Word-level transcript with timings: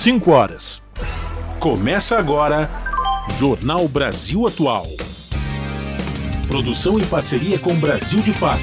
5 0.00 0.30
horas. 0.30 0.82
Começa 1.58 2.16
agora 2.16 2.70
Jornal 3.38 3.86
Brasil 3.86 4.46
Atual. 4.46 4.86
Produção 6.48 6.98
em 6.98 7.04
parceria 7.04 7.58
com 7.58 7.74
Brasil 7.74 8.20
de 8.22 8.32
Fato. 8.32 8.62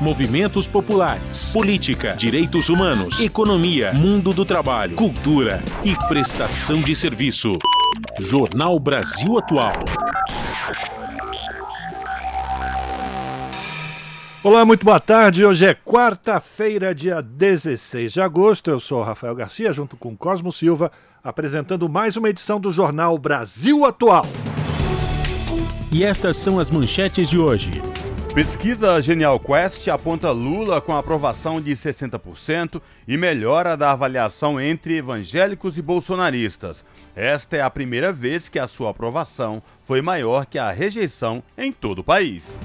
Movimentos 0.00 0.66
populares, 0.66 1.52
política, 1.52 2.16
direitos 2.16 2.68
humanos, 2.68 3.20
economia, 3.20 3.92
mundo 3.92 4.32
do 4.32 4.44
trabalho, 4.44 4.96
cultura 4.96 5.62
e 5.84 5.94
prestação 6.08 6.80
de 6.80 6.96
serviço. 6.96 7.56
Jornal 8.18 8.80
Brasil 8.80 9.38
Atual. 9.38 9.84
Olá, 14.46 14.64
muito 14.64 14.84
boa 14.84 15.00
tarde. 15.00 15.44
Hoje 15.44 15.66
é 15.66 15.74
quarta-feira, 15.74 16.94
dia 16.94 17.20
16 17.20 18.12
de 18.12 18.20
agosto. 18.20 18.70
Eu 18.70 18.78
sou 18.78 19.02
Rafael 19.02 19.34
Garcia, 19.34 19.72
junto 19.72 19.96
com 19.96 20.16
Cosmo 20.16 20.52
Silva, 20.52 20.92
apresentando 21.20 21.88
mais 21.88 22.16
uma 22.16 22.28
edição 22.28 22.60
do 22.60 22.70
Jornal 22.70 23.18
Brasil 23.18 23.84
Atual. 23.84 24.24
E 25.90 26.04
estas 26.04 26.36
são 26.36 26.60
as 26.60 26.70
manchetes 26.70 27.28
de 27.28 27.36
hoje. 27.36 27.82
Pesquisa 28.36 29.02
Genial 29.02 29.40
Quest 29.40 29.88
aponta 29.88 30.30
Lula 30.30 30.80
com 30.80 30.94
aprovação 30.94 31.60
de 31.60 31.72
60% 31.72 32.80
e 33.08 33.16
melhora 33.16 33.76
da 33.76 33.90
avaliação 33.90 34.60
entre 34.60 34.98
evangélicos 34.98 35.76
e 35.76 35.82
bolsonaristas. 35.82 36.84
Esta 37.16 37.56
é 37.56 37.62
a 37.62 37.70
primeira 37.70 38.12
vez 38.12 38.48
que 38.48 38.60
a 38.60 38.68
sua 38.68 38.90
aprovação 38.90 39.60
foi 39.82 40.00
maior 40.00 40.46
que 40.46 40.56
a 40.56 40.70
rejeição 40.70 41.42
em 41.58 41.72
todo 41.72 41.98
o 41.98 42.04
país. 42.04 42.56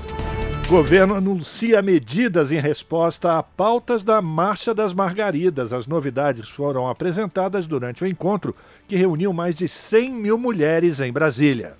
O 0.72 0.76
governo 0.76 1.16
anuncia 1.16 1.82
medidas 1.82 2.50
em 2.50 2.58
resposta 2.58 3.38
a 3.38 3.44
pautas 3.44 4.06
da 4.06 4.22
Marcha 4.22 4.74
das 4.74 4.94
Margaridas. 4.94 5.74
As 5.74 5.86
novidades 5.86 6.48
foram 6.48 6.88
apresentadas 6.88 7.68
durante 7.68 8.06
o 8.06 8.08
encontro, 8.08 8.56
que 8.88 8.96
reuniu 8.96 9.34
mais 9.34 9.58
de 9.58 9.68
100 9.68 10.14
mil 10.14 10.38
mulheres 10.38 11.02
em 11.02 11.12
Brasília. 11.12 11.74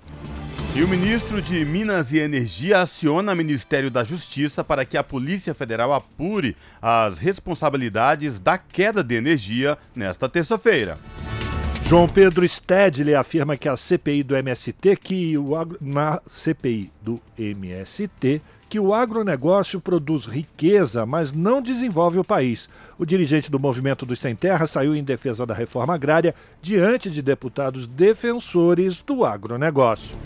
E 0.76 0.82
o 0.82 0.88
ministro 0.88 1.40
de 1.40 1.64
Minas 1.64 2.12
e 2.12 2.18
Energia 2.18 2.82
aciona 2.82 3.32
o 3.32 3.36
Ministério 3.36 3.90
da 3.90 4.04
Justiça 4.04 4.62
para 4.62 4.84
que 4.84 4.98
a 4.98 5.02
Polícia 5.02 5.54
Federal 5.54 5.94
apure 5.94 6.54
as 6.82 7.18
responsabilidades 7.18 8.38
da 8.38 8.58
queda 8.58 9.02
de 9.02 9.14
energia 9.14 9.78
nesta 9.96 10.28
terça-feira. 10.28 10.98
João 11.84 12.06
Pedro 12.06 12.46
Stedley 12.46 13.14
afirma 13.14 13.56
que 13.56 13.68
a 13.68 13.76
CPI 13.76 14.22
do 14.22 14.36
MST, 14.36 14.96
que 14.96 15.36
o 15.38 15.52
na 15.80 16.20
CPI 16.26 16.90
do 17.02 17.20
MST, 17.38 18.40
que 18.72 18.80
o 18.80 18.94
agronegócio 18.94 19.78
produz 19.78 20.24
riqueza, 20.24 21.04
mas 21.04 21.30
não 21.30 21.60
desenvolve 21.60 22.18
o 22.18 22.24
país. 22.24 22.70
O 22.98 23.04
dirigente 23.04 23.50
do 23.50 23.60
Movimento 23.60 24.06
dos 24.06 24.18
Sem 24.18 24.34
Terra 24.34 24.66
saiu 24.66 24.96
em 24.96 25.04
defesa 25.04 25.44
da 25.44 25.52
reforma 25.52 25.92
agrária 25.92 26.34
diante 26.62 27.10
de 27.10 27.20
deputados 27.20 27.86
defensores 27.86 29.02
do 29.02 29.26
agronegócio. 29.26 30.16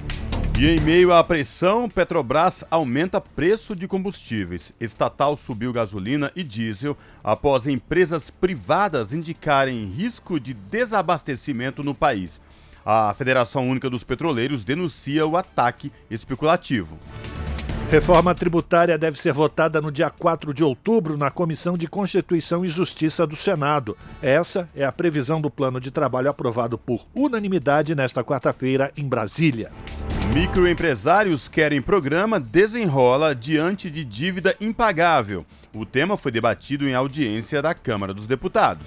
E 0.60 0.64
em 0.64 0.78
meio 0.78 1.12
à 1.12 1.24
pressão, 1.24 1.88
Petrobras 1.88 2.62
aumenta 2.70 3.20
preço 3.20 3.74
de 3.74 3.88
combustíveis. 3.88 4.72
Estatal 4.78 5.34
subiu 5.34 5.72
gasolina 5.72 6.30
e 6.36 6.44
diesel 6.44 6.96
após 7.24 7.66
empresas 7.66 8.30
privadas 8.30 9.12
indicarem 9.12 9.86
risco 9.86 10.38
de 10.38 10.54
desabastecimento 10.54 11.82
no 11.82 11.96
país. 11.96 12.40
A 12.84 13.12
Federação 13.12 13.68
Única 13.68 13.90
dos 13.90 14.04
Petroleiros 14.04 14.64
denuncia 14.64 15.26
o 15.26 15.36
ataque 15.36 15.90
especulativo. 16.08 16.96
Reforma 17.90 18.34
tributária 18.34 18.98
deve 18.98 19.16
ser 19.18 19.32
votada 19.32 19.80
no 19.80 19.92
dia 19.92 20.10
4 20.10 20.52
de 20.52 20.64
outubro 20.64 21.16
na 21.16 21.30
Comissão 21.30 21.78
de 21.78 21.86
Constituição 21.86 22.64
e 22.64 22.68
Justiça 22.68 23.24
do 23.24 23.36
Senado. 23.36 23.96
Essa 24.20 24.68
é 24.74 24.84
a 24.84 24.90
previsão 24.90 25.40
do 25.40 25.48
plano 25.48 25.80
de 25.80 25.92
trabalho 25.92 26.28
aprovado 26.28 26.76
por 26.76 27.06
unanimidade 27.14 27.94
nesta 27.94 28.24
quarta-feira 28.24 28.90
em 28.96 29.06
Brasília. 29.06 29.70
Microempresários 30.34 31.46
querem 31.46 31.80
programa 31.80 32.40
Desenrola 32.40 33.36
diante 33.36 33.88
de 33.88 34.04
dívida 34.04 34.56
impagável. 34.60 35.46
O 35.72 35.86
tema 35.86 36.16
foi 36.16 36.32
debatido 36.32 36.88
em 36.88 36.94
audiência 36.94 37.62
da 37.62 37.72
Câmara 37.72 38.12
dos 38.12 38.26
Deputados. 38.26 38.86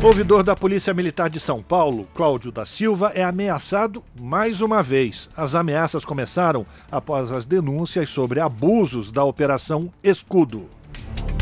Ouvidor 0.00 0.44
da 0.44 0.54
Polícia 0.54 0.94
Militar 0.94 1.28
de 1.28 1.40
São 1.40 1.60
Paulo, 1.60 2.08
Cláudio 2.14 2.52
da 2.52 2.64
Silva, 2.64 3.10
é 3.16 3.24
ameaçado 3.24 4.04
mais 4.18 4.60
uma 4.60 4.80
vez. 4.80 5.28
As 5.36 5.56
ameaças 5.56 6.04
começaram 6.04 6.64
após 6.88 7.32
as 7.32 7.44
denúncias 7.44 8.08
sobre 8.08 8.38
abusos 8.38 9.10
da 9.10 9.24
Operação 9.24 9.92
Escudo. 10.00 10.68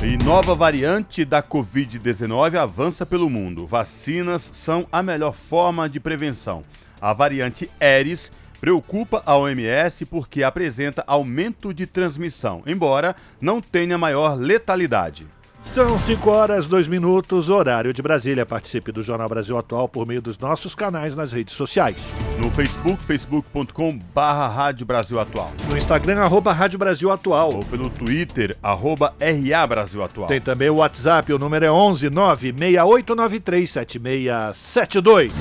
E 0.03 0.17
nova 0.25 0.55
variante 0.55 1.23
da 1.23 1.43
Covid-19 1.43 2.57
avança 2.57 3.05
pelo 3.05 3.29
mundo. 3.29 3.67
Vacinas 3.67 4.49
são 4.55 4.87
a 4.91 5.03
melhor 5.03 5.35
forma 5.35 5.87
de 5.87 6.01
prevenção. 6.01 6.63
A 6.99 7.13
variante 7.13 7.71
Eris 7.79 8.33
preocupa 8.59 9.23
a 9.27 9.37
OMS 9.37 10.07
porque 10.07 10.43
apresenta 10.43 11.05
aumento 11.07 11.75
de 11.75 11.87
transmissão, 11.87 12.63
embora 12.67 13.15
não 13.39 13.61
tenha 13.61 13.99
maior 13.99 14.35
letalidade. 14.35 15.27
São 15.67 15.99
5 15.99 16.31
horas, 16.31 16.67
2 16.69 16.87
minutos, 16.87 17.51
horário 17.51 17.93
de 17.93 18.01
Brasília. 18.01 18.47
Participe 18.47 18.93
do 18.93 19.03
Jornal 19.03 19.29
Brasil 19.29 19.59
Atual 19.59 19.89
por 19.89 20.07
meio 20.07 20.23
dos 20.23 20.39
nossos 20.39 20.77
canais 20.77 21.15
nas 21.15 21.33
redes 21.33 21.55
sociais. 21.55 21.97
No 22.41 22.51
Facebook, 22.51 23.05
facebook.com 23.05 23.99
barra 24.15 24.47
Rádio 24.47 24.87
Brasil 24.87 25.19
Atual. 25.19 25.53
No 25.69 25.77
Instagram, 25.77 26.21
arroba 26.21 26.53
Rádio 26.53 26.79
Brasil 26.79 27.11
Atual. 27.11 27.57
Ou 27.57 27.65
pelo 27.65 27.91
Twitter, 27.91 28.57
arroba 28.63 29.13
RA 29.21 29.67
Brasil 29.67 30.03
Atual. 30.03 30.29
Tem 30.29 30.41
também 30.41 30.71
o 30.71 30.77
WhatsApp, 30.77 31.33
o 31.33 31.39
número 31.39 31.65
é 31.65 31.71
11 31.71 32.11
96893 32.11 33.69
7672. 33.71 35.33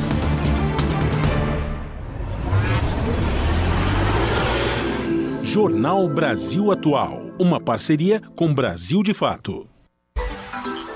Jornal 5.44 6.10
Brasil 6.10 6.72
Atual. 6.72 7.22
Uma 7.40 7.62
parceria 7.62 8.22
com 8.36 8.54
Brasil 8.54 9.04
de 9.04 9.14
Fato 9.14 9.75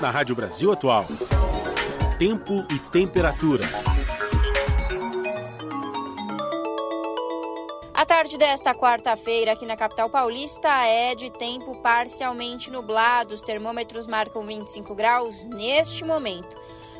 na 0.00 0.10
Rádio 0.10 0.34
Brasil 0.34 0.72
Atual. 0.72 1.06
Tempo 2.18 2.54
e 2.70 2.78
temperatura. 2.90 3.64
A 7.92 8.06
tarde 8.06 8.38
desta 8.38 8.74
quarta-feira 8.74 9.52
aqui 9.52 9.66
na 9.66 9.76
capital 9.76 10.08
paulista 10.08 10.68
é 10.86 11.14
de 11.14 11.30
tempo 11.30 11.76
parcialmente 11.82 12.70
nublado. 12.70 13.34
Os 13.34 13.42
termômetros 13.42 14.06
marcam 14.06 14.42
25 14.42 14.94
graus 14.94 15.44
neste 15.44 16.02
momento. 16.02 16.48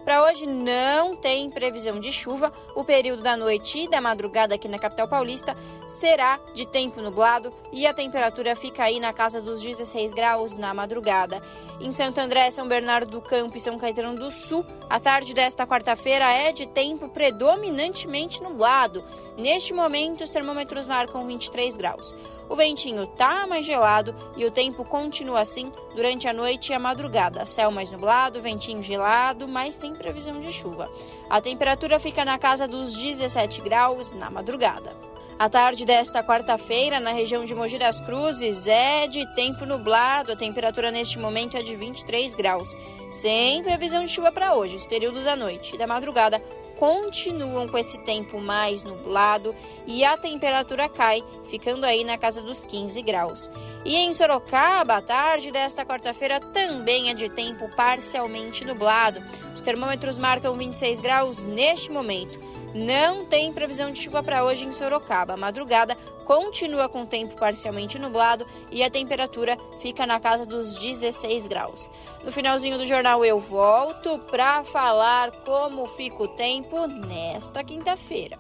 Para 0.05 0.25
hoje 0.25 0.47
não 0.47 1.15
tem 1.15 1.51
previsão 1.51 2.01
de 2.01 2.13
chuva. 2.13 2.53
O 2.75 2.85
período 2.85 3.23
da 3.23 3.37
noite 3.37 3.85
e 3.85 3.89
da 3.89 4.01
madrugada 4.01 4.55
aqui 4.55 4.69
na 4.69 4.79
capital 4.79 5.09
paulista 5.09 5.57
será 5.91 6.39
de 6.55 6.65
tempo 6.65 7.03
nublado 7.03 7.53
e 7.73 7.87
a 7.87 7.93
temperatura 7.93 8.55
fica 8.55 8.85
aí 8.85 9.01
na 9.01 9.13
casa 9.13 9.43
dos 9.43 9.61
16 9.61 10.13
graus 10.15 10.57
na 10.57 10.73
madrugada. 10.73 11.43
Em 11.81 11.91
Santo 11.91 12.19
André, 12.21 12.51
São 12.51 12.69
Bernardo 12.69 13.11
do 13.11 13.21
Campo 13.21 13.57
e 13.57 13.61
São 13.61 13.79
Caetano 13.79 14.15
do 14.15 14.31
Sul, 14.31 14.65
a 14.89 15.01
tarde 15.01 15.35
desta 15.35 15.67
quarta-feira 15.67 16.31
é 16.33 16.53
de 16.53 16.67
tempo 16.67 17.09
predominantemente 17.09 18.43
nublado. 18.43 19.05
Neste 19.37 19.75
momento, 19.75 20.23
os 20.23 20.31
termômetros 20.31 20.87
marcam 20.87 21.27
23 21.27 21.77
graus. 21.77 22.15
O 22.49 22.57
ventinho 22.57 23.07
tá 23.07 23.47
mais 23.47 23.65
gelado 23.65 24.15
e 24.37 24.45
o 24.45 24.51
tempo 24.51 24.85
continua 24.85 25.41
assim 25.41 25.73
durante 25.95 26.29
a 26.29 26.33
noite 26.33 26.73
e 26.73 26.75
a 26.75 26.79
madrugada. 26.79 27.47
Céu 27.47 27.71
mais 27.71 27.93
nublado, 27.93 28.43
ventinho 28.43 28.83
gelado, 28.83 29.47
mas 29.47 29.75
sem 29.75 29.95
previsão 29.95 30.39
de 30.41 30.53
chuva. 30.53 30.85
A 31.29 31.41
temperatura 31.41 32.01
fica 32.01 32.25
na 32.25 32.39
casa 32.39 32.67
dos 32.67 32.93
17 32.93 33.61
graus 33.61 34.13
na 34.13 34.29
madrugada. 34.29 34.93
A 35.41 35.49
tarde 35.49 35.87
desta 35.87 36.23
quarta-feira, 36.23 37.01
na 37.01 37.13
região 37.13 37.47
de 37.47 37.55
Mogi 37.55 37.79
das 37.79 37.99
Cruzes, 37.99 38.67
é 38.67 39.07
de 39.07 39.25
tempo 39.35 39.65
nublado. 39.65 40.33
A 40.33 40.37
temperatura 40.37 40.91
neste 40.91 41.19
momento 41.19 41.57
é 41.57 41.63
de 41.63 41.75
23 41.75 42.35
graus. 42.35 42.77
Sem 43.11 43.63
previsão 43.63 44.05
de 44.05 44.11
chuva 44.11 44.31
para 44.31 44.53
hoje. 44.55 44.77
Os 44.77 44.85
períodos 44.85 45.25
da 45.25 45.35
noite 45.35 45.75
e 45.75 45.79
da 45.79 45.87
madrugada 45.87 46.39
continuam 46.79 47.67
com 47.69 47.79
esse 47.79 47.97
tempo 48.05 48.39
mais 48.39 48.83
nublado 48.83 49.55
e 49.87 50.05
a 50.05 50.15
temperatura 50.15 50.91
cai, 50.91 51.25
ficando 51.49 51.87
aí 51.87 52.05
na 52.05 52.19
casa 52.19 52.43
dos 52.43 52.67
15 52.67 53.01
graus. 53.01 53.51
E 53.83 53.97
em 53.97 54.13
Sorocaba, 54.13 54.97
a 54.97 55.01
tarde 55.01 55.51
desta 55.51 55.87
quarta-feira 55.87 56.39
também 56.39 57.09
é 57.09 57.15
de 57.15 57.31
tempo 57.31 57.67
parcialmente 57.75 58.63
nublado. 58.63 59.23
Os 59.55 59.63
termômetros 59.63 60.19
marcam 60.19 60.53
26 60.53 61.01
graus 61.01 61.43
neste 61.45 61.91
momento. 61.91 62.50
Não 62.75 63.25
tem 63.25 63.53
previsão 63.53 63.91
de 63.91 64.01
chuva 64.01 64.23
para 64.23 64.45
hoje 64.45 64.65
em 64.65 64.73
Sorocaba. 64.73 65.35
A 65.35 65.37
madrugada 65.37 65.97
continua 66.25 66.89
com 66.89 67.05
tempo 67.05 67.35
parcialmente 67.35 67.99
nublado 67.99 68.47
e 68.71 68.83
a 68.83 68.91
temperatura 68.91 69.57
fica 69.81 70.07
na 70.07 70.21
casa 70.21 70.47
dos 70.47 70.77
16 70.79 71.49
graus. 71.49 71.91
No 72.25 72.31
finalzinho 72.31 72.79
do 72.79 72.87
jornal 72.87 73.25
eu 73.25 73.41
volto 73.41 74.19
para 74.31 74.63
falar 74.63 75.33
como 75.45 75.85
fica 75.87 76.23
o 76.23 76.29
tempo 76.29 76.87
nesta 76.87 77.65
quinta-feira. 77.65 78.39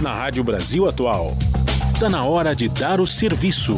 Na 0.00 0.14
Rádio 0.14 0.42
Brasil 0.42 0.88
Atual, 0.88 1.32
está 1.92 2.08
na 2.08 2.24
hora 2.24 2.56
de 2.56 2.68
dar 2.68 2.98
o 2.98 3.06
serviço. 3.06 3.74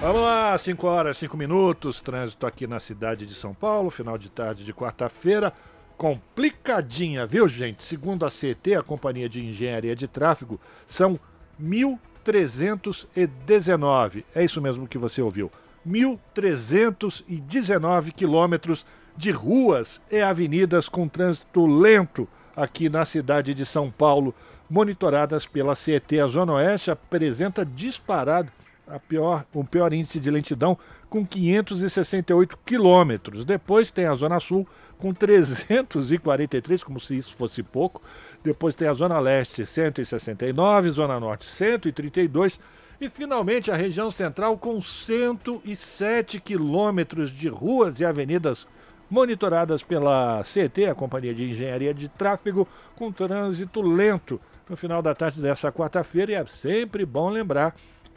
Vamos 0.00 0.20
lá, 0.20 0.56
5 0.58 0.86
horas, 0.86 1.16
5 1.18 1.36
minutos, 1.36 2.00
trânsito 2.00 2.46
aqui 2.46 2.66
na 2.66 2.78
cidade 2.78 3.26
de 3.26 3.34
São 3.34 3.54
Paulo, 3.54 3.90
final 3.90 4.18
de 4.18 4.28
tarde 4.28 4.64
de 4.64 4.72
quarta-feira. 4.72 5.52
Complicadinha, 5.98 7.26
viu, 7.26 7.46
gente? 7.48 7.82
Segundo 7.82 8.24
a 8.24 8.30
CT, 8.30 8.76
a 8.76 8.82
Companhia 8.84 9.28
de 9.28 9.44
Engenharia 9.44 9.96
de 9.96 10.06
Tráfego, 10.06 10.60
são 10.86 11.18
1.319. 11.60 14.24
É 14.32 14.44
isso 14.44 14.62
mesmo 14.62 14.86
que 14.86 14.96
você 14.96 15.20
ouviu. 15.20 15.50
1.319 15.84 18.12
quilômetros 18.12 18.86
de 19.16 19.32
ruas 19.32 20.00
e 20.08 20.20
avenidas 20.20 20.88
com 20.88 21.08
trânsito 21.08 21.66
lento 21.66 22.28
aqui 22.54 22.88
na 22.88 23.04
cidade 23.04 23.52
de 23.52 23.66
São 23.66 23.90
Paulo, 23.90 24.32
monitoradas 24.70 25.46
pela 25.46 25.74
CET. 25.74 26.20
A 26.20 26.28
Zona 26.28 26.52
Oeste 26.52 26.92
apresenta 26.92 27.66
disparado 27.66 28.52
a 28.86 29.00
pior, 29.00 29.44
o 29.52 29.64
pior 29.64 29.92
índice 29.92 30.20
de 30.20 30.30
lentidão 30.30 30.78
com 31.10 31.26
568 31.26 32.56
quilômetros. 32.64 33.44
Depois 33.44 33.90
tem 33.90 34.06
a 34.06 34.14
Zona 34.14 34.38
Sul 34.38 34.64
com 34.98 35.14
343, 35.14 36.84
como 36.84 37.00
se 37.00 37.16
isso 37.16 37.34
fosse 37.34 37.62
pouco. 37.62 38.02
Depois 38.42 38.74
tem 38.74 38.88
a 38.88 38.92
Zona 38.92 39.18
Leste 39.18 39.64
169, 39.64 40.90
Zona 40.90 41.18
Norte 41.18 41.46
132 41.46 42.58
e 43.00 43.08
finalmente 43.08 43.70
a 43.70 43.76
região 43.76 44.10
central 44.10 44.58
com 44.58 44.80
107 44.80 46.40
quilômetros 46.40 47.30
de 47.30 47.48
ruas 47.48 48.00
e 48.00 48.04
avenidas 48.04 48.66
monitoradas 49.08 49.82
pela 49.82 50.42
CT, 50.42 50.86
a 50.86 50.94
Companhia 50.94 51.34
de 51.34 51.50
Engenharia 51.50 51.94
de 51.94 52.08
Tráfego, 52.08 52.68
com 52.96 53.10
trânsito 53.10 53.80
lento 53.80 54.40
no 54.68 54.76
final 54.76 55.00
da 55.00 55.14
tarde 55.14 55.40
dessa 55.40 55.72
quarta-feira. 55.72 56.32
E 56.32 56.34
é 56.34 56.44
sempre 56.46 57.06
bom 57.06 57.30
lembrar 57.30 57.74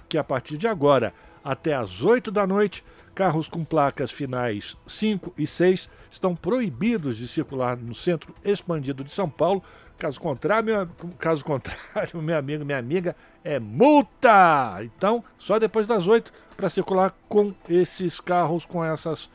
que 0.10 0.18
a 0.18 0.24
partir 0.24 0.58
de 0.58 0.68
agora, 0.68 1.14
até 1.44 1.74
às 1.74 2.04
8 2.04 2.32
da 2.32 2.46
noite, 2.46 2.84
carros 3.22 3.48
com 3.48 3.64
placas 3.64 4.10
finais 4.10 4.76
5 4.88 5.32
e 5.38 5.46
6 5.46 5.88
estão 6.10 6.36
proibidos 6.36 7.18
de 7.18 7.28
circular 7.28 7.78
no 7.78 7.94
centro 7.94 8.34
expandido 8.44 9.04
de 9.04 9.12
São 9.12 9.30
Paulo. 9.30 9.62
Caso 9.96 10.20
contrário, 10.20 10.66
meu, 10.66 10.90
caso 11.20 11.46
contrário, 11.46 12.18
meu 12.20 12.36
amigo, 12.36 12.66
minha 12.66 12.80
amiga, 12.80 13.16
é 13.44 13.60
multa! 13.60 14.80
Então, 14.82 15.24
só 15.38 15.60
depois 15.60 15.86
das 15.86 16.08
8 16.08 16.34
para 16.58 16.68
circular 16.68 17.16
com 17.30 17.54
esses 17.70 18.20
carros 18.20 18.66
com 18.66 18.84
essas 18.84 19.30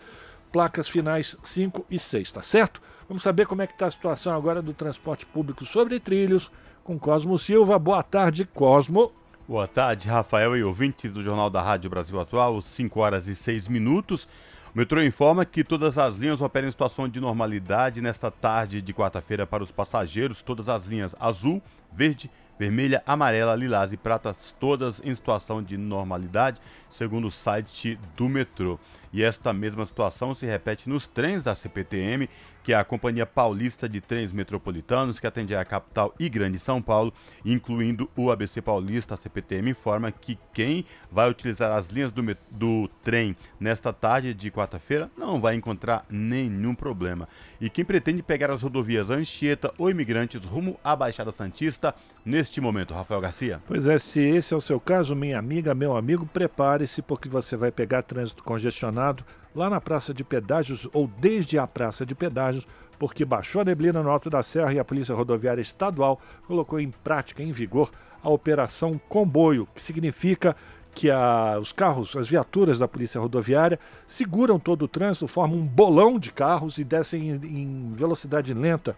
placas 0.51 0.89
finais 0.89 1.37
5 1.45 1.87
e 1.89 1.97
6, 1.97 2.33
tá 2.33 2.43
certo? 2.43 2.83
Vamos 3.07 3.23
saber 3.23 3.47
como 3.47 3.63
é 3.63 3.69
que 3.69 3.73
está 3.75 3.87
a 3.87 3.91
situação 3.93 4.35
agora 4.35 4.61
do 4.61 4.75
transporte 4.75 5.25
público 5.25 5.65
sobre 5.65 6.01
trilhos 6.01 6.51
com 6.83 6.99
Cosmo 6.99 7.39
Silva. 7.39 7.79
Boa 7.79 8.03
tarde, 8.03 8.47
Cosmo. 8.47 9.13
Boa 9.49 9.69
tarde, 9.69 10.09
Rafael 10.09 10.57
e 10.57 10.65
ouvintes 10.65 11.13
do 11.13 11.23
Jornal 11.23 11.49
da 11.49 11.63
Rádio 11.63 11.89
Brasil 11.89 12.19
Atual, 12.19 12.61
5 12.61 12.99
horas 12.99 13.29
e 13.29 13.35
6 13.37 13.69
minutos. 13.69 14.27
O 14.75 14.79
metrô 14.79 15.01
informa 15.01 15.45
que 15.45 15.63
todas 15.63 15.97
as 15.99 16.17
linhas 16.17 16.41
operam 16.41 16.67
em 16.67 16.71
situação 16.73 17.09
de 17.09 17.21
normalidade 17.21 18.01
nesta 18.01 18.29
tarde 18.29 18.83
de 18.83 18.93
quarta-feira 18.93 19.47
para 19.47 19.63
os 19.63 19.71
passageiros. 19.71 20.43
Todas 20.43 20.69
as 20.69 20.87
linhas 20.87 21.15
azul, 21.21 21.63
verde, 21.93 22.29
vermelha, 22.59 23.05
amarela, 23.07 23.55
lilás 23.55 23.93
e 23.93 23.97
pratas, 23.97 24.53
todas 24.59 25.01
em 25.05 25.15
situação 25.15 25.63
de 25.63 25.77
normalidade, 25.77 26.61
segundo 26.91 27.29
o 27.29 27.31
site 27.31 28.01
do 28.17 28.29
metrô. 28.29 28.81
E 29.13 29.23
esta 29.23 29.53
mesma 29.53 29.87
situação 29.87 30.35
se 30.35 30.45
repete 30.45 30.89
nos 30.89 31.07
trens 31.07 31.45
da 31.45 31.55
CPTM, 31.55 32.29
que 32.67 32.73
é 32.73 32.77
a 32.77 32.83
Companhia 32.83 33.25
Paulista 33.25 33.89
de 33.89 34.01
Trens 34.01 34.33
Metropolitanos, 34.33 35.21
que 35.21 35.27
atende 35.29 35.55
a 35.55 35.65
capital 35.65 36.13
e 36.19 36.29
Grande 36.29 36.59
São 36.59 36.83
Paulo, 36.83 37.15
incluindo 37.45 38.11
o 38.17 38.29
ABC 38.29 38.61
Paulista. 38.61 39.15
A 39.15 39.17
CPTM 39.17 39.71
informa 39.71 40.11
que 40.11 40.37
quem 40.53 40.85
vai 41.09 41.31
utilizar 41.31 41.71
as 41.71 41.91
linhas 41.91 42.11
do, 42.11 42.23
do 42.51 42.91
trem 43.05 43.37
nesta 43.61 43.93
tarde 43.93 44.35
de 44.35 44.51
quarta-feira 44.51 45.09
não 45.17 45.41
vai 45.41 45.55
encontrar 45.55 46.05
nenhum 46.11 46.75
problema. 46.75 47.29
E 47.61 47.71
quem 47.71 47.85
pretende 47.85 48.21
pegar 48.21 48.51
as 48.51 48.63
rodovias 48.63 49.11
Anchieta 49.11 49.73
ou 49.79 49.89
Imigrantes 49.89 50.45
rumo 50.45 50.77
à 50.83 50.97
Baixada 50.97 51.31
Santista 51.31 51.95
neste 52.25 52.61
momento, 52.61 52.93
Rafael 52.93 53.21
Garcia? 53.21 53.63
Pois 53.69 53.87
é, 53.87 53.97
se 53.97 54.19
esse 54.19 54.53
é 54.53 54.57
o 54.57 54.61
seu 54.61 54.81
caso, 54.81 55.15
minha 55.15 55.39
amiga, 55.39 55.73
meu 55.73 55.97
amigo, 55.97 56.27
prepare-se 56.27 57.01
porque 57.01 57.29
você 57.29 57.57
vai 57.57 57.71
pegar 57.71 58.03
trânsito 58.03 58.43
congestionado 58.43 59.25
lá 59.57 59.71
na 59.71 59.81
Praça 59.81 60.13
de 60.13 60.23
Pedágios 60.23 60.87
ou 60.93 61.11
desde 61.19 61.59
a 61.59 61.67
Praça 61.67 62.05
de 62.05 62.15
Pedágios, 62.15 62.67
porque 62.99 63.25
baixou 63.25 63.63
a 63.63 63.65
neblina 63.65 64.03
no 64.03 64.11
Alto 64.11 64.29
da 64.29 64.43
Serra 64.43 64.75
e 64.75 64.79
a 64.79 64.85
Polícia 64.85 65.15
Rodoviária 65.15 65.63
Estadual 65.63 66.21
colocou 66.47 66.79
em 66.79 66.91
prática, 66.91 67.43
em 67.43 67.51
vigor, 67.51 67.91
a 68.23 68.29
Operação 68.29 69.01
Comboio, 69.09 69.67
que 69.75 69.81
significa 69.81 70.55
que 70.95 71.11
a, 71.11 71.59
os 71.61 71.73
carros, 71.73 72.15
as 72.17 72.29
viaturas 72.29 72.79
da 72.79 72.89
Polícia 72.89 73.21
Rodoviária 73.21 73.79
seguram 74.07 74.59
todo 74.59 74.83
o 74.83 74.89
trânsito, 74.89 75.29
formam 75.29 75.59
um 75.59 75.67
bolão 75.67 76.19
de 76.19 76.33
carros 76.33 76.79
e 76.79 76.85
descem 76.85 77.31
em, 77.31 77.35
em 77.35 77.93
velocidade 77.95 78.53
lenta 78.53 78.97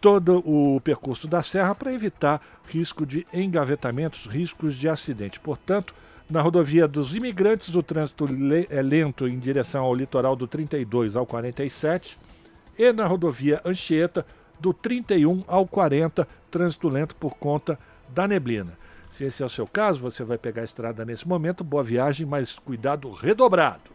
todo 0.00 0.38
o 0.46 0.80
percurso 0.80 1.28
da 1.28 1.42
serra 1.42 1.74
para 1.74 1.92
evitar 1.92 2.40
risco 2.68 3.04
de 3.04 3.26
engavetamentos, 3.32 4.26
riscos 4.26 4.76
de 4.76 4.88
acidente. 4.88 5.38
Portanto, 5.38 5.94
na 6.30 6.40
rodovia 6.40 6.86
dos 6.86 7.14
imigrantes, 7.14 7.74
o 7.74 7.82
trânsito 7.82 8.26
é 8.70 8.80
lento 8.80 9.26
em 9.26 9.38
direção 9.38 9.84
ao 9.84 9.94
litoral 9.94 10.36
do 10.36 10.46
32 10.46 11.16
ao 11.16 11.26
47. 11.26 12.18
E 12.78 12.92
na 12.92 13.06
rodovia 13.06 13.60
Anchieta, 13.64 14.24
do 14.58 14.72
31 14.72 15.42
ao 15.46 15.66
40, 15.66 16.26
trânsito 16.50 16.88
lento 16.88 17.16
por 17.16 17.36
conta 17.36 17.78
da 18.08 18.28
neblina. 18.28 18.78
Se 19.10 19.24
esse 19.24 19.42
é 19.42 19.46
o 19.46 19.48
seu 19.48 19.66
caso, 19.66 20.00
você 20.00 20.22
vai 20.22 20.38
pegar 20.38 20.62
a 20.62 20.64
estrada 20.64 21.04
nesse 21.04 21.26
momento. 21.26 21.64
Boa 21.64 21.82
viagem, 21.82 22.24
mas 22.24 22.54
cuidado 22.54 23.10
redobrado. 23.10 23.90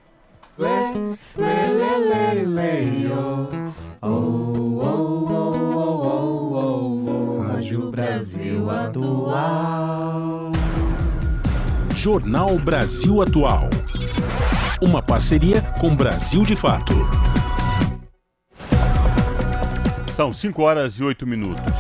Brasil 7.91 8.69
Atual. 8.69 10.44
Jornal 11.95 12.59
Brasil 12.59 13.21
Atual. 13.21 13.69
Uma 14.81 15.01
parceria 15.01 15.61
com 15.79 15.95
Brasil 15.95 16.43
de 16.43 16.53
Fato. 16.53 16.93
São 20.13 20.33
5 20.33 20.61
horas 20.61 20.99
e 20.99 21.03
8 21.03 21.25
minutos. 21.25 21.73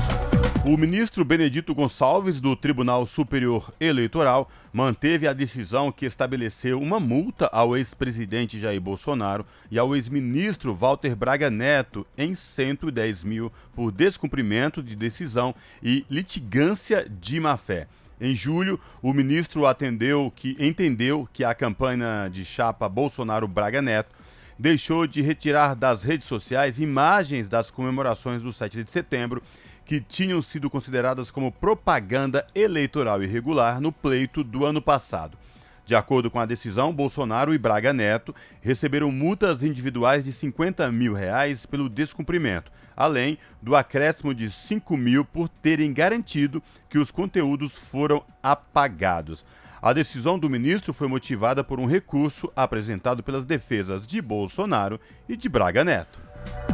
O 0.65 0.77
ministro 0.77 1.25
Benedito 1.25 1.75
Gonçalves, 1.75 2.39
do 2.39 2.55
Tribunal 2.55 3.05
Superior 3.05 3.71
Eleitoral, 3.77 4.49
manteve 4.71 5.27
a 5.27 5.33
decisão 5.33 5.91
que 5.91 6.05
estabeleceu 6.05 6.81
uma 6.81 6.99
multa 6.99 7.47
ao 7.47 7.75
ex-presidente 7.75 8.57
Jair 8.57 8.79
Bolsonaro 8.79 9.45
e 9.69 9.77
ao 9.77 9.93
ex-ministro 9.93 10.73
Walter 10.73 11.13
Braga 11.13 11.51
Neto 11.51 12.07
em 12.17 12.33
110 12.33 13.23
mil 13.25 13.51
por 13.75 13.91
descumprimento 13.91 14.81
de 14.81 14.95
decisão 14.95 15.53
e 15.83 16.05
litigância 16.09 17.05
de 17.07 17.37
má-fé. 17.37 17.87
Em 18.19 18.33
julho, 18.33 18.79
o 19.01 19.13
ministro 19.13 19.65
atendeu 19.65 20.31
que 20.33 20.55
entendeu 20.57 21.27
que 21.33 21.43
a 21.43 21.53
campanha 21.53 22.29
de 22.31 22.45
chapa 22.45 22.87
Bolsonaro 22.87 23.47
Braga 23.47 23.81
Neto 23.81 24.15
deixou 24.57 25.05
de 25.05 25.21
retirar 25.21 25.75
das 25.75 26.01
redes 26.01 26.27
sociais 26.27 26.79
imagens 26.79 27.49
das 27.49 27.69
comemorações 27.69 28.41
do 28.41 28.53
7 28.53 28.83
de 28.83 28.89
setembro 28.91 29.43
que 29.85 29.99
tinham 29.99 30.41
sido 30.41 30.69
consideradas 30.69 31.29
como 31.29 31.51
propaganda 31.51 32.47
eleitoral 32.55 33.21
irregular 33.21 33.81
no 33.81 33.91
pleito 33.91 34.43
do 34.43 34.65
ano 34.65 34.81
passado. 34.81 35.37
De 35.85 35.93
acordo 35.93 36.31
com 36.31 36.39
a 36.39 36.47
decisão, 36.47 36.91
Bolsonaro 36.91 37.53
e 37.53 37.59
Braga 37.59 37.93
Neto 37.93 38.33
receberam 38.59 39.11
multas 39.11 39.61
individuais 39.61 40.23
de 40.23 40.31
50 40.31 40.91
mil 40.91 41.13
reais 41.13 41.63
pelo 41.67 41.87
descumprimento, 41.87 42.71
além 42.97 43.37
do 43.61 43.75
acréscimo 43.75 44.33
de 44.33 44.49
5 44.49 44.97
mil 44.97 45.23
por 45.23 45.47
terem 45.47 45.93
garantido 45.93 46.61
que 46.89 46.97
os 46.97 47.11
conteúdos 47.11 47.75
foram 47.75 48.23
apagados. 48.41 49.45
A 49.79 49.93
decisão 49.93 50.39
do 50.39 50.49
ministro 50.49 50.91
foi 50.91 51.07
motivada 51.07 51.63
por 51.63 51.79
um 51.79 51.85
recurso 51.85 52.51
apresentado 52.55 53.21
pelas 53.21 53.45
defesas 53.45 54.07
de 54.07 54.19
Bolsonaro 54.19 54.99
e 55.29 55.37
de 55.37 55.47
Braga 55.47 55.83
Neto. 55.83 56.24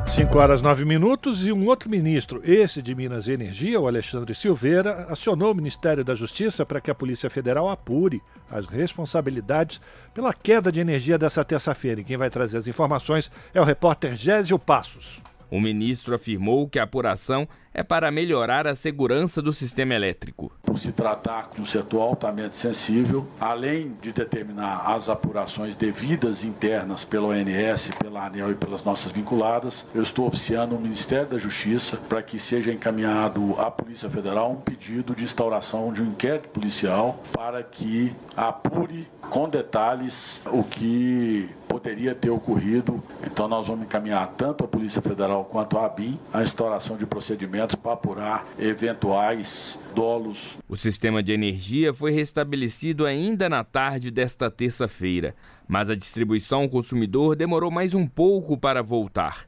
5 0.08 0.38
horas 0.38 0.62
9 0.62 0.84
minutos 0.84 1.48
e 1.48 1.54
um 1.54 1.66
outro 1.66 1.90
ministro, 1.90 2.42
esse 2.44 2.82
de 2.82 2.94
Minas 2.94 3.28
e 3.28 3.32
Energia, 3.32 3.80
o 3.80 3.88
Alexandre 3.88 4.36
Silveira, 4.36 5.08
acionou 5.10 5.52
o 5.52 5.56
Ministério 5.56 6.04
da 6.04 6.14
Justiça 6.14 6.66
para 6.66 6.82
que 6.82 6.92
a 6.92 6.96
Polícia 6.96 7.30
Federal 7.30 7.70
apure 7.70 8.22
as 8.50 8.66
responsabilidades 8.66 9.80
pela 10.14 10.34
queda 10.34 10.72
de 10.72 10.82
energia 10.82 11.18
dessa 11.18 11.46
terça-feira. 11.46 12.02
E 12.02 12.04
quem 12.04 12.18
vai 12.18 12.30
trazer 12.30 12.58
as 12.58 12.68
informações 12.68 13.32
é 13.54 13.62
o 13.62 13.64
repórter 13.64 14.16
Gésio 14.18 14.60
Passos. 14.60 15.22
O 15.50 15.60
ministro 15.62 16.14
afirmou 16.14 16.68
que 16.68 16.78
a 16.78 16.84
apuração 16.84 17.48
é 17.74 17.84
para 17.84 18.12
melhorar 18.12 18.68
a 18.68 18.76
segurança 18.76 19.42
do 19.42 19.54
sistema 19.54 19.94
elétrico. 19.94 20.52
Por 20.64 20.78
se 20.78 20.92
tratar 20.92 21.50
de 21.54 21.62
um 21.62 21.66
setor 21.66 22.02
altamente 22.02 22.56
sensível, 22.56 23.28
além 23.40 23.94
de 24.02 24.12
determinar 24.12 24.84
as 24.86 25.10
apurações 25.10 25.76
devidas 25.76 26.44
internas 26.44 27.06
pela 27.06 27.28
ONS, 27.28 27.92
pela 28.00 28.26
ANEL 28.26 28.52
e 28.52 28.56
pelas 28.56 28.84
nossas 28.84 29.12
vinculadas, 29.12 29.88
eu 29.96 30.02
estou 30.02 30.28
oficiando 30.28 30.76
o 30.76 30.80
Ministério 30.80 31.28
da 31.28 31.38
Justiça 31.38 31.98
para 32.10 32.22
que 32.22 32.40
seja 32.40 32.74
encaminhado 32.74 33.56
à 33.60 33.72
Polícia 33.72 34.10
Federal 34.10 34.52
um 34.52 34.58
pedido 34.58 35.16
de 35.16 35.24
instauração 35.24 35.92
de 35.94 36.02
um 36.02 36.08
inquérito 36.08 36.50
policial 36.50 37.22
para 37.32 37.64
que 37.64 38.14
apure 38.36 39.08
com 39.30 39.48
detalhes 39.48 40.42
o 40.48 40.64
que 40.64 41.50
poderia 41.68 42.14
ter 42.14 42.30
ocorrido. 42.30 43.02
Então 43.26 43.48
nós 43.48 43.68
vamos 43.68 43.86
encaminhar 43.86 44.28
tanto 44.36 44.66
a 44.66 44.68
Polícia 44.68 45.02
Federal 45.02 45.46
quanto 45.46 45.78
a 45.78 45.86
ABIN 45.86 46.20
a 46.34 46.44
instauração 46.44 46.98
de 46.98 47.06
procedimentos 47.06 47.61
para 47.76 47.94
apurar 47.94 48.48
eventuais 48.60 49.80
dolos. 49.96 50.60
O 50.68 50.76
sistema 50.76 51.22
de 51.22 51.32
energia 51.32 51.94
foi 51.94 52.12
restabelecido 52.12 53.06
ainda 53.06 53.48
na 53.50 53.64
tarde 53.64 54.10
desta 54.12 54.50
terça-feira, 54.50 55.36
mas 55.68 55.90
a 55.90 55.96
distribuição 55.96 56.62
ao 56.62 56.70
consumidor 56.70 57.36
demorou 57.36 57.72
mais 57.72 57.94
um 57.94 58.08
pouco 58.08 58.58
para 58.58 58.82
voltar. 58.82 59.48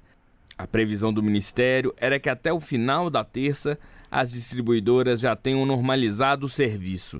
A 0.58 0.68
previsão 0.68 1.12
do 1.12 1.24
Ministério 1.24 1.94
era 1.98 2.20
que 2.20 2.30
até 2.30 2.54
o 2.54 2.60
final 2.60 3.10
da 3.10 3.24
terça 3.24 3.78
as 4.10 4.32
distribuidoras 4.32 5.20
já 5.20 5.36
tenham 5.36 5.66
normalizado 5.66 6.46
o 6.46 6.50
serviço. 6.50 7.20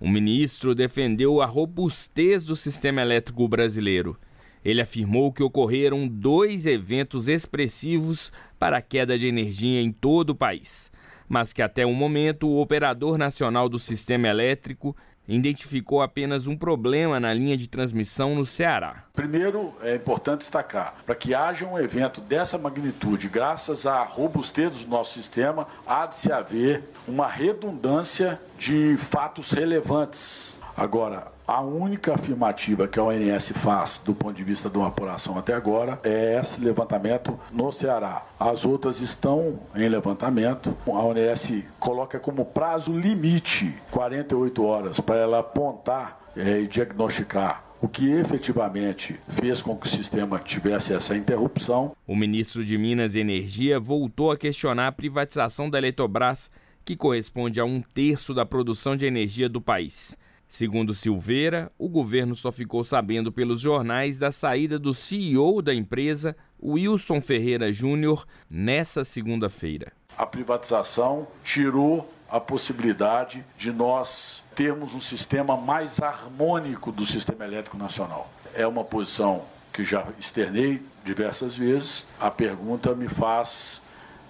O 0.00 0.08
ministro 0.08 0.74
defendeu 0.74 1.40
a 1.40 1.46
robustez 1.46 2.44
do 2.44 2.54
sistema 2.54 3.00
elétrico 3.00 3.46
brasileiro. 3.48 4.18
Ele 4.66 4.80
afirmou 4.80 5.32
que 5.32 5.44
ocorreram 5.44 6.08
dois 6.08 6.66
eventos 6.66 7.28
expressivos 7.28 8.32
para 8.58 8.78
a 8.78 8.82
queda 8.82 9.16
de 9.16 9.28
energia 9.28 9.80
em 9.80 9.92
todo 9.92 10.30
o 10.30 10.34
país, 10.34 10.90
mas 11.28 11.52
que 11.52 11.62
até 11.62 11.86
o 11.86 11.94
momento 11.94 12.48
o 12.48 12.60
operador 12.60 13.16
nacional 13.16 13.68
do 13.68 13.78
sistema 13.78 14.26
elétrico 14.26 14.96
identificou 15.28 16.02
apenas 16.02 16.48
um 16.48 16.56
problema 16.56 17.20
na 17.20 17.32
linha 17.32 17.56
de 17.56 17.68
transmissão 17.68 18.34
no 18.34 18.44
Ceará. 18.44 19.04
Primeiro, 19.14 19.72
é 19.82 19.94
importante 19.94 20.40
destacar, 20.40 20.96
para 21.06 21.14
que 21.14 21.32
haja 21.32 21.64
um 21.64 21.78
evento 21.78 22.20
dessa 22.20 22.58
magnitude, 22.58 23.28
graças 23.28 23.86
à 23.86 24.02
robustez 24.02 24.82
do 24.82 24.88
nosso 24.88 25.12
sistema, 25.12 25.68
há 25.86 26.06
de 26.06 26.16
se 26.16 26.32
haver 26.32 26.82
uma 27.06 27.28
redundância 27.28 28.40
de 28.58 28.96
fatos 28.98 29.52
relevantes. 29.52 30.58
Agora, 30.76 31.35
a 31.46 31.60
única 31.60 32.14
afirmativa 32.14 32.88
que 32.88 32.98
a 32.98 33.04
ONS 33.04 33.52
faz 33.54 34.02
do 34.04 34.12
ponto 34.12 34.34
de 34.34 34.42
vista 34.42 34.68
de 34.68 34.76
uma 34.76 34.88
apuração 34.88 35.38
até 35.38 35.54
agora 35.54 36.00
é 36.02 36.38
esse 36.40 36.60
levantamento 36.60 37.38
no 37.52 37.70
Ceará. 37.70 38.26
As 38.38 38.64
outras 38.64 39.00
estão 39.00 39.60
em 39.74 39.88
levantamento. 39.88 40.76
A 40.86 40.90
ONS 40.90 41.62
coloca 41.78 42.18
como 42.18 42.44
prazo 42.44 42.92
limite 42.98 43.72
48 43.92 44.64
horas 44.64 44.98
para 44.98 45.16
ela 45.16 45.38
apontar 45.38 46.20
é, 46.36 46.60
e 46.60 46.66
diagnosticar 46.66 47.64
o 47.80 47.86
que 47.88 48.10
efetivamente 48.10 49.20
fez 49.28 49.62
com 49.62 49.76
que 49.76 49.86
o 49.86 49.90
sistema 49.90 50.38
tivesse 50.38 50.94
essa 50.94 51.16
interrupção. 51.16 51.94
O 52.06 52.16
ministro 52.16 52.64
de 52.64 52.76
Minas 52.76 53.14
e 53.14 53.20
Energia 53.20 53.78
voltou 53.78 54.32
a 54.32 54.36
questionar 54.36 54.88
a 54.88 54.92
privatização 54.92 55.70
da 55.70 55.78
Eletrobras, 55.78 56.50
que 56.84 56.96
corresponde 56.96 57.60
a 57.60 57.64
um 57.64 57.82
terço 57.82 58.32
da 58.32 58.46
produção 58.46 58.96
de 58.96 59.06
energia 59.06 59.48
do 59.48 59.60
país. 59.60 60.16
Segundo 60.48 60.94
Silveira, 60.94 61.70
o 61.78 61.88
governo 61.88 62.34
só 62.34 62.50
ficou 62.50 62.84
sabendo 62.84 63.30
pelos 63.30 63.60
jornais 63.60 64.18
da 64.18 64.30
saída 64.30 64.78
do 64.78 64.94
CEO 64.94 65.60
da 65.60 65.74
empresa, 65.74 66.36
Wilson 66.62 67.20
Ferreira 67.20 67.72
Júnior, 67.72 68.26
nessa 68.48 69.04
segunda-feira. 69.04 69.92
A 70.16 70.24
privatização 70.24 71.26
tirou 71.44 72.08
a 72.28 72.40
possibilidade 72.40 73.44
de 73.56 73.70
nós 73.70 74.42
termos 74.54 74.94
um 74.94 75.00
sistema 75.00 75.56
mais 75.56 76.00
harmônico 76.00 76.90
do 76.90 77.04
sistema 77.04 77.44
elétrico 77.44 77.76
nacional. 77.76 78.30
É 78.54 78.66
uma 78.66 78.82
posição 78.82 79.44
que 79.72 79.84
já 79.84 80.06
externei 80.18 80.82
diversas 81.04 81.54
vezes. 81.54 82.06
A 82.18 82.30
pergunta 82.30 82.94
me 82.94 83.08
faz 83.08 83.82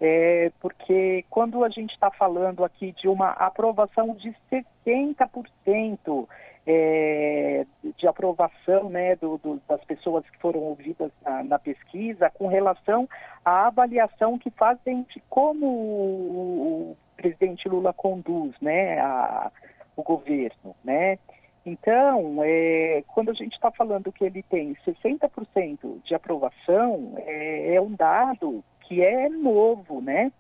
é, 0.01 0.51
porque 0.59 1.23
quando 1.29 1.63
a 1.63 1.69
gente 1.69 1.93
está 1.93 2.09
falando 2.09 2.65
aqui 2.65 2.91
de 2.93 3.07
uma 3.07 3.29
aprovação 3.29 4.15
de 4.15 4.35
60% 4.83 6.27
é, 6.65 7.65
de 7.97 8.07
aprovação 8.07 8.89
né, 8.89 9.15
do, 9.15 9.37
do, 9.37 9.61
das 9.69 9.83
pessoas 9.85 10.27
que 10.27 10.39
foram 10.39 10.61
ouvidas 10.61 11.11
na, 11.23 11.43
na, 11.43 11.59
pesquisa 11.59 12.31
com 12.31 12.47
relação 12.47 13.07
à 13.45 13.67
avaliação 13.67 14.39
que 14.39 14.49
fazem 14.49 15.03
de 15.03 15.21
como 15.29 15.67
o, 15.67 16.91
o 16.91 16.97
presidente 17.15 17.69
Lula 17.69 17.93
conduz 17.93 18.55
né, 18.59 18.99
a, 18.99 19.51
o 19.95 20.01
governo. 20.01 20.75
Né? 20.83 21.19
Então, 21.63 22.39
é, 22.43 23.03
quando 23.13 23.29
a 23.29 23.33
gente 23.33 23.53
está 23.53 23.69
falando 23.69 24.11
que 24.11 24.23
ele 24.23 24.41
tem 24.43 24.75
60% 24.83 26.01
de 26.03 26.15
aprovação, 26.15 27.13
é, 27.17 27.75
é 27.75 27.81
um 27.81 27.93
dado 27.93 28.63
que 28.91 29.01
é 29.01 29.29
novo, 29.29 30.01
né? 30.01 30.33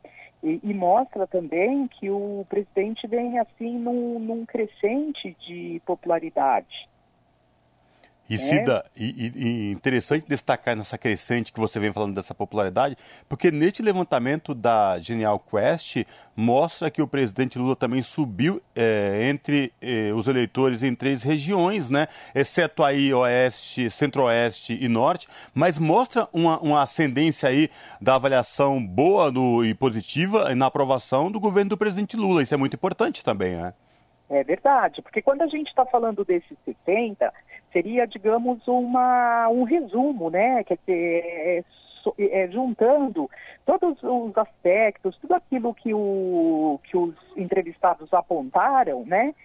E, 0.43 0.59
e, 0.61 0.73
mostra 0.73 1.25
também 1.25 1.87
que 1.87 2.09
o 2.09 2.45
presidente 2.49 3.07
vem 3.07 3.39
assim 3.39 3.79
num, 3.79 4.19
num 4.19 4.45
crescente 4.45 5.37
de 5.47 5.81
popularidade. 5.85 6.89
E, 8.31 8.37
Cida, 8.37 8.85
é. 8.97 9.03
e, 9.03 9.33
e, 9.35 9.71
interessante 9.71 10.25
destacar 10.25 10.73
nessa 10.73 10.97
crescente 10.97 11.51
que 11.51 11.59
você 11.59 11.77
vem 11.81 11.91
falando 11.91 12.15
dessa 12.15 12.33
popularidade, 12.33 12.95
porque 13.27 13.51
neste 13.51 13.81
levantamento 13.81 14.55
da 14.55 14.97
Genial 14.99 15.37
Quest 15.37 16.05
mostra 16.33 16.89
que 16.89 17.01
o 17.01 17.07
presidente 17.07 17.59
Lula 17.59 17.75
também 17.75 18.01
subiu 18.01 18.61
é, 18.73 19.27
entre 19.29 19.73
é, 19.81 20.13
os 20.13 20.29
eleitores 20.29 20.81
em 20.81 20.95
três 20.95 21.23
regiões, 21.23 21.89
né? 21.89 22.07
Exceto 22.33 22.85
aí 22.85 23.13
Oeste, 23.13 23.89
Centro-Oeste 23.89 24.77
e 24.79 24.87
Norte, 24.87 25.27
mas 25.53 25.77
mostra 25.77 26.29
uma, 26.31 26.57
uma 26.61 26.81
ascendência 26.81 27.49
aí 27.49 27.69
da 27.99 28.15
avaliação 28.15 28.81
boa 28.81 29.29
do, 29.29 29.65
e 29.65 29.73
positiva 29.73 30.55
na 30.55 30.67
aprovação 30.67 31.29
do 31.29 31.37
governo 31.37 31.71
do 31.71 31.77
presidente 31.77 32.15
Lula. 32.15 32.41
Isso 32.41 32.53
é 32.53 32.57
muito 32.57 32.77
importante 32.77 33.25
também, 33.25 33.57
né? 33.57 33.73
É 34.31 34.43
verdade, 34.43 35.01
porque 35.01 35.21
quando 35.21 35.41
a 35.41 35.47
gente 35.47 35.67
está 35.67 35.85
falando 35.85 36.23
desses 36.23 36.57
70, 36.63 37.33
seria, 37.73 38.07
digamos, 38.07 38.65
uma, 38.67 39.49
um 39.49 39.63
resumo, 39.63 40.29
né? 40.29 40.63
Quer 40.63 40.77
dizer, 40.77 41.23
é 41.25 41.63
é, 42.17 42.47
juntando 42.49 43.29
todos 43.65 44.01
os 44.01 44.37
aspectos, 44.37 45.17
tudo 45.17 45.35
aquilo 45.35 45.73
que, 45.73 45.93
o, 45.93 46.79
que 46.83 46.97
os 46.97 47.15
entrevistados 47.35 48.11
apontaram, 48.13 49.05
né? 49.05 49.35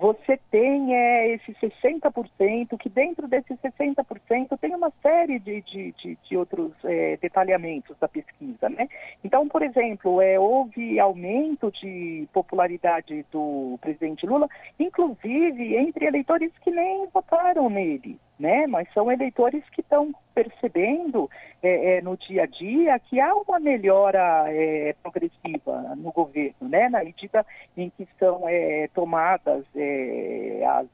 Você 0.00 0.38
tem 0.50 0.94
é, 0.94 1.34
esse 1.34 1.52
60%, 1.52 2.76
que 2.78 2.88
dentro 2.88 3.28
desse 3.28 3.54
60% 3.54 4.58
tem 4.60 4.74
uma 4.74 4.92
série 5.02 5.38
de, 5.38 5.60
de, 5.62 5.92
de, 5.92 6.18
de 6.22 6.36
outros 6.36 6.72
é, 6.84 7.16
detalhamentos 7.16 7.96
da 7.98 8.08
pesquisa. 8.08 8.68
Né? 8.68 8.88
Então, 9.22 9.48
por 9.48 9.62
exemplo, 9.62 10.20
é, 10.20 10.38
houve 10.38 10.98
aumento 10.98 11.70
de 11.72 12.28
popularidade 12.32 13.24
do 13.30 13.78
presidente 13.80 14.26
Lula, 14.26 14.48
inclusive 14.78 15.76
entre 15.76 16.06
eleitores 16.06 16.52
que 16.62 16.70
nem 16.70 17.06
votaram 17.12 17.68
nele 17.70 18.18
né? 18.38 18.66
Mas 18.66 18.92
são 18.92 19.10
eleitores 19.10 19.62
que 19.70 19.80
estão 19.80 20.12
percebendo 20.34 21.30
é, 21.62 21.98
é, 21.98 22.02
no 22.02 22.16
dia 22.16 22.44
a 22.44 22.46
dia 22.46 22.98
que 22.98 23.20
há 23.20 23.34
uma 23.34 23.60
melhora 23.60 24.44
é, 24.48 24.94
progressiva 25.02 25.94
no 25.96 26.12
governo, 26.12 26.68
né? 26.68 26.88
Na 26.88 27.04
medida 27.04 27.46
em 27.76 27.90
que 27.90 28.08
são 28.18 28.48
é, 28.48 28.88
tomadas 28.94 29.64
é, 29.76 30.64
as 30.66 30.86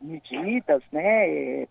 medidas, 0.00 0.82
né? 0.92 1.66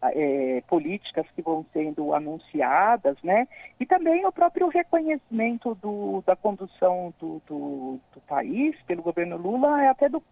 É, 0.00 0.62
políticas 0.68 1.26
que 1.34 1.42
vão 1.42 1.66
sendo 1.72 2.14
anunciadas, 2.14 3.16
né? 3.20 3.48
E 3.80 3.86
também 3.86 4.24
o 4.24 4.30
próprio 4.30 4.68
reconhecimento 4.68 5.74
do, 5.74 6.22
da 6.24 6.36
condução 6.36 7.12
do, 7.18 7.42
do, 7.48 7.98
do 8.14 8.20
país 8.28 8.76
pelo 8.86 9.02
governo 9.02 9.36
Lula, 9.36 9.90
até 9.90 10.08
do, 10.08 10.22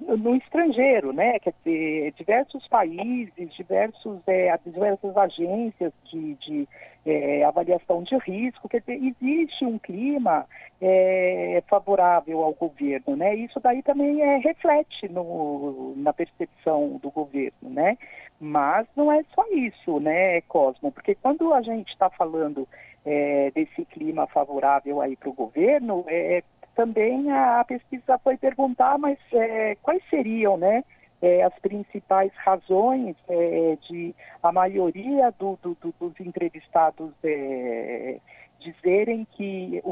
no 0.00 0.36
estrangeiro, 0.36 1.12
né? 1.12 1.38
Quer 1.38 1.54
dizer, 1.64 2.12
diversos 2.12 2.66
países, 2.68 3.54
diversos, 3.54 4.20
é, 4.26 4.56
diversas 4.64 5.16
agências 5.16 5.92
de, 6.10 6.34
de 6.34 6.68
é, 7.06 7.44
avaliação 7.44 8.02
de 8.02 8.16
risco, 8.18 8.68
quer 8.68 8.80
dizer, 8.80 9.00
existe 9.02 9.64
um 9.64 9.78
clima 9.78 10.44
é, 10.80 11.62
favorável 11.68 12.42
ao 12.42 12.52
governo, 12.52 13.16
né? 13.16 13.34
Isso 13.36 13.58
daí 13.60 13.82
também 13.82 14.20
é, 14.20 14.36
reflete 14.38 15.08
no, 15.08 15.94
na 15.96 16.12
percepção 16.12 16.98
do 17.02 17.10
governo, 17.10 17.70
né? 17.70 17.96
Mas 18.38 18.86
não 18.94 19.10
é 19.10 19.24
só 19.34 19.46
isso, 19.50 19.98
né, 19.98 20.42
Cosmo? 20.42 20.92
Porque 20.92 21.14
quando 21.14 21.54
a 21.54 21.62
gente 21.62 21.88
está 21.88 22.10
falando 22.10 22.68
é, 23.04 23.50
desse 23.54 23.84
clima 23.86 24.26
favorável 24.26 25.00
aí 25.00 25.16
para 25.16 25.30
o 25.30 25.32
governo, 25.32 26.04
é, 26.08 26.42
também 26.76 27.32
a, 27.32 27.64
pesquisa 27.64 28.18
foi 28.18 28.36
perguntar, 28.36 28.98
mas 28.98 29.18
é, 29.32 29.74
quais 29.76 30.02
seriam, 30.08 30.56
né? 30.56 30.84
É, 31.22 31.42
as 31.42 31.58
principais 31.60 32.30
razões 32.34 33.16
é, 33.26 33.78
de 33.88 34.14
a 34.42 34.52
maioria 34.52 35.32
do, 35.38 35.58
do, 35.62 35.74
do, 35.80 35.94
dos 35.98 36.20
entrevistados 36.20 37.10
é, 37.24 38.20
dizerem 38.60 39.26
que, 39.32 39.80
o, 39.82 39.90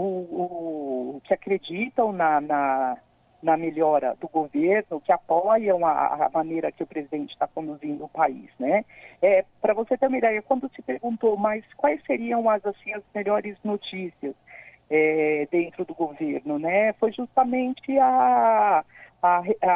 o, 1.16 1.20
que 1.24 1.32
acreditam 1.32 2.12
na, 2.12 2.42
na, 2.42 2.98
na, 3.42 3.56
melhora 3.56 4.14
do 4.20 4.28
governo, 4.28 5.00
que 5.00 5.10
apoiam 5.10 5.86
a, 5.86 6.26
a 6.26 6.30
maneira 6.30 6.70
que 6.70 6.82
o 6.82 6.86
presidente 6.86 7.32
está 7.32 7.46
conduzindo 7.46 8.04
o 8.04 8.08
país, 8.08 8.50
né? 8.58 8.84
É, 9.22 9.46
Para 9.62 9.72
você 9.72 9.96
ter 9.96 10.08
uma 10.08 10.18
ideia, 10.18 10.42
quando 10.42 10.70
se 10.76 10.82
perguntou, 10.82 11.38
mas 11.38 11.64
quais 11.74 12.04
seriam 12.04 12.50
as, 12.50 12.64
assim, 12.66 12.92
as 12.92 13.02
melhores 13.14 13.56
notícias? 13.64 14.34
É, 14.90 15.48
dentro 15.50 15.84
do 15.84 15.94
governo, 15.94 16.58
né? 16.58 16.92
Foi 16.94 17.12
justamente 17.12 17.98
a, 17.98 18.84
a, 19.22 19.42
a, 19.62 19.70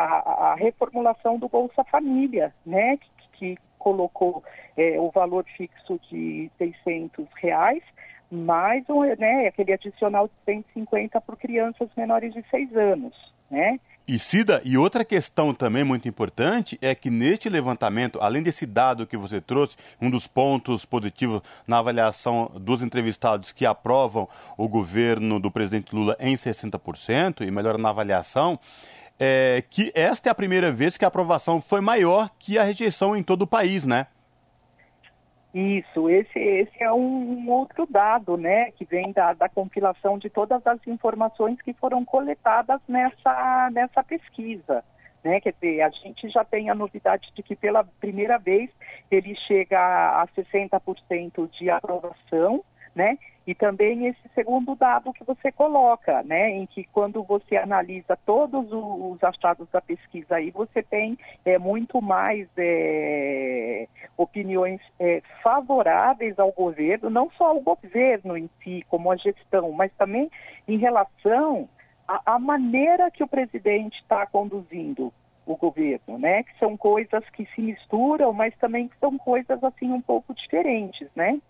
a 0.52 0.54
reformulação 0.54 1.38
do 1.38 1.48
Bolsa 1.48 1.84
Família, 1.84 2.54
né? 2.64 2.96
Que, 2.96 3.10
que 3.32 3.58
colocou 3.78 4.42
é, 4.76 4.98
o 5.00 5.10
valor 5.10 5.44
fixo 5.56 5.98
de 6.10 6.50
600 6.58 7.26
reais, 7.36 7.82
mais 8.30 8.84
um, 8.88 9.02
né, 9.02 9.48
aquele 9.48 9.72
adicional 9.72 10.28
de 10.28 10.34
150 10.44 11.20
por 11.20 11.36
crianças 11.36 11.88
menores 11.96 12.32
de 12.32 12.44
6 12.50 12.76
anos, 12.76 13.14
né? 13.50 13.78
E 14.06 14.18
Cida, 14.18 14.62
e 14.64 14.78
outra 14.78 15.04
questão 15.04 15.52
também 15.52 15.84
muito 15.84 16.08
importante 16.08 16.78
é 16.80 16.94
que 16.94 17.10
neste 17.10 17.50
levantamento, 17.50 18.18
além 18.22 18.42
desse 18.42 18.64
dado 18.64 19.06
que 19.06 19.18
você 19.18 19.38
trouxe, 19.38 19.76
um 20.00 20.08
dos 20.08 20.26
pontos 20.26 20.86
positivos 20.86 21.42
na 21.66 21.78
avaliação 21.78 22.50
dos 22.54 22.82
entrevistados 22.82 23.52
que 23.52 23.66
aprovam 23.66 24.26
o 24.56 24.66
governo 24.66 25.38
do 25.38 25.50
presidente 25.50 25.94
Lula 25.94 26.16
em 26.18 26.34
60% 26.34 27.46
e 27.46 27.50
melhora 27.50 27.76
na 27.76 27.90
avaliação, 27.90 28.58
é 29.20 29.62
que 29.68 29.92
esta 29.94 30.30
é 30.30 30.32
a 30.32 30.34
primeira 30.34 30.72
vez 30.72 30.96
que 30.96 31.04
a 31.04 31.08
aprovação 31.08 31.60
foi 31.60 31.82
maior 31.82 32.30
que 32.38 32.58
a 32.58 32.62
rejeição 32.62 33.14
em 33.14 33.22
todo 33.22 33.42
o 33.42 33.46
país, 33.46 33.84
né? 33.84 34.06
Isso, 35.54 36.10
esse, 36.10 36.38
esse 36.38 36.82
é 36.82 36.92
um 36.92 37.48
outro 37.50 37.86
dado, 37.86 38.36
né, 38.36 38.70
que 38.72 38.84
vem 38.84 39.12
da, 39.12 39.32
da 39.32 39.48
compilação 39.48 40.18
de 40.18 40.28
todas 40.28 40.64
as 40.66 40.78
informações 40.86 41.60
que 41.62 41.72
foram 41.72 42.04
coletadas 42.04 42.80
nessa, 42.86 43.70
nessa 43.72 44.04
pesquisa. 44.04 44.84
Né? 45.24 45.40
Quer 45.40 45.54
dizer, 45.54 45.82
a 45.82 45.90
gente 45.90 46.28
já 46.28 46.44
tem 46.44 46.70
a 46.70 46.74
novidade 46.74 47.30
de 47.34 47.42
que 47.42 47.56
pela 47.56 47.82
primeira 47.82 48.38
vez 48.38 48.70
ele 49.10 49.34
chega 49.46 49.78
a 49.78 50.26
60% 50.36 51.50
de 51.50 51.70
aprovação, 51.70 52.62
né? 52.94 53.18
E 53.48 53.54
também 53.54 54.06
esse 54.06 54.28
segundo 54.34 54.74
dado 54.74 55.10
que 55.10 55.24
você 55.24 55.50
coloca, 55.50 56.22
né, 56.22 56.50
em 56.50 56.66
que 56.66 56.84
quando 56.92 57.22
você 57.22 57.56
analisa 57.56 58.14
todos 58.26 58.70
os 58.70 59.24
achados 59.24 59.66
da 59.70 59.80
pesquisa 59.80 60.36
aí, 60.36 60.50
você 60.50 60.82
tem 60.82 61.18
é, 61.46 61.56
muito 61.56 62.02
mais 62.02 62.46
é, 62.58 63.88
opiniões 64.18 64.82
é, 65.00 65.22
favoráveis 65.42 66.38
ao 66.38 66.52
governo, 66.52 67.08
não 67.08 67.30
só 67.38 67.46
ao 67.46 67.60
governo 67.60 68.36
em 68.36 68.50
si, 68.62 68.84
como 68.86 69.10
a 69.10 69.16
gestão, 69.16 69.72
mas 69.72 69.90
também 69.94 70.30
em 70.68 70.76
relação 70.76 71.66
à, 72.06 72.38
maneira 72.38 73.10
que 73.10 73.24
o 73.24 73.28
presidente 73.28 73.98
está 74.02 74.26
conduzindo 74.26 75.10
o 75.46 75.56
governo, 75.56 76.18
né? 76.18 76.42
Que 76.42 76.58
são 76.58 76.76
coisas 76.76 77.24
que 77.30 77.46
se 77.54 77.62
misturam, 77.62 78.30
mas 78.34 78.54
também 78.58 78.90
são 79.00 79.16
coisas 79.16 79.64
assim 79.64 79.90
um 79.90 80.02
pouco 80.02 80.34
diferentes, 80.34 81.08
né? 81.16 81.40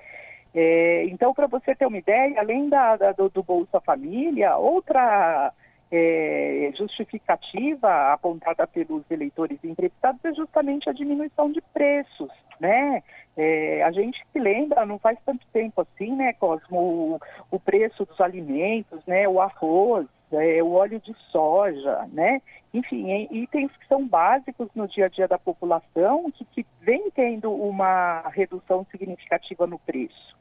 É, 0.55 1.05
então, 1.05 1.35
para 1.35 1.47
você 1.47 1.75
ter 1.75 1.87
uma 1.87 1.99
ideia, 1.99 2.41
além 2.41 2.69
da, 2.69 2.97
da 2.97 3.13
do, 3.13 3.29
do, 3.29 3.43
Bolsa 3.43 3.81
Família, 3.81 4.57
outra 4.57 5.53
é, 5.91 6.71
justificativa 6.77 8.13
apontada 8.13 8.67
pelos 8.67 9.03
eleitores 9.11 9.59
entrevistados 9.63 10.25
é 10.25 10.33
justamente 10.35 10.89
a 10.89 10.93
diminuição 10.93 11.51
de 11.51 11.61
preços, 11.73 12.31
né? 12.61 13.03
É, 13.37 13.85
a 13.85 13.93
gente 13.93 14.21
se 14.33 14.39
lembra, 14.39 14.85
não 14.85 14.99
faz 14.99 15.17
tanto 15.25 15.47
tempo 15.53 15.81
assim, 15.81 16.15
né, 16.17 16.33
Cosmo, 16.33 16.77
o, 16.77 17.21
o 17.53 17.61
preço 17.61 18.05
dos 18.05 18.21
alimentos, 18.21 19.01
né, 19.07 19.29
o 19.29 19.41
arroz, 19.41 20.09
é, 20.33 20.63
o 20.63 20.73
óleo 20.73 21.01
de 21.01 21.15
soja, 21.31 22.09
né? 22.13 22.41
Enfim, 22.73 23.29
itens 23.31 23.71
que 23.77 23.87
são 23.87 24.07
básicos 24.07 24.69
no 24.75 24.87
dia 24.87 25.07
a 25.07 25.09
dia 25.09 25.27
da 25.27 25.39
população 25.39 26.31
que, 26.33 26.45
que 26.45 26.67
vem 26.81 27.11
tendo 27.11 27.51
uma 27.53 28.29
redução 28.29 28.87
significativa 28.91 29.67
no 29.67 29.79
preço. 29.79 30.37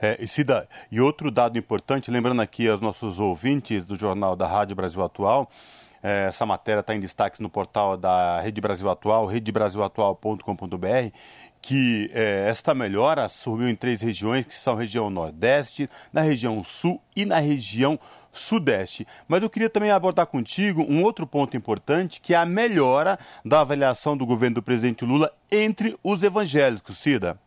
É, 0.00 0.16
e, 0.20 0.26
Cida, 0.26 0.68
e 0.90 1.00
outro 1.00 1.30
dado 1.30 1.58
importante, 1.58 2.10
lembrando 2.10 2.42
aqui 2.42 2.68
aos 2.68 2.80
nossos 2.80 3.18
ouvintes 3.18 3.84
do 3.84 3.96
Jornal 3.96 4.36
da 4.36 4.46
Rádio 4.46 4.76
Brasil 4.76 5.02
Atual, 5.02 5.50
é, 6.02 6.26
essa 6.28 6.44
matéria 6.44 6.80
está 6.80 6.94
em 6.94 7.00
destaque 7.00 7.42
no 7.42 7.48
portal 7.48 7.96
da 7.96 8.40
Rede 8.40 8.60
Brasil 8.60 8.88
Atual, 8.90 9.26
redebrasilatual.com.br, 9.26 11.10
que 11.60 12.10
é, 12.14 12.46
esta 12.48 12.74
melhora 12.74 13.28
surgiu 13.28 13.68
em 13.68 13.74
três 13.74 14.02
regiões, 14.02 14.44
que 14.44 14.54
são 14.54 14.74
região 14.76 15.10
Nordeste, 15.10 15.88
na 16.12 16.20
região 16.20 16.62
Sul 16.62 17.02
e 17.16 17.24
na 17.24 17.38
região 17.38 17.98
Sudeste. 18.38 19.06
Mas 19.26 19.42
eu 19.42 19.50
queria 19.50 19.70
também 19.70 19.90
abordar 19.90 20.26
contigo 20.26 20.82
um 20.82 21.02
outro 21.02 21.26
ponto 21.26 21.56
importante, 21.56 22.20
que 22.20 22.34
é 22.34 22.36
a 22.36 22.46
melhora 22.46 23.18
da 23.44 23.60
avaliação 23.60 24.16
do 24.16 24.26
governo 24.26 24.56
do 24.56 24.62
presidente 24.62 25.04
Lula 25.04 25.32
entre 25.50 25.96
os 26.02 26.22
evangélicos, 26.22 26.98
Cida. 26.98 27.38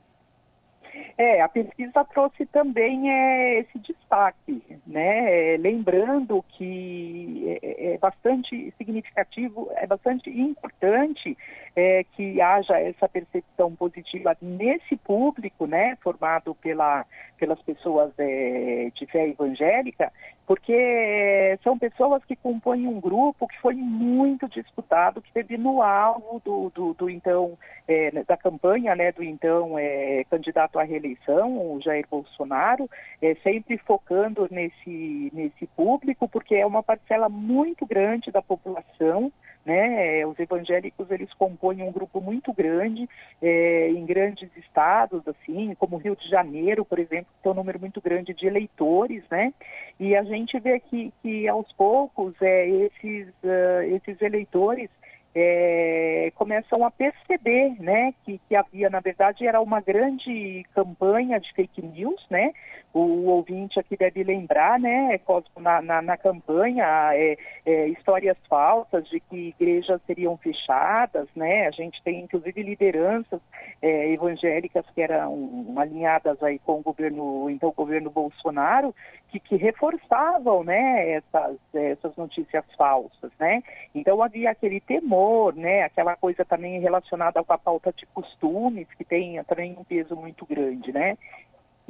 É, 1.20 1.42
a 1.42 1.50
pesquisa 1.50 2.06
trouxe 2.06 2.46
também 2.46 3.12
é, 3.12 3.60
esse 3.60 3.78
destaque, 3.80 4.64
né? 4.88 5.56
É, 5.56 5.58
lembrando 5.58 6.42
que 6.48 7.44
é, 7.46 7.60
é, 7.62 7.94
é, 7.94 7.98
bastante 7.98 8.74
significativo, 8.78 9.70
é 9.76 9.86
bastante 9.86 10.30
importante 10.30 11.38
é, 11.76 12.06
que 12.16 12.40
haja 12.40 12.80
essa 12.80 13.10
percepção 13.10 13.76
positiva 13.76 14.38
nesse 14.42 14.96
público, 14.96 15.68
né? 15.68 15.98
Formado 15.98 16.56
pela, 16.56 17.06
pelas 17.40 17.62
pessoas 17.62 18.12
é, 18.18 18.92
de 18.94 19.06
fé 19.06 19.28
evangélica, 19.30 20.12
porque 20.46 21.58
são 21.64 21.78
pessoas 21.78 22.24
que 22.26 22.36
compõem 22.36 22.88
um 22.88 23.00
grupo 23.00 23.48
que 23.48 23.60
foi 23.60 23.76
muito 23.76 24.50
disputado, 24.50 25.22
que 25.22 25.32
teve 25.32 25.58
no 25.58 25.82
alvo 25.82 26.42
do, 26.44 26.70
do, 26.72 26.94
do 26.94 27.10
então, 27.10 27.58
é, 27.88 28.12
da 28.24 28.36
campanha 28.36 28.96
né, 28.96 29.12
do 29.12 29.24
então 29.24 29.78
é, 29.78 30.24
candidato 30.30 30.80
à 30.80 30.84
reeleição, 30.84 31.74
o 31.74 31.80
Jair 31.82 32.06
Bolsonaro, 32.10 32.90
é, 33.22 33.36
sempre 33.44 33.78
focando 33.78 34.48
nesse, 34.52 35.32
nesse 35.34 35.68
público, 35.68 36.28
porque 36.28 36.56
é 36.56 36.66
uma 36.66 36.84
parcela 36.84 37.30
muito 37.30 37.86
grande 37.86 38.32
da 38.32 38.42
população, 38.42 39.32
né? 39.66 40.26
Os 40.26 40.40
evangélicos 40.40 41.10
eles 41.12 41.32
compõem 41.34 41.84
um 41.84 41.92
grupo 41.92 42.22
muito 42.22 42.54
grande 42.54 43.08
é, 43.42 43.90
em 43.90 44.06
grandes 44.06 44.50
estados, 44.58 45.28
assim, 45.28 45.76
como 45.76 45.98
Rio 45.98 46.16
de 46.16 46.28
Janeiro, 46.30 46.86
por 46.86 47.00
exemplo, 47.00 47.28
que 47.36 47.44
tem 47.44 47.52
um 47.52 47.56
número 47.56 47.80
muito 47.80 48.02
grande 48.02 48.34
de 48.34 48.48
eleitores, 48.48 49.24
né? 49.30 49.54
E 50.00 50.16
a 50.16 50.24
gente 50.24 50.60
vê 50.60 50.80
que, 50.80 51.14
que 51.22 51.48
aos 51.48 51.72
poucos 51.74 52.34
é, 52.42 52.68
esses, 52.68 53.28
uh, 53.44 53.82
esses 53.96 54.22
eleitores 54.22 54.90
é, 55.36 56.32
começam 56.36 56.84
a 56.84 56.92
perceber 56.92 57.76
né, 57.80 58.14
que, 58.26 58.40
que, 58.48 58.56
havia, 58.56 58.90
na 58.90 59.00
verdade, 59.00 59.46
era 59.46 59.62
uma 59.62 59.80
grande 59.80 60.66
campanha 60.74 61.40
de 61.40 61.54
fake 61.54 61.82
news, 61.82 62.26
né? 62.30 62.52
O, 62.94 63.30
ouvinte 63.30 63.80
aqui 63.80 63.96
deve 63.96 64.24
lembrar, 64.24 64.80
né, 64.80 65.20
na, 65.60 65.82
na, 65.82 66.02
na 66.02 66.18
campanha, 66.18 66.86
é, 67.14 67.38
é, 67.66 67.88
histórias 67.88 68.38
falsas 68.48 69.08
de 69.10 69.20
que 69.20 69.50
igrejas 69.60 70.02
seriam 70.08 70.36
fechadas, 70.38 71.28
né? 71.36 71.68
A 71.68 71.72
gente 71.72 72.02
tem, 72.04 72.22
inclusive, 72.22 72.64
lideranças 72.64 73.40
é, 73.82 74.12
evangélicas 74.12 74.86
que 74.96 75.02
eram 75.02 75.74
alinhadas 75.78 76.42
aí 76.42 76.58
com 76.60 76.80
o 76.80 76.84
governo, 76.84 77.50
então, 77.50 77.70
o 77.70 77.74
governo 77.74 78.10
Bolsonaro, 78.10 78.94
que, 79.30 79.40
que 79.40 79.56
reforçavam, 79.56 80.64
né, 80.64 81.12
essas, 81.12 81.58
essas 81.74 82.16
notícias 82.16 82.66
falsas, 82.76 83.32
né? 83.40 83.62
Então, 83.94 84.24
havia 84.24 84.50
aquele 84.50 84.80
temor 84.80 85.40
né? 85.56 85.84
Aquela 85.84 86.16
coisa 86.16 86.44
também 86.46 86.80
relacionada 86.80 87.44
com 87.44 87.54
a 87.54 87.58
pauta 87.58 87.94
de 87.94 88.06
costumes, 88.08 88.88
que 88.98 89.04
tem 89.04 89.42
também 89.44 89.76
um 89.78 89.84
peso 89.84 90.16
muito 90.16 90.46
grande, 90.46 90.92
né? 90.92 91.18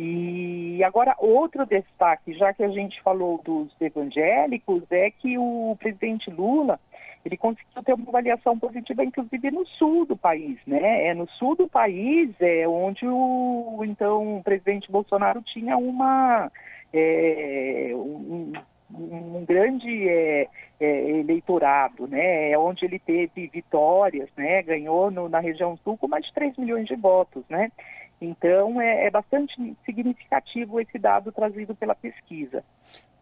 E 0.01 0.81
agora, 0.81 1.13
outro 1.19 1.65
destaque, 1.65 2.33
já 2.33 2.53
que 2.53 2.63
a 2.63 2.69
gente 2.69 3.01
falou 3.01 3.41
dos 3.43 3.69
evangélicos, 3.81 4.83
é 4.89 5.12
que 5.12 5.38
o 5.38 5.75
presidente 5.77 6.31
Lula, 6.31 6.79
ele 7.25 7.35
conseguiu 7.35 7.83
ter 7.83 7.93
uma 7.93 8.07
avaliação 8.07 8.57
positiva, 8.57 9.03
inclusive 9.03 9.51
no 9.51 9.67
sul 9.67 10.05
do 10.05 10.15
país, 10.15 10.57
né? 10.65 11.07
É 11.07 11.13
no 11.13 11.27
sul 11.31 11.53
do 11.53 11.67
país 11.67 12.29
é 12.39 12.65
onde 12.65 13.05
o, 13.05 13.81
então, 13.83 14.38
o 14.38 14.43
presidente 14.43 14.89
Bolsonaro 14.89 15.41
tinha 15.41 15.75
uma... 15.75 16.49
É, 16.93 17.91
um, 17.93 18.53
um 18.91 19.45
grande 19.45 20.09
é, 20.09 20.47
é, 20.79 21.09
eleitorado, 21.19 22.07
né, 22.07 22.51
é 22.51 22.57
onde 22.57 22.85
ele 22.85 22.97
teve 22.97 23.47
vitórias, 23.47 24.27
né, 24.35 24.63
ganhou 24.63 25.12
no, 25.12 25.29
na 25.29 25.39
região 25.39 25.77
sul 25.83 25.95
com 25.95 26.07
mais 26.07 26.25
de 26.25 26.33
3 26.33 26.57
milhões 26.57 26.88
de 26.88 26.95
votos, 26.95 27.43
né, 27.47 27.71
então 28.21 28.82
é, 28.82 29.08
é 29.08 29.12
bastante 29.12 29.75
significativo 29.86 30.79
esse 30.79 30.97
dado 30.97 31.32
trazido 31.32 31.75
pela 31.75 31.95
pesquisa. 31.95 32.63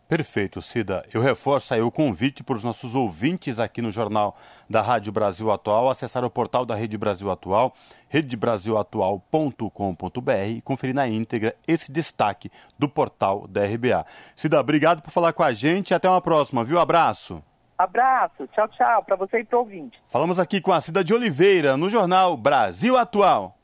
Perfeito, 0.07 0.62
Cida. 0.62 1.03
Eu 1.13 1.19
reforço 1.19 1.73
aí 1.73 1.81
o 1.81 1.91
convite 1.91 2.41
para 2.41 2.55
os 2.55 2.63
nossos 2.63 2.95
ouvintes 2.95 3.60
aqui 3.60 3.81
no 3.81 3.91
Jornal 3.91 4.38
da 4.69 4.81
Rádio 4.81 5.12
Brasil 5.12 5.51
Atual 5.51 5.89
acessar 5.89 6.23
o 6.23 6.29
portal 6.29 6.65
da 6.65 6.75
Rede 6.75 6.97
Brasil 6.97 7.29
Atual, 7.29 7.73
redebrasilatual.com.br 8.07 10.47
e 10.47 10.62
conferir 10.62 10.95
na 10.95 11.10
íntegra 11.10 11.53
esse 11.67 11.91
destaque 11.91 12.49
do 12.79 12.88
portal 12.88 13.45
da 13.49 13.65
RBA. 13.65 14.05
Cida, 14.33 14.62
obrigado 14.62 15.01
por 15.01 15.12
falar 15.12 15.33
com 15.33 15.43
a 15.43 15.51
gente 15.51 15.91
e 15.91 15.93
até 15.93 16.10
uma 16.10 16.21
próxima, 16.21 16.63
viu? 16.63 16.79
Abraço. 16.79 17.43
Abraço, 17.77 18.47
tchau, 18.53 18.69
tchau, 18.69 19.03
para 19.03 19.17
você 19.17 19.41
e 19.41 19.43
para 19.43 19.57
o 19.57 19.60
ouvinte. 19.60 20.01
Falamos 20.07 20.39
aqui 20.39 20.62
com 20.62 20.71
a 20.71 20.79
Cida 20.79 21.03
de 21.03 21.13
Oliveira 21.13 21.75
no 21.75 21.89
Jornal 21.89 22.38
Brasil 22.38 22.97
Atual. 22.97 23.56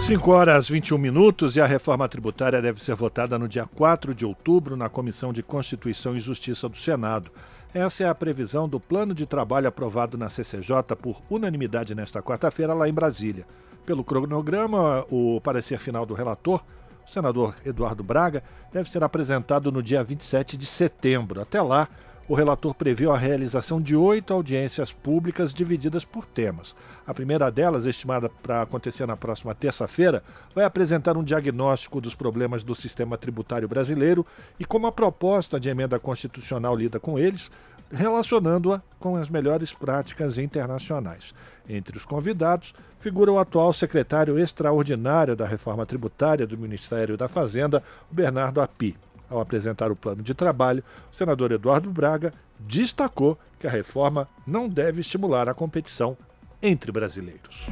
5 0.00 0.30
horas 0.30 0.68
21 0.68 0.98
minutos 0.98 1.56
e 1.56 1.60
a 1.60 1.66
reforma 1.66 2.06
tributária 2.08 2.60
deve 2.60 2.82
ser 2.82 2.94
votada 2.94 3.38
no 3.38 3.48
dia 3.48 3.66
4 3.66 4.14
de 4.14 4.26
outubro 4.26 4.76
na 4.76 4.88
Comissão 4.88 5.32
de 5.32 5.42
Constituição 5.42 6.14
e 6.14 6.20
Justiça 6.20 6.68
do 6.68 6.76
Senado. 6.76 7.30
Essa 7.72 8.04
é 8.04 8.08
a 8.08 8.14
previsão 8.14 8.68
do 8.68 8.78
plano 8.78 9.14
de 9.14 9.24
trabalho 9.24 9.66
aprovado 9.66 10.18
na 10.18 10.28
CCJ 10.28 10.94
por 11.00 11.22
unanimidade 11.30 11.94
nesta 11.94 12.22
quarta-feira 12.22 12.74
lá 12.74 12.88
em 12.88 12.92
Brasília. 12.92 13.46
Pelo 13.86 14.04
cronograma, 14.04 15.06
o 15.10 15.40
parecer 15.40 15.78
final 15.78 16.04
do 16.04 16.14
relator, 16.14 16.62
o 17.06 17.10
senador 17.10 17.56
Eduardo 17.64 18.04
Braga, 18.04 18.42
deve 18.72 18.90
ser 18.90 19.02
apresentado 19.02 19.72
no 19.72 19.82
dia 19.82 20.04
27 20.04 20.56
de 20.56 20.66
setembro. 20.66 21.40
Até 21.40 21.62
lá, 21.62 21.88
o 22.26 22.34
relator 22.34 22.74
previu 22.74 23.12
a 23.12 23.18
realização 23.18 23.80
de 23.80 23.94
oito 23.94 24.32
audiências 24.32 24.92
públicas 24.92 25.52
divididas 25.52 26.04
por 26.04 26.24
temas. 26.24 26.74
A 27.06 27.12
primeira 27.12 27.50
delas, 27.50 27.84
estimada 27.84 28.28
para 28.28 28.62
acontecer 28.62 29.06
na 29.06 29.16
próxima 29.16 29.54
terça-feira, 29.54 30.22
vai 30.54 30.64
apresentar 30.64 31.16
um 31.16 31.22
diagnóstico 31.22 32.00
dos 32.00 32.14
problemas 32.14 32.64
do 32.64 32.74
sistema 32.74 33.18
tributário 33.18 33.68
brasileiro 33.68 34.24
e 34.58 34.64
como 34.64 34.86
a 34.86 34.92
proposta 34.92 35.60
de 35.60 35.68
emenda 35.68 35.98
constitucional 35.98 36.74
lida 36.74 36.98
com 36.98 37.18
eles, 37.18 37.50
relacionando-a 37.92 38.80
com 38.98 39.16
as 39.16 39.28
melhores 39.28 39.72
práticas 39.72 40.38
internacionais. 40.38 41.34
Entre 41.68 41.96
os 41.96 42.04
convidados 42.04 42.74
figura 43.00 43.30
o 43.30 43.38
atual 43.38 43.70
secretário 43.70 44.38
extraordinário 44.38 45.36
da 45.36 45.46
reforma 45.46 45.84
tributária 45.84 46.46
do 46.46 46.56
Ministério 46.56 47.18
da 47.18 47.28
Fazenda, 47.28 47.82
Bernardo 48.10 48.62
Api. 48.62 48.96
Ao 49.34 49.40
apresentar 49.40 49.90
o 49.90 49.96
plano 49.96 50.22
de 50.22 50.32
trabalho, 50.32 50.84
o 51.12 51.16
senador 51.16 51.50
Eduardo 51.50 51.90
Braga 51.90 52.32
destacou 52.60 53.36
que 53.58 53.66
a 53.66 53.70
reforma 53.70 54.28
não 54.46 54.68
deve 54.68 55.00
estimular 55.00 55.48
a 55.48 55.54
competição 55.54 56.16
entre 56.62 56.92
brasileiros. 56.92 57.66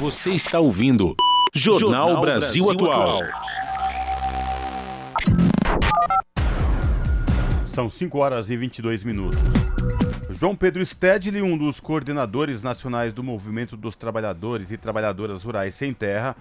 Você 0.00 0.30
está 0.30 0.58
ouvindo 0.58 1.14
Jornal, 1.54 2.08
Jornal 2.08 2.20
Brasil, 2.22 2.64
Brasil 2.64 2.90
Atual. 2.90 3.22
São 7.66 7.90
5 7.90 8.18
horas 8.18 8.48
e 8.48 8.56
22 8.56 9.04
minutos. 9.04 9.38
João 10.30 10.56
Pedro 10.56 10.84
Stedley, 10.84 11.42
um 11.42 11.58
dos 11.58 11.78
coordenadores 11.78 12.62
nacionais 12.62 13.12
do 13.12 13.22
Movimento 13.22 13.76
dos 13.76 13.96
Trabalhadores 13.96 14.70
e 14.70 14.78
Trabalhadoras 14.78 15.42
Rurais 15.42 15.74
Sem 15.74 15.92
Terra, 15.92 16.34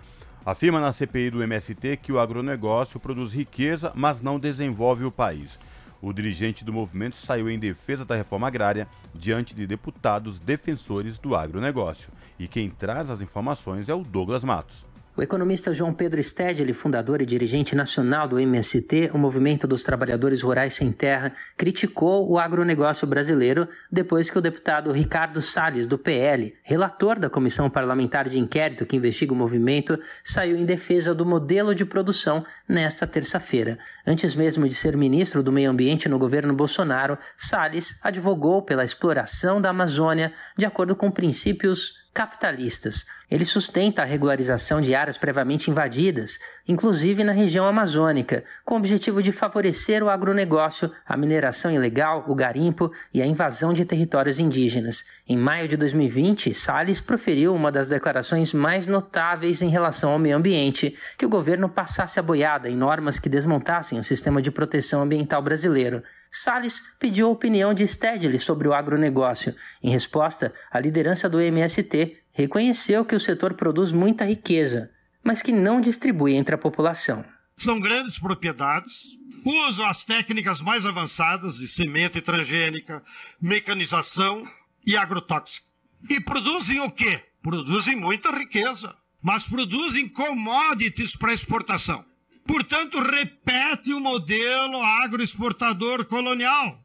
Afirma 0.47 0.79
na 0.79 0.93
CPI 0.93 1.29
do 1.29 1.43
MST 1.43 1.97
que 1.97 2.09
o 2.09 2.17
agronegócio 2.17 3.01
produz 3.01 3.33
riqueza, 3.33 3.91
mas 3.93 4.21
não 4.21 4.39
desenvolve 4.39 5.03
o 5.03 5.11
país. 5.11 5.59
O 6.01 6.13
dirigente 6.13 6.63
do 6.63 6.71
movimento 6.71 7.17
saiu 7.17 7.49
em 7.49 7.59
defesa 7.59 8.05
da 8.05 8.15
reforma 8.15 8.47
agrária 8.47 8.87
diante 9.13 9.53
de 9.53 9.67
deputados 9.67 10.39
defensores 10.39 11.19
do 11.19 11.35
agronegócio. 11.35 12.09
E 12.39 12.47
quem 12.47 12.69
traz 12.69 13.09
as 13.09 13.19
informações 13.19 13.89
é 13.89 13.93
o 13.93 14.05
Douglas 14.05 14.45
Matos. 14.45 14.85
O 15.17 15.23
economista 15.23 15.73
João 15.73 15.95
Pedro 15.95 16.21
Stedley, 16.21 16.73
fundador 16.73 17.23
e 17.23 17.25
dirigente 17.25 17.75
nacional 17.75 18.27
do 18.27 18.39
MST, 18.39 19.09
o 19.11 19.17
Movimento 19.17 19.65
dos 19.65 19.81
Trabalhadores 19.81 20.43
Rurais 20.43 20.75
Sem 20.75 20.91
Terra, 20.91 21.33
criticou 21.57 22.29
o 22.29 22.37
agronegócio 22.37 23.07
brasileiro 23.07 23.67
depois 23.91 24.29
que 24.29 24.37
o 24.37 24.41
deputado 24.41 24.91
Ricardo 24.91 25.41
Salles, 25.41 25.87
do 25.87 25.97
PL, 25.97 26.53
relator 26.61 27.17
da 27.17 27.31
comissão 27.31 27.67
parlamentar 27.67 28.29
de 28.29 28.37
inquérito 28.37 28.85
que 28.85 28.95
investiga 28.95 29.33
o 29.33 29.35
movimento, 29.35 29.99
saiu 30.23 30.55
em 30.55 30.65
defesa 30.65 31.15
do 31.15 31.25
modelo 31.25 31.73
de 31.73 31.83
produção 31.83 32.45
nesta 32.69 33.07
terça-feira. 33.07 33.79
Antes 34.05 34.35
mesmo 34.35 34.69
de 34.69 34.75
ser 34.75 34.95
ministro 34.95 35.41
do 35.41 35.51
Meio 35.51 35.71
Ambiente 35.71 36.07
no 36.07 36.19
governo 36.19 36.53
Bolsonaro, 36.53 37.17
Salles 37.35 37.97
advogou 38.03 38.61
pela 38.61 38.85
exploração 38.85 39.59
da 39.59 39.71
Amazônia 39.71 40.31
de 40.55 40.67
acordo 40.67 40.95
com 40.95 41.09
princípios 41.09 42.05
capitalistas. 42.17 43.05
Ele 43.29 43.45
sustenta 43.45 44.01
a 44.01 44.05
regularização 44.05 44.81
de 44.81 44.95
áreas 44.95 45.19
previamente 45.19 45.69
invadidas, 45.69 46.39
inclusive 46.67 47.23
na 47.23 47.31
região 47.31 47.63
amazônica, 47.63 48.43
com 48.65 48.73
o 48.73 48.77
objetivo 48.79 49.21
de 49.21 49.31
favorecer 49.31 50.01
o 50.01 50.09
agronegócio, 50.09 50.91
a 51.05 51.15
mineração 51.15 51.71
ilegal, 51.71 52.25
o 52.27 52.33
garimpo 52.33 52.91
e 53.13 53.21
a 53.21 53.27
invasão 53.27 53.71
de 53.71 53.85
territórios 53.85 54.39
indígenas. 54.39 55.05
Em 55.29 55.37
maio 55.37 55.67
de 55.67 55.77
2020, 55.77 56.55
Salles 56.55 56.99
proferiu 56.99 57.53
uma 57.53 57.71
das 57.71 57.89
declarações 57.89 58.51
mais 58.51 58.87
notáveis 58.87 59.61
em 59.61 59.69
relação 59.69 60.09
ao 60.09 60.17
meio 60.17 60.37
ambiente, 60.37 60.97
que 61.19 61.25
o 61.25 61.29
governo 61.29 61.69
passasse 61.69 62.19
a 62.19 62.23
boiada 62.23 62.67
em 62.67 62.75
normas 62.75 63.19
que 63.19 63.29
desmontassem 63.29 63.99
o 63.99 64.03
sistema 64.03 64.41
de 64.41 64.49
proteção 64.49 65.03
ambiental 65.03 65.43
brasileiro. 65.43 66.01
Salles 66.37 66.83
pediu 66.99 67.27
a 67.27 67.31
opinião 67.31 67.73
de 67.73 67.87
Stedley 67.87 68.39
sobre 68.39 68.67
o 68.67 68.73
agronegócio. 68.73 69.55
Em 69.81 69.89
resposta, 69.89 70.53
a 70.71 70.79
liderança 70.79 71.27
do 71.27 71.41
MST 71.41 72.17
reconheceu 72.31 73.03
que 73.03 73.15
o 73.15 73.19
setor 73.19 73.55
produz 73.55 73.91
muita 73.91 74.25
riqueza, 74.25 74.91
mas 75.23 75.41
que 75.41 75.51
não 75.51 75.81
distribui 75.81 76.35
entre 76.35 76.53
a 76.53 76.57
população. 76.57 77.25
São 77.57 77.79
grandes 77.79 78.19
propriedades, 78.19 79.17
usam 79.43 79.87
as 79.87 80.05
técnicas 80.05 80.61
mais 80.61 80.85
avançadas 80.85 81.55
de 81.57 81.67
semente 81.67 82.21
transgênica, 82.21 83.03
mecanização 83.41 84.43
e 84.85 84.95
agrotóxico. 84.95 85.65
E 86.07 86.21
produzem 86.21 86.79
o 86.81 86.91
quê? 86.91 87.23
Produzem 87.41 87.95
muita 87.95 88.29
riqueza, 88.31 88.95
mas 89.21 89.43
produzem 89.43 90.07
commodities 90.07 91.15
para 91.15 91.33
exportação. 91.33 92.05
Portanto, 92.47 92.99
repete 92.99 93.93
o 93.93 93.99
modelo 93.99 94.81
agroexportador 94.81 96.05
colonial, 96.05 96.81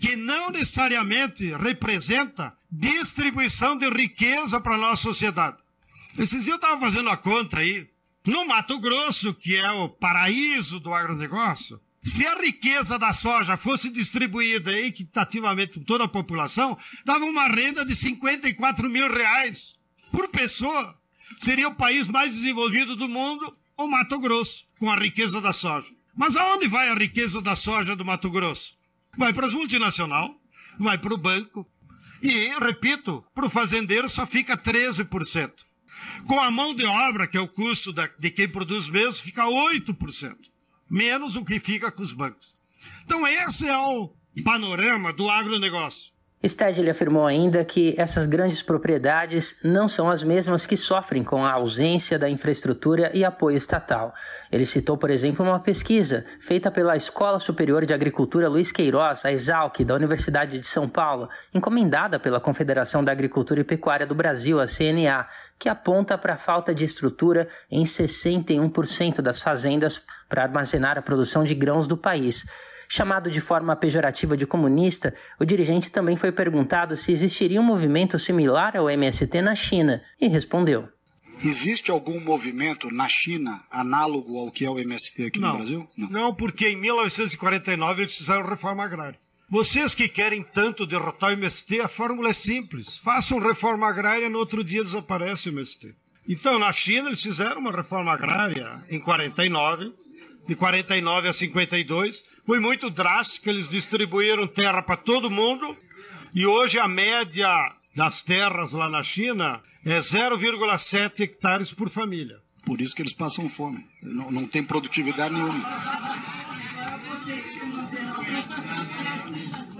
que 0.00 0.14
não 0.14 0.50
necessariamente 0.50 1.52
representa 1.54 2.54
distribuição 2.70 3.76
de 3.76 3.88
riqueza 3.88 4.60
para 4.60 4.74
a 4.74 4.78
nossa 4.78 5.02
sociedade. 5.02 5.56
Esses 6.18 6.44
dias 6.44 6.48
eu 6.48 6.54
estava 6.56 6.80
fazendo 6.80 7.08
a 7.08 7.16
conta 7.16 7.58
aí. 7.58 7.88
No 8.26 8.46
Mato 8.46 8.78
Grosso, 8.78 9.32
que 9.32 9.56
é 9.56 9.70
o 9.72 9.88
paraíso 9.88 10.78
do 10.78 10.92
agronegócio, 10.92 11.80
Se 12.02 12.26
a 12.26 12.34
riqueza 12.34 12.98
da 12.98 13.12
soja 13.12 13.58
fosse 13.58 13.90
distribuída 13.90 14.72
equitativamente 14.72 15.74
por 15.74 15.84
toda 15.84 16.04
a 16.04 16.08
população, 16.08 16.76
dava 17.04 17.24
uma 17.26 17.46
renda 17.46 17.84
de 17.84 17.94
54 17.94 18.88
mil 18.88 19.06
reais 19.12 19.74
por 20.10 20.28
pessoa. 20.28 20.98
Seria 21.42 21.68
o 21.68 21.74
país 21.74 22.08
mais 22.08 22.32
desenvolvido 22.32 22.96
do 22.96 23.06
mundo, 23.06 23.54
o 23.84 23.90
Mato 23.90 24.18
Grosso, 24.18 24.66
com 24.78 24.90
a 24.90 24.96
riqueza 24.96 25.40
da 25.40 25.52
soja. 25.52 25.88
Mas 26.16 26.36
aonde 26.36 26.68
vai 26.68 26.88
a 26.88 26.94
riqueza 26.94 27.40
da 27.40 27.56
soja 27.56 27.96
do 27.96 28.04
Mato 28.04 28.30
Grosso? 28.30 28.74
Vai 29.16 29.32
para 29.32 29.46
as 29.46 29.54
multinacionais, 29.54 30.30
vai 30.78 30.98
para 30.98 31.14
o 31.14 31.18
banco. 31.18 31.66
E, 32.22 32.50
repito, 32.58 33.24
para 33.34 33.46
o 33.46 33.50
fazendeiro 33.50 34.08
só 34.08 34.26
fica 34.26 34.56
13%. 34.56 35.52
Com 36.26 36.38
a 36.40 36.50
mão 36.50 36.74
de 36.74 36.84
obra, 36.84 37.26
que 37.26 37.36
é 37.36 37.40
o 37.40 37.48
custo 37.48 37.92
de 37.92 38.30
quem 38.30 38.48
produz 38.48 38.88
mesmo, 38.88 39.22
fica 39.22 39.44
8% 39.44 40.50
menos 40.90 41.36
o 41.36 41.44
que 41.44 41.60
fica 41.60 41.92
com 41.92 42.02
os 42.02 42.12
bancos. 42.12 42.56
Então, 43.04 43.26
esse 43.26 43.68
é 43.68 43.78
o 43.78 44.12
panorama 44.42 45.12
do 45.12 45.30
agronegócio. 45.30 46.12
Stedley 46.48 46.88
afirmou 46.88 47.26
ainda 47.26 47.62
que 47.66 47.94
essas 47.98 48.26
grandes 48.26 48.62
propriedades 48.62 49.56
não 49.62 49.86
são 49.86 50.08
as 50.08 50.22
mesmas 50.22 50.66
que 50.66 50.74
sofrem 50.74 51.22
com 51.22 51.44
a 51.44 51.52
ausência 51.52 52.18
da 52.18 52.30
infraestrutura 52.30 53.10
e 53.12 53.22
apoio 53.22 53.58
estatal. 53.58 54.14
Ele 54.50 54.64
citou, 54.64 54.96
por 54.96 55.10
exemplo, 55.10 55.44
uma 55.44 55.60
pesquisa 55.60 56.24
feita 56.40 56.70
pela 56.70 56.96
Escola 56.96 57.38
Superior 57.38 57.84
de 57.84 57.92
Agricultura 57.92 58.48
Luiz 58.48 58.72
Queiroz, 58.72 59.26
a 59.26 59.32
Exalc, 59.32 59.84
da 59.84 59.94
Universidade 59.94 60.58
de 60.58 60.66
São 60.66 60.88
Paulo, 60.88 61.28
encomendada 61.52 62.18
pela 62.18 62.40
Confederação 62.40 63.04
da 63.04 63.12
Agricultura 63.12 63.60
e 63.60 63.64
Pecuária 63.64 64.06
do 64.06 64.14
Brasil, 64.14 64.58
a 64.60 64.66
CNA, 64.66 65.26
que 65.58 65.68
aponta 65.68 66.16
para 66.16 66.34
a 66.34 66.38
falta 66.38 66.74
de 66.74 66.84
estrutura 66.84 67.48
em 67.70 67.82
61% 67.82 69.20
das 69.20 69.42
fazendas 69.42 70.00
para 70.26 70.44
armazenar 70.44 70.96
a 70.96 71.02
produção 71.02 71.44
de 71.44 71.54
grãos 71.54 71.86
do 71.86 71.98
país. 71.98 72.46
Chamado 72.92 73.30
de 73.30 73.40
forma 73.40 73.76
pejorativa 73.76 74.36
de 74.36 74.44
comunista, 74.44 75.14
o 75.38 75.44
dirigente 75.44 75.92
também 75.92 76.16
foi 76.16 76.32
perguntado 76.32 76.96
se 76.96 77.12
existiria 77.12 77.60
um 77.60 77.64
movimento 77.64 78.18
similar 78.18 78.76
ao 78.76 78.90
MST 78.90 79.40
na 79.40 79.54
China 79.54 80.02
e 80.20 80.26
respondeu: 80.26 80.88
Existe 81.40 81.92
algum 81.92 82.18
movimento 82.18 82.90
na 82.90 83.08
China 83.08 83.62
análogo 83.70 84.36
ao 84.36 84.50
que 84.50 84.64
é 84.64 84.70
o 84.70 84.76
MST 84.76 85.26
aqui 85.26 85.38
não, 85.38 85.50
no 85.50 85.56
Brasil? 85.58 85.88
Não. 85.96 86.10
não, 86.10 86.34
porque 86.34 86.68
em 86.68 86.76
1949 86.80 88.02
eles 88.02 88.16
fizeram 88.16 88.44
reforma 88.44 88.82
agrária. 88.82 89.20
Vocês 89.48 89.94
que 89.94 90.08
querem 90.08 90.42
tanto 90.42 90.84
derrotar 90.84 91.30
o 91.30 91.34
MST, 91.34 91.80
a 91.80 91.86
fórmula 91.86 92.30
é 92.30 92.32
simples. 92.32 92.98
Façam 92.98 93.38
reforma 93.38 93.86
agrária, 93.86 94.28
no 94.28 94.38
outro 94.40 94.64
dia 94.64 94.82
desaparece 94.82 95.48
o 95.48 95.52
MST. 95.52 95.94
Então, 96.28 96.58
na 96.58 96.72
China, 96.72 97.08
eles 97.08 97.22
fizeram 97.22 97.60
uma 97.60 97.70
reforma 97.72 98.12
agrária 98.12 98.82
em 98.88 98.98
49, 98.98 99.92
de 100.50 100.56
49 100.56 101.28
a 101.28 101.32
52, 101.32 102.24
foi 102.44 102.58
muito 102.58 102.90
drástico, 102.90 103.48
eles 103.48 103.70
distribuíram 103.70 104.48
terra 104.48 104.82
para 104.82 104.96
todo 104.96 105.30
mundo 105.30 105.76
e 106.34 106.44
hoje 106.44 106.76
a 106.76 106.88
média 106.88 107.48
das 107.94 108.20
terras 108.20 108.72
lá 108.72 108.88
na 108.88 109.00
China 109.00 109.62
é 109.86 110.00
0,7 110.00 111.20
hectares 111.20 111.72
por 111.72 111.88
família. 111.88 112.36
Por 112.66 112.80
isso 112.80 112.96
que 112.96 113.02
eles 113.02 113.14
passam 113.14 113.48
fome. 113.48 113.86
Não, 114.02 114.28
não 114.28 114.44
tem 114.44 114.64
produtividade 114.64 115.32
nenhuma. 115.32 115.64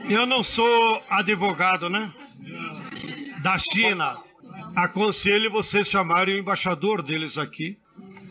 Eu 0.09 0.25
não 0.25 0.45
sou 0.45 1.03
advogado, 1.11 1.91
né? 1.91 2.15
Da 3.43 3.59
China. 3.59 4.17
Aconselho 4.77 5.51
vocês 5.51 5.89
chamarem 5.89 6.37
o 6.37 6.39
embaixador 6.39 7.03
deles 7.03 7.39
aqui, 7.39 7.77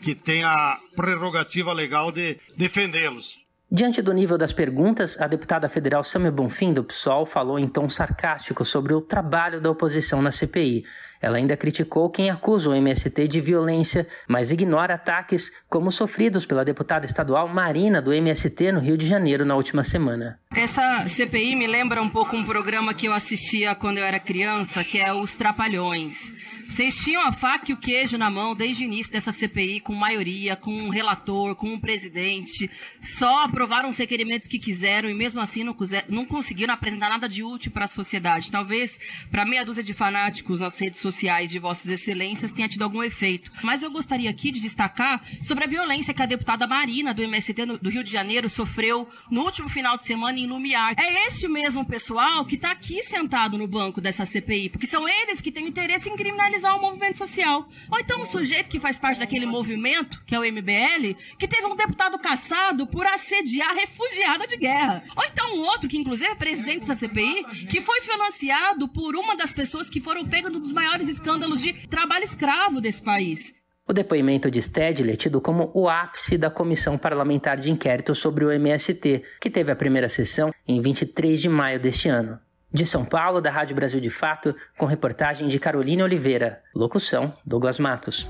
que 0.02 0.16
tem 0.16 0.44
a 0.44 0.78
prerrogativa 0.96 1.74
legal 1.74 2.12
de 2.12 2.38
defendê-los. 2.58 3.38
Diante 3.72 4.02
do 4.02 4.12
nível 4.12 4.36
das 4.36 4.52
perguntas, 4.52 5.16
a 5.22 5.28
deputada 5.28 5.70
federal 5.70 6.04
Samia 6.04 6.32
Bonfim, 6.32 6.74
do 6.74 6.84
PSOL, 6.84 7.24
falou 7.24 7.60
em 7.60 7.70
tom 7.70 7.88
sarcástico 7.88 8.66
sobre 8.66 8.96
o 8.96 9.02
trabalho 9.02 9.62
da 9.62 9.70
oposição 9.70 10.24
na 10.24 10.32
CPI. 10.32 10.84
Ela 11.22 11.38
ainda 11.38 11.56
criticou 11.56 12.10
quem 12.10 12.32
acusa 12.32 12.68
o 12.68 12.74
MST 12.74 13.28
de 13.28 13.40
violência, 13.40 14.08
mas 14.28 14.50
ignora 14.50 14.96
ataques 14.96 15.52
como 15.70 15.92
sofridos 15.92 16.48
pela 16.48 16.66
deputada 16.66 17.06
estadual 17.06 17.48
Marina, 17.48 18.02
do 18.02 18.12
MST, 18.12 18.72
no 18.72 18.80
Rio 18.80 18.98
de 18.98 19.06
Janeiro, 19.06 19.46
na 19.46 19.56
última 19.56 19.84
semana. 19.84 20.40
Essa 20.56 21.08
CPI 21.08 21.56
me 21.56 21.68
lembra 21.68 22.02
um 22.02 22.10
pouco 22.10 22.36
um 22.36 22.44
programa 22.44 22.92
que 22.92 23.06
eu 23.06 23.14
assistia 23.14 23.76
quando 23.76 24.00
eu 24.00 24.04
era 24.04 24.20
criança, 24.20 24.84
que 24.84 24.98
é 24.98 25.14
Os 25.14 25.36
Trapalhões. 25.36 26.59
Vocês 26.70 26.98
tinham 26.98 27.24
a 27.24 27.32
faca 27.32 27.72
e 27.72 27.74
o 27.74 27.78
queijo 27.78 28.16
na 28.16 28.30
mão 28.30 28.54
desde 28.54 28.84
o 28.84 28.86
início 28.86 29.12
dessa 29.12 29.32
CPI, 29.32 29.80
com 29.80 29.96
maioria, 29.96 30.56
com 30.56 30.72
um 30.72 30.90
relator, 30.90 31.56
com 31.56 31.74
um 31.74 31.80
presidente. 31.80 32.70
Só 33.02 33.44
aprovaram 33.44 33.90
os 33.90 33.98
requerimentos 33.98 34.48
que 34.48 34.60
quiseram 34.60 35.10
e 35.10 35.14
mesmo 35.16 35.42
assim 35.42 35.64
não, 35.64 35.76
não 36.08 36.26
conseguiram 36.26 36.72
apresentar 36.72 37.10
nada 37.10 37.28
de 37.28 37.44
útil 37.44 37.72
para 37.72 37.86
a 37.86 37.88
sociedade. 37.88 38.52
Talvez 38.52 39.00
para 39.32 39.48
meia 39.48 39.66
dúzia 39.66 39.84
de 39.84 39.96
fanáticos 39.96 40.62
nas 40.62 40.80
redes 40.80 41.00
sociais 41.00 41.50
de 41.50 41.58
Vossas 41.58 41.90
Excelências 41.90 42.52
tenha 42.52 42.70
tido 42.70 42.84
algum 42.84 43.02
efeito. 43.02 43.52
Mas 43.64 43.82
eu 43.82 43.90
gostaria 43.90 44.30
aqui 44.30 44.52
de 44.52 44.62
destacar 44.62 45.26
sobre 45.48 45.64
a 45.64 45.68
violência 45.68 46.14
que 46.14 46.22
a 46.22 46.28
deputada 46.28 46.68
Marina, 46.68 47.16
do 47.16 47.24
MST 47.24 47.66
do 47.82 47.90
Rio 47.90 48.04
de 48.04 48.12
Janeiro, 48.12 48.48
sofreu 48.48 49.10
no 49.32 49.42
último 49.42 49.70
final 49.70 49.98
de 49.98 50.06
semana 50.06 50.38
em 50.38 50.46
Lumiar. 50.46 50.94
É 51.00 51.26
esse 51.26 51.48
mesmo 51.48 51.84
pessoal 51.84 52.46
que 52.46 52.54
está 52.54 52.70
aqui 52.70 53.02
sentado 53.02 53.58
no 53.58 53.68
banco 53.68 54.00
dessa 54.00 54.24
CPI, 54.24 54.70
porque 54.70 54.86
são 54.86 55.10
eles 55.10 55.42
que 55.42 55.52
têm 55.52 55.68
interesse 55.68 56.10
em 56.10 56.16
criminalizar 56.16 56.59
organizar 56.60 56.76
um 56.76 56.82
movimento 56.82 57.18
social. 57.18 57.68
Ou 57.90 58.00
então 58.00 58.22
um 58.22 58.26
sujeito 58.26 58.70
que 58.70 58.80
faz 58.80 59.00
parte 59.00 59.20
daquele 59.20 59.46
movimento, 59.46 60.22
que 60.26 60.36
é 60.36 60.40
o 60.40 60.44
MBL, 60.44 61.16
que 61.38 61.48
teve 61.48 61.66
um 61.66 61.76
deputado 61.76 62.20
caçado 62.20 62.86
por 62.86 63.06
assediar 63.08 63.74
refugiada 63.74 64.46
de 64.46 64.58
guerra. 64.58 65.04
Ou 65.16 65.24
então 65.24 65.56
um 65.56 65.62
outro, 65.62 65.88
que 65.88 65.98
inclusive 65.98 66.30
é 66.30 66.36
presidente 66.36 66.88
da 66.88 66.96
CPI, 66.96 67.46
que 67.70 67.82
foi 67.82 68.02
financiado 68.02 68.88
por 68.88 69.16
uma 69.16 69.36
das 69.36 69.54
pessoas 69.54 69.90
que 69.90 70.02
foram 70.02 70.26
pegas 70.26 70.52
num 70.52 70.60
dos 70.60 70.74
maiores 70.74 71.08
escândalos 71.08 71.62
de 71.62 71.74
trabalho 71.88 72.24
escravo 72.24 72.82
desse 72.82 73.02
país. 73.02 73.56
O 73.88 73.94
depoimento 73.94 74.52
de 74.52 74.62
Stedley 74.62 75.14
é 75.14 75.16
tido 75.16 75.42
como 75.42 75.72
o 75.74 75.90
ápice 75.90 76.38
da 76.38 76.52
comissão 76.52 76.96
parlamentar 76.96 77.58
de 77.58 77.72
inquérito 77.72 78.14
sobre 78.14 78.46
o 78.46 78.52
MST, 78.52 79.24
que 79.42 79.50
teve 79.50 79.72
a 79.72 79.76
primeira 79.76 80.08
sessão 80.08 80.54
em 80.68 80.80
23 80.80 81.42
de 81.42 81.50
maio 81.50 81.80
deste 81.80 82.08
ano. 82.08 82.40
De 82.72 82.86
São 82.86 83.04
Paulo, 83.04 83.42
da 83.42 83.50
Rádio 83.50 83.76
Brasil 83.76 84.00
de 84.00 84.12
Fato, 84.12 84.56
com 84.78 84.86
reportagem 84.86 85.48
de 85.48 85.58
Carolina 85.58 86.04
Oliveira. 86.04 86.62
Locução: 86.76 87.34
Douglas 87.44 87.80
Matos. 87.80 88.30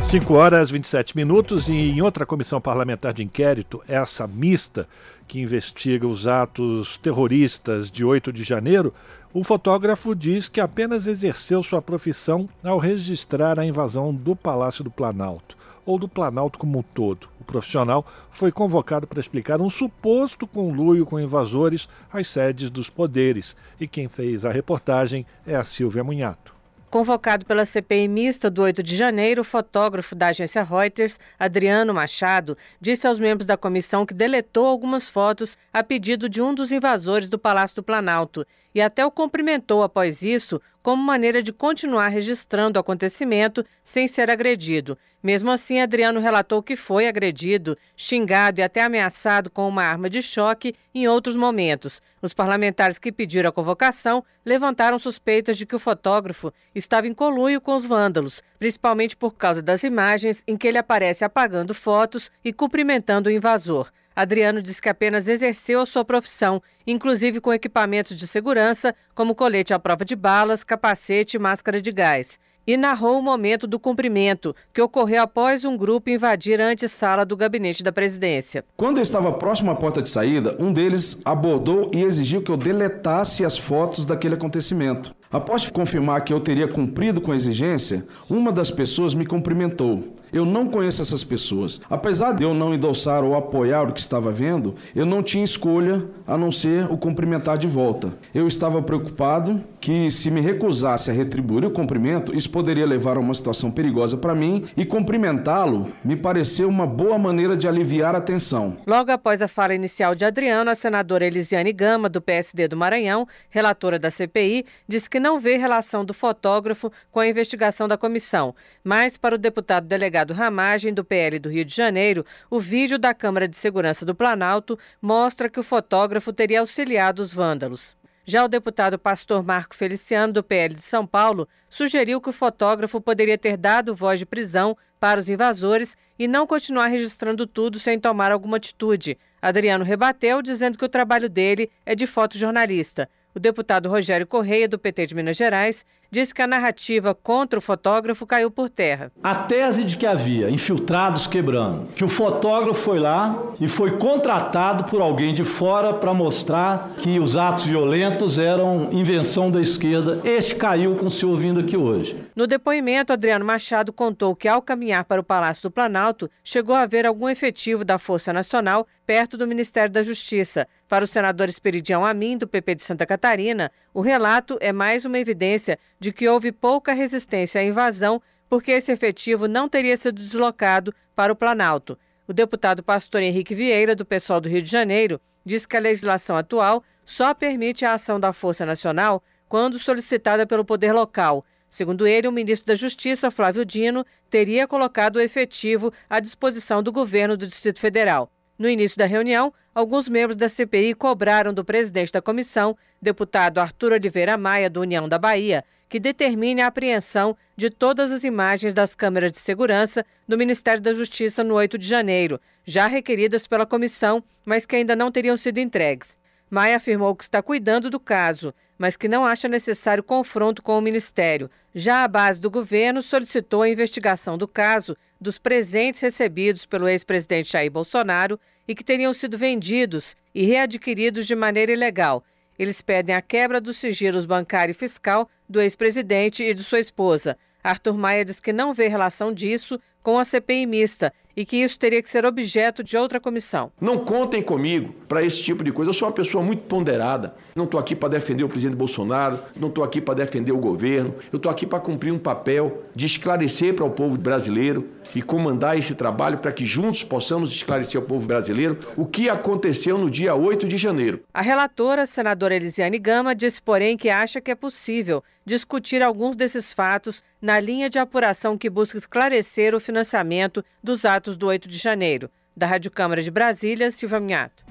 5 0.00 0.32
horas 0.32 0.70
27 0.70 1.16
minutos 1.16 1.68
e 1.68 1.72
em 1.72 2.00
outra 2.00 2.24
comissão 2.24 2.60
parlamentar 2.60 3.12
de 3.12 3.24
inquérito, 3.24 3.82
essa 3.88 4.28
mista 4.28 4.86
que 5.26 5.40
investiga 5.40 6.06
os 6.06 6.28
atos 6.28 6.98
terroristas 6.98 7.90
de 7.90 8.04
8 8.04 8.32
de 8.32 8.44
janeiro, 8.44 8.94
o 9.34 9.42
fotógrafo 9.42 10.14
diz 10.14 10.48
que 10.48 10.60
apenas 10.60 11.08
exerceu 11.08 11.60
sua 11.60 11.82
profissão 11.82 12.48
ao 12.62 12.78
registrar 12.78 13.58
a 13.58 13.66
invasão 13.66 14.14
do 14.14 14.36
Palácio 14.36 14.84
do 14.84 14.90
Planalto 14.90 15.57
ou 15.88 15.98
do 15.98 16.06
Planalto 16.06 16.58
como 16.58 16.80
um 16.80 16.82
todo. 16.82 17.30
O 17.40 17.44
profissional 17.44 18.06
foi 18.30 18.52
convocado 18.52 19.06
para 19.06 19.20
explicar 19.20 19.58
um 19.58 19.70
suposto 19.70 20.46
conluio 20.46 21.06
com 21.06 21.18
invasores 21.18 21.88
às 22.12 22.26
sedes 22.28 22.68
dos 22.68 22.90
poderes. 22.90 23.56
E 23.80 23.88
quem 23.88 24.06
fez 24.06 24.44
a 24.44 24.52
reportagem 24.52 25.24
é 25.46 25.56
a 25.56 25.64
Silvia 25.64 26.04
Munhato. 26.04 26.54
Convocado 26.90 27.46
pela 27.46 27.64
CPI 27.64 28.06
mista 28.06 28.50
do 28.50 28.62
8 28.62 28.82
de 28.82 28.96
janeiro, 28.96 29.40
o 29.40 29.44
fotógrafo 29.44 30.14
da 30.14 30.28
agência 30.28 30.62
Reuters, 30.62 31.18
Adriano 31.38 31.94
Machado, 31.94 32.56
disse 32.78 33.06
aos 33.06 33.18
membros 33.18 33.46
da 33.46 33.56
comissão 33.56 34.04
que 34.04 34.14
deletou 34.14 34.66
algumas 34.66 35.08
fotos 35.08 35.56
a 35.72 35.82
pedido 35.82 36.28
de 36.28 36.42
um 36.42 36.54
dos 36.54 36.70
invasores 36.70 37.30
do 37.30 37.38
Palácio 37.38 37.76
do 37.76 37.82
Planalto 37.82 38.46
e 38.74 38.80
até 38.80 39.04
o 39.04 39.10
cumprimentou 39.10 39.82
após 39.82 40.22
isso 40.22 40.60
como 40.88 41.02
maneira 41.02 41.42
de 41.42 41.52
continuar 41.52 42.08
registrando 42.08 42.78
o 42.78 42.80
acontecimento 42.80 43.62
sem 43.84 44.08
ser 44.08 44.30
agredido. 44.30 44.96
Mesmo 45.22 45.50
assim, 45.50 45.82
Adriano 45.82 46.18
relatou 46.18 46.62
que 46.62 46.76
foi 46.76 47.06
agredido, 47.06 47.76
xingado 47.94 48.58
e 48.58 48.62
até 48.62 48.82
ameaçado 48.82 49.50
com 49.50 49.68
uma 49.68 49.84
arma 49.84 50.08
de 50.08 50.22
choque 50.22 50.74
em 50.94 51.06
outros 51.06 51.36
momentos. 51.36 52.00
Os 52.22 52.32
parlamentares 52.32 52.98
que 52.98 53.12
pediram 53.12 53.50
a 53.50 53.52
convocação 53.52 54.24
levantaram 54.46 54.98
suspeitas 54.98 55.58
de 55.58 55.66
que 55.66 55.76
o 55.76 55.78
fotógrafo 55.78 56.50
estava 56.74 57.06
em 57.06 57.12
conluio 57.12 57.60
com 57.60 57.76
os 57.76 57.84
vândalos, 57.84 58.42
principalmente 58.58 59.14
por 59.14 59.34
causa 59.34 59.60
das 59.60 59.84
imagens 59.84 60.42
em 60.46 60.56
que 60.56 60.66
ele 60.66 60.78
aparece 60.78 61.22
apagando 61.22 61.74
fotos 61.74 62.30
e 62.42 62.50
cumprimentando 62.50 63.28
o 63.28 63.32
invasor. 63.32 63.90
Adriano 64.18 64.60
diz 64.60 64.80
que 64.80 64.88
apenas 64.88 65.28
exerceu 65.28 65.80
a 65.80 65.86
sua 65.86 66.04
profissão, 66.04 66.60
inclusive 66.84 67.40
com 67.40 67.52
equipamentos 67.52 68.18
de 68.18 68.26
segurança, 68.26 68.92
como 69.14 69.32
colete 69.32 69.72
à 69.72 69.78
prova 69.78 70.04
de 70.04 70.16
balas, 70.16 70.64
capacete 70.64 71.36
e 71.36 71.38
máscara 71.38 71.80
de 71.80 71.92
gás. 71.92 72.36
E 72.66 72.76
narrou 72.76 73.20
o 73.20 73.22
momento 73.22 73.64
do 73.64 73.78
cumprimento, 73.78 74.56
que 74.74 74.82
ocorreu 74.82 75.22
após 75.22 75.64
um 75.64 75.76
grupo 75.76 76.10
invadir 76.10 76.60
a 76.60 76.66
antessala 76.66 77.24
do 77.24 77.36
gabinete 77.36 77.84
da 77.84 77.92
presidência. 77.92 78.64
Quando 78.76 78.96
eu 78.96 79.04
estava 79.04 79.32
próximo 79.32 79.70
à 79.70 79.76
porta 79.76 80.02
de 80.02 80.08
saída, 80.08 80.56
um 80.58 80.72
deles 80.72 81.20
abordou 81.24 81.88
e 81.94 82.02
exigiu 82.02 82.42
que 82.42 82.50
eu 82.50 82.56
deletasse 82.56 83.44
as 83.44 83.56
fotos 83.56 84.04
daquele 84.04 84.34
acontecimento. 84.34 85.14
Após 85.30 85.70
confirmar 85.70 86.24
que 86.24 86.32
eu 86.32 86.40
teria 86.40 86.66
cumprido 86.66 87.20
com 87.20 87.32
a 87.32 87.36
exigência, 87.36 88.06
uma 88.28 88.50
das 88.50 88.70
pessoas 88.70 89.14
me 89.14 89.26
cumprimentou. 89.26 90.02
Eu 90.32 90.44
não 90.44 90.66
conheço 90.66 91.02
essas 91.02 91.24
pessoas. 91.24 91.80
Apesar 91.88 92.32
de 92.32 92.42
eu 92.42 92.52
não 92.52 92.74
endossar 92.74 93.24
ou 93.24 93.34
apoiar 93.34 93.88
o 93.88 93.92
que 93.92 94.00
estava 94.00 94.30
vendo, 94.30 94.74
eu 94.94 95.06
não 95.06 95.22
tinha 95.22 95.44
escolha 95.44 96.04
a 96.26 96.36
não 96.36 96.52
ser 96.52 96.90
o 96.90 96.96
cumprimentar 96.96 97.56
de 97.56 97.66
volta. 97.66 98.12
Eu 98.34 98.46
estava 98.46 98.82
preocupado 98.82 99.62
que, 99.80 100.10
se 100.10 100.30
me 100.30 100.40
recusasse 100.40 101.10
a 101.10 101.14
retribuir 101.14 101.64
o 101.64 101.70
cumprimento, 101.70 102.36
isso 102.36 102.50
poderia 102.50 102.86
levar 102.86 103.16
a 103.16 103.20
uma 103.20 103.34
situação 103.34 103.70
perigosa 103.70 104.16
para 104.16 104.34
mim 104.34 104.64
e 104.76 104.84
cumprimentá-lo 104.84 105.88
me 106.04 106.16
pareceu 106.16 106.68
uma 106.68 106.86
boa 106.86 107.18
maneira 107.18 107.56
de 107.56 107.68
aliviar 107.68 108.14
a 108.14 108.20
tensão. 108.20 108.76
Logo 108.86 109.10
após 109.10 109.40
a 109.40 109.48
fala 109.48 109.74
inicial 109.74 110.14
de 110.14 110.24
Adriano, 110.24 110.70
a 110.70 110.74
senadora 110.74 111.26
Elisiane 111.26 111.72
Gama, 111.72 112.08
do 112.08 112.20
PSD 112.20 112.68
do 112.68 112.76
Maranhão, 112.76 113.26
relatora 113.48 113.98
da 113.98 114.10
CPI, 114.10 114.64
disse 114.86 115.08
que 115.08 115.20
não 115.20 115.38
vê 115.38 115.56
relação 115.56 116.04
do 116.04 116.12
fotógrafo 116.12 116.90
com 117.10 117.20
a 117.20 117.28
investigação 117.28 117.86
da 117.86 117.96
comissão, 117.96 118.54
mas 118.82 119.16
para 119.16 119.34
o 119.34 119.38
deputado 119.38 119.86
delegado 119.86 120.17
delegado 120.18 120.34
Ramagem, 120.34 120.92
do 120.92 121.04
PL 121.04 121.38
do 121.38 121.48
Rio 121.48 121.64
de 121.64 121.74
Janeiro, 121.74 122.24
o 122.50 122.58
vídeo 122.58 122.98
da 122.98 123.14
Câmara 123.14 123.46
de 123.46 123.56
Segurança 123.56 124.04
do 124.04 124.14
Planalto 124.14 124.78
mostra 125.00 125.48
que 125.48 125.60
o 125.60 125.62
fotógrafo 125.62 126.32
teria 126.32 126.60
auxiliado 126.60 127.22
os 127.22 127.32
vândalos. 127.32 127.96
Já 128.24 128.44
o 128.44 128.48
deputado 128.48 128.98
pastor 128.98 129.44
Marco 129.44 129.74
Feliciano, 129.74 130.32
do 130.32 130.42
PL 130.42 130.74
de 130.74 130.82
São 130.82 131.06
Paulo, 131.06 131.48
sugeriu 131.68 132.20
que 132.20 132.28
o 132.28 132.32
fotógrafo 132.32 133.00
poderia 133.00 133.38
ter 133.38 133.56
dado 133.56 133.94
voz 133.94 134.18
de 134.18 134.26
prisão 134.26 134.76
para 134.98 135.20
os 135.20 135.28
invasores 135.28 135.96
e 136.18 136.26
não 136.26 136.46
continuar 136.46 136.88
registrando 136.88 137.46
tudo 137.46 137.78
sem 137.78 137.98
tomar 137.98 138.32
alguma 138.32 138.56
atitude. 138.56 139.16
Adriano 139.40 139.84
rebateu, 139.84 140.42
dizendo 140.42 140.76
que 140.76 140.84
o 140.84 140.88
trabalho 140.88 141.28
dele 141.28 141.70
é 141.86 141.94
de 141.94 142.06
fotojornalista. 142.06 143.08
O 143.34 143.38
deputado 143.38 143.88
Rogério 143.88 144.26
Correia, 144.26 144.68
do 144.68 144.78
PT 144.78 145.06
de 145.06 145.14
Minas 145.14 145.36
Gerais, 145.36 145.86
disse 146.10 146.34
que 146.34 146.42
a 146.42 146.46
narrativa 146.46 147.14
contra 147.14 147.58
o 147.58 147.62
fotógrafo 147.62 148.26
caiu 148.26 148.50
por 148.50 148.70
terra. 148.70 149.12
A 149.22 149.34
tese 149.34 149.84
de 149.84 149.96
que 149.96 150.06
havia 150.06 150.50
infiltrados 150.50 151.26
quebrando, 151.26 151.88
que 151.94 152.04
o 152.04 152.08
fotógrafo 152.08 152.80
foi 152.80 152.98
lá 152.98 153.36
e 153.60 153.68
foi 153.68 153.98
contratado 153.98 154.84
por 154.84 155.00
alguém 155.00 155.34
de 155.34 155.44
fora 155.44 155.92
para 155.94 156.14
mostrar 156.14 156.90
que 156.98 157.18
os 157.18 157.36
atos 157.36 157.66
violentos 157.66 158.38
eram 158.38 158.88
invenção 158.92 159.50
da 159.50 159.60
esquerda, 159.60 160.20
este 160.24 160.54
caiu 160.54 160.96
com 160.96 161.06
o 161.06 161.10
senhor 161.10 161.36
vindo 161.36 161.60
aqui 161.60 161.76
hoje. 161.76 162.16
No 162.34 162.46
depoimento, 162.46 163.12
Adriano 163.12 163.44
Machado 163.44 163.92
contou 163.92 164.34
que 164.34 164.48
ao 164.48 164.62
caminhar 164.62 165.04
para 165.04 165.20
o 165.20 165.24
Palácio 165.24 165.62
do 165.62 165.70
Planalto, 165.70 166.30
chegou 166.42 166.74
a 166.74 166.86
ver 166.86 167.06
algum 167.06 167.28
efetivo 167.28 167.84
da 167.84 167.98
Força 167.98 168.32
Nacional 168.32 168.86
perto 169.06 169.38
do 169.38 169.46
Ministério 169.46 169.90
da 169.90 170.02
Justiça. 170.02 170.68
Para 170.86 171.04
o 171.04 171.08
senador 171.08 171.48
Esperidião 171.48 172.04
Amin, 172.04 172.36
do 172.36 172.46
PP 172.46 172.74
de 172.74 172.82
Santa 172.82 173.06
Catarina, 173.06 173.70
o 173.94 174.00
relato 174.00 174.58
é 174.60 174.72
mais 174.72 175.04
uma 175.04 175.18
evidência 175.18 175.78
de 175.98 176.12
que 176.12 176.28
houve 176.28 176.52
pouca 176.52 176.92
resistência 176.92 177.60
à 177.60 177.64
invasão, 177.64 178.22
porque 178.48 178.72
esse 178.72 178.92
efetivo 178.92 179.46
não 179.46 179.68
teria 179.68 179.96
sido 179.96 180.22
deslocado 180.22 180.94
para 181.14 181.32
o 181.32 181.36
Planalto. 181.36 181.98
O 182.26 182.32
deputado 182.32 182.82
pastor 182.82 183.22
Henrique 183.22 183.54
Vieira, 183.54 183.96
do 183.96 184.04
PSOL 184.04 184.40
do 184.40 184.48
Rio 184.48 184.62
de 184.62 184.70
Janeiro, 184.70 185.20
diz 185.44 185.64
que 185.66 185.76
a 185.76 185.80
legislação 185.80 186.36
atual 186.36 186.84
só 187.04 187.32
permite 187.32 187.84
a 187.84 187.94
ação 187.94 188.20
da 188.20 188.32
Força 188.32 188.66
Nacional 188.66 189.22
quando 189.48 189.78
solicitada 189.78 190.46
pelo 190.46 190.64
poder 190.64 190.92
local. 190.92 191.44
Segundo 191.70 192.06
ele, 192.06 192.28
o 192.28 192.32
ministro 192.32 192.66
da 192.66 192.74
Justiça, 192.74 193.30
Flávio 193.30 193.64
Dino, 193.64 194.04
teria 194.30 194.66
colocado 194.66 195.16
o 195.16 195.20
efetivo 195.20 195.92
à 196.08 196.20
disposição 196.20 196.82
do 196.82 196.92
governo 196.92 197.36
do 197.36 197.46
Distrito 197.46 197.80
Federal. 197.80 198.30
No 198.58 198.68
início 198.68 198.98
da 198.98 199.06
reunião, 199.06 199.52
alguns 199.74 200.08
membros 200.08 200.36
da 200.36 200.48
CPI 200.48 200.94
cobraram 200.94 201.54
do 201.54 201.64
presidente 201.64 202.12
da 202.12 202.20
comissão, 202.20 202.76
deputado 203.00 203.58
Arthur 203.58 203.92
Oliveira 203.92 204.36
Maia, 204.36 204.68
do 204.68 204.80
União 204.80 205.08
da 205.08 205.18
Bahia, 205.18 205.64
que 205.88 205.98
determine 205.98 206.60
a 206.60 206.66
apreensão 206.66 207.36
de 207.56 207.70
todas 207.70 208.12
as 208.12 208.24
imagens 208.24 208.74
das 208.74 208.94
câmeras 208.94 209.32
de 209.32 209.38
segurança 209.38 210.04
do 210.26 210.36
Ministério 210.36 210.82
da 210.82 210.92
Justiça 210.92 211.42
no 211.42 211.54
8 211.54 211.78
de 211.78 211.86
janeiro, 211.86 212.40
já 212.64 212.86
requeridas 212.86 213.46
pela 213.46 213.64
comissão, 213.64 214.22
mas 214.44 214.66
que 214.66 214.76
ainda 214.76 214.94
não 214.94 215.10
teriam 215.10 215.36
sido 215.36 215.58
entregues. 215.58 216.18
Maia 216.50 216.76
afirmou 216.76 217.14
que 217.14 217.24
está 217.24 217.42
cuidando 217.42 217.90
do 217.90 217.98
caso, 217.98 218.54
mas 218.78 218.96
que 218.96 219.08
não 219.08 219.24
acha 219.24 219.48
necessário 219.48 220.02
confronto 220.02 220.62
com 220.62 220.78
o 220.78 220.80
Ministério. 220.80 221.50
Já 221.74 222.04
a 222.04 222.08
base 222.08 222.40
do 222.40 222.50
governo 222.50 223.02
solicitou 223.02 223.62
a 223.62 223.68
investigação 223.68 224.38
do 224.38 224.46
caso 224.46 224.96
dos 225.20 225.38
presentes 225.38 226.00
recebidos 226.00 226.64
pelo 226.64 226.88
ex-presidente 226.88 227.52
Jair 227.52 227.70
Bolsonaro 227.70 228.38
e 228.66 228.74
que 228.74 228.84
teriam 228.84 229.12
sido 229.12 229.36
vendidos 229.36 230.16
e 230.34 230.44
readquiridos 230.44 231.26
de 231.26 231.34
maneira 231.34 231.72
ilegal. 231.72 232.22
Eles 232.58 232.82
pedem 232.82 233.14
a 233.14 233.22
quebra 233.22 233.60
dos 233.60 233.76
sigilos 233.78 234.26
bancário 234.26 234.72
e 234.72 234.74
fiscal 234.74 235.28
do 235.48 235.60
ex-presidente 235.60 236.42
e 236.42 236.52
de 236.52 236.64
sua 236.64 236.80
esposa. 236.80 237.36
Arthur 237.62 237.96
Maia 237.96 238.24
diz 238.24 238.40
que 238.40 238.52
não 238.52 238.72
vê 238.72 238.88
relação 238.88 239.32
disso 239.32 239.78
com 240.02 240.18
a 240.18 240.24
CPI 240.24 240.66
mista 240.66 241.12
e 241.36 241.44
que 241.44 241.58
isso 241.58 241.78
teria 241.78 242.02
que 242.02 242.10
ser 242.10 242.24
objeto 242.24 242.82
de 242.82 242.96
outra 242.96 243.20
comissão. 243.20 243.70
Não 243.80 243.98
contem 243.98 244.42
comigo 244.42 244.92
para 245.06 245.22
esse 245.22 245.42
tipo 245.42 245.62
de 245.62 245.70
coisa. 245.70 245.90
Eu 245.90 245.94
sou 245.94 246.08
uma 246.08 246.14
pessoa 246.14 246.42
muito 246.42 246.62
ponderada. 246.62 247.34
Não 247.54 247.64
estou 247.64 247.78
aqui 247.78 247.94
para 247.94 248.08
defender 248.08 248.42
o 248.42 248.48
presidente 248.48 248.76
Bolsonaro, 248.76 249.38
não 249.54 249.68
estou 249.68 249.84
aqui 249.84 250.00
para 250.00 250.14
defender 250.14 250.50
o 250.50 250.58
governo. 250.58 251.14
Eu 251.32 251.36
estou 251.36 251.50
aqui 251.50 251.66
para 251.66 251.78
cumprir 251.78 252.10
um 252.10 252.18
papel 252.18 252.84
de 252.94 253.06
esclarecer 253.06 253.74
para 253.74 253.84
o 253.84 253.90
povo 253.90 254.16
brasileiro 254.16 254.88
e 255.14 255.22
comandar 255.22 255.78
esse 255.78 255.94
trabalho 255.94 256.38
para 256.38 256.52
que 256.52 256.66
juntos 256.66 257.02
possamos 257.02 257.52
esclarecer 257.52 258.00
ao 258.00 258.06
povo 258.06 258.26
brasileiro 258.26 258.78
o 258.96 259.06
que 259.06 259.28
aconteceu 259.28 259.98
no 259.98 260.10
dia 260.10 260.34
8 260.34 260.68
de 260.68 260.76
janeiro. 260.76 261.22
A 261.32 261.42
relatora, 261.42 262.06
senadora 262.06 262.56
Elisiane 262.56 262.98
Gama, 262.98 263.34
disse, 263.34 263.60
porém, 263.60 263.96
que 263.96 264.10
acha 264.10 264.40
que 264.40 264.50
é 264.50 264.54
possível 264.54 265.22
discutir 265.44 266.02
alguns 266.02 266.36
desses 266.36 266.72
fatos 266.72 267.22
na 267.40 267.58
linha 267.58 267.88
de 267.88 267.98
apuração 267.98 268.58
que 268.58 268.68
busca 268.68 268.98
esclarecer 268.98 269.74
o 269.74 269.80
financiamento 269.80 270.64
dos 270.82 271.04
atos 271.04 271.36
do 271.36 271.46
8 271.46 271.68
de 271.68 271.78
janeiro. 271.78 272.30
Da 272.56 272.66
Rádio 272.66 272.90
Câmara 272.90 273.22
de 273.22 273.30
Brasília, 273.30 273.90
Silvia 273.90 274.20
Minhato. 274.20 274.64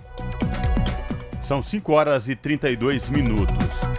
São 1.41 1.63
5 1.63 1.93
horas 1.93 2.27
e 2.27 2.35
32 2.35 3.09
minutos. 3.09 3.96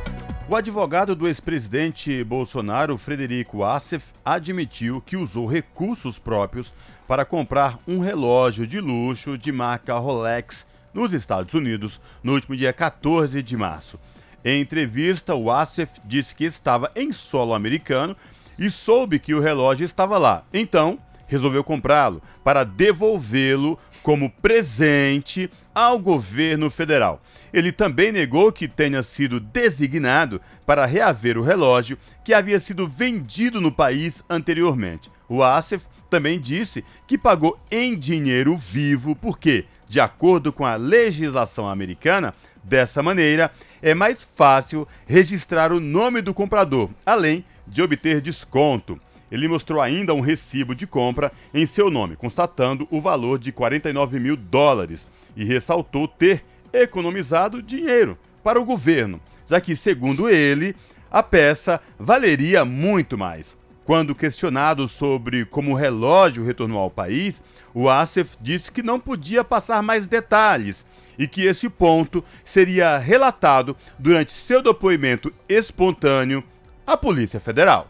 O 0.50 0.56
advogado 0.56 1.14
do 1.14 1.28
ex-presidente 1.28 2.24
Bolsonaro, 2.24 2.96
Frederico 2.96 3.62
Assef, 3.62 4.14
admitiu 4.24 4.98
que 5.02 5.14
usou 5.14 5.46
recursos 5.46 6.18
próprios 6.18 6.72
para 7.06 7.22
comprar 7.22 7.78
um 7.86 7.98
relógio 7.98 8.66
de 8.66 8.80
luxo 8.80 9.36
de 9.36 9.52
marca 9.52 9.98
Rolex 9.98 10.66
nos 10.94 11.12
Estados 11.12 11.52
Unidos 11.52 12.00
no 12.22 12.32
último 12.32 12.56
dia 12.56 12.72
14 12.72 13.42
de 13.42 13.56
março. 13.58 14.00
Em 14.42 14.62
entrevista, 14.62 15.34
o 15.34 15.50
Assef 15.50 16.00
disse 16.02 16.34
que 16.34 16.44
estava 16.44 16.90
em 16.96 17.12
solo 17.12 17.52
americano 17.52 18.16
e 18.58 18.70
soube 18.70 19.18
que 19.18 19.34
o 19.34 19.40
relógio 19.40 19.84
estava 19.84 20.16
lá. 20.16 20.44
Então, 20.50 20.98
resolveu 21.26 21.62
comprá-lo 21.62 22.22
para 22.42 22.64
devolvê-lo 22.64 23.78
como 24.02 24.30
presente 24.30 25.50
ao 25.74 25.98
governo 25.98 26.70
federal. 26.70 27.20
Ele 27.52 27.72
também 27.72 28.12
negou 28.12 28.52
que 28.52 28.68
tenha 28.68 29.02
sido 29.02 29.40
designado 29.40 30.40
para 30.66 30.86
reaver 30.86 31.38
o 31.38 31.42
relógio 31.42 31.98
que 32.24 32.34
havia 32.34 32.60
sido 32.60 32.86
vendido 32.86 33.60
no 33.60 33.72
país 33.72 34.22
anteriormente. 34.28 35.10
O 35.28 35.42
Assef 35.42 35.86
também 36.08 36.40
disse 36.40 36.84
que 37.06 37.18
pagou 37.18 37.58
em 37.70 37.98
dinheiro 37.98 38.56
vivo 38.56 39.14
porque, 39.14 39.66
de 39.88 40.00
acordo 40.00 40.52
com 40.52 40.64
a 40.64 40.76
legislação 40.76 41.68
americana, 41.68 42.34
dessa 42.62 43.02
maneira 43.02 43.50
é 43.80 43.94
mais 43.94 44.22
fácil 44.22 44.86
registrar 45.06 45.72
o 45.72 45.80
nome 45.80 46.20
do 46.20 46.34
comprador, 46.34 46.90
além 47.04 47.44
de 47.66 47.82
obter 47.82 48.20
desconto. 48.20 49.00
Ele 49.30 49.46
mostrou 49.46 49.80
ainda 49.80 50.14
um 50.14 50.20
recibo 50.20 50.74
de 50.74 50.86
compra 50.86 51.30
em 51.52 51.66
seu 51.66 51.90
nome, 51.90 52.16
constatando 52.16 52.88
o 52.90 53.00
valor 53.00 53.38
de 53.38 53.52
49 53.52 54.18
mil 54.18 54.36
dólares 54.36 55.06
e 55.36 55.44
ressaltou 55.44 56.08
ter 56.08 56.42
economizado 56.72 57.62
dinheiro 57.62 58.18
para 58.42 58.60
o 58.60 58.64
governo, 58.64 59.20
já 59.46 59.60
que, 59.60 59.74
segundo 59.76 60.28
ele, 60.28 60.74
a 61.10 61.22
peça 61.22 61.80
valeria 61.98 62.64
muito 62.64 63.16
mais. 63.16 63.56
Quando 63.84 64.14
questionado 64.14 64.86
sobre 64.86 65.46
como 65.46 65.72
o 65.72 65.74
relógio 65.74 66.44
retornou 66.44 66.78
ao 66.78 66.90
país, 66.90 67.42
o 67.72 67.88
Assef 67.88 68.36
disse 68.40 68.70
que 68.70 68.82
não 68.82 69.00
podia 69.00 69.42
passar 69.42 69.82
mais 69.82 70.06
detalhes 70.06 70.84
e 71.18 71.26
que 71.26 71.42
esse 71.42 71.68
ponto 71.68 72.22
seria 72.44 72.98
relatado 72.98 73.76
durante 73.98 74.32
seu 74.32 74.62
depoimento 74.62 75.32
espontâneo 75.48 76.44
à 76.86 76.96
Polícia 76.96 77.40
Federal. 77.40 77.88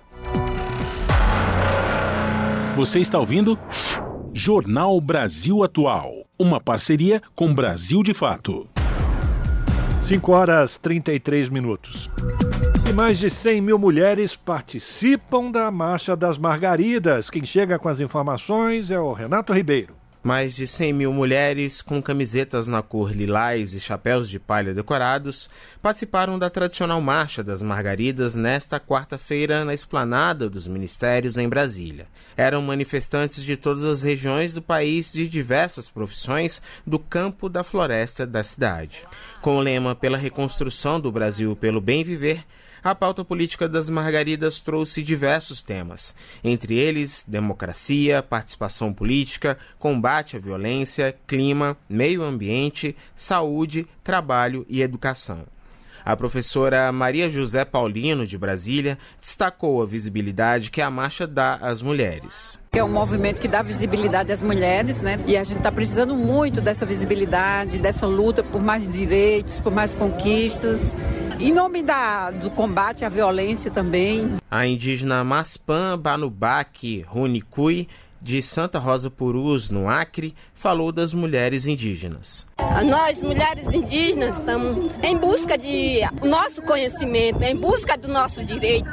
Você 2.76 3.00
está 3.00 3.18
ouvindo? 3.18 3.58
Jornal 4.32 5.00
Brasil 5.00 5.64
Atual. 5.64 6.17
Uma 6.40 6.60
parceria 6.60 7.20
com 7.34 7.52
Brasil 7.52 8.00
de 8.00 8.14
Fato. 8.14 8.68
5 10.00 10.30
horas 10.30 10.76
33 10.76 11.48
minutos. 11.48 12.08
E 12.88 12.92
mais 12.92 13.18
de 13.18 13.28
100 13.28 13.60
mil 13.60 13.76
mulheres 13.76 14.36
participam 14.36 15.50
da 15.50 15.68
Marcha 15.72 16.14
das 16.14 16.38
Margaridas. 16.38 17.28
Quem 17.28 17.44
chega 17.44 17.76
com 17.76 17.88
as 17.88 17.98
informações 17.98 18.92
é 18.92 19.00
o 19.00 19.12
Renato 19.12 19.52
Ribeiro. 19.52 19.97
Mais 20.28 20.54
de 20.54 20.68
100 20.68 20.92
mil 20.92 21.10
mulheres 21.10 21.80
com 21.80 22.02
camisetas 22.02 22.68
na 22.68 22.82
cor 22.82 23.16
lilás 23.16 23.72
e 23.72 23.80
chapéus 23.80 24.28
de 24.28 24.38
palha 24.38 24.74
decorados 24.74 25.48
participaram 25.80 26.38
da 26.38 26.50
tradicional 26.50 27.00
Marcha 27.00 27.42
das 27.42 27.62
Margaridas 27.62 28.34
nesta 28.34 28.78
quarta-feira 28.78 29.64
na 29.64 29.72
esplanada 29.72 30.46
dos 30.46 30.68
ministérios 30.68 31.38
em 31.38 31.48
Brasília. 31.48 32.08
Eram 32.36 32.60
manifestantes 32.60 33.42
de 33.42 33.56
todas 33.56 33.84
as 33.84 34.02
regiões 34.02 34.52
do 34.52 34.60
país 34.60 35.14
de 35.14 35.26
diversas 35.26 35.88
profissões 35.88 36.60
do 36.86 36.98
campo 36.98 37.48
da 37.48 37.64
floresta 37.64 38.26
da 38.26 38.42
cidade. 38.42 39.04
Com 39.40 39.56
o 39.56 39.60
lema 39.62 39.94
Pela 39.94 40.18
Reconstrução 40.18 41.00
do 41.00 41.10
Brasil 41.10 41.56
pelo 41.56 41.80
Bem 41.80 42.04
Viver, 42.04 42.44
a 42.82 42.94
pauta 42.94 43.24
política 43.24 43.68
das 43.68 43.90
Margaridas 43.90 44.60
trouxe 44.60 45.02
diversos 45.02 45.62
temas, 45.62 46.14
entre 46.42 46.76
eles 46.76 47.24
democracia, 47.26 48.22
participação 48.22 48.92
política, 48.92 49.58
combate 49.78 50.36
à 50.36 50.40
violência, 50.40 51.16
clima, 51.26 51.76
meio 51.88 52.22
ambiente, 52.22 52.96
saúde, 53.14 53.86
trabalho 54.02 54.64
e 54.68 54.82
educação. 54.82 55.57
A 56.04 56.16
professora 56.16 56.90
Maria 56.92 57.28
José 57.28 57.64
Paulino, 57.64 58.26
de 58.26 58.38
Brasília, 58.38 58.98
destacou 59.20 59.82
a 59.82 59.86
visibilidade 59.86 60.70
que 60.70 60.80
a 60.80 60.90
marcha 60.90 61.26
dá 61.26 61.54
às 61.56 61.82
mulheres. 61.82 62.58
É 62.72 62.84
um 62.84 62.88
movimento 62.88 63.40
que 63.40 63.48
dá 63.48 63.60
visibilidade 63.62 64.30
às 64.30 64.42
mulheres, 64.42 65.02
né? 65.02 65.18
E 65.26 65.36
a 65.36 65.42
gente 65.42 65.56
está 65.58 65.72
precisando 65.72 66.14
muito 66.14 66.60
dessa 66.60 66.86
visibilidade, 66.86 67.78
dessa 67.78 68.06
luta 68.06 68.42
por 68.42 68.60
mais 68.60 68.90
direitos, 68.90 69.58
por 69.58 69.72
mais 69.72 69.94
conquistas. 69.94 70.94
Em 71.40 71.52
nome 71.52 71.82
da, 71.82 72.30
do 72.30 72.50
combate 72.50 73.04
à 73.04 73.08
violência 73.08 73.70
também. 73.70 74.36
A 74.50 74.66
indígena 74.66 75.24
Maspan 75.24 75.98
Banubac 75.98 77.04
Runicui 77.08 77.88
de 78.20 78.42
Santa 78.42 78.78
Rosa 78.78 79.10
Purus, 79.10 79.70
no 79.70 79.88
Acre, 79.88 80.34
falou 80.58 80.90
das 80.90 81.14
mulheres 81.14 81.66
indígenas. 81.66 82.46
Nós, 82.84 83.22
mulheres 83.22 83.68
indígenas, 83.68 84.36
estamos 84.36 84.90
em 85.02 85.16
busca 85.16 85.56
de 85.56 86.00
nosso 86.22 86.60
conhecimento, 86.62 87.42
em 87.42 87.56
busca 87.56 87.96
do 87.96 88.08
nosso 88.08 88.44
direito. 88.44 88.90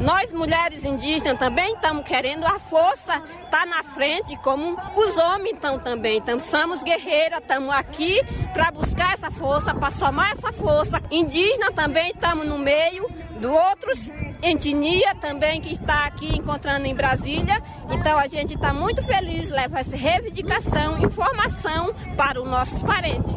Nós, 0.00 0.32
mulheres 0.32 0.84
indígenas, 0.84 1.38
também 1.38 1.74
estamos 1.74 2.04
querendo 2.04 2.46
a 2.46 2.58
força 2.60 3.16
estar 3.16 3.50
tá 3.50 3.66
na 3.66 3.82
frente, 3.82 4.36
como 4.38 4.78
os 4.94 5.16
homens 5.16 5.54
estão 5.54 5.78
também. 5.78 6.18
Então, 6.18 6.38
somos 6.38 6.82
guerreiras, 6.82 7.40
estamos 7.40 7.70
aqui 7.74 8.20
para 8.52 8.70
buscar 8.70 9.14
essa 9.14 9.30
força, 9.30 9.74
para 9.74 9.90
somar 9.90 10.30
essa 10.32 10.52
força. 10.52 11.02
Indígena 11.10 11.72
também 11.72 12.10
estamos 12.10 12.46
no 12.46 12.58
meio 12.58 13.08
do 13.40 13.52
outros 13.52 14.10
etnia 14.42 15.14
também 15.16 15.60
que 15.60 15.72
está 15.72 16.06
aqui 16.06 16.36
encontrando 16.36 16.86
em 16.86 16.94
Brasília. 16.94 17.62
Então 17.90 18.18
a 18.18 18.26
gente 18.26 18.54
está 18.54 18.72
muito 18.72 19.02
feliz, 19.02 19.50
leva 19.50 19.80
essa 19.80 19.96
reivindicação, 19.96 20.98
informação 21.08 21.94
para 22.16 22.40
os 22.40 22.48
nossos 22.48 22.82
parentes. 22.82 23.34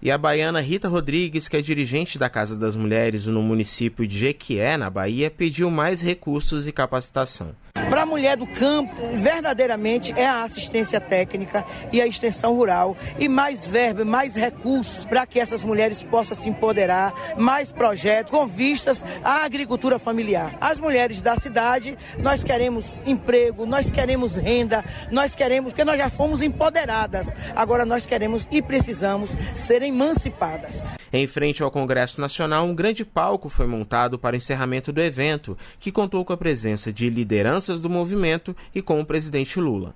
E 0.00 0.10
a 0.10 0.16
baiana 0.16 0.60
Rita 0.60 0.88
Rodrigues, 0.88 1.48
que 1.48 1.56
é 1.56 1.60
dirigente 1.60 2.18
da 2.18 2.30
Casa 2.30 2.56
das 2.56 2.76
Mulheres 2.76 3.26
no 3.26 3.42
município 3.42 4.06
de 4.06 4.16
Jequié, 4.16 4.76
na 4.76 4.88
Bahia, 4.88 5.28
pediu 5.28 5.68
mais 5.70 6.00
recursos 6.00 6.68
e 6.68 6.72
capacitação. 6.72 7.54
Para 7.88 8.02
a 8.02 8.06
mulher 8.06 8.36
do 8.36 8.46
campo, 8.46 8.94
verdadeiramente 9.14 10.12
é 10.14 10.26
a 10.26 10.42
assistência 10.42 11.00
técnica 11.00 11.64
e 11.90 12.02
a 12.02 12.06
extensão 12.06 12.54
rural 12.54 12.96
e 13.18 13.28
mais 13.28 13.66
verba, 13.66 14.04
mais 14.04 14.34
recursos 14.34 15.06
para 15.06 15.26
que 15.26 15.40
essas 15.40 15.64
mulheres 15.64 16.02
possam 16.02 16.36
se 16.36 16.48
empoderar, 16.48 17.14
mais 17.38 17.72
projetos 17.72 18.30
com 18.30 18.46
vistas 18.46 19.02
à 19.24 19.44
agricultura 19.44 19.98
familiar. 19.98 20.54
As 20.60 20.78
mulheres 20.78 21.22
da 21.22 21.36
cidade, 21.36 21.96
nós 22.18 22.44
queremos 22.44 22.94
emprego, 23.06 23.64
nós 23.64 23.90
queremos 23.90 24.36
renda, 24.36 24.84
nós 25.10 25.34
queremos, 25.34 25.72
porque 25.72 25.84
nós 25.84 25.96
já 25.96 26.10
fomos 26.10 26.42
empoderadas, 26.42 27.32
agora 27.56 27.86
nós 27.86 28.04
queremos 28.04 28.46
e 28.50 28.60
precisamos 28.60 29.36
ser 29.54 29.82
emancipadas. 29.82 30.84
Em 31.12 31.26
frente 31.26 31.62
ao 31.62 31.70
Congresso 31.70 32.20
Nacional, 32.20 32.66
um 32.66 32.74
grande 32.74 33.04
palco 33.04 33.48
foi 33.48 33.66
montado 33.66 34.18
para 34.18 34.34
o 34.34 34.36
encerramento 34.36 34.92
do 34.92 35.00
evento, 35.00 35.56
que 35.80 35.92
contou 35.92 36.24
com 36.24 36.32
a 36.32 36.36
presença 36.36 36.92
de 36.92 37.08
lideranças 37.08 37.80
do 37.80 37.88
movimento 37.88 38.54
e 38.74 38.82
com 38.82 39.00
o 39.00 39.06
presidente 39.06 39.58
Lula. 39.58 39.94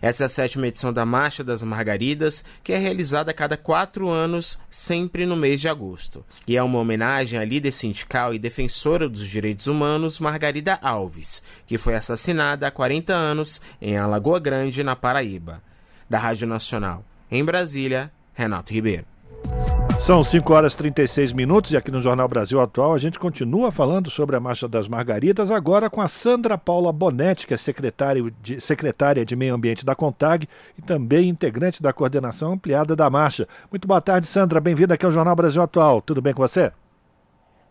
Essa 0.00 0.24
é 0.24 0.26
a 0.26 0.28
sétima 0.28 0.66
edição 0.66 0.92
da 0.92 1.04
Marcha 1.04 1.44
das 1.44 1.62
Margaridas, 1.62 2.44
que 2.62 2.72
é 2.72 2.76
realizada 2.76 3.30
a 3.30 3.34
cada 3.34 3.56
quatro 3.56 4.08
anos, 4.08 4.58
sempre 4.68 5.24
no 5.26 5.36
mês 5.36 5.60
de 5.60 5.68
agosto. 5.68 6.24
E 6.46 6.56
é 6.56 6.62
uma 6.62 6.78
homenagem 6.78 7.38
à 7.38 7.44
líder 7.44 7.72
sindical 7.72 8.34
e 8.34 8.38
defensora 8.38 9.08
dos 9.08 9.26
direitos 9.26 9.66
humanos, 9.66 10.18
Margarida 10.18 10.78
Alves, 10.82 11.42
que 11.66 11.78
foi 11.78 11.94
assassinada 11.94 12.66
há 12.66 12.70
40 12.70 13.14
anos 13.14 13.60
em 13.80 13.96
Alagoa 13.96 14.40
Grande, 14.40 14.82
na 14.82 14.96
Paraíba. 14.96 15.62
Da 16.08 16.18
Rádio 16.18 16.46
Nacional, 16.46 17.04
em 17.30 17.42
Brasília, 17.44 18.12
Renato 18.34 18.72
Ribeiro. 18.72 19.06
São 20.00 20.22
5 20.22 20.52
horas 20.52 20.74
e 20.74 20.76
36 20.76 21.32
minutos 21.32 21.72
e 21.72 21.76
aqui 21.76 21.90
no 21.90 22.00
Jornal 22.00 22.28
Brasil 22.28 22.60
Atual 22.60 22.92
a 22.92 22.98
gente 22.98 23.18
continua 23.18 23.72
falando 23.72 24.10
sobre 24.10 24.36
a 24.36 24.40
Marcha 24.40 24.68
das 24.68 24.86
Margaridas, 24.86 25.50
agora 25.50 25.88
com 25.88 26.02
a 26.02 26.08
Sandra 26.08 26.58
Paula 26.58 26.92
Bonetti, 26.92 27.46
que 27.46 27.54
é 27.54 27.56
de, 28.42 28.60
secretária 28.60 29.24
de 29.24 29.34
Meio 29.34 29.54
Ambiente 29.54 29.84
da 29.84 29.94
CONTAG 29.94 30.46
e 30.78 30.82
também 30.82 31.30
integrante 31.30 31.82
da 31.82 31.92
coordenação 31.92 32.52
ampliada 32.52 32.94
da 32.94 33.08
marcha. 33.08 33.48
Muito 33.70 33.88
boa 33.88 34.00
tarde, 34.00 34.26
Sandra. 34.26 34.60
Bem-vinda 34.60 34.94
aqui 34.94 35.06
ao 35.06 35.12
Jornal 35.12 35.34
Brasil 35.34 35.62
Atual. 35.62 36.02
Tudo 36.02 36.20
bem 36.20 36.34
com 36.34 36.42
você? 36.42 36.70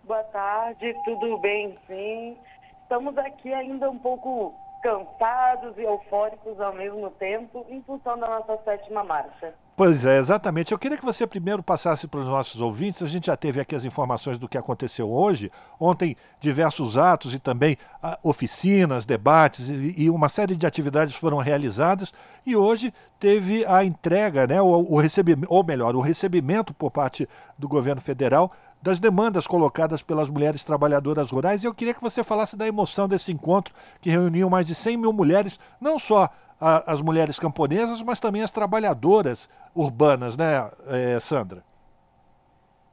Boa 0.06 0.24
tarde, 0.24 0.94
tudo 1.06 1.38
bem 1.38 1.78
sim. 1.88 2.36
Estamos 2.82 3.16
aqui 3.18 3.54
ainda 3.54 3.90
um 3.90 4.00
pouco 4.00 4.54
cansados 4.84 5.78
e 5.78 5.82
eufóricos 5.84 6.60
ao 6.60 6.74
mesmo 6.74 7.10
tempo 7.12 7.66
em 7.70 7.82
função 7.84 8.20
da 8.20 8.28
nossa 8.28 8.62
sétima 8.66 9.02
marcha. 9.02 9.54
Pois 9.76 10.06
é, 10.06 10.20
exatamente. 10.20 10.72
Eu 10.72 10.78
queria 10.78 10.98
que 10.98 11.06
você 11.06 11.26
primeiro 11.26 11.64
passasse 11.64 12.08
para 12.08 12.20
os 12.20 12.28
nossos 12.28 12.62
ouvintes. 12.62 13.02
A 13.02 13.08
gente 13.08 13.28
já 13.28 13.36
teve 13.36 13.60
aqui 13.60 13.74
as 13.74 13.86
informações 13.86 14.38
do 14.38 14.48
que 14.48 14.58
aconteceu 14.58 15.10
hoje. 15.10 15.52
Ontem, 15.80 16.16
diversos 16.40 16.96
atos 16.96 17.34
e 17.34 17.40
também 17.40 17.78
ah, 18.02 18.20
oficinas, 18.22 19.06
debates 19.06 19.70
e, 19.70 19.96
e, 19.98 20.10
uma 20.12 20.30
série 20.30 20.56
de 20.56 20.68
atividades 20.68 21.16
foram 21.16 21.38
realizadas. 21.38 22.14
E 22.46 22.56
hoje 22.56 22.94
teve 23.20 23.66
a 23.66 23.84
entrega, 23.84 24.46
né, 24.46 24.62
o, 24.62 24.68
o 24.68 25.00
recebimento, 25.00 25.52
ou 25.52 25.64
melhor, 25.64 25.96
o 25.96 26.02
recebimento 26.02 26.72
por 26.72 26.92
parte 26.92 27.28
do 27.58 27.68
governo 27.68 28.02
federal 28.02 28.52
das 28.84 29.00
demandas 29.00 29.48
colocadas 29.48 30.04
pelas 30.04 30.30
mulheres 30.30 30.66
trabalhadoras 30.66 31.32
rurais. 31.32 31.64
E 31.64 31.68
eu 31.68 31.74
queria 31.74 31.94
que 31.94 32.02
você 32.02 32.22
falasse 32.22 32.58
da 32.58 32.68
emoção 32.68 33.08
desse 33.08 33.32
encontro 33.32 33.74
que 34.02 34.10
reuniu 34.10 34.50
mais 34.50 34.68
de 34.68 34.76
100 34.76 34.98
mil 34.98 35.14
mulheres, 35.14 35.58
não 35.80 35.98
só 35.98 36.30
a, 36.60 36.92
as 36.92 37.02
mulheres 37.02 37.40
camponesas, 37.40 38.04
mas 38.04 38.20
também 38.20 38.42
as 38.42 38.52
trabalhadoras 38.52 39.50
urbanas, 39.74 40.36
né, 40.36 40.70
é, 40.88 41.18
Sandra? 41.22 41.64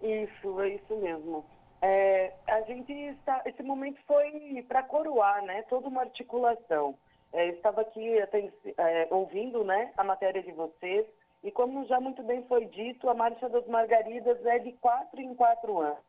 Isso, 0.00 0.60
é 0.60 0.68
isso 0.76 0.96
mesmo. 0.96 1.44
É, 1.82 2.34
a 2.46 2.60
gente 2.62 2.92
está, 2.92 3.42
esse 3.44 3.62
momento 3.64 3.98
foi 4.06 4.64
para 4.68 4.84
coroar, 4.84 5.42
né, 5.42 5.62
toda 5.62 5.88
uma 5.88 6.02
articulação. 6.02 6.94
É, 7.32 7.48
estava 7.48 7.80
aqui 7.80 8.16
até, 8.20 8.48
é, 8.78 9.08
ouvindo, 9.10 9.64
né, 9.64 9.90
a 9.96 10.04
matéria 10.04 10.40
de 10.40 10.52
vocês 10.52 11.04
e 11.42 11.50
como 11.50 11.86
já 11.86 12.00
muito 12.00 12.22
bem 12.22 12.42
foi 12.44 12.66
dito, 12.66 13.08
a 13.08 13.14
Marcha 13.14 13.48
das 13.48 13.66
Margaridas 13.66 14.44
é 14.44 14.58
de 14.58 14.72
quatro 14.72 15.20
em 15.20 15.34
quatro 15.34 15.78
anos. 15.78 16.04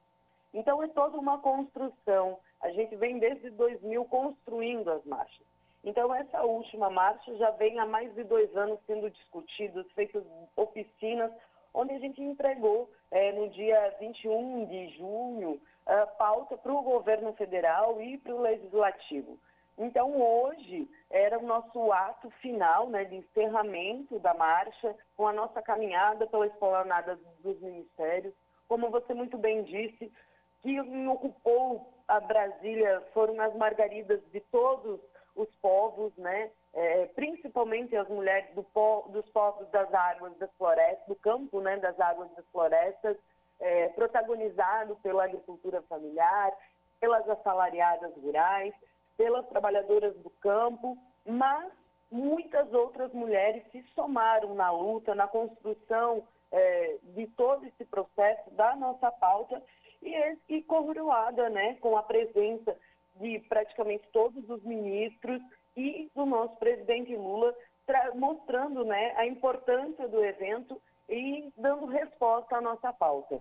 Então 0.54 0.84
é 0.84 0.88
toda 0.90 1.18
uma 1.18 1.40
construção. 1.40 2.38
A 2.62 2.70
gente 2.72 2.96
vem 2.96 3.20
desde 3.20 3.50
2000 3.52 4.06
construindo 4.06 4.92
as 4.92 5.04
marchas. 5.06 5.46
Então, 5.84 6.14
essa 6.14 6.44
última 6.44 6.90
marcha 6.90 7.36
já 7.38 7.50
vem 7.52 7.80
há 7.80 7.86
mais 7.86 8.14
de 8.14 8.24
dois 8.24 8.56
anos 8.56 8.80
sendo 8.86 9.10
discutida, 9.10 9.84
feitas 9.96 10.24
oficinas, 10.56 11.32
onde 11.74 11.94
a 11.94 12.00
gente 12.00 12.22
entregou 12.22 12.90
é, 13.10 13.32
no 13.32 13.50
dia 13.50 13.96
21 14.00 14.66
de 14.66 14.90
junho 14.90 15.60
a 15.88 16.06
pauta 16.06 16.56
para 16.56 16.72
o 16.72 16.84
governo 16.84 17.34
federal 17.34 18.00
e 18.00 18.18
para 18.20 18.36
o 18.36 18.42
legislativo. 18.42 19.40
Então, 19.78 20.22
hoje 20.22 20.89
era 21.09 21.39
o 21.39 21.45
nosso 21.45 21.91
ato 21.91 22.30
final 22.41 22.89
né, 22.89 23.05
de 23.05 23.15
encerramento 23.15 24.19
da 24.19 24.34
marcha, 24.34 24.95
com 25.15 25.28
a 25.28 25.34
nossa 25.34 25.61
caminhada 25.61 26.28
pela 26.28 26.47
esplanada 26.47 27.19
dos 27.39 27.59
ministérios. 27.61 28.34
Como 28.67 28.89
você 28.89 29.13
muito 29.13 29.38
bem 29.38 29.63
disse, 29.63 30.11
que 30.61 30.80
ocupou 31.07 31.91
a 32.07 32.19
Brasília 32.19 33.01
foram 33.13 33.39
as 33.41 33.55
margaridas 33.55 34.22
de 34.32 34.39
todos 34.51 34.99
os 35.36 35.49
povos, 35.61 36.15
né? 36.17 36.51
É, 36.74 37.05
principalmente 37.07 37.95
as 37.97 38.07
mulheres 38.07 38.53
do 38.55 38.63
po 38.63 39.05
dos 39.09 39.28
povos 39.30 39.67
das 39.69 39.93
águas 39.93 40.38
das 40.38 40.49
florestas, 40.57 41.05
do 41.05 41.15
campo 41.15 41.59
né, 41.59 41.78
das 41.78 41.99
águas 41.99 42.30
das 42.32 42.45
florestas, 42.47 43.17
é, 43.59 43.89
protagonizado 43.89 44.95
pela 44.97 45.26
agricultura 45.26 45.82
familiar, 45.84 46.51
pelas 46.99 47.28
assalariadas 47.30 48.13
rurais, 48.15 48.74
pelas 49.22 49.47
trabalhadoras 49.49 50.17
do 50.17 50.32
campo, 50.41 50.97
mas 51.28 51.72
muitas 52.09 52.74
outras 52.74 53.13
mulheres 53.13 53.63
se 53.72 53.84
somaram 53.93 54.55
na 54.55 54.72
luta, 54.72 55.13
na 55.13 55.28
construção 55.28 56.24
é, 56.51 56.97
de 57.03 57.28
todo 57.28 57.63
esse 57.67 57.86
processo 57.86 58.49
da 58.55 58.76
nossa 58.76 59.11
pauta 59.11 59.61
e, 60.01 60.38
e 60.49 60.63
coroada 60.63 61.51
né, 61.51 61.76
com 61.76 61.95
a 61.95 62.01
presença 62.01 62.76
de 63.17 63.38
praticamente 63.47 64.09
todos 64.11 64.49
os 64.49 64.63
ministros 64.63 65.39
e 65.78 66.09
do 66.15 66.26
nosso 66.26 66.55
presidente 66.55 67.15
Lula 67.15 67.53
mostrando 68.15 68.84
né, 68.84 69.13
a 69.17 69.28
importância 69.28 70.07
do 70.07 70.24
evento 70.24 70.82
e 71.07 71.53
dando 71.55 71.86
resposta 71.86 72.55
à 72.57 72.61
nossa 72.61 72.91
pauta. 72.91 73.39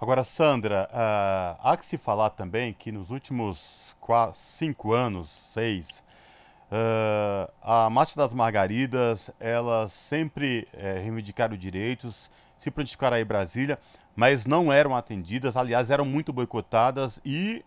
Agora, 0.00 0.24
Sandra, 0.24 0.88
uh, 0.90 1.60
há 1.62 1.76
que 1.78 1.86
se 1.86 1.96
falar 1.96 2.30
também 2.30 2.72
que 2.72 2.90
nos 2.90 3.10
últimos 3.10 3.96
quatro, 4.00 4.38
cinco 4.38 4.92
anos, 4.92 5.30
seis, 5.52 6.02
uh, 6.70 7.50
a 7.62 7.88
Marcha 7.88 8.16
das 8.16 8.34
Margaridas, 8.34 9.30
elas 9.38 9.92
sempre 9.92 10.66
uh, 10.74 11.00
reivindicaram 11.00 11.56
direitos, 11.56 12.28
se 12.58 12.72
prontificaram 12.72 13.16
aí 13.16 13.24
Brasília, 13.24 13.78
mas 14.16 14.44
não 14.44 14.72
eram 14.72 14.96
atendidas, 14.96 15.56
aliás, 15.56 15.90
eram 15.90 16.04
muito 16.04 16.32
boicotadas 16.32 17.20
e 17.24 17.64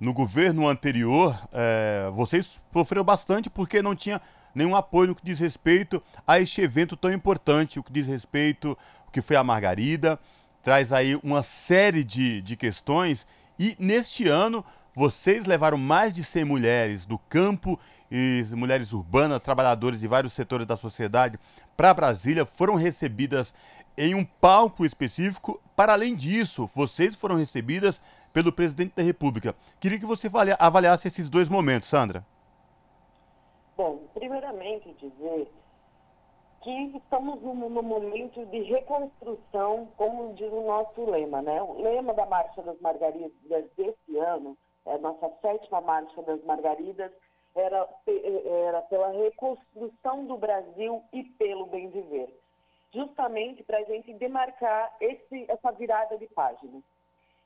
no 0.00 0.12
governo 0.12 0.68
anterior, 0.68 1.36
é, 1.52 2.08
vocês 2.14 2.60
sofreram 2.72 3.02
bastante 3.02 3.50
porque 3.50 3.82
não 3.82 3.96
tinha 3.96 4.20
nenhum 4.54 4.76
apoio 4.76 5.08
no 5.08 5.14
que 5.14 5.24
diz 5.24 5.40
respeito 5.40 6.00
a 6.24 6.38
este 6.38 6.60
evento 6.60 6.96
tão 6.96 7.12
importante, 7.12 7.80
o 7.80 7.82
que 7.82 7.92
diz 7.92 8.06
respeito 8.06 8.78
o 9.08 9.10
que 9.10 9.20
foi 9.20 9.36
a 9.36 9.42
Margarida, 9.42 10.20
traz 10.62 10.92
aí 10.92 11.16
uma 11.22 11.42
série 11.42 12.04
de, 12.04 12.40
de 12.42 12.56
questões 12.56 13.26
e 13.58 13.76
neste 13.78 14.28
ano 14.28 14.64
vocês 14.94 15.46
levaram 15.46 15.78
mais 15.78 16.12
de 16.12 16.24
100 16.24 16.44
mulheres 16.44 17.06
do 17.06 17.18
campo 17.18 17.78
e 18.10 18.42
mulheres 18.52 18.92
urbanas, 18.92 19.40
trabalhadores 19.40 20.00
de 20.00 20.08
vários 20.08 20.32
setores 20.32 20.66
da 20.66 20.76
sociedade 20.76 21.38
para 21.76 21.94
Brasília, 21.94 22.44
foram 22.44 22.74
recebidas 22.74 23.54
em 23.96 24.14
um 24.14 24.24
palco 24.24 24.84
específico. 24.84 25.60
Para 25.76 25.92
além 25.92 26.14
disso, 26.14 26.68
vocês 26.74 27.14
foram 27.14 27.36
recebidas 27.36 28.00
pelo 28.32 28.52
presidente 28.52 28.94
da 28.96 29.02
República. 29.02 29.54
Queria 29.78 29.98
que 29.98 30.06
você 30.06 30.28
avaliasse 30.58 31.08
esses 31.08 31.28
dois 31.28 31.48
momentos, 31.48 31.88
Sandra. 31.88 32.24
Bom, 33.76 34.02
primeiramente 34.14 34.92
dizer 34.98 35.48
que 36.90 36.98
estamos 36.98 37.40
num, 37.40 37.54
momento 37.54 38.44
de 38.46 38.62
reconstrução, 38.64 39.88
como 39.96 40.34
diz 40.34 40.52
o 40.52 40.66
nosso 40.66 41.10
lema, 41.10 41.40
né? 41.40 41.62
O 41.62 41.80
lema 41.80 42.12
da 42.12 42.26
Marcha 42.26 42.60
das 42.62 42.78
Margaridas 42.80 43.32
desse 43.74 44.18
ano, 44.18 44.56
é 44.84 44.98
nossa 44.98 45.30
sétima 45.40 45.80
Marcha 45.80 46.22
das 46.22 46.42
Margaridas, 46.44 47.10
era, 47.54 47.88
era 48.66 48.82
pela 48.82 49.08
reconstrução 49.08 50.26
do 50.26 50.36
Brasil 50.36 51.02
e 51.12 51.24
pelo 51.24 51.66
bem 51.66 51.88
viver. 51.88 52.38
Justamente 52.92 53.62
para 53.62 53.78
a 53.78 53.84
gente 53.84 54.12
demarcar 54.14 54.94
esse, 55.00 55.50
essa 55.50 55.72
virada 55.72 56.18
de 56.18 56.26
página. 56.26 56.82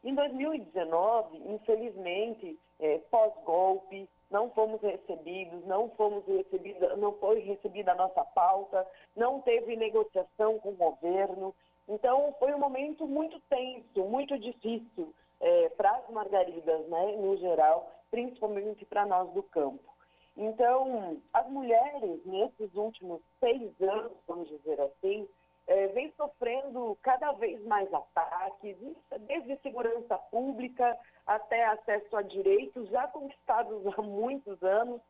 Em 0.04 0.14
2019, 0.16 1.38
infelizmente, 1.54 2.58
é, 2.80 2.98
pós-golpe, 3.10 4.08
não 4.33 4.51
fomos 4.51 4.80
recebidos, 4.80 5.64
não 5.66 5.91
fomos 5.91 6.26
recebidos, 6.26 6.99
não 6.99 7.12
foi 7.18 7.41
recebida 7.41 7.93
a 7.93 7.95
nossa 7.95 8.24
pauta, 8.24 8.87
não 9.14 9.41
teve 9.43 9.76
negociação 9.76 10.59
com 10.59 10.70
o 10.70 10.76
governo. 10.76 11.55
Então, 11.87 12.35
foi 12.39 12.53
um 12.55 12.59
momento 12.59 13.07
muito 13.07 13.39
tenso, 13.49 14.05
muito 14.05 14.39
difícil 14.39 15.14
é, 15.41 15.68
para 15.70 15.91
as 15.97 16.09
margaridas, 16.11 16.89
né, 16.89 17.16
no 17.16 17.37
geral, 17.37 17.93
principalmente 18.11 18.85
para 18.87 19.05
nós 19.05 19.30
do 19.33 19.43
campo. 19.43 19.93
Então, 20.37 21.18
as 21.33 21.47
mulheres, 21.51 22.24
nesses 22.24 22.74
últimos 22.74 23.20
seis 23.39 23.70
anos, 23.80 24.12
vamos 24.26 24.49
dizer 24.49 24.80
assim, 24.80 25.28
é, 25.72 25.86
vem 25.88 26.12
sofrendo 26.18 26.98
cada 27.02 27.32
vez 27.32 27.64
mais 27.64 27.92
ataques, 27.92 28.76
desde 29.20 29.56
segurança 29.62 30.18
pública 30.30 30.98
até 31.26 31.64
acesso 31.64 32.14
a 32.14 32.20
direitos 32.20 32.90
já 32.90 33.08
conquistados 33.08 33.82
há 33.96 34.02
muitos 34.02 34.62
anos. 34.62 35.00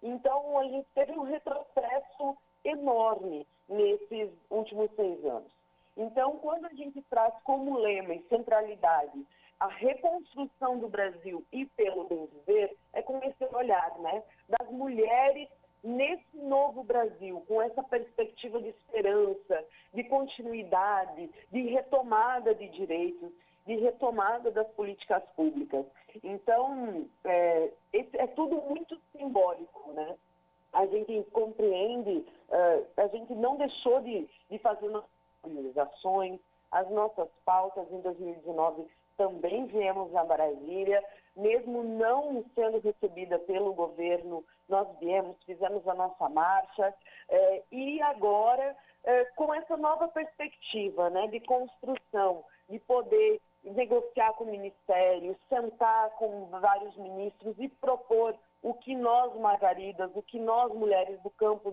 Então, 0.00 0.58
a 0.58 0.64
gente 0.64 0.86
teve 0.94 1.12
um 1.12 1.24
retrocesso 1.24 2.36
enorme 2.64 3.46
nesses 3.68 4.30
últimos 4.48 4.90
seis 4.94 5.24
anos. 5.24 5.50
Então, 5.96 6.38
quando 6.38 6.66
a 6.66 6.74
gente 6.74 7.02
traz 7.02 7.34
como 7.42 7.78
lema 7.78 8.14
e 8.14 8.22
centralidade 8.28 9.26
a 9.58 9.66
reconstrução 9.66 10.78
do 10.78 10.88
Brasil 10.88 11.44
e 11.52 11.66
pelo 11.66 12.04
bem 12.04 12.26
viver, 12.26 12.76
é 12.92 13.02
com 13.02 13.18
esse 13.24 13.44
olhar 13.54 13.98
né, 13.98 14.22
das 14.48 14.70
mulheres 14.70 15.48
nesse 15.82 16.36
novo 16.36 16.84
Brasil, 16.84 17.42
com 17.48 17.60
essa 17.60 17.82
perspectiva 17.82 18.60
de 18.60 18.68
esperança, 18.68 19.64
de 19.92 20.04
continuidade, 20.04 21.28
de 21.50 21.62
retomada 21.68 22.54
de 22.54 22.68
direitos, 22.68 23.30
de 23.66 23.76
retomada 23.76 24.50
das 24.50 24.68
políticas 24.72 25.22
públicas. 25.36 25.84
Então, 26.22 27.06
é, 27.24 27.70
é 27.92 28.26
tudo 28.28 28.56
muito 28.62 28.98
simbólico, 29.12 29.92
né? 29.92 30.16
A 30.72 30.86
gente 30.86 31.22
compreende, 31.32 32.24
uh, 32.48 32.86
a 32.96 33.06
gente 33.08 33.34
não 33.34 33.56
deixou 33.56 34.00
de, 34.00 34.28
de 34.50 34.58
fazer 34.58 34.88
nossas 34.88 35.10
organizações, 35.42 36.40
as 36.70 36.88
nossas 36.90 37.28
pautas 37.44 37.90
em 37.92 38.00
2019 38.00 38.86
também 39.16 39.66
viemos 39.66 40.14
a 40.14 40.24
Brasília, 40.24 41.02
mesmo 41.36 41.82
não 41.82 42.44
sendo 42.54 42.78
recebida 42.80 43.38
pelo 43.40 43.72
governo, 43.72 44.44
nós 44.68 44.86
viemos, 44.98 45.36
fizemos 45.44 45.86
a 45.88 45.94
nossa 45.94 46.28
marcha, 46.28 46.94
eh, 47.28 47.62
e 47.72 48.02
agora 48.02 48.76
eh, 49.04 49.24
com 49.36 49.52
essa 49.54 49.76
nova 49.76 50.08
perspectiva 50.08 51.10
né, 51.10 51.26
de 51.28 51.40
construção, 51.40 52.44
de 52.68 52.78
poder 52.80 53.40
negociar 53.64 54.32
com 54.34 54.44
o 54.44 54.50
Ministério, 54.50 55.36
sentar 55.48 56.10
com 56.10 56.46
vários 56.46 56.96
ministros 56.96 57.54
e 57.58 57.68
propor 57.68 58.34
o 58.62 58.74
que 58.74 58.94
nós, 58.94 59.34
margaridas, 59.40 60.10
o 60.14 60.22
que 60.22 60.38
nós, 60.38 60.72
mulheres 60.72 61.20
do 61.22 61.30
campo 61.30 61.72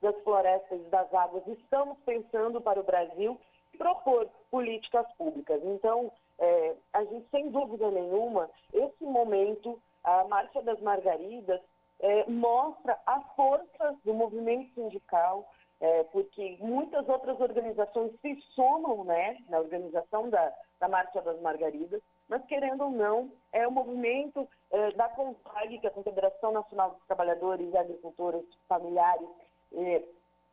das 0.00 0.16
florestas 0.22 0.80
e 0.80 0.90
das 0.90 1.12
águas, 1.12 1.46
estamos 1.46 1.98
pensando 2.04 2.60
para 2.60 2.80
o 2.80 2.84
Brasil 2.84 3.38
propor 3.76 4.28
políticas 4.50 5.06
públicas. 5.16 5.60
Então, 5.64 6.10
é, 6.40 6.74
a 6.94 7.04
gente, 7.04 7.28
sem 7.30 7.50
dúvida 7.50 7.90
nenhuma, 7.90 8.48
esse 8.72 9.04
momento, 9.04 9.80
a 10.02 10.24
Marcha 10.24 10.62
das 10.62 10.80
Margaridas, 10.80 11.60
é, 12.00 12.28
mostra 12.30 12.98
a 13.06 13.20
força 13.36 13.96
do 14.04 14.14
movimento 14.14 14.72
sindical, 14.74 15.46
é, 15.80 16.04
porque 16.04 16.56
muitas 16.60 17.08
outras 17.08 17.38
organizações 17.40 18.12
se 18.20 18.40
somam 18.54 19.04
né, 19.04 19.36
na 19.48 19.58
organização 19.58 20.28
da, 20.30 20.52
da 20.78 20.88
Marcha 20.88 21.20
das 21.20 21.40
Margaridas, 21.40 22.02
mas 22.28 22.44
querendo 22.46 22.84
ou 22.84 22.90
não, 22.90 23.30
é 23.52 23.66
o 23.66 23.70
movimento 23.70 24.48
é, 24.70 24.92
da 24.92 25.08
CONTAG, 25.10 25.78
que 25.78 25.86
é 25.86 25.90
a 25.90 25.92
Confederação 25.92 26.52
Nacional 26.52 26.92
dos 26.92 27.06
Trabalhadores 27.06 27.72
e 27.72 27.76
Agricultores 27.76 28.44
Familiares 28.66 29.28
é, 29.74 30.02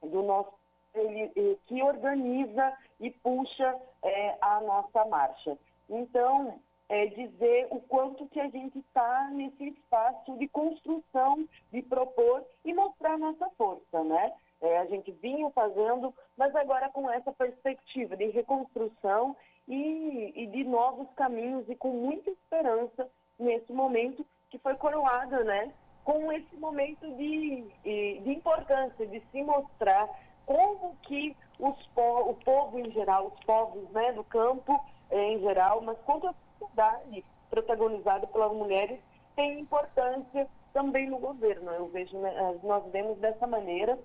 do 0.04 0.22
nosso 0.24 0.54
ele, 0.94 1.60
que 1.68 1.82
organiza 1.84 2.74
e 3.00 3.12
puxa 3.12 3.80
é, 4.04 4.38
a 4.42 4.62
nossa 4.62 5.06
marcha. 5.06 5.58
Então, 5.90 6.60
é 6.90 7.06
dizer 7.08 7.68
o 7.70 7.82
quanto 7.82 8.28
que 8.28 8.40
a 8.40 8.50
gente 8.50 8.80
está 8.80 9.30
nesse 9.32 9.70
espaço 9.70 10.38
de 10.38 10.48
construção, 10.48 11.48
de 11.72 11.82
propor 11.82 12.46
e 12.64 12.74
mostrar 12.74 13.18
nossa 13.18 13.50
força, 13.58 14.04
né? 14.04 14.34
É, 14.62 14.80
a 14.80 14.86
gente 14.86 15.12
vinha 15.12 15.50
fazendo, 15.52 16.14
mas 16.36 16.56
agora 16.56 16.90
com 16.90 17.10
essa 17.12 17.32
perspectiva 17.32 18.16
de 18.16 18.30
reconstrução 18.30 19.36
e, 19.68 20.34
e, 20.36 20.48
de 20.48 20.64
novos 20.64 21.08
caminhos 21.16 21.70
e 21.70 21.76
com 21.76 21.90
muita 21.90 22.32
esperança 22.32 23.08
nesse 23.38 23.72
momento 23.72 24.26
que 24.50 24.58
foi 24.58 24.76
coroada, 24.76 25.44
né? 25.44 25.72
Com 26.04 26.32
esse 26.32 26.56
momento 26.56 27.06
de, 27.16 27.66
de 27.84 28.30
importância, 28.32 29.06
de 29.06 29.20
se 29.32 29.44
mostrar 29.44 30.10
como 30.46 30.96
que 31.04 31.36
os 31.60 31.76
o 31.98 32.34
povo 32.46 32.80
em 32.80 32.90
geral, 32.92 33.28
os 33.28 33.46
povos 33.46 33.90
né, 33.92 34.14
do 34.14 34.24
campo, 34.24 34.80
em 35.12 35.40
geral, 35.40 35.82
mas 35.82 35.98
quanto 36.06 36.28
a 36.28 36.36
sociedade 36.60 37.24
protagonizada 37.50 38.28
pelas 38.28 38.52
mulheres 38.54 39.00
tem 39.36 39.60
importância 39.60 40.48
também 40.74 41.10
no 41.10 41.18
governo. 41.20 41.72
Eu 41.72 41.88
vejo, 41.88 42.18
né, 42.18 42.60
nós 42.64 42.84
vemos 42.92 43.18
dessa 43.20 43.48
maneira 43.48 43.98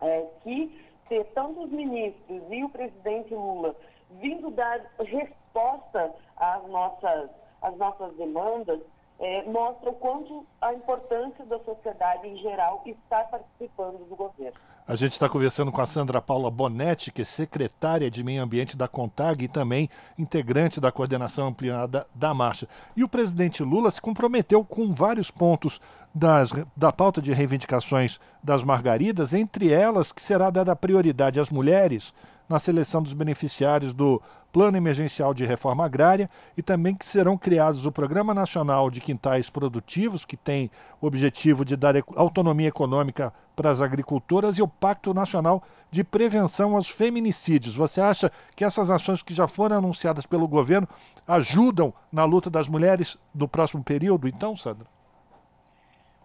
é, 0.00 0.26
que 0.42 0.84
ter 1.08 1.24
tantos 1.32 1.70
ministros 1.70 2.42
e 2.50 2.64
o 2.64 2.68
presidente 2.68 3.34
Lula 3.34 3.76
vindo 4.20 4.50
dar 4.50 4.80
resposta 4.98 6.14
às 6.36 6.66
nossas, 6.68 7.30
às 7.62 7.76
nossas 7.76 8.14
demandas, 8.16 8.80
é, 9.18 9.42
mostra 9.44 9.90
o 9.90 9.94
quanto 9.94 10.46
a 10.60 10.74
importância 10.74 11.44
da 11.46 11.58
sociedade 11.60 12.28
em 12.28 12.36
geral 12.38 12.82
estar 12.84 13.28
participando 13.30 14.06
do 14.08 14.16
governo. 14.16 14.58
A 14.86 14.96
gente 14.96 15.12
está 15.12 15.28
conversando 15.28 15.70
com 15.70 15.80
a 15.80 15.86
Sandra 15.86 16.20
Paula 16.20 16.50
Bonetti, 16.50 17.12
que 17.12 17.22
é 17.22 17.24
secretária 17.24 18.10
de 18.10 18.24
Meio 18.24 18.42
Ambiente 18.42 18.76
da 18.76 18.88
CONTAG 18.88 19.44
e 19.44 19.48
também 19.48 19.88
integrante 20.18 20.80
da 20.80 20.90
coordenação 20.90 21.46
ampliada 21.46 22.04
da 22.12 22.34
marcha. 22.34 22.68
E 22.96 23.04
o 23.04 23.08
presidente 23.08 23.62
Lula 23.62 23.92
se 23.92 24.00
comprometeu 24.00 24.64
com 24.64 24.92
vários 24.92 25.30
pontos 25.30 25.80
das, 26.12 26.52
da 26.76 26.90
pauta 26.90 27.22
de 27.22 27.32
reivindicações 27.32 28.18
das 28.42 28.64
margaridas, 28.64 29.32
entre 29.32 29.70
elas 29.70 30.10
que 30.10 30.20
será 30.20 30.50
dada 30.50 30.74
prioridade 30.74 31.38
às 31.38 31.48
mulheres 31.48 32.12
na 32.48 32.58
seleção 32.58 33.00
dos 33.00 33.14
beneficiários 33.14 33.92
do 33.92 34.20
Plano 34.52 34.76
Emergencial 34.76 35.32
de 35.32 35.46
Reforma 35.46 35.86
Agrária 35.86 36.28
e 36.56 36.62
também 36.62 36.94
que 36.94 37.06
serão 37.06 37.38
criados 37.38 37.86
o 37.86 37.90
Programa 37.90 38.34
Nacional 38.34 38.90
de 38.90 39.00
Quintais 39.00 39.48
Produtivos, 39.48 40.26
que 40.26 40.36
tem 40.36 40.70
o 41.00 41.06
objetivo 41.06 41.64
de 41.64 41.74
dar 41.74 41.94
autonomia 42.14 42.68
econômica 42.68 43.32
para 43.56 43.70
as 43.70 43.80
agricultoras, 43.80 44.58
e 44.58 44.62
o 44.62 44.68
Pacto 44.68 45.14
Nacional 45.14 45.62
de 45.90 46.04
Prevenção 46.04 46.74
aos 46.74 46.88
Feminicídios. 46.88 47.74
Você 47.74 48.00
acha 48.00 48.30
que 48.54 48.64
essas 48.64 48.90
ações 48.90 49.22
que 49.22 49.32
já 49.32 49.48
foram 49.48 49.78
anunciadas 49.78 50.26
pelo 50.26 50.46
governo 50.46 50.88
ajudam 51.26 51.92
na 52.10 52.24
luta 52.24 52.50
das 52.50 52.68
mulheres 52.68 53.18
no 53.34 53.48
próximo 53.48 53.82
período, 53.82 54.28
então, 54.28 54.56
Sandra? 54.56 54.86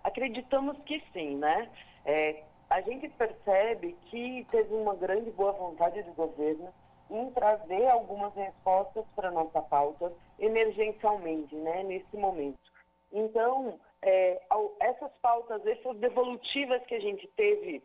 Acreditamos 0.04 0.78
que 0.86 1.02
sim, 1.14 1.36
né? 1.36 1.70
É, 2.06 2.44
a 2.70 2.82
gente 2.82 3.08
percebe 3.10 3.96
que 4.06 4.46
teve 4.52 4.74
uma 4.74 4.96
grande 4.96 5.32
boa 5.32 5.52
vontade 5.54 6.02
do 6.04 6.12
governo 6.14 6.70
em 7.10 7.32
trazer 7.32 7.88
algumas 7.88 8.34
respostas 8.36 9.06
para 9.16 9.32
nossa 9.32 9.62
pauta 9.62 10.12
emergencialmente, 10.40 11.56
né, 11.56 11.84
nesse 11.84 12.16
momento. 12.18 12.60
Então, 13.12 13.80
é, 14.02 14.42
essas 14.80 15.12
pautas, 15.22 15.66
essas 15.66 15.98
devolutivas 15.98 16.84
que 16.86 16.96
a 16.96 17.00
gente 17.00 17.28
teve 17.36 17.82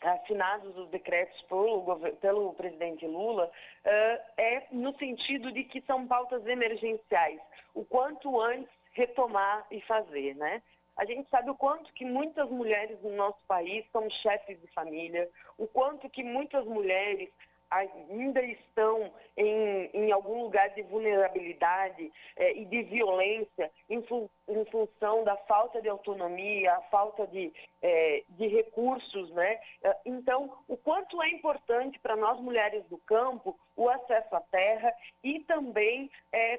assinados 0.00 0.76
os 0.76 0.88
decretos 0.90 1.40
pelo, 1.42 1.84
pelo 2.20 2.54
presidente 2.54 3.06
Lula, 3.06 3.46
uh, 3.46 4.40
é 4.40 4.66
no 4.70 4.96
sentido 4.96 5.50
de 5.50 5.64
que 5.64 5.80
são 5.82 6.06
pautas 6.06 6.46
emergenciais. 6.46 7.40
O 7.74 7.84
quanto 7.84 8.40
antes 8.40 8.72
retomar 8.92 9.66
e 9.70 9.80
fazer, 9.82 10.36
né? 10.36 10.62
A 10.96 11.04
gente 11.04 11.28
sabe 11.30 11.50
o 11.50 11.54
quanto 11.54 11.92
que 11.92 12.04
muitas 12.04 12.50
mulheres 12.50 13.00
no 13.02 13.14
nosso 13.14 13.38
país 13.46 13.84
são 13.92 14.08
chefes 14.10 14.60
de 14.60 14.66
família, 14.68 15.28
o 15.56 15.66
quanto 15.66 16.10
que 16.10 16.24
muitas 16.24 16.64
mulheres 16.64 17.30
ainda 17.70 18.42
estão 18.42 19.12
em, 19.36 19.90
em 19.92 20.12
algum 20.12 20.42
lugar 20.42 20.70
de 20.70 20.82
vulnerabilidade 20.82 22.10
eh, 22.36 22.52
e 22.58 22.64
de 22.64 22.82
violência 22.84 23.70
em, 23.88 24.02
fu 24.02 24.30
em, 24.48 24.64
função 24.66 25.22
da 25.24 25.36
falta 25.36 25.80
de 25.82 25.88
autonomia, 25.88 26.72
a 26.74 26.80
falta 26.82 27.26
de, 27.26 27.52
eh, 27.82 28.24
de 28.30 28.48
recursos, 28.48 29.30
né? 29.32 29.60
Eh, 29.82 29.96
então, 30.06 30.56
o 30.66 30.76
quanto 30.76 31.22
é 31.22 31.28
importante 31.30 31.98
para 31.98 32.16
nós 32.16 32.40
mulheres 32.40 32.84
do 32.86 32.98
campo 32.98 33.58
o 33.76 33.88
acesso 33.88 34.34
à 34.34 34.40
terra 34.40 34.92
e 35.22 35.40
também 35.40 36.10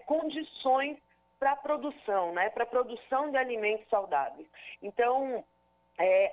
condições 0.06 0.98
para 1.38 1.52
a 1.52 1.56
produção, 1.56 2.34
né? 2.34 2.50
Para 2.50 2.64
a 2.64 2.68
produção 2.68 3.32
de 3.32 3.38
alimentos 3.38 3.88
saudáveis. 3.90 4.48
Então, 4.82 5.44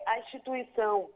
a 0.07 0.19
instituição 0.21 1.11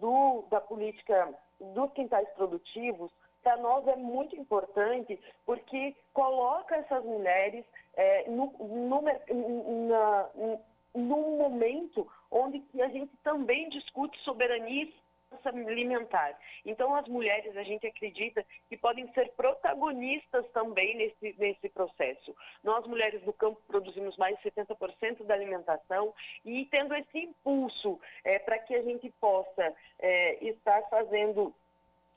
do, 0.00 0.44
da 0.50 0.60
política 0.60 1.34
dos 1.74 1.92
quintais 1.92 2.28
produtivos, 2.30 3.10
para 3.42 3.56
nós 3.56 3.86
é 3.88 3.96
muito 3.96 4.36
importante 4.36 5.18
porque 5.44 5.94
coloca 6.12 6.76
essas 6.76 7.04
mulheres 7.04 7.64
é, 7.94 8.28
no, 8.30 8.52
no, 8.58 9.02
na, 9.88 10.28
num 10.94 11.38
momento 11.38 12.06
onde 12.30 12.62
a 12.80 12.88
gente 12.88 13.16
também 13.18 13.68
discute 13.68 14.18
soberania 14.20 14.88
alimentar. 15.44 16.38
Então, 16.64 16.94
as 16.94 17.06
mulheres, 17.08 17.56
a 17.56 17.62
gente 17.62 17.86
acredita 17.86 18.44
que 18.68 18.76
podem 18.76 19.10
ser 19.12 19.30
protagonistas 19.32 20.46
também 20.52 20.96
nesse, 20.96 21.34
nesse 21.38 21.68
processo. 21.68 22.34
Nós, 22.62 22.86
mulheres 22.86 23.22
do 23.22 23.32
campo, 23.32 23.60
produzimos 23.66 24.16
mais 24.16 24.36
de 24.38 24.50
70% 24.50 25.24
da 25.24 25.34
alimentação 25.34 26.14
e 26.44 26.66
tendo 26.66 26.94
esse 26.94 27.18
impulso 27.18 28.00
é, 28.24 28.38
para 28.38 28.58
que 28.58 28.74
a 28.74 28.82
gente 28.82 29.10
possa 29.20 29.74
é, 29.98 30.44
estar 30.44 30.82
fazendo 30.88 31.54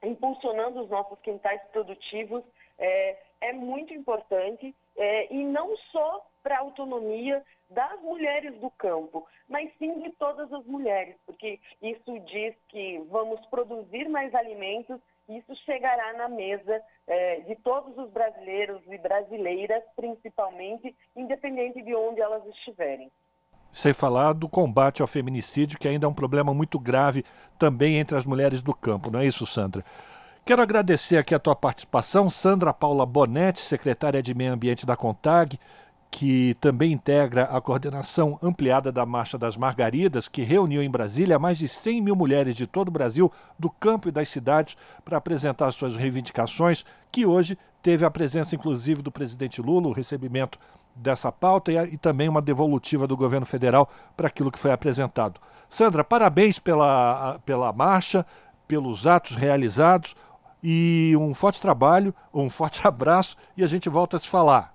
impulsionando 0.03 0.82
os 0.82 0.89
nossos 0.89 1.20
quintais 1.22 1.61
produtivos 1.72 2.43
é, 2.78 3.18
é 3.41 3.53
muito 3.53 3.93
importante 3.93 4.76
é, 4.97 5.34
e 5.34 5.43
não 5.43 5.76
só 5.91 6.26
para 6.43 6.57
a 6.57 6.59
autonomia 6.59 7.43
das 7.70 7.99
mulheres 8.01 8.59
do 8.59 8.70
campo, 8.72 9.26
mas 9.49 9.72
sim 9.78 10.01
de 10.01 10.11
todas 10.11 10.51
as 10.53 10.66
mulheres, 10.66 11.16
porque 11.26 11.59
isso 11.82 12.20
diz 12.20 12.55
que 12.70 12.99
vamos 13.09 13.43
produzir 13.47 14.07
mais 14.09 14.34
alimentos 14.36 14.99
e 15.28 15.38
isso 15.38 15.55
chegará 15.66 16.13
na 16.13 16.30
mesa 16.30 16.82
é, 17.07 17.39
de 17.41 17.55
todos 17.57 17.97
os 17.97 18.11
brasileiros 18.11 18.82
e 18.88 18.97
brasileiras, 18.97 19.84
principalmente, 19.95 20.95
independente 21.16 21.82
de 21.82 21.95
onde 21.95 22.22
elas 22.22 22.45
estiverem 22.47 23.11
sem 23.76 23.91
falar 23.91 24.32
do 24.32 24.47
combate 24.47 25.01
ao 25.01 25.07
feminicídio, 25.07 25.78
que 25.78 25.86
ainda 25.86 26.05
é 26.05 26.09
um 26.09 26.13
problema 26.13 26.53
muito 26.53 26.80
grave 26.80 27.26
também 27.59 27.97
entre 27.97 28.16
as 28.16 28.26
mulheres 28.26 28.61
do 28.61 28.74
campo, 28.74 29.11
não 29.11 29.20
é 29.20 29.26
isso, 29.26 29.45
Sandra? 29.45 29.84
Quero 30.45 30.61
agradecer 30.61 31.18
aqui 31.18 31.36
a 31.36 31.39
tua 31.39 31.55
participação, 31.57 32.30
Sandra 32.30 32.74
Paula 32.74 33.05
Bonetti, 33.05 33.59
secretária 33.59 34.24
de 34.24 34.34
Meio 34.34 34.53
Ambiente 34.53 34.86
da 34.86 34.95
CONTAG, 34.95 35.59
que 36.16 36.55
também 36.61 36.93
integra 36.93 37.43
a 37.43 37.59
coordenação 37.59 38.39
ampliada 38.41 38.89
da 38.89 39.05
Marcha 39.05 39.38
das 39.38 39.57
Margaridas, 39.57 40.30
que 40.30 40.43
reuniu 40.43 40.82
em 40.82 40.89
Brasília 40.89 41.38
mais 41.38 41.57
de 41.57 41.68
100 41.68 42.01
mil 42.01 42.16
mulheres 42.16 42.55
de 42.55 42.66
todo 42.66 42.88
o 42.88 42.91
Brasil, 42.91 43.30
do 43.59 43.70
campo 43.70 44.07
e 44.07 44.13
das 44.13 44.30
cidades, 44.30 44.78
para 45.03 45.18
apresentar 45.18 45.70
suas 45.74 45.97
reivindicações, 45.97 46.86
que 47.11 47.26
hoje 47.26 47.57
teve 47.84 48.05
a 48.05 48.09
presença, 48.09 48.55
inclusive, 48.55 49.01
do 49.01 49.11
presidente 49.11 49.61
Lula, 49.61 49.89
o 49.89 49.91
recebimento 49.91 50.57
dessa 50.95 51.34
pauta 51.34 51.70
e, 51.74 51.76
e 51.76 51.97
também 51.97 52.30
uma 52.30 52.41
devolutiva 52.41 53.05
do 53.05 53.18
governo 53.18 53.45
federal 53.45 53.89
para 54.16 54.30
aquilo 54.30 54.53
que 54.53 54.59
foi 54.59 54.72
apresentado. 54.72 55.41
Sandra, 55.68 56.01
parabéns 56.01 56.57
pela, 56.59 57.39
pela 57.45 57.74
marcha, 57.74 58.26
pelos 58.70 59.05
atos 59.05 59.36
realizados 59.36 60.16
e 60.63 61.13
um 61.20 61.34
forte 61.34 61.59
trabalho, 61.59 62.16
um 62.34 62.49
forte 62.49 62.80
abraço 62.88 63.36
e 63.57 63.66
a 63.66 63.68
gente 63.68 63.89
volta 63.89 64.16
a 64.16 64.20
se 64.22 64.30
falar. 64.30 64.75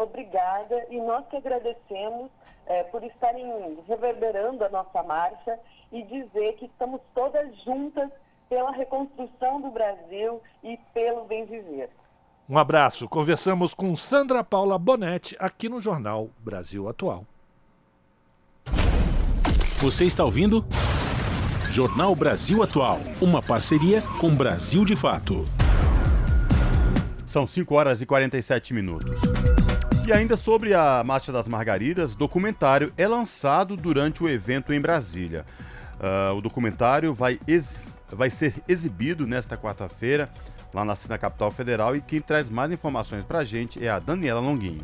Obrigada 0.00 0.86
e 0.88 0.98
nós 0.98 1.26
que 1.28 1.36
agradecemos 1.36 2.30
é, 2.64 2.84
por 2.84 3.04
estarem 3.04 3.44
reverberando 3.86 4.64
a 4.64 4.70
nossa 4.70 5.02
marcha 5.02 5.60
e 5.92 6.02
dizer 6.04 6.54
que 6.54 6.64
estamos 6.64 7.02
todas 7.14 7.54
juntas 7.62 8.10
pela 8.48 8.70
reconstrução 8.70 9.60
do 9.60 9.70
Brasil 9.70 10.40
e 10.64 10.78
pelo 10.94 11.26
bem 11.26 11.44
viver. 11.44 11.90
Um 12.48 12.56
abraço. 12.56 13.06
Conversamos 13.10 13.74
com 13.74 13.94
Sandra 13.94 14.42
Paula 14.42 14.78
Bonetti 14.78 15.36
aqui 15.38 15.68
no 15.68 15.82
Jornal 15.82 16.30
Brasil 16.38 16.88
Atual. 16.88 17.26
Você 19.82 20.06
está 20.06 20.24
ouvindo? 20.24 20.64
Jornal 21.68 22.14
Brasil 22.16 22.62
Atual, 22.62 23.00
uma 23.20 23.42
parceria 23.42 24.02
com 24.18 24.34
Brasil 24.34 24.82
de 24.82 24.96
Fato. 24.96 25.46
São 27.26 27.46
5 27.46 27.74
horas 27.74 28.00
e 28.00 28.06
47 28.06 28.74
minutos. 28.74 29.49
E 30.10 30.12
ainda 30.12 30.36
sobre 30.36 30.74
a 30.74 31.04
Marcha 31.06 31.30
das 31.30 31.46
Margaridas, 31.46 32.16
documentário 32.16 32.92
é 32.98 33.06
lançado 33.06 33.76
durante 33.76 34.24
o 34.24 34.28
evento 34.28 34.72
em 34.72 34.80
Brasília. 34.80 35.46
Uh, 36.00 36.34
o 36.36 36.40
documentário 36.40 37.14
vai, 37.14 37.38
vai 38.10 38.28
ser 38.28 38.54
exibido 38.66 39.24
nesta 39.24 39.56
quarta-feira 39.56 40.28
lá 40.74 40.84
na, 40.84 40.96
na 41.08 41.16
capital 41.16 41.52
federal. 41.52 41.94
E 41.94 42.00
quem 42.00 42.20
traz 42.20 42.50
mais 42.50 42.72
informações 42.72 43.22
para 43.22 43.38
a 43.38 43.44
gente 43.44 43.86
é 43.86 43.88
a 43.88 44.00
Daniela 44.00 44.40
Longuinho. 44.40 44.82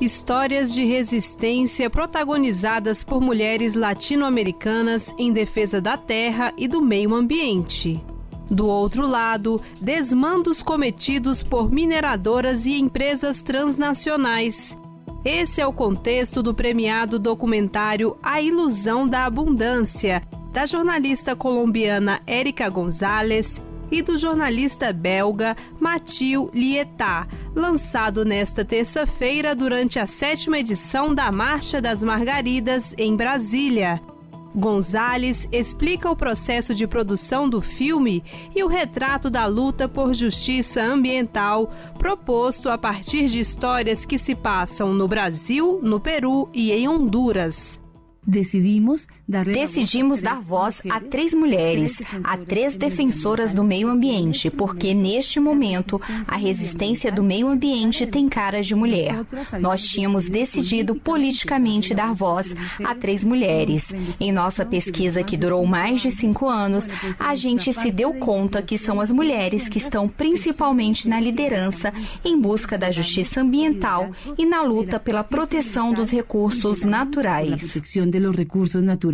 Histórias 0.00 0.72
de 0.72 0.84
resistência 0.84 1.90
protagonizadas 1.90 3.02
por 3.02 3.20
mulheres 3.20 3.74
latino-americanas 3.74 5.12
em 5.18 5.32
defesa 5.32 5.80
da 5.80 5.96
terra 5.96 6.52
e 6.56 6.68
do 6.68 6.80
meio 6.80 7.12
ambiente. 7.12 8.00
Do 8.50 8.66
outro 8.66 9.06
lado, 9.06 9.60
desmandos 9.80 10.62
cometidos 10.62 11.42
por 11.42 11.70
mineradoras 11.70 12.64
e 12.66 12.78
empresas 12.78 13.42
transnacionais. 13.42 14.78
Esse 15.24 15.60
é 15.60 15.66
o 15.66 15.72
contexto 15.72 16.42
do 16.42 16.54
premiado 16.54 17.18
documentário 17.18 18.16
A 18.22 18.40
Ilusão 18.40 19.06
da 19.06 19.24
Abundância, 19.24 20.22
da 20.52 20.64
jornalista 20.64 21.36
colombiana 21.36 22.20
Érica 22.26 22.68
Gonzalez 22.70 23.60
e 23.90 24.00
do 24.00 24.16
jornalista 24.16 24.92
belga 24.92 25.56
Mathieu 25.78 26.50
Lietat, 26.54 27.28
lançado 27.54 28.24
nesta 28.24 28.64
terça-feira 28.64 29.54
durante 29.54 29.98
a 29.98 30.06
sétima 30.06 30.58
edição 30.58 31.14
da 31.14 31.30
Marcha 31.32 31.80
das 31.80 32.02
Margaridas 32.02 32.94
em 32.96 33.14
Brasília. 33.16 34.00
Gonzales 34.58 35.48
explica 35.52 36.10
o 36.10 36.16
processo 36.16 36.74
de 36.74 36.84
produção 36.84 37.48
do 37.48 37.62
filme 37.62 38.24
e 38.54 38.64
o 38.64 38.66
retrato 38.66 39.30
da 39.30 39.46
luta 39.46 39.88
por 39.88 40.12
justiça 40.12 40.82
ambiental 40.82 41.70
proposto 41.96 42.68
a 42.68 42.76
partir 42.76 43.26
de 43.26 43.38
histórias 43.38 44.04
que 44.04 44.18
se 44.18 44.34
passam 44.34 44.92
no 44.92 45.06
Brasil, 45.06 45.78
no 45.80 46.00
Peru 46.00 46.48
e 46.52 46.72
em 46.72 46.88
Honduras. 46.88 47.80
Decidimos 48.26 49.06
dar 50.20 50.40
voz 50.40 50.80
a 50.88 51.00
três 51.00 51.34
mulheres, 51.34 52.00
a 52.24 52.36
três 52.38 52.74
defensoras 52.74 53.52
do 53.52 53.62
meio 53.62 53.88
ambiente, 53.88 54.50
porque 54.50 54.94
neste 54.94 55.38
momento 55.38 56.00
a 56.26 56.36
resistência 56.36 57.12
do 57.12 57.22
meio 57.22 57.46
ambiente 57.48 58.06
tem 58.06 58.28
cara 58.28 58.62
de 58.62 58.74
mulher. 58.74 59.24
Nós 59.60 59.86
tínhamos 59.86 60.24
decidido 60.24 60.94
politicamente 60.94 61.94
dar 61.94 62.14
voz 62.14 62.54
a 62.82 62.94
três 62.94 63.22
mulheres. 63.22 63.94
Em 64.18 64.32
nossa 64.32 64.64
pesquisa, 64.64 65.22
que 65.22 65.36
durou 65.36 65.64
mais 65.66 66.00
de 66.00 66.10
cinco 66.10 66.48
anos, 66.48 66.88
a 67.18 67.34
gente 67.34 67.72
se 67.72 67.90
deu 67.90 68.14
conta 68.14 68.62
que 68.62 68.78
são 68.78 69.00
as 69.00 69.10
mulheres 69.10 69.68
que 69.68 69.78
estão 69.78 70.08
principalmente 70.08 71.08
na 71.08 71.20
liderança 71.20 71.92
em 72.24 72.40
busca 72.40 72.78
da 72.78 72.90
justiça 72.90 73.42
ambiental 73.42 74.10
e 74.38 74.46
na 74.46 74.62
luta 74.62 74.98
pela 74.98 75.22
proteção 75.22 75.92
dos 75.92 76.10
recursos 76.10 76.82
naturais 76.82 77.78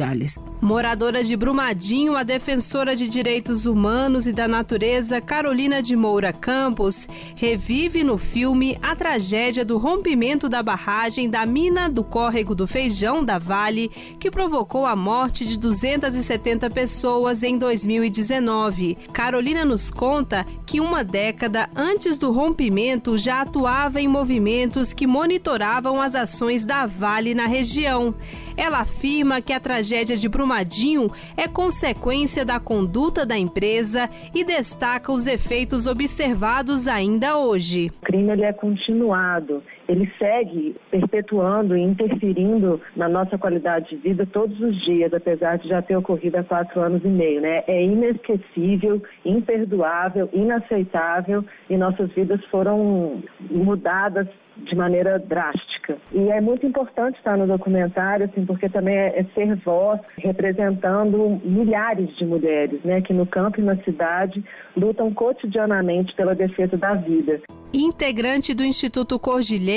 naturales. 0.05 0.39
Moradora 0.61 1.23
de 1.23 1.37
Brumadinho, 1.37 2.17
a 2.17 2.23
defensora 2.23 2.97
de 2.97 3.07
direitos 3.07 3.67
humanos 3.67 4.27
e 4.27 4.33
da 4.33 4.49
natureza 4.49 5.21
Carolina 5.21 5.83
de 5.83 5.95
Moura 5.95 6.33
Campos 6.33 7.07
revive 7.35 8.03
no 8.03 8.17
filme 8.17 8.79
a 8.83 8.97
tragédia 8.97 9.65
do 9.65 9.77
rompimento 9.77 10.49
da 10.49 10.63
barragem 10.63 11.29
da 11.29 11.45
mina 11.45 11.89
do 11.89 12.03
córrego 12.03 12.55
do 12.55 12.67
Feijão 12.67 13.23
da 13.23 13.39
Vale, 13.39 13.91
que 14.19 14.31
provocou 14.31 14.87
a 14.87 14.97
morte 14.97 15.45
de 15.45 15.59
270 15.59 16.71
pessoas 16.71 17.43
em 17.43 17.59
2019. 17.59 18.97
Carolina 19.13 19.65
nos 19.67 19.91
conta 19.91 20.47
que 20.65 20.81
uma 20.81 21.05
década 21.05 21.69
antes 21.77 22.17
do 22.17 22.33
rompimento 22.33 23.19
já 23.19 23.43
atuava 23.43 24.01
em 24.01 24.09
movimentos 24.09 24.95
que 24.95 25.07
monitoravam 25.07 26.01
as 26.01 26.15
ações 26.15 26.65
da 26.65 26.87
Vale 26.87 27.35
na 27.35 27.47
região. 27.47 28.15
Ela 28.57 28.81
afirma 28.81 29.41
que 29.41 29.53
a 29.53 29.61
tragédia 29.61 30.17
de 30.17 30.29
Brumadinho 30.29 31.11
é 31.37 31.49
consequência 31.49 32.45
da 32.45 32.61
conduta 32.61 33.27
da 33.27 33.37
empresa 33.37 34.09
e 34.35 34.45
destaca 34.45 35.13
os 35.13 35.27
efeitos 35.27 35.87
observados 35.87 36.87
ainda 36.87 37.37
hoje. 37.37 37.91
O 38.03 38.07
crime 38.07 38.41
é 38.43 38.53
continuado, 38.53 39.63
ele 39.89 40.11
segue 40.19 40.77
perpetuando 40.91 41.77
e 41.77 41.83
interferindo 41.83 42.81
na 42.97 43.09
nossa 43.09 43.37
qualidade 43.39 43.91
de 43.91 43.97
vida 43.97 44.27
todos 44.27 44.59
os 44.61 44.85
dias, 44.85 45.13
apesar 45.13 45.59
de 45.59 45.69
já 45.69 45.83
ter 45.83 45.97
ocorrido 45.97 46.39
há 46.39 46.45
quatro 46.45 46.81
anos 46.81 47.05
e 47.05 47.09
meio. 47.09 47.41
Né? 47.41 47.63
É 47.67 47.83
inesquecível, 47.83 49.03
imperdoável, 49.25 50.29
inaceitável 50.33 51.45
e 51.69 51.77
nossas 51.77 52.11
vidas 52.13 52.45
foram 52.47 53.23
mudadas 53.51 54.29
de 54.57 54.77
maneira 54.77 55.19
drástica. 55.19 55.99
E 56.13 56.29
é 56.31 56.41
muito 56.41 56.65
importante 56.65 57.17
estar 57.19 57.37
no 57.37 57.47
documentário, 57.47 58.27
assim, 58.27 58.47
porque 58.47 58.69
também 58.69 58.97
é, 58.97 59.21
é 59.21 59.25
ser 59.35 59.57
voz 59.57 60.01
representando 60.19 61.41
milhares 61.45 62.15
de 62.17 62.25
mulheres, 62.25 62.81
né, 62.85 63.01
que 63.01 63.13
no 63.13 63.27
campo 63.27 63.61
e 63.61 63.65
na 63.65 63.77
cidade 63.83 64.45
lutam 64.77 65.13
cotidianamente 65.13 66.15
pela 66.15 66.35
defesa 66.35 66.77
da 66.77 66.95
vida. 66.95 67.41
Integrante 67.73 68.55
do 68.55 68.65
Instituto 68.65 69.19
Cordilheira, 69.19 69.74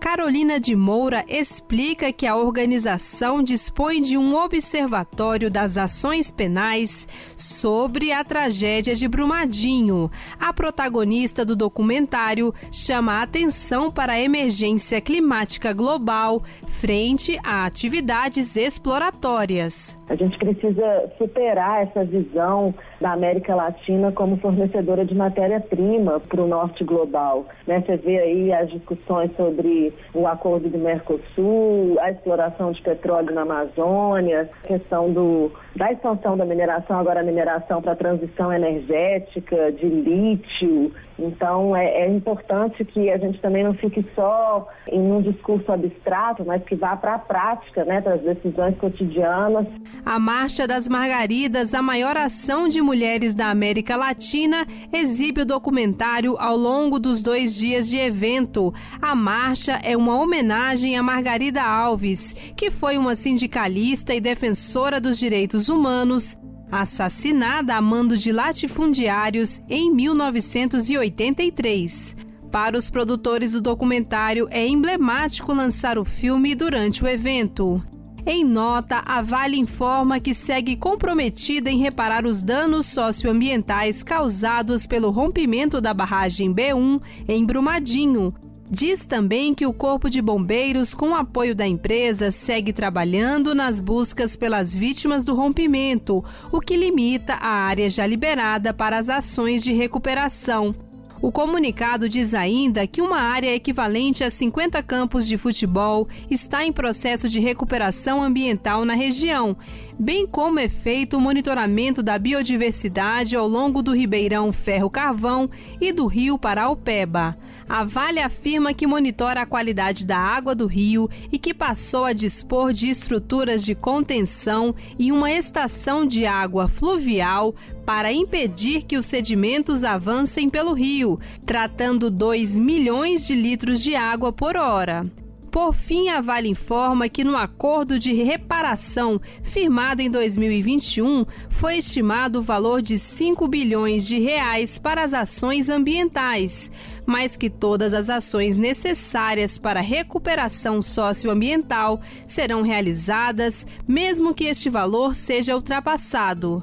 Carolina 0.00 0.58
de 0.58 0.74
Moura 0.74 1.24
explica 1.28 2.12
que 2.12 2.26
a 2.26 2.34
organização 2.34 3.40
dispõe 3.40 4.00
de 4.00 4.18
um 4.18 4.34
observatório 4.34 5.48
das 5.48 5.78
ações 5.78 6.28
penais 6.28 7.06
sobre 7.36 8.10
a 8.10 8.24
tragédia 8.24 8.94
de 8.94 9.06
Brumadinho. 9.06 10.10
A 10.40 10.52
protagonista 10.52 11.44
do 11.44 11.54
documentário 11.54 12.52
chama 12.72 13.20
a 13.20 13.22
atenção 13.22 13.92
para 13.92 14.14
a 14.14 14.20
emergência 14.20 15.00
climática 15.00 15.72
global 15.72 16.42
frente 16.66 17.38
a 17.44 17.64
atividades 17.64 18.56
exploratórias. 18.56 19.96
A 20.08 20.16
gente 20.16 20.36
precisa 20.38 21.12
superar 21.16 21.82
essa 21.84 22.04
visão 22.04 22.74
da 23.00 23.12
América 23.12 23.54
Latina 23.54 24.12
como 24.12 24.36
fornecedora 24.38 25.04
de 25.04 25.14
matéria-prima 25.14 26.20
para 26.20 26.42
o 26.42 26.48
norte 26.48 26.84
global. 26.84 27.46
Né? 27.66 27.82
Você 27.86 27.96
vê 27.96 28.18
aí 28.18 28.52
as 28.52 28.70
discussões 28.70 29.30
sobre 29.36 29.92
o 30.14 30.26
acordo 30.26 30.68
do 30.68 30.78
Mercosul, 30.78 31.96
a 32.00 32.10
exploração 32.10 32.72
de 32.72 32.82
petróleo 32.82 33.34
na 33.34 33.42
Amazônia, 33.42 34.50
a 34.64 34.66
questão 34.66 35.12
do, 35.12 35.52
da 35.76 35.92
expansão 35.92 36.36
da 36.36 36.44
mineração, 36.44 36.98
agora 36.98 37.20
a 37.20 37.24
mineração 37.24 37.80
para 37.80 37.94
transição 37.94 38.52
energética, 38.52 39.72
de 39.72 39.86
lítio. 39.86 40.92
Então, 41.18 41.74
é, 41.74 42.02
é 42.02 42.08
importante 42.08 42.84
que 42.84 43.10
a 43.10 43.18
gente 43.18 43.40
também 43.40 43.64
não 43.64 43.74
fique 43.74 44.04
só 44.14 44.68
em 44.90 45.00
um 45.00 45.20
discurso 45.20 45.70
abstrato, 45.72 46.44
mas 46.46 46.62
que 46.62 46.76
vá 46.76 46.96
para 46.96 47.14
a 47.14 47.18
prática, 47.18 47.84
né, 47.84 48.00
para 48.00 48.14
as 48.14 48.20
decisões 48.20 48.76
cotidianas. 48.78 49.66
A 50.06 50.18
Marcha 50.18 50.66
das 50.66 50.88
Margaridas, 50.88 51.74
a 51.74 51.82
maior 51.82 52.16
ação 52.16 52.68
de 52.68 52.80
mulheres 52.88 53.34
da 53.34 53.50
América 53.50 53.96
Latina, 53.96 54.66
exibe 54.90 55.42
o 55.42 55.44
documentário 55.44 56.38
ao 56.38 56.56
longo 56.56 56.98
dos 56.98 57.22
dois 57.22 57.54
dias 57.54 57.86
de 57.86 57.98
evento. 57.98 58.72
A 59.02 59.14
marcha 59.14 59.78
é 59.82 59.94
uma 59.94 60.18
homenagem 60.18 60.96
a 60.96 61.02
Margarida 61.02 61.62
Alves, 61.62 62.34
que 62.56 62.70
foi 62.70 62.96
uma 62.96 63.14
sindicalista 63.14 64.14
e 64.14 64.22
defensora 64.22 64.98
dos 64.98 65.18
direitos 65.18 65.68
humanos 65.68 66.38
assassinada 66.72 67.74
a 67.74 67.82
mando 67.82 68.16
de 68.16 68.32
latifundiários 68.32 69.60
em 69.68 69.94
1983. 69.94 72.16
Para 72.50 72.74
os 72.74 72.88
produtores 72.88 73.52
do 73.52 73.60
documentário, 73.60 74.48
é 74.50 74.66
emblemático 74.66 75.52
lançar 75.52 75.98
o 75.98 76.06
filme 76.06 76.54
durante 76.54 77.04
o 77.04 77.08
evento. 77.08 77.84
Em 78.30 78.44
nota, 78.44 79.02
a 79.06 79.22
Vale 79.22 79.56
informa 79.56 80.20
que 80.20 80.34
segue 80.34 80.76
comprometida 80.76 81.70
em 81.70 81.78
reparar 81.78 82.26
os 82.26 82.42
danos 82.42 82.84
socioambientais 82.84 84.02
causados 84.02 84.86
pelo 84.86 85.08
rompimento 85.10 85.80
da 85.80 85.94
barragem 85.94 86.52
B1 86.52 87.00
em 87.26 87.42
Brumadinho, 87.42 88.34
Diz 88.70 89.06
também 89.06 89.54
que 89.54 89.64
o 89.64 89.72
Corpo 89.72 90.10
de 90.10 90.20
Bombeiros, 90.20 90.92
com 90.92 91.14
apoio 91.14 91.54
da 91.54 91.66
empresa, 91.66 92.30
segue 92.30 92.70
trabalhando 92.70 93.54
nas 93.54 93.80
buscas 93.80 94.36
pelas 94.36 94.74
vítimas 94.74 95.24
do 95.24 95.34
rompimento, 95.34 96.22
o 96.52 96.60
que 96.60 96.76
limita 96.76 97.32
a 97.32 97.48
área 97.48 97.88
já 97.88 98.06
liberada 98.06 98.74
para 98.74 98.98
as 98.98 99.08
ações 99.08 99.64
de 99.64 99.72
recuperação. 99.72 100.74
O 101.20 101.32
comunicado 101.32 102.08
diz 102.08 102.32
ainda 102.32 102.86
que 102.86 103.02
uma 103.02 103.18
área 103.18 103.52
equivalente 103.52 104.22
a 104.22 104.30
50 104.30 104.80
campos 104.84 105.26
de 105.26 105.36
futebol 105.36 106.06
está 106.30 106.64
em 106.64 106.72
processo 106.72 107.28
de 107.28 107.40
recuperação 107.40 108.22
ambiental 108.22 108.84
na 108.84 108.94
região, 108.94 109.56
bem 109.98 110.26
como 110.26 110.60
é 110.60 110.68
feito 110.68 111.16
o 111.16 111.20
monitoramento 111.20 112.04
da 112.04 112.16
biodiversidade 112.18 113.34
ao 113.34 113.48
longo 113.48 113.82
do 113.82 113.92
Ribeirão 113.92 114.52
Ferro 114.52 114.88
Carvão 114.88 115.50
e 115.80 115.92
do 115.92 116.06
Rio 116.06 116.38
Paraupeba. 116.38 117.36
A 117.68 117.84
Vale 117.84 118.18
afirma 118.18 118.72
que 118.72 118.86
monitora 118.86 119.42
a 119.42 119.46
qualidade 119.46 120.06
da 120.06 120.16
água 120.16 120.54
do 120.54 120.66
rio 120.66 121.08
e 121.30 121.38
que 121.38 121.52
passou 121.52 122.06
a 122.06 122.14
dispor 122.14 122.72
de 122.72 122.88
estruturas 122.88 123.62
de 123.62 123.74
contenção 123.74 124.74
e 124.98 125.12
uma 125.12 125.30
estação 125.30 126.06
de 126.06 126.24
água 126.24 126.66
fluvial 126.66 127.54
para 127.84 128.10
impedir 128.10 128.84
que 128.84 128.96
os 128.96 129.04
sedimentos 129.04 129.84
avancem 129.84 130.48
pelo 130.48 130.72
rio, 130.72 131.20
tratando 131.44 132.10
2 132.10 132.58
milhões 132.58 133.26
de 133.26 133.34
litros 133.34 133.82
de 133.82 133.94
água 133.94 134.32
por 134.32 134.56
hora. 134.56 135.04
Por 135.50 135.74
fim, 135.74 136.08
a 136.08 136.20
Vale 136.20 136.48
informa 136.48 137.08
que 137.08 137.24
no 137.24 137.36
acordo 137.36 137.98
de 137.98 138.12
reparação 138.12 139.20
firmado 139.42 140.02
em 140.02 140.10
2021 140.10 141.24
foi 141.48 141.78
estimado 141.78 142.40
o 142.40 142.42
valor 142.42 142.82
de 142.82 142.98
5 142.98 143.48
bilhões 143.48 144.06
de 144.06 144.18
reais 144.18 144.78
para 144.78 145.02
as 145.02 145.14
ações 145.14 145.70
ambientais, 145.70 146.70
mas 147.08 147.38
que 147.38 147.48
todas 147.48 147.94
as 147.94 148.10
ações 148.10 148.58
necessárias 148.58 149.56
para 149.56 149.80
a 149.80 149.82
recuperação 149.82 150.82
socioambiental 150.82 152.02
serão 152.26 152.60
realizadas, 152.60 153.66
mesmo 153.88 154.34
que 154.34 154.44
este 154.44 154.68
valor 154.68 155.14
seja 155.14 155.54
ultrapassado. 155.54 156.62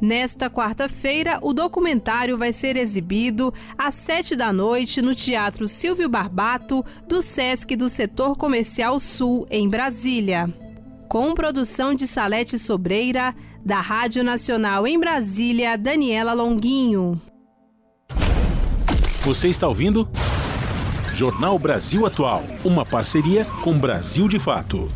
Nesta 0.00 0.48
quarta-feira, 0.48 1.40
o 1.42 1.52
documentário 1.52 2.38
vai 2.38 2.52
ser 2.52 2.76
exibido 2.76 3.52
às 3.76 3.96
sete 3.96 4.36
da 4.36 4.52
noite 4.52 5.02
no 5.02 5.16
Teatro 5.16 5.66
Silvio 5.66 6.08
Barbato, 6.08 6.84
do 7.08 7.20
Sesc 7.20 7.74
do 7.74 7.88
Setor 7.88 8.36
Comercial 8.36 9.00
Sul, 9.00 9.48
em 9.50 9.68
Brasília. 9.68 10.48
Com 11.08 11.34
produção 11.34 11.92
de 11.92 12.06
Salete 12.06 12.56
Sobreira, 12.56 13.34
da 13.66 13.80
Rádio 13.80 14.22
Nacional 14.22 14.86
em 14.86 14.96
Brasília, 14.96 15.76
Daniela 15.76 16.34
Longuinho. 16.34 17.20
Você 19.24 19.46
está 19.46 19.68
ouvindo? 19.68 20.08
Jornal 21.14 21.56
Brasil 21.56 22.04
Atual, 22.04 22.42
uma 22.64 22.84
parceria 22.84 23.44
com 23.62 23.78
Brasil 23.78 24.26
de 24.26 24.36
Fato. 24.36 24.90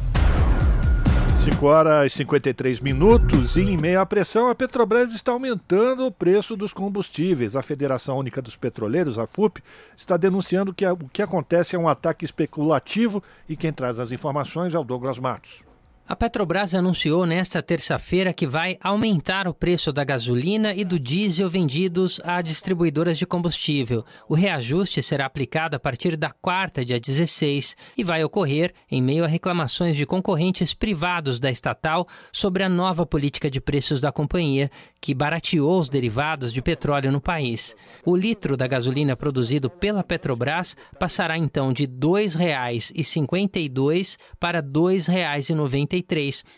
5 1.45 1.65
horas 1.65 2.13
e 2.13 2.17
53 2.17 2.81
minutos 2.81 3.57
e 3.57 3.61
em 3.61 3.77
meio 3.77 4.01
à 4.01 4.05
pressão, 4.05 4.49
a 4.49 4.55
Petrobras 4.57 5.15
está 5.15 5.31
aumentando 5.31 6.05
o 6.07 6.11
preço 6.11 6.57
dos 6.57 6.73
combustíveis. 6.73 7.55
A 7.55 7.63
Federação 7.63 8.19
Única 8.19 8.43
dos 8.43 8.57
Petroleiros, 8.57 9.17
a 9.17 9.29
FUP, 9.29 9.63
está 9.97 10.17
denunciando 10.17 10.75
que 10.75 10.85
o 10.85 11.09
que 11.13 11.23
acontece 11.23 11.77
é 11.77 11.79
um 11.79 11.87
ataque 11.87 12.25
especulativo 12.25 13.23
e 13.49 13.55
quem 13.55 13.73
traz 13.73 14.01
as 14.01 14.11
informações 14.11 14.75
é 14.75 14.79
o 14.79 14.83
Douglas 14.83 15.21
Matos. 15.21 15.66
A 16.09 16.15
Petrobras 16.15 16.73
anunciou 16.73 17.27
nesta 17.27 17.61
terça-feira 17.61 18.33
que 18.33 18.47
vai 18.47 18.79
aumentar 18.81 19.49
o 19.49 19.55
preço 19.55 19.93
da 19.93 20.05
gasolina 20.05 20.73
e 20.73 20.85
do 20.85 21.01
diesel 21.01 21.51
vendidos 21.51 22.21
a 22.23 22.41
distribuidoras 22.41 23.19
de 23.19 23.27
combustível. 23.27 24.05
O 24.29 24.35
reajuste 24.37 25.03
será 25.03 25.27
aplicado 25.27 25.75
a 25.75 25.81
partir 25.81 26.17
da 26.17 26.31
quarta, 26.31 26.85
dia 26.85 27.01
16, 27.01 27.77
e 27.99 28.05
vai 28.05 28.23
ocorrer 28.23 28.73
em 28.89 29.03
meio 29.03 29.25
a 29.25 29.27
reclamações 29.27 29.97
de 29.97 30.07
concorrentes 30.07 30.73
privados 30.73 31.41
da 31.41 31.51
estatal 31.51 32.07
sobre 32.31 32.63
a 32.63 32.69
nova 32.69 33.05
política 33.05 33.51
de 33.51 33.61
preços 33.61 34.01
da 34.01 34.13
companhia, 34.13 34.71
que 35.01 35.13
barateou 35.13 35.81
os 35.81 35.89
derivados 35.89 36.53
de 36.53 36.63
petróleo 36.63 37.11
no 37.11 37.21
país. 37.21 37.75
O 38.05 38.15
litro 38.15 38.57
da 38.57 38.69
gasolina 38.69 39.17
produzido 39.17 39.69
pela 39.69 40.05
Petrobras 40.05 40.77
passará 41.01 41.37
então 41.37 41.73
de 41.73 41.83
R$ 41.83 41.91
2,52 41.99 44.17
para 44.39 44.61
R$ 44.61 44.69
2,90 44.69 45.96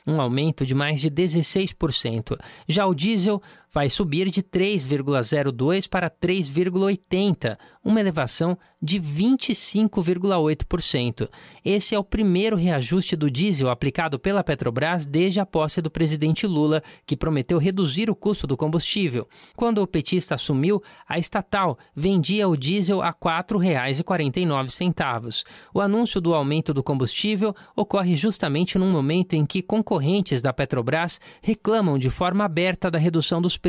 um 0.07 0.21
aumento 0.21 0.65
de 0.65 0.75
mais 0.75 1.01
de 1.01 1.11
16%. 1.11 2.39
Já 2.69 2.87
o 2.87 2.95
diesel 2.95 3.43
vai 3.79 3.89
subir 3.89 4.29
de 4.29 4.43
3,02 4.43 5.89
para 5.89 6.11
3,80, 6.11 7.57
uma 7.85 8.01
elevação 8.01 8.59
de 8.83 9.01
25,8%. 9.01 11.29
Esse 11.65 11.95
é 11.95 11.99
o 11.99 12.03
primeiro 12.03 12.57
reajuste 12.57 13.15
do 13.15 13.31
diesel 13.31 13.71
aplicado 13.71 14.19
pela 14.19 14.43
Petrobras 14.43 15.07
desde 15.07 15.39
a 15.39 15.47
posse 15.47 15.81
do 15.81 15.93
presidente 15.93 16.45
Lula, 16.45 16.83
que 17.07 17.17
prometeu 17.17 17.57
reduzir 17.59 18.11
o 18.11 18.17
custo 18.17 18.49
do 18.49 18.57
combustível. 18.57 19.29
Quando 19.57 19.81
o 19.81 19.87
petista 19.87 20.35
assumiu, 20.35 20.83
a 21.09 21.17
estatal 21.17 21.79
vendia 21.95 22.49
o 22.49 22.57
diesel 22.57 23.01
a 23.01 23.11
R$ 23.11 23.15
4,49. 23.23 25.45
O 25.73 25.81
anúncio 25.81 26.21
do 26.21 26.35
aumento 26.35 26.75
do 26.75 26.83
combustível 26.83 27.55
ocorre 27.77 28.17
justamente 28.17 28.77
num 28.77 28.91
momento 28.91 29.35
em 29.35 29.47
que 29.47 29.63
concorrentes 29.63 30.43
da 30.43 30.53
Petrobras 30.53 31.21
reclamam 31.41 31.97
de 31.97 32.11
forma 32.11 32.45
aberta 32.45 32.91
da 32.91 32.99
redução 32.99 33.41
dos 33.41 33.57
preços. 33.57 33.68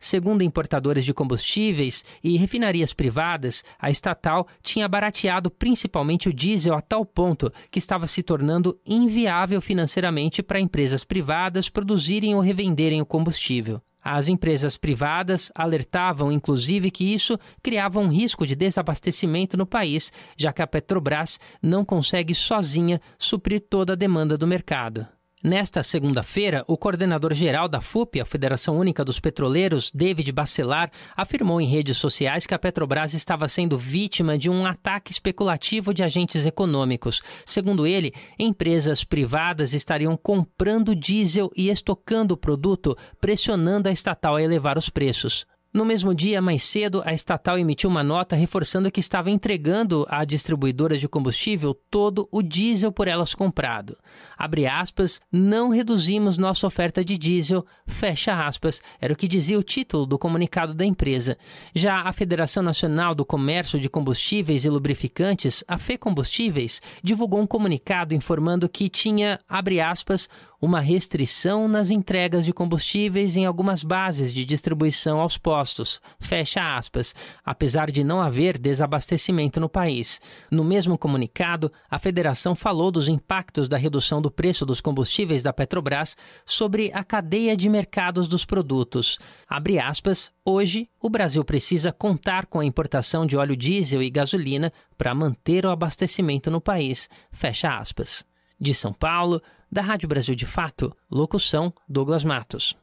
Segundo 0.00 0.42
importadores 0.42 1.04
de 1.04 1.12
combustíveis 1.12 2.04
e 2.22 2.36
refinarias 2.36 2.92
privadas, 2.92 3.64
a 3.78 3.90
estatal 3.90 4.46
tinha 4.62 4.88
barateado 4.88 5.50
principalmente 5.50 6.28
o 6.28 6.32
diesel 6.32 6.74
a 6.74 6.80
tal 6.80 7.04
ponto 7.04 7.52
que 7.70 7.78
estava 7.78 8.06
se 8.06 8.22
tornando 8.22 8.78
inviável 8.86 9.60
financeiramente 9.60 10.42
para 10.42 10.60
empresas 10.60 11.04
privadas 11.04 11.68
produzirem 11.68 12.34
ou 12.34 12.40
revenderem 12.40 13.00
o 13.00 13.06
combustível. 13.06 13.80
As 14.02 14.28
empresas 14.28 14.76
privadas 14.76 15.52
alertavam, 15.54 16.32
inclusive, 16.32 16.90
que 16.90 17.12
isso 17.12 17.38
criava 17.62 18.00
um 18.00 18.08
risco 18.08 18.46
de 18.46 18.54
desabastecimento 18.54 19.56
no 19.56 19.66
país, 19.66 20.10
já 20.36 20.52
que 20.52 20.62
a 20.62 20.66
Petrobras 20.66 21.38
não 21.62 21.84
consegue 21.84 22.34
sozinha 22.34 23.00
suprir 23.18 23.60
toda 23.60 23.92
a 23.92 23.96
demanda 23.96 24.38
do 24.38 24.46
mercado. 24.46 25.06
Nesta 25.42 25.84
segunda-feira, 25.84 26.64
o 26.66 26.76
coordenador-geral 26.76 27.68
da 27.68 27.80
FUP, 27.80 28.20
a 28.20 28.24
Federação 28.24 28.76
Única 28.76 29.04
dos 29.04 29.20
Petroleiros, 29.20 29.92
David 29.94 30.32
Bacelar, 30.32 30.90
afirmou 31.16 31.60
em 31.60 31.68
redes 31.68 31.96
sociais 31.96 32.44
que 32.44 32.54
a 32.54 32.58
Petrobras 32.58 33.14
estava 33.14 33.46
sendo 33.46 33.78
vítima 33.78 34.36
de 34.36 34.50
um 34.50 34.66
ataque 34.66 35.12
especulativo 35.12 35.94
de 35.94 36.02
agentes 36.02 36.44
econômicos. 36.44 37.22
Segundo 37.46 37.86
ele, 37.86 38.12
empresas 38.36 39.04
privadas 39.04 39.74
estariam 39.74 40.16
comprando 40.16 40.92
diesel 40.92 41.52
e 41.56 41.70
estocando 41.70 42.34
o 42.34 42.36
produto, 42.36 42.96
pressionando 43.20 43.88
a 43.88 43.92
estatal 43.92 44.34
a 44.34 44.42
elevar 44.42 44.76
os 44.76 44.90
preços. 44.90 45.46
No 45.70 45.84
mesmo 45.84 46.14
dia, 46.14 46.40
mais 46.40 46.62
cedo, 46.62 47.02
a 47.04 47.12
estatal 47.12 47.58
emitiu 47.58 47.90
uma 47.90 48.02
nota 48.02 48.34
reforçando 48.34 48.90
que 48.90 49.00
estava 49.00 49.30
entregando 49.30 50.06
a 50.08 50.24
distribuidoras 50.24 50.98
de 50.98 51.06
combustível 51.06 51.74
todo 51.90 52.26
o 52.32 52.42
diesel 52.42 52.90
por 52.90 53.06
elas 53.06 53.34
comprado. 53.34 53.94
Abre 54.36 54.66
aspas, 54.66 55.20
não 55.30 55.68
reduzimos 55.68 56.38
nossa 56.38 56.66
oferta 56.66 57.04
de 57.04 57.18
diesel, 57.18 57.66
fecha 57.86 58.46
aspas, 58.46 58.80
era 58.98 59.12
o 59.12 59.16
que 59.16 59.28
dizia 59.28 59.58
o 59.58 59.62
título 59.62 60.06
do 60.06 60.18
comunicado 60.18 60.72
da 60.72 60.86
empresa. 60.86 61.36
Já 61.74 62.00
a 62.00 62.12
Federação 62.12 62.62
Nacional 62.62 63.14
do 63.14 63.26
Comércio 63.26 63.78
de 63.78 63.90
Combustíveis 63.90 64.64
e 64.64 64.70
Lubrificantes, 64.70 65.62
a 65.68 65.76
FECombustíveis, 65.76 66.80
divulgou 67.02 67.40
um 67.40 67.46
comunicado 67.46 68.14
informando 68.14 68.70
que 68.70 68.88
tinha, 68.88 69.38
abre 69.46 69.82
aspas, 69.82 70.30
uma 70.60 70.80
restrição 70.80 71.68
nas 71.68 71.90
entregas 71.90 72.44
de 72.44 72.52
combustíveis 72.52 73.36
em 73.36 73.46
algumas 73.46 73.82
bases 73.84 74.34
de 74.34 74.44
distribuição 74.44 75.20
aos 75.20 75.38
postos. 75.38 76.00
Fecha 76.18 76.60
aspas. 76.76 77.14
Apesar 77.44 77.90
de 77.90 78.02
não 78.02 78.20
haver 78.20 78.58
desabastecimento 78.58 79.60
no 79.60 79.68
país. 79.68 80.20
No 80.50 80.64
mesmo 80.64 80.98
comunicado, 80.98 81.72
a 81.88 81.98
federação 81.98 82.56
falou 82.56 82.90
dos 82.90 83.08
impactos 83.08 83.68
da 83.68 83.76
redução 83.76 84.20
do 84.20 84.30
preço 84.30 84.66
dos 84.66 84.80
combustíveis 84.80 85.42
da 85.42 85.52
Petrobras 85.52 86.16
sobre 86.44 86.90
a 86.92 87.04
cadeia 87.04 87.56
de 87.56 87.68
mercados 87.68 88.26
dos 88.26 88.44
produtos. 88.44 89.18
Abre 89.48 89.78
aspas. 89.78 90.32
Hoje, 90.44 90.88
o 91.00 91.08
Brasil 91.08 91.44
precisa 91.44 91.92
contar 91.92 92.46
com 92.46 92.58
a 92.60 92.64
importação 92.64 93.26
de 93.26 93.36
óleo 93.36 93.56
diesel 93.56 94.02
e 94.02 94.10
gasolina 94.10 94.72
para 94.96 95.14
manter 95.14 95.64
o 95.64 95.70
abastecimento 95.70 96.50
no 96.50 96.60
país. 96.60 97.08
Fecha 97.30 97.78
aspas. 97.78 98.24
De 98.60 98.74
São 98.74 98.92
Paulo, 98.92 99.40
da 99.70 99.82
Rádio 99.82 100.08
Brasil 100.08 100.34
de 100.34 100.46
Fato, 100.46 100.96
locução 101.10 101.72
Douglas 101.88 102.24
Matos. 102.24 102.76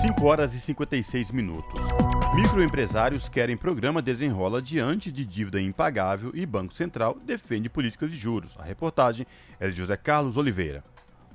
5 0.00 0.24
horas 0.24 0.54
e 0.54 0.60
56 0.60 1.32
minutos. 1.32 1.80
Microempresários 2.34 3.28
querem 3.28 3.56
programa 3.56 4.00
desenrola 4.00 4.62
diante 4.62 5.10
de 5.10 5.24
dívida 5.24 5.60
impagável 5.60 6.30
e 6.34 6.46
Banco 6.46 6.74
Central 6.74 7.18
defende 7.24 7.68
políticas 7.68 8.10
de 8.10 8.16
juros. 8.16 8.56
A 8.58 8.62
reportagem 8.62 9.26
é 9.58 9.68
de 9.68 9.76
José 9.76 9.96
Carlos 9.96 10.36
Oliveira. 10.36 10.84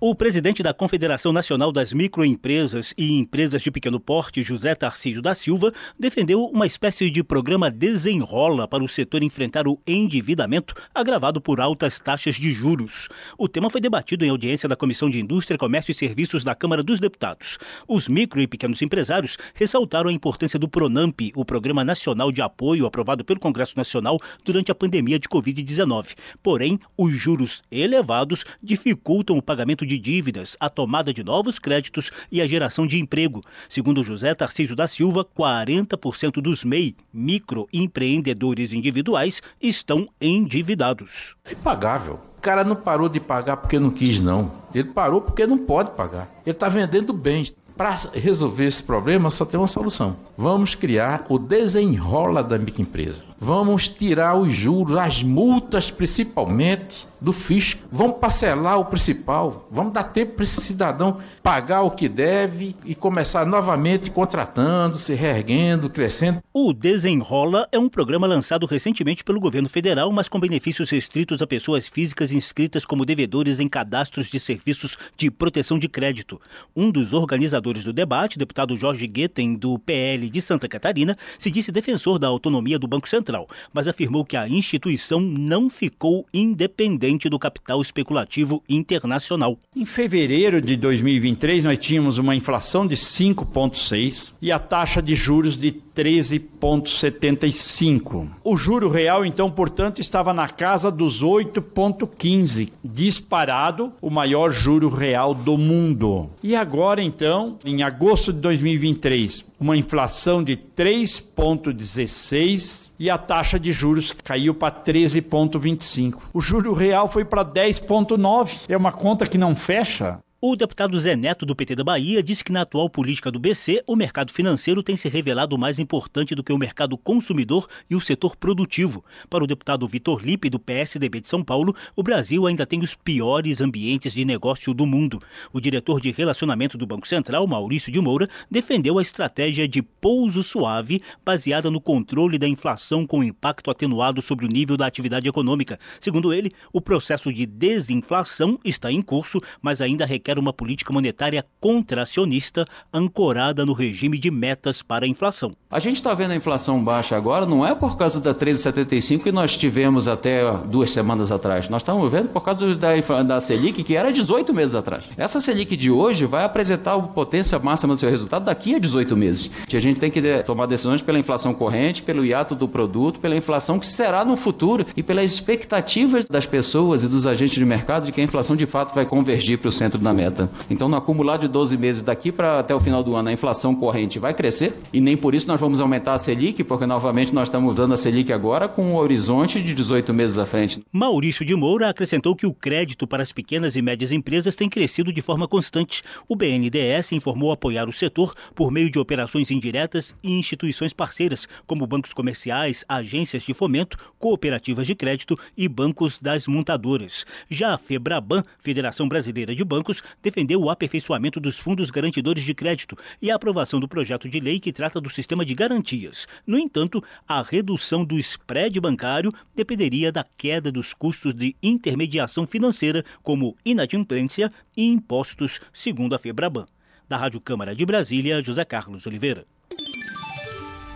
O 0.03 0.15
presidente 0.15 0.63
da 0.63 0.73
Confederação 0.73 1.31
Nacional 1.31 1.71
das 1.71 1.93
Microempresas 1.93 2.91
e 2.97 3.19
Empresas 3.19 3.61
de 3.61 3.69
Pequeno 3.69 3.99
Porte, 3.99 4.41
José 4.41 4.73
Tarcísio 4.73 5.21
da 5.21 5.35
Silva, 5.35 5.71
defendeu 5.99 6.43
uma 6.45 6.65
espécie 6.65 7.11
de 7.11 7.23
programa 7.23 7.69
desenrola 7.69 8.67
para 8.67 8.83
o 8.83 8.87
setor 8.87 9.21
enfrentar 9.21 9.67
o 9.67 9.79
endividamento 9.85 10.73
agravado 10.91 11.39
por 11.39 11.61
altas 11.61 11.99
taxas 11.99 12.33
de 12.33 12.51
juros. 12.51 13.09
O 13.37 13.47
tema 13.47 13.69
foi 13.69 13.79
debatido 13.79 14.25
em 14.25 14.29
audiência 14.29 14.67
da 14.67 14.75
Comissão 14.75 15.07
de 15.07 15.19
Indústria, 15.19 15.55
Comércio 15.55 15.91
e 15.91 15.93
Serviços 15.93 16.43
da 16.43 16.55
Câmara 16.55 16.81
dos 16.81 16.99
Deputados. 16.99 17.59
Os 17.87 18.07
micro 18.07 18.41
e 18.41 18.47
pequenos 18.47 18.81
empresários 18.81 19.37
ressaltaram 19.53 20.09
a 20.09 20.13
importância 20.13 20.57
do 20.57 20.67
PRONAMP, 20.67 21.31
o 21.35 21.45
Programa 21.45 21.85
Nacional 21.85 22.31
de 22.31 22.41
Apoio 22.41 22.87
aprovado 22.87 23.23
pelo 23.23 23.39
Congresso 23.39 23.77
Nacional 23.77 24.19
durante 24.43 24.71
a 24.71 24.75
pandemia 24.75 25.19
de 25.19 25.29
Covid-19. 25.29 26.15
Porém, 26.41 26.79
os 26.97 27.13
juros 27.13 27.61
elevados 27.69 28.43
dificultam 28.63 29.37
o 29.37 29.43
pagamento 29.43 29.85
de 29.90 29.90
de 29.91 29.99
dívidas, 29.99 30.55
a 30.57 30.69
tomada 30.69 31.13
de 31.13 31.21
novos 31.21 31.59
créditos 31.59 32.11
e 32.31 32.41
a 32.41 32.47
geração 32.47 32.87
de 32.87 32.97
emprego. 32.97 33.43
Segundo 33.67 34.05
José 34.05 34.33
Tarcísio 34.33 34.73
da 34.73 34.87
Silva, 34.87 35.25
40% 35.25 36.41
dos 36.41 36.63
MEI, 36.63 36.95
microempreendedores 37.13 38.71
individuais, 38.71 39.41
estão 39.61 40.07
endividados. 40.21 41.35
É 41.43 41.51
impagável. 41.51 42.19
O 42.37 42.41
cara 42.41 42.63
não 42.63 42.75
parou 42.75 43.09
de 43.09 43.19
pagar 43.19 43.57
porque 43.57 43.77
não 43.77 43.91
quis, 43.91 44.21
não. 44.21 44.51
Ele 44.73 44.89
parou 44.89 45.19
porque 45.19 45.45
não 45.45 45.57
pode 45.57 45.91
pagar. 45.91 46.31
Ele 46.45 46.55
está 46.55 46.69
vendendo 46.69 47.11
bens. 47.11 47.53
Para 47.75 47.97
resolver 48.13 48.65
esse 48.65 48.83
problema, 48.83 49.29
só 49.29 49.43
tem 49.43 49.59
uma 49.59 49.67
solução. 49.67 50.15
Vamos 50.37 50.73
criar 50.73 51.25
o 51.27 51.37
desenrola 51.37 52.43
da 52.43 52.57
microempresa. 52.57 53.30
Vamos 53.43 53.89
tirar 53.89 54.35
os 54.35 54.53
juros, 54.53 54.95
as 54.95 55.23
multas 55.23 55.89
principalmente 55.89 57.07
do 57.19 57.33
fisco. 57.33 57.81
Vamos 57.91 58.17
parcelar 58.17 58.79
o 58.79 58.85
principal. 58.85 59.67
Vamos 59.71 59.93
dar 59.93 60.03
tempo 60.03 60.35
para 60.35 60.43
esse 60.43 60.61
cidadão 60.61 61.17
pagar 61.41 61.81
o 61.81 61.89
que 61.89 62.07
deve 62.07 62.75
e 62.85 62.93
começar 62.93 63.43
novamente 63.43 64.11
contratando, 64.11 64.95
se 64.95 65.15
reerguendo, 65.15 65.89
crescendo. 65.89 66.43
O 66.53 66.71
Desenrola 66.71 67.67
é 67.71 67.79
um 67.79 67.89
programa 67.89 68.27
lançado 68.27 68.67
recentemente 68.67 69.23
pelo 69.23 69.39
governo 69.39 69.67
federal, 69.67 70.11
mas 70.11 70.29
com 70.29 70.39
benefícios 70.39 70.91
restritos 70.91 71.41
a 71.41 71.47
pessoas 71.47 71.87
físicas 71.87 72.31
inscritas 72.31 72.85
como 72.85 73.05
devedores 73.05 73.59
em 73.59 73.67
cadastros 73.67 74.29
de 74.29 74.39
serviços 74.39 74.99
de 75.17 75.31
proteção 75.31 75.79
de 75.79 75.89
crédito. 75.89 76.39
Um 76.75 76.91
dos 76.91 77.11
organizadores 77.11 77.83
do 77.85 77.93
debate, 77.93 78.37
deputado 78.37 78.77
Jorge 78.77 79.07
Guetem, 79.07 79.55
do 79.55 79.79
PL 79.79 80.29
de 80.29 80.41
Santa 80.41 80.67
Catarina, 80.67 81.17
se 81.39 81.49
disse 81.49 81.71
defensor 81.71 82.19
da 82.19 82.27
autonomia 82.27 82.77
do 82.77 82.87
Banco 82.87 83.09
Central 83.09 83.30
Central, 83.31 83.47
mas 83.73 83.87
afirmou 83.87 84.25
que 84.25 84.35
a 84.35 84.47
instituição 84.47 85.19
não 85.19 85.67
ficou 85.69 86.25
independente 86.33 87.29
do 87.29 87.37
capital 87.39 87.81
especulativo 87.81 88.63
internacional. 88.67 89.57
Em 89.75 89.85
fevereiro 89.85 90.61
de 90.61 90.75
2023, 90.75 91.63
nós 91.63 91.77
tínhamos 91.77 92.17
uma 92.17 92.35
inflação 92.35 92.85
de 92.85 92.95
5,6 92.95 94.33
e 94.41 94.51
a 94.51 94.59
taxa 94.59 95.01
de 95.01 95.15
juros 95.15 95.55
de 95.57 95.71
13,75. 95.95 98.27
O 98.43 98.57
juro 98.57 98.89
real, 98.89 99.25
então, 99.25 99.49
portanto, 99.49 100.01
estava 100.01 100.33
na 100.33 100.49
casa 100.49 100.91
dos 100.91 101.23
8,15, 101.23 102.73
disparado 102.83 103.93
o 104.01 104.09
maior 104.09 104.51
juro 104.51 104.89
real 104.89 105.33
do 105.33 105.57
mundo. 105.57 106.29
E 106.43 106.53
agora, 106.55 107.01
então, 107.01 107.57
em 107.65 107.81
agosto 107.83 108.33
de 108.33 108.39
2023, 108.39 109.45
uma 109.59 109.77
inflação 109.77 110.43
de 110.43 110.57
3,16 110.57 112.90
e 113.01 113.09
a 113.09 113.17
taxa 113.17 113.59
de 113.59 113.71
juros 113.71 114.11
caiu 114.23 114.53
para 114.53 114.71
13,25. 114.71 116.19
O 116.31 116.39
juro 116.39 116.71
real 116.71 117.07
foi 117.07 117.25
para 117.25 117.43
10,9. 117.43 118.59
É 118.69 118.77
uma 118.77 118.91
conta 118.91 119.25
que 119.25 119.39
não 119.39 119.55
fecha. 119.55 120.19
O 120.43 120.55
deputado 120.55 120.99
Zé 120.99 121.15
Neto, 121.15 121.45
do 121.45 121.55
PT 121.55 121.75
da 121.75 121.83
Bahia, 121.83 122.23
disse 122.23 122.43
que 122.43 122.51
na 122.51 122.61
atual 122.61 122.89
política 122.89 123.29
do 123.29 123.39
BC, 123.39 123.83
o 123.85 123.95
mercado 123.95 124.33
financeiro 124.33 124.81
tem 124.81 124.97
se 124.97 125.07
revelado 125.07 125.55
mais 125.55 125.77
importante 125.77 126.33
do 126.33 126.43
que 126.43 126.51
o 126.51 126.57
mercado 126.57 126.97
consumidor 126.97 127.67
e 127.87 127.95
o 127.95 128.01
setor 128.01 128.35
produtivo. 128.35 129.05
Para 129.29 129.43
o 129.43 129.47
deputado 129.47 129.87
Vitor 129.87 130.25
Lipe, 130.25 130.49
do 130.49 130.57
PSDB 130.59 131.21
de 131.21 131.27
São 131.27 131.43
Paulo, 131.43 131.75
o 131.95 132.01
Brasil 132.01 132.47
ainda 132.47 132.65
tem 132.65 132.79
os 132.79 132.95
piores 132.95 133.61
ambientes 133.61 134.13
de 134.13 134.25
negócio 134.25 134.73
do 134.73 134.83
mundo. 134.83 135.21
O 135.53 135.61
diretor 135.61 136.01
de 136.01 136.09
relacionamento 136.09 136.75
do 136.75 136.87
Banco 136.87 137.07
Central, 137.07 137.45
Maurício 137.45 137.91
de 137.91 138.01
Moura, 138.01 138.27
defendeu 138.49 138.97
a 138.97 139.01
estratégia 139.03 139.67
de 139.67 139.83
pouso 139.83 140.41
suave, 140.41 141.03
baseada 141.23 141.69
no 141.69 141.79
controle 141.79 142.39
da 142.39 142.47
inflação 142.47 143.05
com 143.05 143.23
impacto 143.23 143.69
atenuado 143.69 144.23
sobre 144.23 144.47
o 144.47 144.49
nível 144.49 144.75
da 144.75 144.87
atividade 144.87 145.29
econômica. 145.29 145.79
Segundo 145.99 146.33
ele, 146.33 146.51
o 146.73 146.81
processo 146.81 147.31
de 147.31 147.45
desinflação 147.45 148.59
está 148.65 148.91
em 148.91 149.03
curso, 149.03 149.39
mas 149.61 149.81
ainda 149.81 150.03
requer 150.03 150.30
quer 150.31 150.39
uma 150.39 150.53
política 150.53 150.93
monetária 150.93 151.45
contracionista 151.59 152.65
ancorada 152.93 153.65
no 153.65 153.73
regime 153.73 154.17
de 154.17 154.31
metas 154.31 154.81
para 154.81 155.05
a 155.05 155.07
inflação. 155.07 155.51
A 155.69 155.77
gente 155.77 155.97
está 155.97 156.13
vendo 156.13 156.31
a 156.31 156.35
inflação 156.35 156.81
baixa 156.81 157.17
agora, 157.17 157.45
não 157.45 157.65
é 157.65 157.75
por 157.75 157.97
causa 157.97 158.19
da 158.19 158.33
13,75 158.33 159.23
que 159.23 159.31
nós 159.31 159.57
tivemos 159.57 160.07
até 160.07 160.41
duas 160.65 160.91
semanas 160.91 161.31
atrás. 161.31 161.67
Nós 161.67 161.81
estamos 161.81 162.09
vendo 162.09 162.29
por 162.29 162.43
causa 162.43 162.75
da, 162.75 163.23
da 163.23 163.41
Selic, 163.41 163.83
que 163.83 163.95
era 163.95 164.11
18 164.11 164.53
meses 164.53 164.75
atrás. 164.75 165.05
Essa 165.17 165.41
Selic 165.41 165.75
de 165.75 165.91
hoje 165.91 166.25
vai 166.25 166.45
apresentar 166.45 166.95
a 166.95 166.99
potência 167.01 167.59
máxima 167.59 167.93
do 167.93 167.99
seu 167.99 168.09
resultado 168.09 168.45
daqui 168.45 168.75
a 168.75 168.79
18 168.79 169.17
meses. 169.17 169.51
A 169.71 169.79
gente 169.79 169.99
tem 169.99 170.11
que 170.11 170.19
eh, 170.19 170.43
tomar 170.43 170.65
decisões 170.65 171.01
pela 171.01 171.19
inflação 171.19 171.53
corrente, 171.53 172.03
pelo 172.03 172.23
hiato 172.23 172.55
do 172.55 172.67
produto, 172.67 173.19
pela 173.19 173.35
inflação 173.35 173.79
que 173.79 173.87
será 173.87 174.23
no 174.23 174.37
futuro 174.37 174.85
e 174.95 175.03
pelas 175.03 175.31
expectativas 175.31 176.25
das 176.25 176.45
pessoas 176.45 177.03
e 177.03 177.07
dos 177.07 177.25
agentes 177.25 177.55
de 177.55 177.65
mercado 177.65 178.05
de 178.05 178.11
que 178.11 178.21
a 178.21 178.23
inflação 178.23 178.55
de 178.55 178.65
fato 178.65 178.93
vai 178.93 179.05
convergir 179.05 179.57
para 179.57 179.69
o 179.69 179.71
centro 179.71 179.99
da 179.99 180.13
meta 180.13 180.20
meta. 180.21 180.49
Então, 180.69 180.87
no 180.87 180.95
acumulado 180.95 181.41
de 181.41 181.47
12 181.47 181.75
meses 181.77 182.01
daqui 182.03 182.31
para 182.31 182.59
até 182.59 182.75
o 182.75 182.79
final 182.79 183.03
do 183.03 183.15
ano, 183.15 183.29
a 183.29 183.33
inflação 183.33 183.73
corrente 183.73 184.19
vai 184.19 184.33
crescer 184.35 184.77
e 184.93 185.01
nem 185.01 185.17
por 185.17 185.33
isso 185.33 185.47
nós 185.47 185.59
vamos 185.59 185.81
aumentar 185.81 186.13
a 186.13 186.19
Selic, 186.19 186.63
porque 186.63 186.85
novamente 186.85 187.33
nós 187.33 187.47
estamos 187.47 187.73
usando 187.73 187.93
a 187.93 187.97
Selic 187.97 188.31
agora 188.31 188.67
com 188.67 188.83
um 188.83 188.95
horizonte 188.95 189.61
de 189.61 189.73
18 189.73 190.13
meses 190.13 190.37
à 190.37 190.45
frente. 190.45 190.81
Maurício 190.91 191.43
de 191.43 191.55
Moura 191.55 191.89
acrescentou 191.89 192.35
que 192.35 192.45
o 192.45 192.53
crédito 192.53 193.07
para 193.07 193.23
as 193.23 193.31
pequenas 193.31 193.75
e 193.75 193.81
médias 193.81 194.11
empresas 194.11 194.55
tem 194.55 194.69
crescido 194.69 195.11
de 195.11 195.21
forma 195.21 195.47
constante. 195.47 196.03
O 196.27 196.35
BNDES 196.35 197.13
informou 197.13 197.51
apoiar 197.51 197.89
o 197.89 197.93
setor 197.93 198.35
por 198.53 198.71
meio 198.71 198.91
de 198.91 198.99
operações 198.99 199.49
indiretas 199.49 200.15
e 200.21 200.37
instituições 200.37 200.93
parceiras, 200.93 201.47
como 201.65 201.87
bancos 201.87 202.13
comerciais, 202.13 202.85
agências 202.87 203.43
de 203.43 203.53
fomento, 203.53 203.97
cooperativas 204.19 204.85
de 204.85 204.93
crédito 204.93 205.37
e 205.57 205.67
bancos 205.67 206.19
das 206.19 206.45
montadoras. 206.45 207.25
Já 207.49 207.73
a 207.73 207.77
FEBRABAN, 207.77 208.43
Federação 208.59 209.07
Brasileira 209.07 209.55
de 209.55 209.63
Bancos, 209.63 210.03
defendeu 210.21 210.61
o 210.61 210.69
aperfeiçoamento 210.69 211.39
dos 211.39 211.57
fundos 211.57 211.89
garantidores 211.89 212.43
de 212.43 212.53
crédito 212.53 212.97
e 213.21 213.29
a 213.29 213.35
aprovação 213.35 213.79
do 213.79 213.87
projeto 213.87 214.27
de 214.27 214.39
lei 214.39 214.59
que 214.59 214.71
trata 214.71 214.99
do 214.99 215.09
sistema 215.09 215.45
de 215.45 215.53
garantias. 215.53 216.27
No 216.45 216.57
entanto, 216.57 217.03
a 217.27 217.41
redução 217.41 218.03
do 218.03 218.17
spread 218.17 218.79
bancário 218.79 219.33
dependeria 219.55 220.11
da 220.11 220.25
queda 220.37 220.71
dos 220.71 220.93
custos 220.93 221.33
de 221.33 221.55
intermediação 221.61 222.47
financeira, 222.47 223.03
como 223.21 223.55
inadimplência 223.65 224.51
e 224.75 224.85
impostos, 224.85 225.59
segundo 225.73 226.15
a 226.15 226.19
Febraban. 226.19 226.65
Da 227.07 227.17
Rádio 227.17 227.41
Câmara 227.41 227.75
de 227.75 227.85
Brasília, 227.85 228.41
José 228.41 228.63
Carlos 228.63 229.05
Oliveira. 229.05 229.45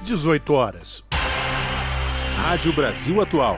18 0.03 0.53
horas. 0.53 1.03
Rádio 2.37 2.73
Brasil 2.73 3.19
Atual. 3.21 3.57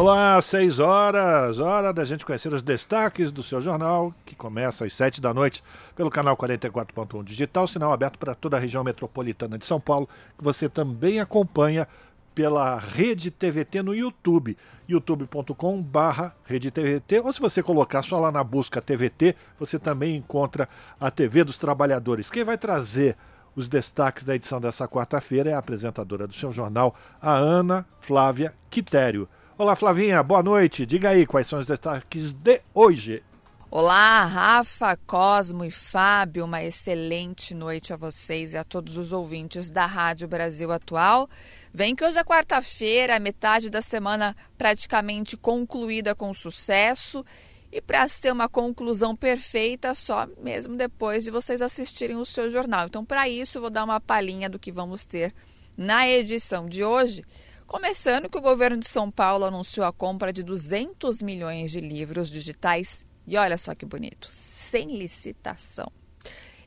Vamos 0.00 0.14
lá, 0.14 0.40
seis 0.40 0.78
horas, 0.78 1.58
hora 1.58 1.92
da 1.92 2.06
gente 2.06 2.24
conhecer 2.24 2.50
os 2.54 2.62
destaques 2.62 3.30
do 3.30 3.42
seu 3.42 3.60
jornal, 3.60 4.14
que 4.24 4.34
começa 4.34 4.86
às 4.86 4.94
sete 4.94 5.20
da 5.20 5.34
noite 5.34 5.62
pelo 5.94 6.08
canal 6.08 6.34
44.1 6.38 7.22
Digital, 7.22 7.66
sinal 7.66 7.92
aberto 7.92 8.18
para 8.18 8.34
toda 8.34 8.56
a 8.56 8.60
região 8.60 8.82
metropolitana 8.82 9.58
de 9.58 9.66
São 9.66 9.78
Paulo, 9.78 10.08
que 10.38 10.42
você 10.42 10.70
também 10.70 11.20
acompanha 11.20 11.86
pela 12.34 12.78
Rede 12.78 13.30
TVT 13.30 13.82
no 13.82 13.94
YouTube, 13.94 14.56
youtube.com 14.88 15.82
barra 15.82 16.34
TVT, 16.46 17.20
ou 17.20 17.30
se 17.30 17.38
você 17.38 17.62
colocar 17.62 18.00
só 18.00 18.18
lá 18.18 18.32
na 18.32 18.42
busca 18.42 18.80
TVT, 18.80 19.36
você 19.58 19.78
também 19.78 20.16
encontra 20.16 20.66
a 20.98 21.10
TV 21.10 21.44
dos 21.44 21.58
Trabalhadores. 21.58 22.30
Quem 22.30 22.42
vai 22.42 22.56
trazer 22.56 23.18
os 23.54 23.68
destaques 23.68 24.24
da 24.24 24.34
edição 24.34 24.62
dessa 24.62 24.88
quarta-feira 24.88 25.50
é 25.50 25.52
a 25.52 25.58
apresentadora 25.58 26.26
do 26.26 26.32
seu 26.32 26.50
jornal, 26.50 26.94
a 27.20 27.34
Ana 27.34 27.84
Flávia 28.00 28.54
Quitério. 28.70 29.28
Olá, 29.60 29.76
Flavinha, 29.76 30.22
boa 30.22 30.42
noite. 30.42 30.86
Diga 30.86 31.10
aí 31.10 31.26
quais 31.26 31.46
são 31.46 31.58
os 31.58 31.66
destaques 31.66 32.32
de 32.32 32.62
hoje. 32.72 33.22
Olá, 33.70 34.24
Rafa, 34.24 34.96
Cosmo 35.06 35.66
e 35.66 35.70
Fábio. 35.70 36.46
Uma 36.46 36.64
excelente 36.64 37.54
noite 37.54 37.92
a 37.92 37.96
vocês 37.96 38.54
e 38.54 38.56
a 38.56 38.64
todos 38.64 38.96
os 38.96 39.12
ouvintes 39.12 39.70
da 39.70 39.84
Rádio 39.84 40.26
Brasil 40.26 40.72
Atual. 40.72 41.28
Vem 41.74 41.94
que 41.94 42.02
hoje 42.02 42.18
é 42.18 42.24
quarta-feira, 42.24 43.20
metade 43.20 43.68
da 43.68 43.82
semana 43.82 44.34
praticamente 44.56 45.36
concluída 45.36 46.14
com 46.14 46.32
sucesso. 46.32 47.22
E 47.70 47.82
para 47.82 48.08
ser 48.08 48.32
uma 48.32 48.48
conclusão 48.48 49.14
perfeita, 49.14 49.94
só 49.94 50.26
mesmo 50.42 50.74
depois 50.74 51.22
de 51.22 51.30
vocês 51.30 51.60
assistirem 51.60 52.16
o 52.16 52.24
seu 52.24 52.50
jornal. 52.50 52.86
Então, 52.86 53.04
para 53.04 53.28
isso, 53.28 53.60
vou 53.60 53.68
dar 53.68 53.84
uma 53.84 54.00
palhinha 54.00 54.48
do 54.48 54.58
que 54.58 54.72
vamos 54.72 55.04
ter 55.04 55.34
na 55.76 56.08
edição 56.08 56.66
de 56.66 56.82
hoje. 56.82 57.22
Começando 57.70 58.28
que 58.28 58.36
o 58.36 58.40
governo 58.40 58.78
de 58.78 58.88
São 58.88 59.12
Paulo 59.12 59.44
anunciou 59.44 59.86
a 59.86 59.92
compra 59.92 60.32
de 60.32 60.42
200 60.42 61.22
milhões 61.22 61.70
de 61.70 61.78
livros 61.78 62.28
digitais 62.28 63.06
e 63.24 63.36
olha 63.36 63.56
só 63.56 63.76
que 63.76 63.86
bonito, 63.86 64.28
sem 64.32 64.96
licitação. 64.96 65.86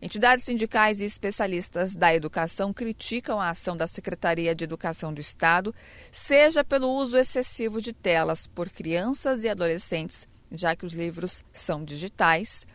Entidades 0.02 0.46
sindicais 0.46 1.02
e 1.02 1.04
especialistas 1.04 1.94
da 1.94 2.16
educação 2.16 2.72
criticam 2.72 3.42
a 3.42 3.50
ação 3.50 3.76
da 3.76 3.86
Secretaria 3.86 4.56
de 4.56 4.64
Educação 4.64 5.14
do 5.14 5.20
Estado, 5.20 5.76
seja 6.10 6.64
pelo 6.64 6.90
uso 6.90 7.18
excessivo 7.18 7.82
de 7.82 7.92
telas 7.92 8.48
por 8.48 8.70
crianças 8.70 9.44
e 9.44 9.50
adolescentes, 9.50 10.26
já 10.50 10.74
que 10.74 10.86
os 10.86 10.94
livros 10.94 11.44
são 11.52 11.84
digitais, 11.84 12.66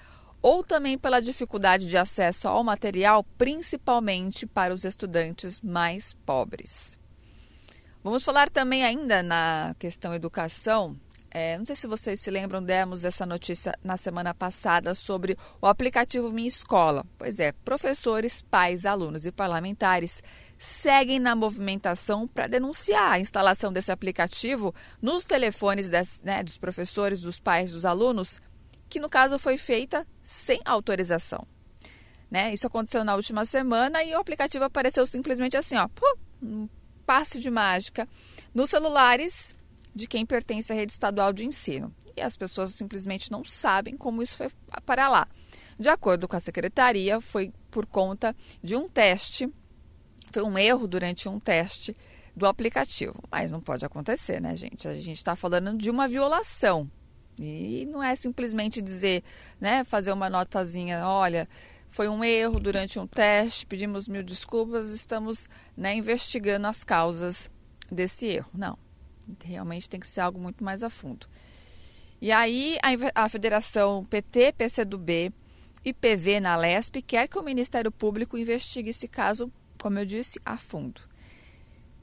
ou 0.42 0.62
também 0.62 0.98
pela 0.98 1.22
dificuldade 1.22 1.88
de 1.88 1.96
acesso 1.96 2.46
ao 2.46 2.62
material, 2.62 3.24
principalmente 3.38 4.46
para 4.46 4.74
os 4.74 4.84
estudantes 4.84 5.62
mais 5.62 6.12
pobres. 6.26 6.97
Vamos 8.02 8.22
falar 8.22 8.48
também 8.48 8.84
ainda 8.84 9.22
na 9.22 9.74
questão 9.78 10.14
educação. 10.14 10.96
É, 11.30 11.58
não 11.58 11.66
sei 11.66 11.76
se 11.76 11.86
vocês 11.86 12.20
se 12.20 12.30
lembram, 12.30 12.62
demos 12.62 13.04
essa 13.04 13.26
notícia 13.26 13.74
na 13.84 13.96
semana 13.96 14.32
passada 14.32 14.94
sobre 14.94 15.36
o 15.60 15.66
aplicativo 15.66 16.32
Minha 16.32 16.48
Escola. 16.48 17.04
Pois 17.18 17.38
é, 17.38 17.52
professores, 17.52 18.40
pais, 18.40 18.86
alunos 18.86 19.26
e 19.26 19.32
parlamentares 19.32 20.22
seguem 20.58 21.18
na 21.18 21.34
movimentação 21.34 22.26
para 22.26 22.46
denunciar 22.46 23.12
a 23.12 23.20
instalação 23.20 23.72
desse 23.72 23.92
aplicativo 23.92 24.74
nos 25.02 25.24
telefones 25.24 25.90
des, 25.90 26.22
né, 26.22 26.42
dos 26.42 26.56
professores, 26.56 27.20
dos 27.20 27.38
pais, 27.38 27.72
dos 27.72 27.84
alunos, 27.84 28.40
que 28.88 28.98
no 28.98 29.08
caso 29.08 29.38
foi 29.38 29.58
feita 29.58 30.06
sem 30.22 30.60
autorização. 30.64 31.46
Né? 32.30 32.54
Isso 32.54 32.66
aconteceu 32.66 33.04
na 33.04 33.14
última 33.14 33.44
semana 33.44 34.02
e 34.02 34.14
o 34.14 34.18
aplicativo 34.18 34.64
apareceu 34.64 35.06
simplesmente 35.06 35.56
assim, 35.56 35.76
ó, 35.76 35.88
passe 37.08 37.40
de 37.40 37.50
mágica 37.50 38.06
nos 38.52 38.68
celulares 38.68 39.56
de 39.94 40.06
quem 40.06 40.26
pertence 40.26 40.70
à 40.70 40.76
rede 40.76 40.92
estadual 40.92 41.32
de 41.32 41.42
ensino. 41.42 41.90
E 42.14 42.20
as 42.20 42.36
pessoas 42.36 42.74
simplesmente 42.74 43.32
não 43.32 43.42
sabem 43.46 43.96
como 43.96 44.22
isso 44.22 44.36
foi 44.36 44.50
para 44.84 45.08
lá. 45.08 45.26
De 45.78 45.88
acordo 45.88 46.28
com 46.28 46.36
a 46.36 46.40
secretaria, 46.40 47.18
foi 47.18 47.50
por 47.70 47.86
conta 47.86 48.36
de 48.62 48.76
um 48.76 48.86
teste, 48.86 49.50
foi 50.30 50.42
um 50.42 50.58
erro 50.58 50.86
durante 50.86 51.30
um 51.30 51.40
teste 51.40 51.96
do 52.36 52.46
aplicativo. 52.46 53.14
Mas 53.30 53.50
não 53.50 53.62
pode 53.62 53.86
acontecer, 53.86 54.38
né, 54.38 54.54
gente? 54.54 54.86
A 54.86 54.94
gente 54.94 55.16
está 55.16 55.34
falando 55.34 55.78
de 55.78 55.88
uma 55.88 56.06
violação. 56.06 56.90
E 57.40 57.86
não 57.86 58.02
é 58.02 58.14
simplesmente 58.16 58.82
dizer, 58.82 59.24
né, 59.58 59.82
fazer 59.82 60.12
uma 60.12 60.28
notazinha, 60.28 61.06
olha, 61.06 61.48
foi 61.90 62.08
um 62.08 62.22
erro 62.22 62.60
durante 62.60 62.98
um 62.98 63.06
teste, 63.06 63.66
pedimos 63.66 64.08
mil 64.08 64.22
desculpas, 64.22 64.90
estamos 64.90 65.48
né, 65.76 65.94
investigando 65.94 66.66
as 66.66 66.84
causas 66.84 67.50
desse 67.90 68.26
erro. 68.26 68.50
Não, 68.54 68.78
realmente 69.44 69.88
tem 69.88 70.00
que 70.00 70.06
ser 70.06 70.20
algo 70.20 70.40
muito 70.40 70.62
mais 70.62 70.82
a 70.82 70.90
fundo. 70.90 71.26
E 72.20 72.32
aí 72.32 72.78
a, 72.82 73.24
a 73.24 73.28
Federação 73.28 74.04
PT, 74.04 74.52
PCdoB 74.52 75.32
e 75.84 75.92
PV 75.92 76.40
na 76.40 76.56
Lesp 76.56 76.96
quer 77.02 77.28
que 77.28 77.38
o 77.38 77.42
Ministério 77.42 77.92
Público 77.92 78.36
investigue 78.36 78.90
esse 78.90 79.06
caso, 79.06 79.52
como 79.80 79.98
eu 79.98 80.04
disse, 80.04 80.40
a 80.44 80.58
fundo. 80.58 81.00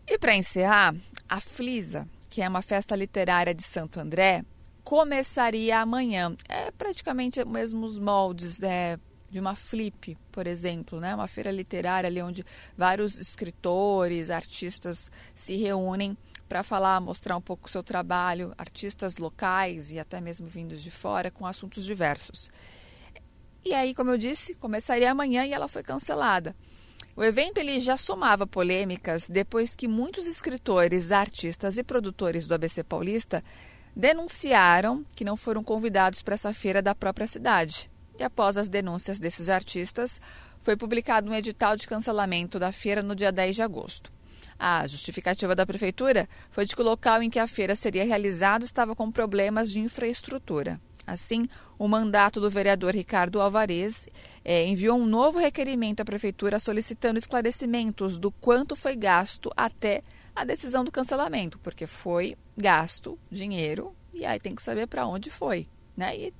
E 0.07 0.17
para 0.17 0.35
encerrar, 0.35 0.95
a 1.27 1.39
Flisa, 1.39 2.07
que 2.29 2.41
é 2.41 2.47
uma 2.47 2.61
festa 2.61 2.95
literária 2.95 3.53
de 3.53 3.63
Santo 3.63 3.99
André, 3.99 4.43
começaria 4.83 5.79
amanhã. 5.79 6.35
É 6.47 6.71
praticamente 6.71 7.39
os 7.41 7.47
mesmos 7.47 7.99
moldes 7.99 8.61
é, 8.61 8.99
de 9.29 9.39
uma 9.39 9.55
flip, 9.55 10.17
por 10.31 10.47
exemplo, 10.47 10.99
né? 10.99 11.13
uma 11.13 11.27
feira 11.27 11.51
literária 11.51 12.07
ali 12.07 12.21
onde 12.21 12.45
vários 12.77 13.19
escritores, 13.19 14.29
artistas 14.29 15.11
se 15.33 15.55
reúnem 15.55 16.17
para 16.47 16.63
falar, 16.63 16.99
mostrar 17.01 17.35
um 17.35 17.41
pouco 17.41 17.67
o 17.67 17.69
seu 17.69 17.83
trabalho, 17.83 18.53
artistas 18.57 19.17
locais 19.17 19.91
e 19.91 19.99
até 19.99 20.21
mesmo 20.21 20.47
vindos 20.47 20.81
de 20.81 20.91
fora, 20.91 21.31
com 21.31 21.45
assuntos 21.45 21.83
diversos. 21.83 22.49
E 23.63 23.73
aí, 23.73 23.95
como 23.95 24.11
eu 24.11 24.17
disse, 24.17 24.53
começaria 24.55 25.11
amanhã 25.11 25.43
e 25.43 25.53
ela 25.53 25.67
foi 25.67 25.81
cancelada. 25.81 26.55
O 27.15 27.23
evento 27.23 27.57
ele 27.57 27.79
já 27.79 27.97
somava 27.97 28.45
polêmicas 28.45 29.27
depois 29.27 29.75
que 29.75 29.87
muitos 29.87 30.27
escritores, 30.27 31.11
artistas 31.11 31.77
e 31.77 31.83
produtores 31.83 32.45
do 32.45 32.53
ABC 32.53 32.83
Paulista 32.83 33.43
denunciaram 33.95 35.05
que 35.15 35.23
não 35.23 35.37
foram 35.37 35.63
convidados 35.63 36.21
para 36.21 36.35
essa 36.35 36.53
feira 36.53 36.81
da 36.81 36.93
própria 36.93 37.25
cidade. 37.25 37.89
E 38.17 38.23
após 38.23 38.57
as 38.57 38.69
denúncias 38.69 39.19
desses 39.19 39.49
artistas, 39.49 40.21
foi 40.61 40.75
publicado 40.75 41.29
um 41.29 41.33
edital 41.33 41.75
de 41.75 41.87
cancelamento 41.87 42.57
da 42.57 42.71
feira 42.71 43.03
no 43.03 43.15
dia 43.15 43.31
10 43.31 43.55
de 43.55 43.61
agosto. 43.61 44.11
A 44.57 44.87
justificativa 44.87 45.53
da 45.53 45.65
prefeitura 45.65 46.29
foi 46.49 46.65
de 46.65 46.75
que 46.75 46.81
o 46.81 46.85
local 46.85 47.21
em 47.21 47.29
que 47.29 47.39
a 47.39 47.47
feira 47.47 47.75
seria 47.75 48.05
realizada 48.05 48.63
estava 48.63 48.95
com 48.95 49.11
problemas 49.11 49.69
de 49.69 49.79
infraestrutura. 49.79 50.79
Assim, 51.05 51.47
o 51.77 51.87
mandato 51.87 52.41
do 52.41 52.49
vereador 52.49 52.95
Ricardo 52.95 53.39
Alvarez 53.39 54.07
é, 54.43 54.65
enviou 54.65 54.97
um 54.97 55.05
novo 55.05 55.37
requerimento 55.37 56.01
à 56.01 56.05
prefeitura 56.05 56.59
solicitando 56.59 57.19
esclarecimentos 57.19 58.17
do 58.17 58.31
quanto 58.31 58.75
foi 58.75 58.95
gasto 58.95 59.51
até 59.55 60.01
a 60.35 60.43
decisão 60.43 60.83
do 60.83 60.91
cancelamento, 60.91 61.59
porque 61.59 61.85
foi 61.85 62.35
gasto 62.57 63.19
dinheiro 63.29 63.95
e 64.11 64.25
aí 64.25 64.39
tem 64.39 64.55
que 64.55 64.63
saber 64.63 64.87
para 64.87 65.05
onde 65.05 65.29
foi, 65.29 65.67
né? 65.95 66.17
E 66.17 66.33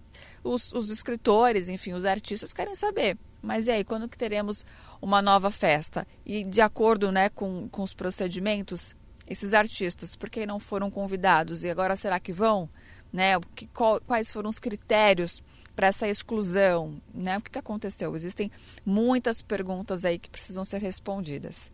os, 0.45 0.71
os, 0.73 0.89
escritores, 0.89 1.67
enfim, 1.67 1.93
os 1.93 2.05
artistas 2.05 2.53
querem 2.53 2.75
saber. 2.75 3.17
Mas 3.41 3.67
e 3.67 3.71
aí, 3.71 3.83
quando 3.83 4.07
que 4.07 4.17
teremos 4.17 4.65
uma 5.01 5.21
nova 5.21 5.51
festa? 5.51 6.07
E 6.25 6.43
de 6.43 6.61
acordo 6.61 7.11
né, 7.11 7.29
com, 7.29 7.67
com 7.69 7.83
os 7.83 7.93
procedimentos, 7.93 8.95
esses 9.27 9.53
artistas, 9.53 10.15
por 10.15 10.29
que 10.29 10.45
não 10.45 10.59
foram 10.59 10.89
convidados? 10.89 11.63
E 11.63 11.69
agora 11.69 11.95
será 11.95 12.19
que 12.19 12.31
vão? 12.31 12.69
né? 13.15 13.39
Que, 13.55 13.65
qual, 13.67 14.01
quais 14.01 14.31
foram 14.31 14.49
os 14.49 14.59
critérios 14.59 15.41
para 15.73 15.87
essa 15.87 16.07
exclusão, 16.07 17.01
né? 17.13 17.37
O 17.37 17.41
que, 17.41 17.51
que 17.51 17.59
aconteceu? 17.59 18.13
Existem 18.13 18.51
muitas 18.85 19.41
perguntas 19.41 20.03
aí 20.03 20.19
que 20.19 20.29
precisam 20.29 20.65
ser 20.65 20.81
respondidas. 20.81 21.71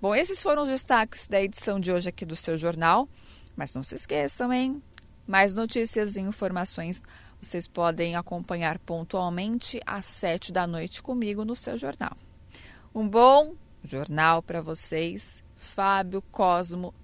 Bom, 0.00 0.14
esses 0.14 0.42
foram 0.42 0.62
os 0.62 0.68
destaques 0.68 1.28
da 1.28 1.40
edição 1.40 1.78
de 1.78 1.92
hoje 1.92 2.08
aqui 2.08 2.26
do 2.26 2.34
seu 2.34 2.58
jornal, 2.58 3.08
mas 3.56 3.74
não 3.74 3.84
se 3.84 3.94
esqueçam, 3.94 4.52
hein? 4.52 4.82
Mais 5.26 5.54
notícias 5.54 6.16
e 6.16 6.20
informações 6.20 7.02
vocês 7.44 7.68
podem 7.68 8.16
acompanhar 8.16 8.78
pontualmente 8.78 9.80
às 9.86 10.06
sete 10.06 10.52
da 10.52 10.66
noite 10.66 11.02
comigo 11.02 11.44
no 11.44 11.54
seu 11.54 11.76
jornal. 11.76 12.16
Um 12.94 13.08
bom 13.08 13.54
jornal 13.84 14.42
para 14.42 14.60
vocês, 14.60 15.42
Fábio, 15.56 16.22
Cosmo 16.32 16.94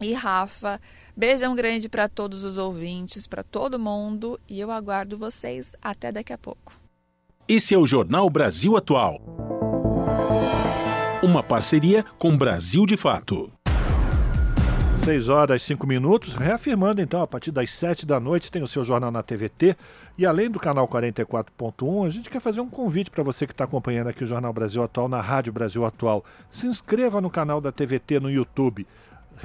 e 0.00 0.12
Rafa. 0.12 0.80
Beijão 1.16 1.54
grande 1.54 1.88
para 1.88 2.08
todos 2.08 2.44
os 2.44 2.56
ouvintes, 2.56 3.26
para 3.26 3.42
todo 3.42 3.78
mundo 3.78 4.38
e 4.48 4.60
eu 4.60 4.70
aguardo 4.70 5.16
vocês 5.16 5.74
até 5.80 6.12
daqui 6.12 6.32
a 6.32 6.38
pouco. 6.38 6.78
Esse 7.48 7.74
é 7.74 7.78
o 7.78 7.86
Jornal 7.86 8.28
Brasil 8.30 8.76
Atual. 8.76 9.20
Uma 11.22 11.42
parceria 11.42 12.04
com 12.18 12.36
Brasil 12.36 12.84
de 12.84 12.96
Fato. 12.96 13.52
6 15.04 15.28
horas 15.28 15.60
e 15.60 15.66
5 15.66 15.84
minutos, 15.84 16.34
reafirmando 16.34 17.02
então, 17.02 17.22
a 17.22 17.26
partir 17.26 17.50
das 17.50 17.72
7 17.72 18.06
da 18.06 18.20
noite 18.20 18.52
tem 18.52 18.62
o 18.62 18.68
seu 18.68 18.84
jornal 18.84 19.10
na 19.10 19.20
TVT 19.20 19.76
e 20.16 20.24
além 20.24 20.48
do 20.48 20.60
canal 20.60 20.86
44.1, 20.86 22.06
a 22.06 22.08
gente 22.08 22.30
quer 22.30 22.40
fazer 22.40 22.60
um 22.60 22.68
convite 22.68 23.10
para 23.10 23.24
você 23.24 23.44
que 23.44 23.52
está 23.52 23.64
acompanhando 23.64 24.06
aqui 24.06 24.22
o 24.22 24.26
Jornal 24.26 24.52
Brasil 24.52 24.80
Atual 24.80 25.08
na 25.08 25.20
Rádio 25.20 25.52
Brasil 25.52 25.84
Atual. 25.84 26.24
Se 26.52 26.68
inscreva 26.68 27.20
no 27.20 27.28
canal 27.28 27.60
da 27.60 27.72
TVT 27.72 28.20
no 28.20 28.30
YouTube 28.30 28.86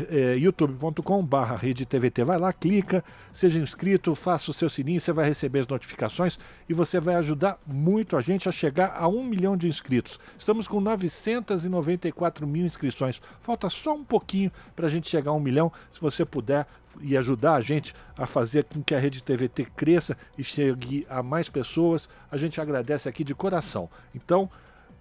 é, 0.10 1.58
rede 1.60 1.86
TVT. 1.86 2.24
Vai 2.24 2.38
lá, 2.38 2.54
clica, 2.54 3.04
seja 3.32 3.60
inscrito, 3.60 4.14
faça 4.16 4.52
o 4.52 4.54
seu 4.54 4.70
sininho, 4.70 5.00
você 5.00 5.12
vai 5.12 5.26
receber 5.26 5.60
as 5.60 5.68
notificações 5.68 6.40
e 6.68 6.74
você 6.74 7.00
vai 7.00 7.16
ajudar 7.16 7.60
muito 7.66 8.16
a 8.16 8.22
gente 8.22 8.48
a 8.48 8.52
chegar 8.52 8.96
a 8.98 9.08
um 9.08 9.24
milhão 9.24 9.56
de 9.58 9.68
inscritos. 9.68 10.20
Estamos 10.38 10.68
com 10.68 10.80
994 10.80 12.46
mil 12.48 12.66
inscrições. 12.66 13.22
Falta 13.42 13.70
só 13.70 13.96
um 13.96 14.04
pouquinho 14.04 14.52
para 14.76 14.88
a 14.88 14.90
gente 14.90 15.10
chegar 15.10 15.32
a 15.32 15.36
um 15.36 15.40
milhão. 15.40 15.72
Se 15.92 16.00
você 16.00 16.26
puder 16.26 16.68
e 17.02 17.16
ajudar 17.18 17.56
a 17.56 17.62
gente 17.62 17.94
a 18.18 18.26
fazer 18.26 18.64
com 18.66 18.82
que 18.82 18.96
a 18.96 19.00
rede 19.00 19.22
TVT 19.22 19.66
cresça 19.76 20.18
e 20.38 20.44
chegue 20.44 21.06
a 21.10 21.22
mais 21.22 21.50
pessoas, 21.50 22.10
a 22.32 22.38
gente 22.38 22.60
agradece 22.60 23.08
aqui 23.08 23.24
de 23.24 23.36
coração. 23.36 23.90
Então, 24.16 24.50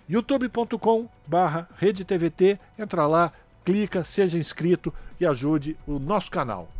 youtube.com 0.08 1.08
barra 1.26 1.68
rede 1.76 2.04
TVT, 2.04 2.58
entra 2.78 3.06
lá, 3.06 3.32
clica, 3.66 4.04
seja 4.04 4.38
inscrito 4.38 4.94
e 5.20 5.26
ajude 5.26 5.76
o 5.88 5.98
nosso 5.98 6.30
canal. 6.30 6.70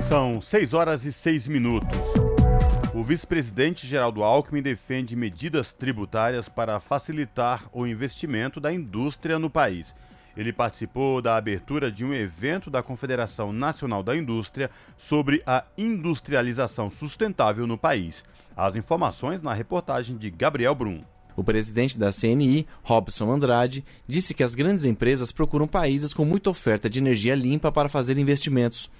São 0.00 0.40
6 0.40 0.72
horas 0.72 1.04
e 1.04 1.12
6 1.12 1.48
minutos. 1.48 1.98
O 2.94 3.02
vice-presidente 3.02 3.84
Geraldo 3.84 4.22
Alckmin 4.22 4.62
defende 4.62 5.16
medidas 5.16 5.72
tributárias 5.72 6.48
para 6.48 6.78
facilitar 6.78 7.64
o 7.72 7.84
investimento 7.84 8.60
da 8.60 8.72
indústria 8.72 9.40
no 9.40 9.50
país. 9.50 9.92
Ele 10.36 10.52
participou 10.52 11.20
da 11.20 11.36
abertura 11.36 11.90
de 11.90 12.04
um 12.04 12.14
evento 12.14 12.70
da 12.70 12.82
Confederação 12.82 13.52
Nacional 13.52 14.04
da 14.04 14.16
Indústria 14.16 14.70
sobre 14.96 15.42
a 15.44 15.64
industrialização 15.76 16.88
sustentável 16.88 17.66
no 17.66 17.76
país. 17.76 18.22
As 18.56 18.76
informações 18.76 19.42
na 19.42 19.52
reportagem 19.52 20.16
de 20.16 20.30
Gabriel 20.30 20.74
Brum. 20.74 21.02
O 21.36 21.42
presidente 21.44 21.98
da 21.98 22.10
CNI, 22.12 22.66
Robson 22.82 23.30
Andrade, 23.30 23.84
disse 24.06 24.34
que 24.34 24.42
as 24.42 24.54
grandes 24.54 24.84
empresas 24.84 25.32
procuram 25.32 25.66
países 25.66 26.12
com 26.12 26.24
muita 26.24 26.50
oferta 26.50 26.88
de 26.88 26.98
energia 26.98 27.34
limpa 27.34 27.72
para 27.72 27.88
fazer 27.88 28.18
investimentos. 28.18 28.90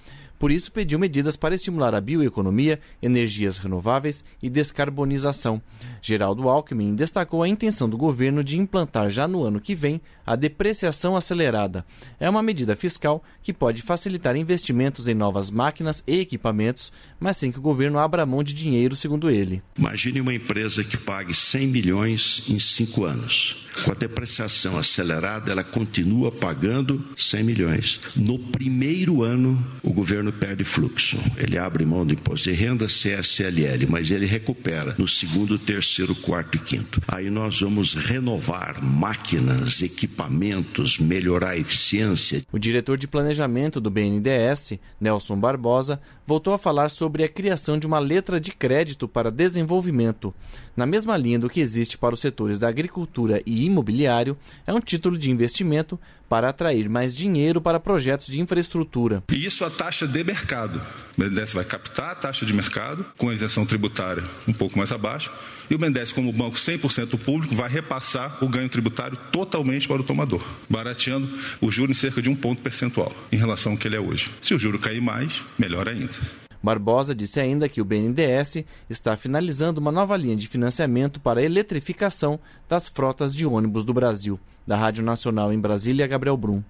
Por 0.42 0.50
isso, 0.50 0.72
pediu 0.72 0.98
medidas 0.98 1.36
para 1.36 1.54
estimular 1.54 1.94
a 1.94 2.00
bioeconomia, 2.00 2.80
energias 3.00 3.58
renováveis 3.58 4.24
e 4.42 4.50
descarbonização. 4.50 5.62
Geraldo 6.02 6.48
Alckmin 6.48 6.96
destacou 6.96 7.44
a 7.44 7.48
intenção 7.48 7.88
do 7.88 7.96
governo 7.96 8.42
de 8.42 8.58
implantar 8.58 9.08
já 9.08 9.28
no 9.28 9.44
ano 9.44 9.60
que 9.60 9.72
vem 9.72 10.00
a 10.26 10.34
depreciação 10.34 11.14
acelerada. 11.14 11.86
É 12.18 12.28
uma 12.28 12.42
medida 12.42 12.74
fiscal 12.74 13.22
que 13.40 13.52
pode 13.52 13.82
facilitar 13.82 14.34
investimentos 14.34 15.06
em 15.06 15.14
novas 15.14 15.48
máquinas 15.48 16.02
e 16.08 16.18
equipamentos, 16.18 16.92
mas 17.20 17.36
sem 17.36 17.52
que 17.52 17.60
o 17.60 17.62
governo 17.62 18.00
abra 18.00 18.26
mão 18.26 18.42
de 18.42 18.52
dinheiro, 18.52 18.96
segundo 18.96 19.30
ele. 19.30 19.62
Imagine 19.78 20.20
uma 20.20 20.34
empresa 20.34 20.82
que 20.82 20.96
pague 20.96 21.34
100 21.34 21.68
milhões 21.68 22.42
em 22.48 22.58
cinco 22.58 23.04
anos. 23.04 23.68
Com 23.84 23.92
a 23.92 23.94
depreciação 23.94 24.76
acelerada, 24.76 25.50
ela 25.50 25.64
continua 25.64 26.30
pagando 26.30 27.02
100 27.16 27.42
milhões. 27.42 28.00
No 28.14 28.38
primeiro 28.38 29.22
ano, 29.22 29.64
o 29.82 29.92
governo 29.92 30.31
perde 30.32 30.64
fluxo. 30.64 31.18
Ele 31.36 31.58
abre 31.58 31.84
mão 31.84 32.04
do 32.04 32.12
imposto 32.12 32.50
de 32.50 32.56
renda 32.56 32.86
CSLL, 32.86 33.86
mas 33.88 34.10
ele 34.10 34.26
recupera 34.26 34.94
no 34.98 35.06
segundo, 35.06 35.58
terceiro, 35.58 36.14
quarto 36.14 36.56
e 36.56 36.58
quinto. 36.58 37.00
Aí 37.06 37.30
nós 37.30 37.60
vamos 37.60 37.94
renovar 37.94 38.82
máquinas, 38.82 39.82
equipamentos, 39.82 40.98
melhorar 40.98 41.50
a 41.50 41.58
eficiência. 41.58 42.42
O 42.50 42.58
diretor 42.58 42.96
de 42.96 43.06
planejamento 43.06 43.80
do 43.80 43.90
BNDES, 43.90 44.78
Nelson 45.00 45.38
Barbosa, 45.38 46.00
voltou 46.26 46.54
a 46.54 46.58
falar 46.58 46.88
sobre 46.88 47.24
a 47.24 47.28
criação 47.28 47.78
de 47.78 47.86
uma 47.86 47.98
letra 47.98 48.40
de 48.40 48.52
crédito 48.52 49.06
para 49.06 49.30
desenvolvimento. 49.30 50.34
Na 50.76 50.86
mesma 50.86 51.16
linha 51.16 51.38
do 51.38 51.50
que 51.50 51.60
existe 51.60 51.98
para 51.98 52.14
os 52.14 52.20
setores 52.20 52.58
da 52.58 52.68
agricultura 52.68 53.42
e 53.44 53.64
imobiliário, 53.64 54.36
é 54.66 54.72
um 54.72 54.80
título 54.80 55.18
de 55.18 55.30
investimento 55.30 56.00
para 56.28 56.48
atrair 56.48 56.88
mais 56.88 57.14
dinheiro 57.14 57.60
para 57.60 57.78
projetos 57.78 58.26
de 58.28 58.40
infraestrutura. 58.40 59.22
E 59.30 59.44
isso 59.44 59.66
a 59.66 59.70
taxa 59.70 60.06
de 60.06 60.24
mercado. 60.24 60.80
O 61.14 61.20
BNDES 61.20 61.52
vai 61.52 61.64
captar 61.64 62.12
a 62.12 62.14
taxa 62.14 62.46
de 62.46 62.54
mercado 62.54 63.04
com 63.18 63.28
a 63.28 63.34
isenção 63.34 63.66
tributária 63.66 64.24
um 64.48 64.52
pouco 64.52 64.78
mais 64.78 64.90
abaixo 64.90 65.30
e 65.68 65.74
o 65.74 65.78
BNDES, 65.78 66.12
como 66.12 66.32
banco 66.32 66.56
100% 66.56 67.18
público, 67.18 67.54
vai 67.54 67.68
repassar 67.68 68.42
o 68.42 68.48
ganho 68.48 68.68
tributário 68.68 69.16
totalmente 69.30 69.86
para 69.86 70.00
o 70.00 70.04
tomador, 70.04 70.42
barateando 70.70 71.28
o 71.60 71.70
juro 71.70 71.92
em 71.92 71.94
cerca 71.94 72.22
de 72.22 72.30
um 72.30 72.34
ponto 72.34 72.62
percentual 72.62 73.12
em 73.30 73.36
relação 73.36 73.72
ao 73.72 73.78
que 73.78 73.86
ele 73.86 73.96
é 73.96 74.00
hoje. 74.00 74.30
Se 74.40 74.54
o 74.54 74.58
juro 74.58 74.78
cair 74.78 75.02
mais, 75.02 75.42
melhor 75.58 75.86
ainda. 75.86 76.41
Barbosa 76.62 77.14
disse 77.14 77.40
ainda 77.40 77.68
que 77.68 77.80
o 77.80 77.84
BNDES 77.84 78.64
está 78.88 79.16
finalizando 79.16 79.80
uma 79.80 79.90
nova 79.90 80.16
linha 80.16 80.36
de 80.36 80.46
financiamento 80.46 81.20
para 81.20 81.40
a 81.40 81.42
eletrificação 81.42 82.38
das 82.68 82.88
frotas 82.88 83.34
de 83.34 83.44
ônibus 83.44 83.84
do 83.84 83.92
Brasil. 83.92 84.38
Da 84.64 84.76
Rádio 84.76 85.02
Nacional 85.02 85.52
em 85.52 85.58
Brasília, 85.58 86.06
Gabriel 86.06 86.36
Brum. 86.36 86.62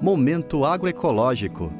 Momento 0.00 0.64
agroecológico. 0.64 1.72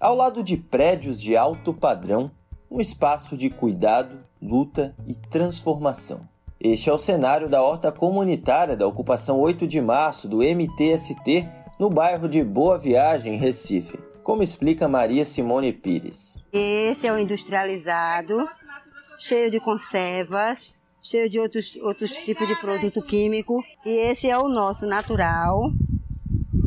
Ao 0.00 0.16
lado 0.16 0.42
de 0.42 0.56
prédios 0.56 1.20
de 1.20 1.36
alto 1.36 1.74
padrão, 1.74 2.30
um 2.70 2.80
espaço 2.80 3.36
de 3.36 3.50
cuidado, 3.50 4.18
luta 4.40 4.94
e 5.06 5.14
transformação. 5.14 6.28
Este 6.58 6.90
é 6.90 6.92
o 6.92 6.98
cenário 6.98 7.48
da 7.48 7.62
horta 7.62 7.90
comunitária 7.90 8.76
da 8.76 8.86
ocupação 8.86 9.40
8 9.40 9.66
de 9.66 9.80
março 9.80 10.28
do 10.28 10.38
MTST 10.38 11.48
no 11.78 11.88
bairro 11.88 12.28
de 12.28 12.44
Boa 12.44 12.76
Viagem, 12.76 13.36
Recife, 13.36 13.98
como 14.22 14.42
explica 14.42 14.86
Maria 14.86 15.24
Simone 15.24 15.72
Pires. 15.72 16.36
Esse 16.52 17.06
é 17.06 17.12
o 17.12 17.18
industrializado, 17.18 18.46
cheio 19.18 19.50
de 19.50 19.58
conservas, 19.58 20.74
cheio 21.02 21.30
de 21.30 21.38
outros, 21.38 21.76
outros 21.76 22.12
tipos 22.12 22.46
de 22.46 22.54
produto 22.56 23.00
químico. 23.00 23.64
E 23.84 23.90
esse 24.10 24.28
é 24.28 24.38
o 24.38 24.48
nosso 24.48 24.86
natural, 24.86 25.72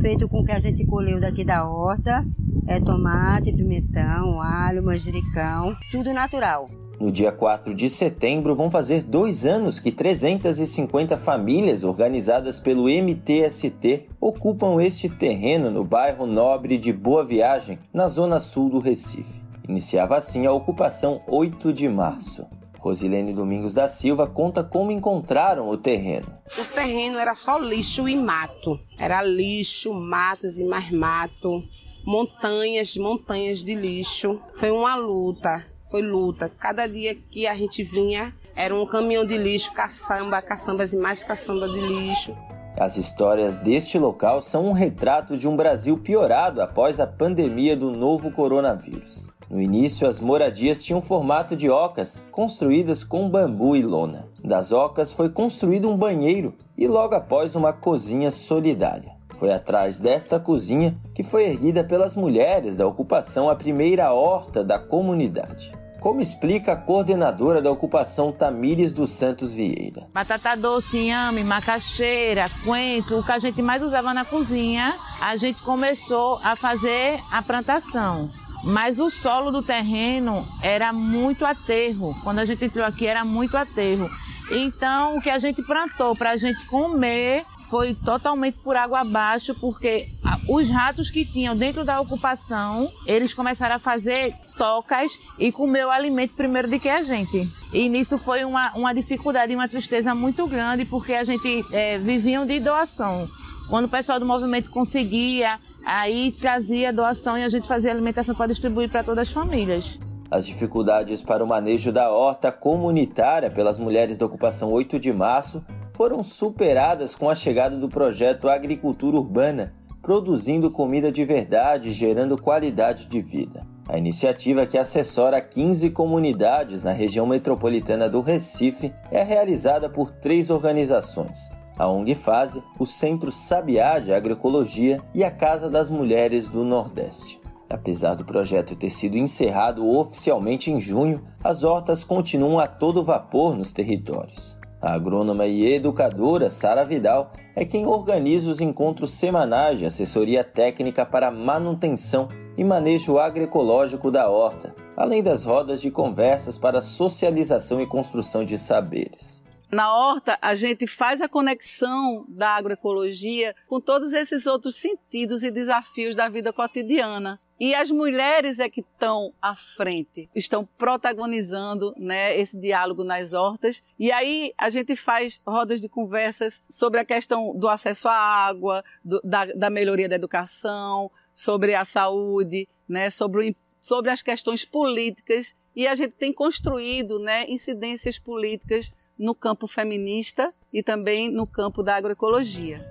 feito 0.01 0.27
com 0.27 0.41
o 0.41 0.45
que 0.45 0.51
a 0.51 0.59
gente 0.59 0.85
colheu 0.85 1.19
daqui 1.19 1.43
da 1.43 1.67
horta. 1.67 2.25
É 2.67 2.79
tomate, 2.79 3.53
pimentão, 3.53 4.41
alho, 4.41 4.81
manjericão, 4.81 5.75
tudo 5.91 6.13
natural. 6.13 6.67
No 7.03 7.11
dia 7.11 7.33
4 7.33 7.75
de 7.75 7.89
setembro, 7.89 8.55
vão 8.55 8.71
fazer 8.71 9.03
dois 9.03 9.45
anos 9.45 9.77
que 9.77 9.91
350 9.91 11.17
famílias 11.17 11.83
organizadas 11.83 12.61
pelo 12.61 12.83
MTST 12.83 14.07
ocupam 14.21 14.81
este 14.81 15.09
terreno 15.09 15.69
no 15.69 15.83
bairro 15.83 16.25
Nobre 16.25 16.77
de 16.77 16.93
Boa 16.93 17.25
Viagem, 17.25 17.77
na 17.93 18.07
zona 18.07 18.39
sul 18.39 18.69
do 18.69 18.79
Recife. 18.79 19.41
Iniciava 19.67 20.15
assim 20.15 20.45
a 20.45 20.53
ocupação 20.53 21.21
8 21.27 21.73
de 21.73 21.89
março. 21.89 22.45
Rosilene 22.79 23.33
Domingos 23.33 23.73
da 23.73 23.89
Silva 23.89 24.25
conta 24.25 24.63
como 24.63 24.89
encontraram 24.89 25.67
o 25.67 25.75
terreno. 25.75 26.27
O 26.57 26.63
terreno 26.73 27.19
era 27.19 27.35
só 27.35 27.57
lixo 27.57 28.07
e 28.07 28.15
mato. 28.15 28.79
Era 28.97 29.21
lixo, 29.21 29.93
matos 29.93 30.57
e 30.57 30.63
mais 30.63 30.89
mato. 30.89 31.61
Montanhas, 32.05 32.95
montanhas 32.95 33.61
de 33.61 33.75
lixo. 33.75 34.39
Foi 34.55 34.71
uma 34.71 34.95
luta 34.95 35.72
foi 35.93 36.01
luta. 36.01 36.49
Cada 36.49 36.87
dia 36.87 37.13
que 37.13 37.45
a 37.45 37.53
gente 37.53 37.83
vinha 37.83 38.33
era 38.55 38.73
um 38.73 38.83
caminhão 38.83 39.23
de 39.23 39.37
lixo, 39.37 39.71
caçamba, 39.73 40.41
caçambas 40.41 40.91
e 40.91 40.97
mais 40.97 41.23
caçamba 41.23 41.69
de 41.69 41.79
lixo. 41.79 42.35
As 42.75 42.97
histórias 42.97 43.59
deste 43.59 43.99
local 43.99 44.41
são 44.41 44.65
um 44.65 44.71
retrato 44.71 45.37
de 45.37 45.47
um 45.47 45.55
Brasil 45.55 45.95
piorado 45.95 46.63
após 46.63 46.99
a 46.99 47.05
pandemia 47.05 47.77
do 47.77 47.91
novo 47.91 48.31
coronavírus. 48.31 49.29
No 49.47 49.61
início, 49.61 50.07
as 50.07 50.19
moradias 50.19 50.83
tinham 50.83 50.99
formato 50.99 51.55
de 51.55 51.69
ocas, 51.69 52.23
construídas 52.31 53.03
com 53.03 53.29
bambu 53.29 53.75
e 53.75 53.83
lona. 53.83 54.27
Das 54.43 54.71
ocas 54.71 55.13
foi 55.13 55.29
construído 55.29 55.87
um 55.91 55.95
banheiro 55.95 56.55
e 56.75 56.87
logo 56.87 57.13
após 57.13 57.55
uma 57.55 57.71
cozinha 57.71 58.31
solidária. 58.31 59.13
Foi 59.37 59.53
atrás 59.53 59.99
desta 59.99 60.39
cozinha 60.39 60.97
que 61.13 61.21
foi 61.21 61.43
erguida 61.43 61.83
pelas 61.83 62.15
mulheres 62.15 62.75
da 62.75 62.87
ocupação 62.87 63.47
a 63.47 63.55
primeira 63.55 64.11
horta 64.11 64.63
da 64.63 64.79
comunidade 64.79 65.82
como 66.03 66.19
explica 66.19 66.73
a 66.73 66.75
coordenadora 66.75 67.61
da 67.61 67.71
ocupação 67.71 68.29
Tamires 68.29 68.91
dos 68.91 69.09
Santos 69.11 69.53
Vieira. 69.53 70.05
Batata 70.13 70.53
doce, 70.53 70.97
inhame, 70.97 71.45
macaxeira, 71.45 72.51
coentro, 72.65 73.19
o 73.19 73.23
que 73.23 73.31
a 73.31 73.39
gente 73.39 73.61
mais 73.61 73.81
usava 73.81 74.13
na 74.13 74.25
cozinha, 74.25 74.93
a 75.21 75.37
gente 75.37 75.61
começou 75.61 76.41
a 76.43 76.57
fazer 76.57 77.21
a 77.31 77.41
plantação. 77.41 78.29
Mas 78.65 78.99
o 78.99 79.09
solo 79.09 79.49
do 79.49 79.63
terreno 79.63 80.45
era 80.61 80.91
muito 80.91 81.45
aterro. 81.45 82.13
Quando 82.21 82.39
a 82.39 82.45
gente 82.45 82.65
entrou 82.65 82.85
aqui 82.85 83.07
era 83.07 83.23
muito 83.23 83.55
aterro. 83.55 84.09
Então 84.51 85.15
o 85.15 85.21
que 85.21 85.29
a 85.29 85.39
gente 85.39 85.63
plantou 85.63 86.17
para 86.17 86.31
a 86.31 86.37
gente 86.37 86.65
comer 86.65 87.45
foi 87.69 87.95
totalmente 87.95 88.57
por 88.61 88.75
água 88.75 88.99
abaixo, 88.99 89.55
porque 89.55 90.05
os 90.47 90.69
ratos 90.69 91.09
que 91.09 91.25
tinham 91.25 91.55
dentro 91.55 91.83
da 91.83 91.99
ocupação, 92.01 92.89
eles 93.05 93.33
começaram 93.33 93.75
a 93.75 93.79
fazer 93.79 94.33
tocas 94.57 95.11
e 95.39 95.51
comer 95.51 95.85
o 95.85 95.91
alimento 95.91 96.33
primeiro 96.33 96.69
do 96.69 96.79
que 96.79 96.89
a 96.89 97.03
gente. 97.03 97.49
E 97.71 97.89
nisso 97.89 98.17
foi 98.17 98.43
uma, 98.45 98.73
uma 98.73 98.93
dificuldade 98.93 99.51
e 99.51 99.55
uma 99.55 99.67
tristeza 99.67 100.13
muito 100.13 100.47
grande, 100.47 100.85
porque 100.85 101.13
a 101.13 101.23
gente 101.23 101.63
é, 101.71 101.97
viviam 101.97 102.45
de 102.45 102.59
doação. 102.59 103.27
Quando 103.69 103.85
o 103.85 103.89
pessoal 103.89 104.19
do 104.19 104.25
movimento 104.25 104.69
conseguia, 104.69 105.59
aí 105.85 106.31
trazia 106.39 106.91
doação 106.93 107.37
e 107.37 107.43
a 107.43 107.49
gente 107.49 107.67
fazia 107.67 107.91
alimentação 107.91 108.35
para 108.35 108.47
distribuir 108.47 108.89
para 108.89 109.03
todas 109.03 109.27
as 109.27 109.33
famílias. 109.33 109.99
As 110.29 110.45
dificuldades 110.45 111.21
para 111.21 111.43
o 111.43 111.47
manejo 111.47 111.91
da 111.91 112.09
horta 112.11 112.51
comunitária 112.51 113.51
pelas 113.51 113.77
mulheres 113.77 114.17
da 114.17 114.25
ocupação 114.25 114.71
8 114.71 114.99
de 114.99 115.13
março 115.13 115.63
foram 115.91 116.23
superadas 116.23 117.15
com 117.15 117.29
a 117.29 117.35
chegada 117.35 117.77
do 117.77 117.87
projeto 117.87 118.49
Agricultura 118.49 119.17
Urbana, 119.17 119.73
produzindo 120.03 120.69
comida 120.69 121.09
de 121.09 121.23
verdade 121.23 121.93
gerando 121.93 122.37
qualidade 122.37 123.07
de 123.07 123.21
vida. 123.21 123.65
A 123.87 123.97
iniciativa, 123.97 124.65
que 124.65 124.77
assessora 124.77 125.41
15 125.41 125.89
comunidades 125.89 126.83
na 126.83 126.91
região 126.91 127.25
metropolitana 127.25 128.09
do 128.09 128.21
Recife, 128.21 128.93
é 129.09 129.23
realizada 129.23 129.89
por 129.89 130.11
três 130.11 130.49
organizações: 130.49 131.49
a 131.77 131.89
ONG 131.89 132.15
Fase, 132.15 132.61
o 132.77 132.85
Centro 132.85 133.31
Sabiá 133.31 133.97
de 133.97 134.13
Agroecologia 134.13 135.01
e 135.13 135.23
a 135.23 135.31
Casa 135.31 135.69
das 135.69 135.89
Mulheres 135.89 136.47
do 136.47 136.63
Nordeste. 136.63 137.41
Apesar 137.69 138.15
do 138.15 138.25
projeto 138.25 138.75
ter 138.75 138.89
sido 138.89 139.17
encerrado 139.17 139.89
oficialmente 139.89 140.69
em 140.69 140.79
junho, 140.79 141.23
as 141.43 141.63
hortas 141.63 142.03
continuam 142.03 142.59
a 142.59 142.67
todo 142.67 143.03
vapor 143.03 143.55
nos 143.55 143.73
territórios. 143.73 144.57
A 144.83 144.95
agrônoma 144.95 145.45
e 145.45 145.75
educadora 145.75 146.49
Sara 146.49 146.83
Vidal 146.83 147.31
é 147.55 147.63
quem 147.63 147.87
organiza 147.87 148.49
os 148.49 148.59
encontros 148.59 149.13
semanais 149.13 149.79
de 149.79 149.85
assessoria 149.85 150.43
técnica 150.43 151.05
para 151.05 151.31
manutenção 151.31 152.27
e 152.57 152.65
manejo 152.65 153.17
agroecológico 153.17 154.11
da 154.11 154.29
horta, 154.29 154.75
além 154.97 155.23
das 155.23 155.45
rodas 155.45 155.79
de 155.79 155.89
conversas 155.89 156.57
para 156.57 156.81
socialização 156.81 157.79
e 157.79 157.87
construção 157.87 158.43
de 158.43 158.59
saberes. 158.59 159.42
Na 159.73 159.91
horta, 159.91 160.37
a 160.39 160.53
gente 160.53 160.85
faz 160.85 161.19
a 161.19 161.27
conexão 161.27 162.25
da 162.29 162.51
agroecologia 162.51 163.55
com 163.67 163.81
todos 163.81 164.13
esses 164.13 164.45
outros 164.45 164.75
sentidos 164.75 165.41
e 165.43 165.49
desafios 165.49 166.15
da 166.15 166.29
vida 166.29 166.53
cotidiana. 166.53 167.39
E 167.59 167.73
as 167.73 167.89
mulheres 167.89 168.59
é 168.59 168.69
que 168.69 168.81
estão 168.81 169.33
à 169.41 169.55
frente, 169.55 170.29
estão 170.35 170.65
protagonizando 170.77 171.93
né, 171.97 172.37
esse 172.37 172.55
diálogo 172.55 173.03
nas 173.03 173.33
hortas. 173.33 173.81
E 173.97 174.11
aí 174.11 174.53
a 174.57 174.69
gente 174.69 174.95
faz 174.95 175.39
rodas 175.47 175.81
de 175.81 175.89
conversas 175.89 176.61
sobre 176.69 176.99
a 176.99 177.05
questão 177.05 177.55
do 177.55 177.67
acesso 177.67 178.07
à 178.07 178.15
água, 178.15 178.83
do, 179.03 179.21
da, 179.23 179.45
da, 179.45 179.69
melhoria 179.69 180.09
da 180.09 180.15
educação, 180.15 181.09
sobre 181.33 181.73
a 181.73 181.85
saúde, 181.85 182.67
né, 182.87 183.09
sobre, 183.09 183.49
o, 183.49 183.55
sobre 183.81 184.11
as 184.11 184.21
questões 184.21 184.65
políticas. 184.65 185.55
E 185.75 185.87
a 185.87 185.95
gente 185.95 186.15
tem 186.15 186.31
construído 186.31 187.17
né, 187.17 187.45
incidências 187.47 188.19
políticas 188.19 188.91
no 189.17 189.35
campo 189.35 189.67
feminista 189.67 190.51
e 190.71 190.81
também 190.81 191.31
no 191.31 191.45
campo 191.45 191.83
da 191.83 191.95
agroecologia. 191.95 192.85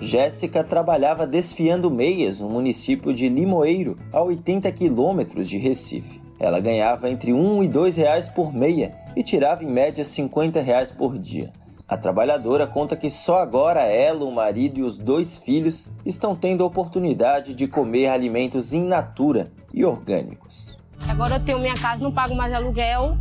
Jéssica 0.00 0.62
trabalhava 0.62 1.26
desfiando 1.26 1.90
meias 1.90 2.40
no 2.40 2.48
município 2.48 3.12
de 3.12 3.28
Limoeiro, 3.28 3.98
a 4.12 4.22
80 4.22 4.70
quilômetros 4.72 5.48
de 5.48 5.58
Recife. 5.58 6.20
Ela 6.38 6.60
ganhava 6.60 7.08
entre 7.08 7.32
um 7.32 7.62
e 7.62 7.68
dois 7.68 7.96
reais 7.96 8.28
por 8.28 8.52
meia 8.52 8.94
e 9.16 9.22
tirava 9.22 9.64
em 9.64 9.70
média 9.70 10.04
50 10.04 10.60
reais 10.60 10.92
por 10.92 11.18
dia. 11.18 11.52
A 11.88 11.96
trabalhadora 11.96 12.66
conta 12.66 12.96
que 12.96 13.08
só 13.08 13.38
agora 13.38 13.82
ela, 13.82 14.24
o 14.24 14.32
marido 14.32 14.80
e 14.80 14.82
os 14.82 14.98
dois 14.98 15.38
filhos 15.38 15.88
estão 16.04 16.34
tendo 16.34 16.64
a 16.64 16.66
oportunidade 16.66 17.54
de 17.54 17.68
comer 17.68 18.08
alimentos 18.08 18.72
in 18.72 18.82
natura 18.82 19.52
e 19.72 19.84
orgânicos. 19.84 20.76
Agora 21.08 21.36
eu 21.36 21.44
tenho 21.44 21.60
minha 21.60 21.76
casa, 21.76 22.02
não 22.02 22.12
pago 22.12 22.34
mais 22.34 22.52
aluguel, 22.52 23.16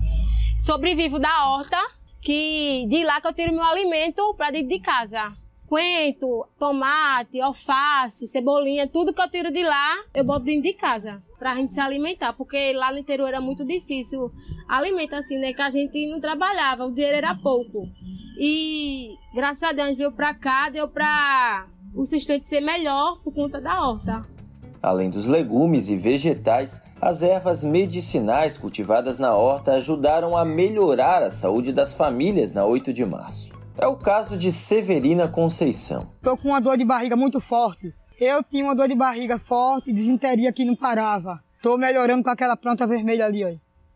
sobrevivo 0.57 1.19
da 1.19 1.47
horta, 1.47 1.77
que 2.25 2.87
de 2.89 3.03
lá 3.03 3.21
que 3.21 3.27
eu 3.27 3.33
tiro 3.33 3.53
meu 3.53 3.63
alimento 3.63 4.33
para 4.33 4.49
dentro 4.49 4.69
de 4.69 4.79
casa 4.79 5.31
coentro, 5.67 6.47
tomate, 6.59 7.41
alface, 7.41 8.27
cebolinha, 8.27 8.87
tudo 8.87 9.13
que 9.13 9.21
eu 9.21 9.29
tiro 9.29 9.51
de 9.51 9.63
lá, 9.63 10.03
eu 10.13 10.23
boto 10.23 10.45
dentro 10.45 10.63
de 10.63 10.73
casa 10.73 11.23
pra 11.39 11.55
gente 11.55 11.73
se 11.73 11.79
alimentar, 11.79 12.33
porque 12.33 12.71
lá 12.73 12.91
no 12.91 12.99
interior 12.99 13.27
era 13.27 13.41
muito 13.41 13.65
difícil 13.65 14.29
alimentar 14.67 15.19
assim, 15.19 15.37
né, 15.39 15.53
que 15.53 15.61
a 15.61 15.69
gente 15.69 16.05
não 16.07 16.19
trabalhava, 16.19 16.85
o 16.85 16.91
dinheiro 16.91 17.17
era 17.17 17.35
pouco. 17.35 17.81
E 18.39 19.09
graças 19.33 19.63
a 19.63 19.71
Deus 19.71 19.97
veio 19.97 20.11
pra 20.11 20.33
cá, 20.33 20.69
deu 20.69 20.87
pra 20.87 21.67
o 21.95 22.05
sustento 22.05 22.43
ser 22.43 22.61
melhor 22.61 23.19
por 23.23 23.33
conta 23.33 23.59
da 23.59 23.87
horta. 23.87 24.34
Além 24.85 25.09
dos 25.09 25.25
legumes 25.25 25.89
e 25.89 25.97
vegetais, 25.97 26.83
as 27.01 27.23
ervas 27.23 27.63
medicinais 27.63 28.55
cultivadas 28.55 29.17
na 29.17 29.35
horta 29.35 29.71
ajudaram 29.71 30.37
a 30.37 30.45
melhorar 30.45 31.23
a 31.23 31.31
saúde 31.31 31.73
das 31.73 31.95
famílias 31.95 32.53
na 32.53 32.65
8 32.65 32.93
de 32.93 33.03
março. 33.03 33.51
É 33.79 33.87
o 33.87 33.95
caso 33.95 34.37
de 34.37 34.51
Severina 34.51 35.27
Conceição. 35.27 36.07
Estou 36.17 36.37
com 36.37 36.49
uma 36.49 36.61
dor 36.61 36.77
de 36.77 36.85
barriga 36.85 37.15
muito 37.15 37.39
forte. 37.39 37.95
Eu 38.19 38.43
tinha 38.43 38.63
uma 38.63 38.75
dor 38.75 38.87
de 38.87 38.93
barriga 38.93 39.39
forte, 39.39 39.91
desinteria 39.91 40.53
que 40.53 40.63
não 40.63 40.75
parava. 40.75 41.41
Estou 41.55 41.79
melhorando 41.79 42.23
com 42.23 42.29
aquela 42.29 42.55
planta 42.55 42.85
vermelha 42.85 43.25
ali, 43.25 43.43
ó. 43.43 43.49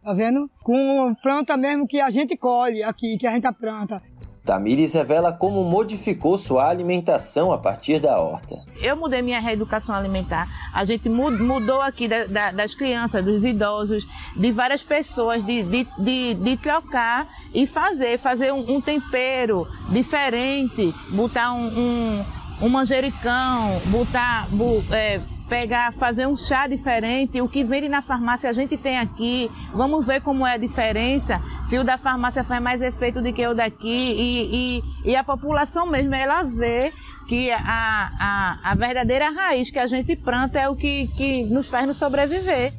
Tá 0.04 0.14
vendo? 0.14 0.50
Com 0.64 1.14
planta 1.22 1.56
mesmo 1.56 1.88
que 1.88 2.02
a 2.02 2.10
gente 2.10 2.36
colhe 2.36 2.82
aqui, 2.82 3.16
que 3.16 3.28
a 3.28 3.32
gente 3.32 3.52
planta. 3.54 4.02
Tamires 4.50 4.96
revela 4.96 5.32
como 5.32 5.64
modificou 5.64 6.36
sua 6.36 6.68
alimentação 6.68 7.54
a 7.54 7.58
partir 7.60 8.00
da 8.00 8.18
horta. 8.18 8.60
Eu 8.82 8.98
mudei 8.98 9.22
minha 9.22 9.40
reeducação 9.40 9.94
alimentar. 9.94 10.48
A 10.74 10.84
gente 10.86 11.08
mudou 11.08 11.80
aqui 11.84 12.08
da, 12.08 12.26
da, 12.26 12.52
das 12.52 12.74
crianças, 12.74 13.24
dos 13.24 13.46
idosos, 13.46 14.08
de 14.36 14.52
várias 14.52 14.82
pessoas, 14.82 15.46
de, 15.46 15.62
de, 15.62 15.88
de, 16.00 16.34
de 16.34 16.58
trocar 16.58 17.28
e 17.54 17.68
fazer, 17.68 18.18
fazer 18.18 18.52
um, 18.52 18.78
um 18.78 18.82
tempero 18.82 19.68
diferente, 19.92 20.96
botar 21.12 21.54
um, 21.54 21.68
um, 21.68 22.26
um 22.64 22.70
manjericão, 22.70 23.80
botar. 23.86 24.48
É, 24.90 25.22
pegar, 25.50 25.92
fazer 25.92 26.28
um 26.28 26.38
chá 26.38 26.68
diferente. 26.68 27.42
O 27.42 27.50
que 27.50 27.64
vende 27.64 27.90
na 27.90 28.02
farmácia 28.02 28.50
a 28.50 28.54
gente 28.54 28.78
tem 28.78 29.00
aqui. 29.00 29.50
Vamos 29.74 30.06
ver 30.06 30.22
como 30.22 30.46
é 30.46 30.54
a 30.54 30.58
diferença. 30.58 31.42
Se 31.68 31.78
o 31.78 31.84
da 31.84 31.98
farmácia 31.98 32.44
faz 32.44 32.62
mais 32.62 32.82
efeito 32.82 33.22
do 33.22 33.34
que 33.34 33.46
o 33.46 33.56
daqui. 33.56 33.88
E, 33.88 34.80
e, 35.06 35.12
e 35.12 35.16
a 35.16 35.24
população 35.24 35.88
mesmo, 35.88 36.14
ela 36.14 36.44
vê 36.44 36.94
que 37.28 37.52
a, 37.52 37.60
a, 37.64 38.72
a 38.72 38.76
verdadeira 38.76 39.30
raiz 39.30 39.70
que 39.70 39.80
a 39.80 39.88
gente 39.88 40.16
planta 40.16 40.60
é 40.60 40.70
o 40.70 40.76
que, 40.76 41.08
que 41.18 41.44
nos 41.46 41.68
faz 41.68 41.86
nos 41.86 41.98
sobreviver. 41.98 42.74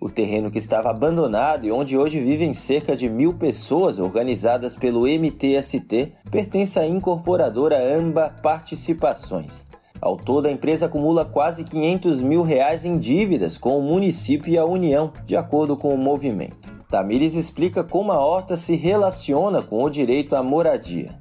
O 0.00 0.10
terreno 0.10 0.50
que 0.50 0.58
estava 0.58 0.90
abandonado 0.90 1.64
e 1.64 1.72
onde 1.72 1.96
hoje 1.96 2.20
vivem 2.20 2.52
cerca 2.52 2.94
de 2.94 3.08
mil 3.08 3.32
pessoas 3.32 3.98
organizadas 3.98 4.76
pelo 4.76 5.06
MTST 5.06 6.12
pertence 6.30 6.78
à 6.78 6.86
incorporadora 6.86 7.78
AMBA 7.96 8.28
Participações. 8.42 9.66
Ao 10.00 10.16
todo, 10.16 10.46
a 10.46 10.50
empresa 10.50 10.86
acumula 10.86 11.24
quase 11.24 11.64
500 11.64 12.20
mil 12.20 12.42
reais 12.42 12.84
em 12.84 12.98
dívidas 12.98 13.56
com 13.56 13.78
o 13.78 13.82
município 13.82 14.52
e 14.52 14.58
a 14.58 14.64
União, 14.64 15.12
de 15.24 15.36
acordo 15.36 15.76
com 15.76 15.94
o 15.94 15.98
movimento. 15.98 16.72
Tamires 16.90 17.34
explica 17.34 17.82
como 17.82 18.12
a 18.12 18.20
horta 18.20 18.56
se 18.56 18.76
relaciona 18.76 19.62
com 19.62 19.82
o 19.82 19.90
direito 19.90 20.36
à 20.36 20.42
moradia. 20.42 21.18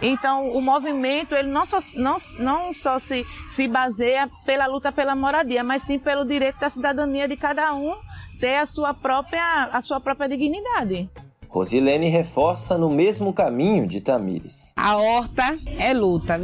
Então, 0.00 0.52
o 0.52 0.60
movimento 0.60 1.34
ele 1.34 1.48
não 1.48 1.66
só, 1.66 1.80
não, 1.96 2.16
não 2.38 2.72
só 2.72 2.98
se, 2.98 3.26
se 3.50 3.66
baseia 3.66 4.30
pela 4.46 4.66
luta 4.66 4.92
pela 4.92 5.16
moradia, 5.16 5.64
mas 5.64 5.82
sim 5.82 5.98
pelo 5.98 6.24
direito 6.24 6.60
da 6.60 6.70
cidadania 6.70 7.26
de 7.26 7.36
cada 7.36 7.74
um 7.74 7.94
ter 8.40 8.56
a 8.56 8.66
sua 8.66 8.94
própria, 8.94 9.64
a 9.72 9.80
sua 9.80 9.98
própria 9.98 10.28
dignidade. 10.28 11.10
Rosilene 11.48 12.08
reforça 12.08 12.78
no 12.78 12.90
mesmo 12.90 13.32
caminho 13.32 13.86
de 13.86 14.00
Tamires. 14.00 14.72
A 14.76 14.96
horta 14.96 15.56
é 15.78 15.92
luta, 15.92 16.38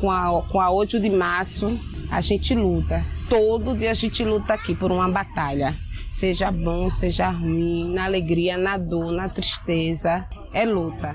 com 0.00 0.10
a, 0.10 0.42
com 0.48 0.60
a 0.60 0.70
8 0.70 0.98
de 1.00 1.10
março, 1.10 1.78
a 2.10 2.20
gente 2.20 2.54
luta. 2.54 3.04
Todo 3.28 3.76
dia 3.76 3.90
a 3.90 3.94
gente 3.94 4.24
luta 4.24 4.54
aqui 4.54 4.74
por 4.74 4.90
uma 4.90 5.08
batalha. 5.08 5.74
Seja 6.10 6.50
bom, 6.50 6.88
seja 6.90 7.28
ruim, 7.30 7.92
na 7.92 8.04
alegria, 8.04 8.56
na 8.56 8.76
dor, 8.76 9.12
na 9.12 9.28
tristeza. 9.28 10.26
É 10.52 10.64
luta. 10.64 11.14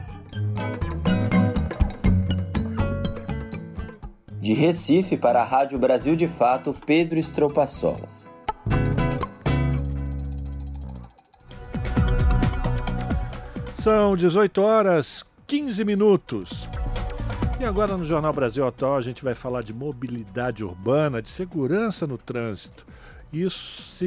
De 4.39 4.53
Recife 4.53 5.17
para 5.17 5.41
a 5.41 5.45
Rádio 5.45 5.79
Brasil 5.79 6.15
de 6.15 6.27
Fato, 6.27 6.75
Pedro 6.85 7.17
Estropaçolas. 7.17 8.31
São 13.77 14.15
18 14.15 14.61
horas 14.61 15.25
15 15.45 15.83
minutos. 15.83 16.69
E 17.63 17.65
agora 17.65 17.95
no 17.95 18.03
Jornal 18.03 18.33
Brasil 18.33 18.67
Atual 18.67 18.97
a 18.97 19.01
gente 19.01 19.23
vai 19.23 19.33
falar 19.33 19.63
de 19.63 19.73
mobilidade 19.73 20.65
urbana, 20.65 21.21
de 21.21 21.29
segurança 21.29 22.05
no 22.05 22.17
trânsito. 22.17 22.85
Isso 23.31 24.03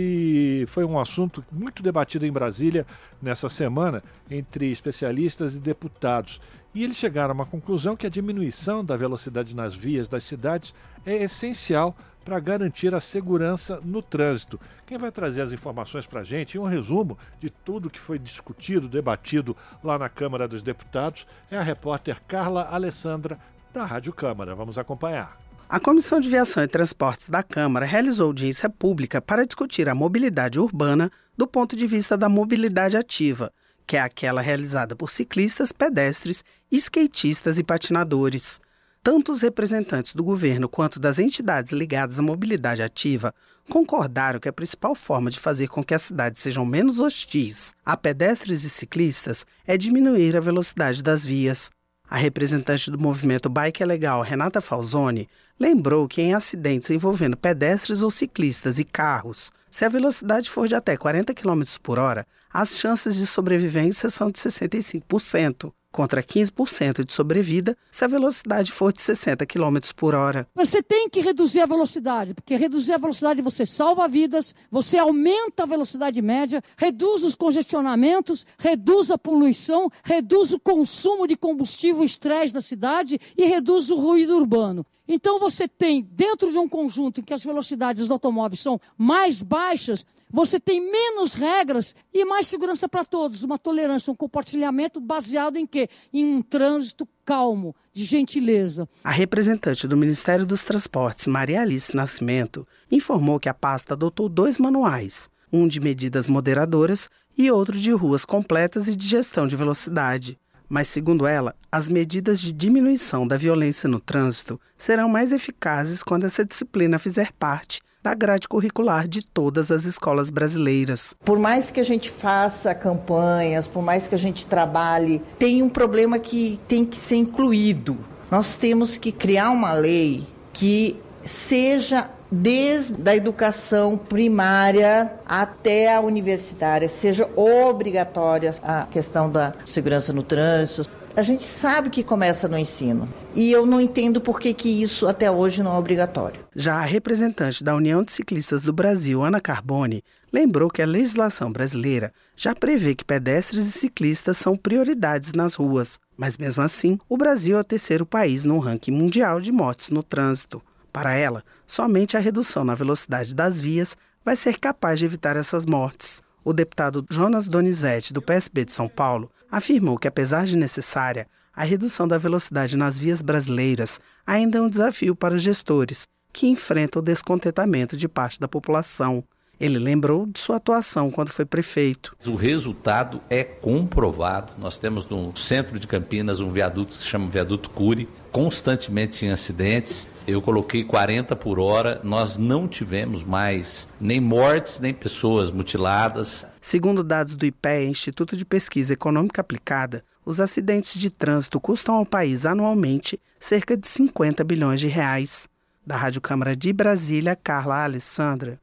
foi 0.66 0.84
um 0.84 0.98
assunto 0.98 1.42
muito 1.50 1.82
debatido 1.82 2.26
em 2.26 2.30
Brasília 2.30 2.86
nessa 3.20 3.48
semana 3.48 4.02
entre 4.30 4.70
especialistas 4.70 5.56
e 5.56 5.58
deputados. 5.58 6.38
E 6.74 6.84
eles 6.84 6.98
chegaram 6.98 7.30
a 7.30 7.34
uma 7.34 7.46
conclusão 7.46 7.96
que 7.96 8.06
a 8.06 8.10
diminuição 8.10 8.84
da 8.84 8.94
velocidade 8.94 9.56
nas 9.56 9.74
vias 9.74 10.06
das 10.06 10.24
cidades 10.24 10.74
é 11.06 11.16
essencial 11.22 11.96
para 12.26 12.40
garantir 12.40 12.92
a 12.92 13.00
segurança 13.00 13.80
no 13.84 14.02
trânsito. 14.02 14.60
Quem 14.84 14.98
vai 14.98 15.12
trazer 15.12 15.42
as 15.42 15.52
informações 15.52 16.08
para 16.08 16.22
a 16.22 16.24
gente 16.24 16.56
e 16.56 16.58
um 16.58 16.64
resumo 16.64 17.16
de 17.38 17.48
tudo 17.48 17.88
que 17.88 18.00
foi 18.00 18.18
discutido, 18.18 18.88
debatido 18.88 19.56
lá 19.82 19.96
na 19.96 20.08
Câmara 20.08 20.48
dos 20.48 20.60
Deputados 20.60 21.24
é 21.48 21.56
a 21.56 21.62
repórter 21.62 22.20
Carla 22.26 22.68
Alessandra, 22.68 23.38
da 23.72 23.84
Rádio 23.84 24.12
Câmara. 24.12 24.56
Vamos 24.56 24.76
acompanhar. 24.76 25.38
A 25.68 25.78
Comissão 25.78 26.18
de 26.18 26.28
Viação 26.28 26.64
e 26.64 26.68
Transportes 26.68 27.30
da 27.30 27.44
Câmara 27.44 27.86
realizou 27.86 28.26
audiência 28.26 28.68
pública 28.68 29.22
para 29.22 29.46
discutir 29.46 29.88
a 29.88 29.94
mobilidade 29.94 30.58
urbana 30.58 31.12
do 31.36 31.46
ponto 31.46 31.76
de 31.76 31.86
vista 31.86 32.16
da 32.16 32.28
mobilidade 32.28 32.96
ativa, 32.96 33.52
que 33.86 33.96
é 33.96 34.00
aquela 34.00 34.40
realizada 34.40 34.96
por 34.96 35.10
ciclistas, 35.10 35.70
pedestres, 35.70 36.42
skatistas 36.72 37.56
e 37.60 37.62
patinadores. 37.62 38.60
Tanto 39.06 39.30
os 39.30 39.40
representantes 39.40 40.16
do 40.16 40.24
governo 40.24 40.68
quanto 40.68 40.98
das 40.98 41.20
entidades 41.20 41.70
ligadas 41.70 42.18
à 42.18 42.22
mobilidade 42.24 42.82
ativa 42.82 43.32
concordaram 43.70 44.40
que 44.40 44.48
a 44.48 44.52
principal 44.52 44.96
forma 44.96 45.30
de 45.30 45.38
fazer 45.38 45.68
com 45.68 45.84
que 45.84 45.94
as 45.94 46.02
cidades 46.02 46.42
sejam 46.42 46.66
menos 46.66 46.98
hostis 46.98 47.72
a 47.84 47.96
pedestres 47.96 48.64
e 48.64 48.68
ciclistas 48.68 49.46
é 49.64 49.78
diminuir 49.78 50.36
a 50.36 50.40
velocidade 50.40 51.04
das 51.04 51.24
vias. 51.24 51.70
A 52.10 52.16
representante 52.16 52.90
do 52.90 52.98
movimento 52.98 53.48
Bike 53.48 53.80
é 53.80 53.86
Legal, 53.86 54.22
Renata 54.22 54.60
Falzoni, 54.60 55.28
lembrou 55.56 56.08
que 56.08 56.20
em 56.20 56.34
acidentes 56.34 56.90
envolvendo 56.90 57.36
pedestres 57.36 58.02
ou 58.02 58.10
ciclistas 58.10 58.80
e 58.80 58.84
carros, 58.84 59.52
se 59.70 59.84
a 59.84 59.88
velocidade 59.88 60.50
for 60.50 60.66
de 60.66 60.74
até 60.74 60.96
40 60.96 61.32
km 61.32 61.62
por 61.80 62.00
hora, 62.00 62.26
as 62.52 62.76
chances 62.76 63.14
de 63.14 63.24
sobrevivência 63.24 64.10
são 64.10 64.32
de 64.32 64.40
65% 64.40 65.72
contra 65.96 66.22
15% 66.22 67.06
de 67.06 67.14
sobrevida 67.14 67.74
se 67.90 68.04
a 68.04 68.08
velocidade 68.08 68.70
for 68.70 68.92
de 68.92 69.00
60 69.00 69.46
km 69.46 69.78
por 69.96 70.14
hora. 70.14 70.46
Você 70.54 70.82
tem 70.82 71.08
que 71.08 71.22
reduzir 71.22 71.62
a 71.62 71.66
velocidade, 71.66 72.34
porque 72.34 72.54
reduzir 72.54 72.92
a 72.92 72.98
velocidade 72.98 73.40
você 73.40 73.64
salva 73.64 74.06
vidas, 74.06 74.54
você 74.70 74.98
aumenta 74.98 75.62
a 75.62 75.66
velocidade 75.66 76.20
média, 76.20 76.62
reduz 76.76 77.24
os 77.24 77.34
congestionamentos, 77.34 78.44
reduz 78.58 79.10
a 79.10 79.16
poluição, 79.16 79.90
reduz 80.04 80.52
o 80.52 80.60
consumo 80.60 81.26
de 81.26 81.34
combustível 81.34 82.04
estresse 82.04 82.52
da 82.52 82.60
cidade 82.60 83.18
e 83.34 83.46
reduz 83.46 83.90
o 83.90 83.96
ruído 83.96 84.36
urbano. 84.36 84.84
Então 85.08 85.38
você 85.38 85.68
tem, 85.68 86.02
dentro 86.12 86.50
de 86.50 86.58
um 86.58 86.68
conjunto 86.68 87.20
em 87.20 87.24
que 87.24 87.32
as 87.32 87.44
velocidades 87.44 88.08
do 88.08 88.12
automóvel 88.12 88.56
são 88.56 88.80
mais 88.98 89.40
baixas, 89.40 90.04
você 90.30 90.58
tem 90.58 90.80
menos 90.80 91.34
regras 91.34 91.94
e 92.12 92.24
mais 92.24 92.46
segurança 92.46 92.88
para 92.88 93.04
todos. 93.04 93.42
Uma 93.42 93.58
tolerância, 93.58 94.12
um 94.12 94.16
compartilhamento 94.16 95.00
baseado 95.00 95.56
em 95.56 95.66
quê? 95.66 95.88
Em 96.12 96.24
um 96.24 96.42
trânsito 96.42 97.08
calmo, 97.24 97.74
de 97.92 98.04
gentileza. 98.04 98.88
A 99.02 99.10
representante 99.10 99.86
do 99.86 99.96
Ministério 99.96 100.44
dos 100.44 100.64
Transportes, 100.64 101.26
Maria 101.26 101.62
Alice 101.62 101.94
Nascimento, 101.94 102.66
informou 102.90 103.40
que 103.40 103.48
a 103.48 103.54
pasta 103.54 103.94
adotou 103.94 104.28
dois 104.28 104.58
manuais, 104.58 105.28
um 105.52 105.66
de 105.66 105.80
medidas 105.80 106.28
moderadoras 106.28 107.08
e 107.38 107.50
outro 107.50 107.78
de 107.78 107.92
ruas 107.92 108.24
completas 108.24 108.88
e 108.88 108.96
de 108.96 109.06
gestão 109.06 109.46
de 109.46 109.56
velocidade. 109.56 110.38
Mas, 110.68 110.88
segundo 110.88 111.26
ela, 111.26 111.54
as 111.70 111.88
medidas 111.88 112.40
de 112.40 112.52
diminuição 112.52 113.26
da 113.26 113.36
violência 113.36 113.88
no 113.88 114.00
trânsito 114.00 114.60
serão 114.76 115.08
mais 115.08 115.32
eficazes 115.32 116.02
quando 116.02 116.24
essa 116.24 116.44
disciplina 116.44 116.98
fizer 116.98 117.30
parte 117.32 117.80
da 118.06 118.14
grade 118.14 118.46
curricular 118.46 119.08
de 119.08 119.20
todas 119.20 119.72
as 119.72 119.84
escolas 119.84 120.30
brasileiras. 120.30 121.12
Por 121.24 121.40
mais 121.40 121.72
que 121.72 121.80
a 121.80 121.82
gente 121.82 122.08
faça 122.08 122.72
campanhas, 122.72 123.66
por 123.66 123.82
mais 123.82 124.06
que 124.06 124.14
a 124.14 124.18
gente 124.18 124.46
trabalhe, 124.46 125.20
tem 125.40 125.60
um 125.60 125.68
problema 125.68 126.16
que 126.16 126.60
tem 126.68 126.84
que 126.84 126.96
ser 126.96 127.16
incluído. 127.16 127.98
Nós 128.30 128.54
temos 128.54 128.96
que 128.96 129.10
criar 129.10 129.50
uma 129.50 129.72
lei 129.72 130.24
que 130.52 131.00
seja 131.24 132.08
desde 132.30 133.08
a 133.08 133.16
educação 133.16 133.98
primária 133.98 135.12
até 135.26 135.92
a 135.92 136.00
universitária, 136.00 136.88
seja 136.88 137.28
obrigatória 137.34 138.54
a 138.62 138.86
questão 138.86 139.28
da 139.28 139.52
segurança 139.64 140.12
no 140.12 140.22
trânsito, 140.22 140.88
a 141.16 141.22
gente 141.22 141.42
sabe 141.42 141.88
que 141.88 142.04
começa 142.04 142.46
no 142.46 142.58
ensino. 142.58 143.08
E 143.34 143.50
eu 143.50 143.64
não 143.64 143.80
entendo 143.80 144.20
por 144.20 144.38
que, 144.38 144.52
que 144.52 144.68
isso 144.68 145.08
até 145.08 145.30
hoje 145.30 145.62
não 145.62 145.74
é 145.74 145.78
obrigatório. 145.78 146.44
Já 146.54 146.74
a 146.74 146.84
representante 146.84 147.64
da 147.64 147.74
União 147.74 148.04
de 148.04 148.12
Ciclistas 148.12 148.60
do 148.60 148.72
Brasil, 148.72 149.24
Ana 149.24 149.40
Carbone, 149.40 150.04
lembrou 150.30 150.68
que 150.68 150.82
a 150.82 150.86
legislação 150.86 151.50
brasileira 151.50 152.12
já 152.36 152.54
prevê 152.54 152.94
que 152.94 153.02
pedestres 153.04 153.66
e 153.66 153.72
ciclistas 153.72 154.36
são 154.36 154.56
prioridades 154.58 155.32
nas 155.32 155.54
ruas. 155.54 155.98
Mas 156.18 156.36
mesmo 156.36 156.62
assim, 156.62 156.98
o 157.08 157.16
Brasil 157.16 157.56
é 157.56 157.60
o 157.60 157.64
terceiro 157.64 158.04
país 158.04 158.44
no 158.44 158.58
ranking 158.58 158.92
mundial 158.92 159.40
de 159.40 159.50
mortes 159.50 159.88
no 159.88 160.02
trânsito. 160.02 160.60
Para 160.92 161.14
ela, 161.14 161.42
somente 161.66 162.14
a 162.18 162.20
redução 162.20 162.62
na 162.62 162.74
velocidade 162.74 163.34
das 163.34 163.58
vias 163.58 163.96
vai 164.22 164.36
ser 164.36 164.58
capaz 164.58 164.98
de 164.98 165.06
evitar 165.06 165.34
essas 165.34 165.64
mortes. 165.64 166.22
O 166.46 166.52
deputado 166.52 167.04
Jonas 167.10 167.48
Donizete, 167.48 168.12
do 168.12 168.22
PSB 168.22 168.66
de 168.66 168.72
São 168.72 168.88
Paulo, 168.88 169.32
afirmou 169.50 169.98
que, 169.98 170.06
apesar 170.06 170.46
de 170.46 170.56
necessária, 170.56 171.26
a 171.52 171.64
redução 171.64 172.06
da 172.06 172.16
velocidade 172.16 172.76
nas 172.76 172.96
vias 172.96 173.20
brasileiras 173.20 174.00
ainda 174.24 174.58
é 174.58 174.60
um 174.60 174.70
desafio 174.70 175.16
para 175.16 175.34
os 175.34 175.42
gestores, 175.42 176.06
que 176.32 176.46
enfrentam 176.46 177.02
o 177.02 177.04
descontentamento 177.04 177.96
de 177.96 178.06
parte 178.06 178.38
da 178.38 178.46
população. 178.46 179.24
Ele 179.58 179.76
lembrou 179.76 180.24
de 180.24 180.38
sua 180.38 180.58
atuação 180.58 181.10
quando 181.10 181.30
foi 181.30 181.44
prefeito. 181.44 182.14
O 182.24 182.36
resultado 182.36 183.20
é 183.28 183.42
comprovado. 183.42 184.52
Nós 184.56 184.78
temos 184.78 185.08
no 185.08 185.36
centro 185.36 185.80
de 185.80 185.88
Campinas 185.88 186.38
um 186.38 186.52
viaduto 186.52 186.94
que 186.94 187.02
se 187.02 187.08
chama 187.08 187.26
Viaduto 187.26 187.70
Cury, 187.70 188.08
constantemente 188.30 189.26
em 189.26 189.30
acidentes. 189.30 190.08
Eu 190.26 190.42
coloquei 190.42 190.82
40 190.82 191.36
por 191.36 191.60
hora, 191.60 192.00
nós 192.02 192.36
não 192.36 192.66
tivemos 192.66 193.22
mais 193.22 193.88
nem 194.00 194.20
mortes, 194.20 194.80
nem 194.80 194.92
pessoas 194.92 195.52
mutiladas. 195.52 196.44
Segundo 196.60 197.04
dados 197.04 197.36
do 197.36 197.46
IPE, 197.46 197.86
Instituto 197.88 198.36
de 198.36 198.44
Pesquisa 198.44 198.92
Econômica 198.92 199.40
Aplicada, 199.40 200.04
os 200.24 200.40
acidentes 200.40 201.00
de 201.00 201.10
trânsito 201.10 201.60
custam 201.60 201.94
ao 201.94 202.04
país 202.04 202.44
anualmente 202.44 203.20
cerca 203.38 203.76
de 203.76 203.86
50 203.86 204.42
bilhões 204.42 204.80
de 204.80 204.88
reais. 204.88 205.48
Da 205.86 205.96
Rádio 205.96 206.20
Câmara 206.20 206.56
de 206.56 206.72
Brasília, 206.72 207.36
Carla 207.36 207.84
Alessandra. 207.84 208.58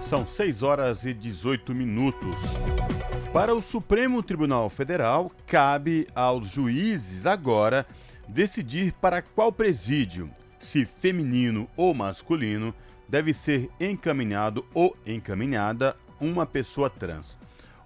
São 0.00 0.26
6 0.26 0.62
horas 0.62 1.04
e 1.04 1.12
18 1.12 1.74
minutos. 1.74 2.36
Para 3.34 3.54
o 3.54 3.60
Supremo 3.60 4.22
Tribunal 4.22 4.70
Federal, 4.70 5.30
cabe 5.46 6.06
aos 6.14 6.48
juízes 6.48 7.26
agora 7.26 7.86
decidir 8.32 8.92
para 8.94 9.20
qual 9.20 9.52
presídio, 9.52 10.30
se 10.58 10.86
feminino 10.86 11.68
ou 11.76 11.92
masculino, 11.92 12.74
deve 13.06 13.34
ser 13.34 13.68
encaminhado 13.78 14.64
ou 14.72 14.96
encaminhada 15.06 15.94
uma 16.18 16.46
pessoa 16.46 16.88
trans. 16.88 17.36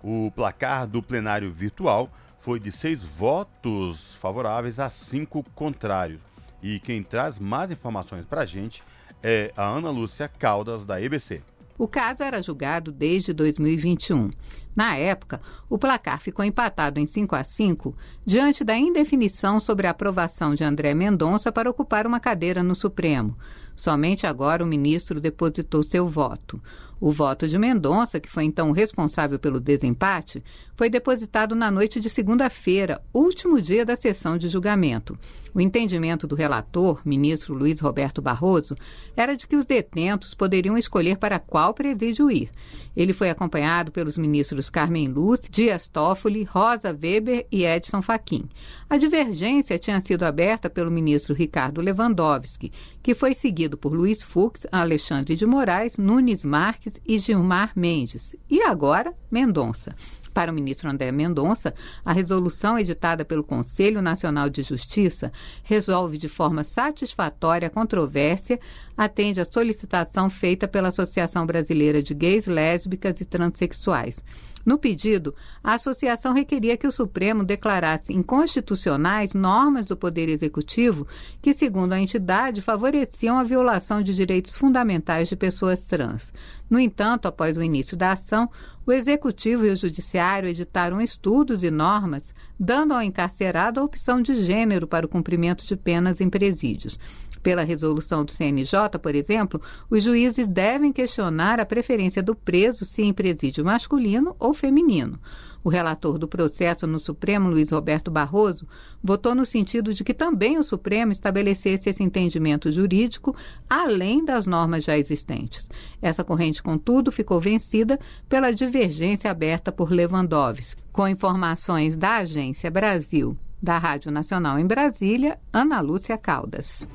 O 0.02 0.30
placar 0.30 0.86
do 0.86 1.02
plenário 1.02 1.50
virtual 1.50 2.08
foi 2.38 2.60
de 2.60 2.70
seis 2.70 3.02
votos 3.02 4.14
favoráveis 4.16 4.78
a 4.78 4.88
cinco 4.88 5.42
contrários. 5.54 6.20
E 6.62 6.78
quem 6.78 7.02
traz 7.02 7.40
mais 7.40 7.70
informações 7.70 8.24
para 8.24 8.42
a 8.42 8.46
gente 8.46 8.84
é 9.22 9.52
a 9.56 9.64
Ana 9.64 9.90
Lúcia 9.90 10.28
Caldas, 10.28 10.84
da 10.84 11.00
EBC. 11.02 11.42
O 11.76 11.88
caso 11.88 12.22
era 12.22 12.40
julgado 12.40 12.92
desde 12.92 13.32
2021. 13.32 14.30
Na 14.76 14.94
época, 14.94 15.40
o 15.70 15.78
placar 15.78 16.20
ficou 16.20 16.44
empatado 16.44 17.00
em 17.00 17.06
5 17.06 17.34
a 17.34 17.42
5 17.42 17.96
diante 18.26 18.62
da 18.62 18.76
indefinição 18.76 19.58
sobre 19.58 19.86
a 19.86 19.90
aprovação 19.90 20.54
de 20.54 20.62
André 20.62 20.92
Mendonça 20.92 21.50
para 21.50 21.70
ocupar 21.70 22.06
uma 22.06 22.20
cadeira 22.20 22.62
no 22.62 22.74
Supremo. 22.74 23.34
Somente 23.74 24.26
agora 24.26 24.62
o 24.62 24.66
ministro 24.66 25.18
depositou 25.18 25.82
seu 25.82 26.06
voto. 26.06 26.60
O 27.00 27.10
voto 27.10 27.48
de 27.48 27.58
Mendonça, 27.58 28.20
que 28.20 28.30
foi 28.30 28.44
então 28.44 28.70
responsável 28.70 29.38
pelo 29.38 29.60
desempate, 29.60 30.44
foi 30.76 30.90
depositado 30.90 31.54
na 31.54 31.70
noite 31.70 31.98
de 31.98 32.10
segunda-feira, 32.10 33.00
último 33.12 33.60
dia 33.62 33.84
da 33.84 33.96
sessão 33.96 34.36
de 34.36 34.46
julgamento. 34.48 35.18
O 35.54 35.60
entendimento 35.60 36.26
do 36.26 36.34
relator, 36.34 37.00
ministro 37.02 37.54
Luiz 37.54 37.80
Roberto 37.80 38.20
Barroso, 38.20 38.76
era 39.16 39.34
de 39.34 39.46
que 39.46 39.56
os 39.56 39.64
detentos 39.64 40.34
poderiam 40.34 40.76
escolher 40.76 41.16
para 41.16 41.38
qual 41.38 41.72
presídio 41.72 42.30
ir. 42.30 42.50
Ele 42.94 43.14
foi 43.14 43.30
acompanhado 43.30 43.90
pelos 43.90 44.18
ministros 44.18 44.68
Carmen 44.68 45.08
Lúcia, 45.08 45.48
Dias 45.50 45.88
Toffoli, 45.88 46.44
Rosa 46.44 46.90
Weber 46.90 47.46
e 47.50 47.64
Edson 47.64 48.02
Fachin. 48.02 48.46
A 48.88 48.98
divergência 48.98 49.78
tinha 49.78 50.00
sido 50.02 50.24
aberta 50.24 50.68
pelo 50.68 50.90
ministro 50.90 51.34
Ricardo 51.34 51.80
Lewandowski, 51.80 52.70
que 53.02 53.14
foi 53.14 53.34
seguido 53.34 53.78
por 53.78 53.94
Luiz 53.94 54.22
Fux, 54.22 54.66
Alexandre 54.70 55.36
de 55.36 55.46
Moraes, 55.46 55.96
Nunes 55.96 56.44
Marques 56.44 57.00
e 57.06 57.16
Gilmar 57.16 57.72
Mendes. 57.74 58.36
E 58.50 58.60
agora, 58.62 59.14
Mendonça. 59.30 59.94
Para 60.36 60.52
o 60.52 60.54
ministro 60.54 60.90
André 60.90 61.10
Mendonça, 61.10 61.72
a 62.04 62.12
resolução 62.12 62.78
editada 62.78 63.24
pelo 63.24 63.42
Conselho 63.42 64.02
Nacional 64.02 64.50
de 64.50 64.62
Justiça 64.62 65.32
resolve 65.62 66.18
de 66.18 66.28
forma 66.28 66.62
satisfatória 66.62 67.68
a 67.68 67.70
controvérsia, 67.70 68.60
atende 68.94 69.40
à 69.40 69.46
solicitação 69.46 70.28
feita 70.28 70.68
pela 70.68 70.88
Associação 70.88 71.46
Brasileira 71.46 72.02
de 72.02 72.12
Gays, 72.12 72.44
Lésbicas 72.44 73.18
e 73.18 73.24
Transsexuais. 73.24 74.22
No 74.66 74.78
pedido, 74.78 75.32
a 75.62 75.74
associação 75.74 76.32
requeria 76.34 76.76
que 76.76 76.88
o 76.88 76.92
Supremo 76.92 77.44
declarasse 77.44 78.12
inconstitucionais 78.12 79.32
normas 79.32 79.86
do 79.86 79.96
Poder 79.96 80.28
Executivo 80.28 81.06
que, 81.40 81.54
segundo 81.54 81.92
a 81.92 82.00
entidade, 82.00 82.60
favoreciam 82.60 83.38
a 83.38 83.44
violação 83.44 84.02
de 84.02 84.12
direitos 84.12 84.58
fundamentais 84.58 85.28
de 85.28 85.36
pessoas 85.36 85.86
trans. 85.86 86.32
No 86.68 86.80
entanto, 86.80 87.28
após 87.28 87.56
o 87.56 87.62
início 87.62 87.96
da 87.96 88.10
ação, 88.10 88.50
o 88.84 88.90
Executivo 88.90 89.64
e 89.64 89.70
o 89.70 89.76
Judiciário 89.76 90.48
editaram 90.48 91.00
estudos 91.00 91.62
e 91.62 91.70
normas 91.70 92.34
dando 92.58 92.94
ao 92.94 93.02
encarcerado 93.02 93.78
a 93.78 93.84
opção 93.84 94.20
de 94.22 94.34
gênero 94.42 94.86
para 94.86 95.06
o 95.06 95.08
cumprimento 95.08 95.66
de 95.66 95.76
penas 95.76 96.20
em 96.20 96.30
presídios. 96.30 96.98
Pela 97.46 97.62
resolução 97.62 98.24
do 98.24 98.32
CNJ, 98.32 98.98
por 99.00 99.14
exemplo, 99.14 99.62
os 99.88 100.02
juízes 100.02 100.48
devem 100.48 100.92
questionar 100.92 101.60
a 101.60 101.64
preferência 101.64 102.20
do 102.20 102.34
preso 102.34 102.84
se 102.84 103.02
em 103.02 103.12
presídio 103.12 103.64
masculino 103.64 104.34
ou 104.40 104.52
feminino. 104.52 105.16
O 105.62 105.68
relator 105.68 106.18
do 106.18 106.26
processo 106.26 106.88
no 106.88 106.98
Supremo, 106.98 107.48
Luiz 107.48 107.70
Roberto 107.70 108.10
Barroso, 108.10 108.66
votou 109.00 109.32
no 109.32 109.46
sentido 109.46 109.94
de 109.94 110.02
que 110.02 110.12
também 110.12 110.58
o 110.58 110.64
Supremo 110.64 111.12
estabelecesse 111.12 111.88
esse 111.88 112.02
entendimento 112.02 112.72
jurídico 112.72 113.36
além 113.70 114.24
das 114.24 114.44
normas 114.44 114.82
já 114.82 114.98
existentes. 114.98 115.70
Essa 116.02 116.24
corrente, 116.24 116.60
contudo, 116.60 117.12
ficou 117.12 117.40
vencida 117.40 117.96
pela 118.28 118.50
divergência 118.50 119.30
aberta 119.30 119.70
por 119.70 119.92
Lewandowski. 119.92 120.82
Com 120.90 121.06
informações 121.06 121.96
da 121.96 122.16
Agência 122.16 122.68
Brasil 122.72 123.38
da 123.62 123.78
Rádio 123.78 124.10
Nacional 124.10 124.58
em 124.58 124.66
Brasília, 124.66 125.38
Ana 125.52 125.80
Lúcia 125.80 126.16
Caldas. 126.16 126.88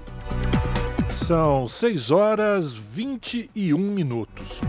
São 1.13 1.67
6 1.67 2.11
horas 2.11 2.73
21 2.73 3.77
minutos. 3.77 4.61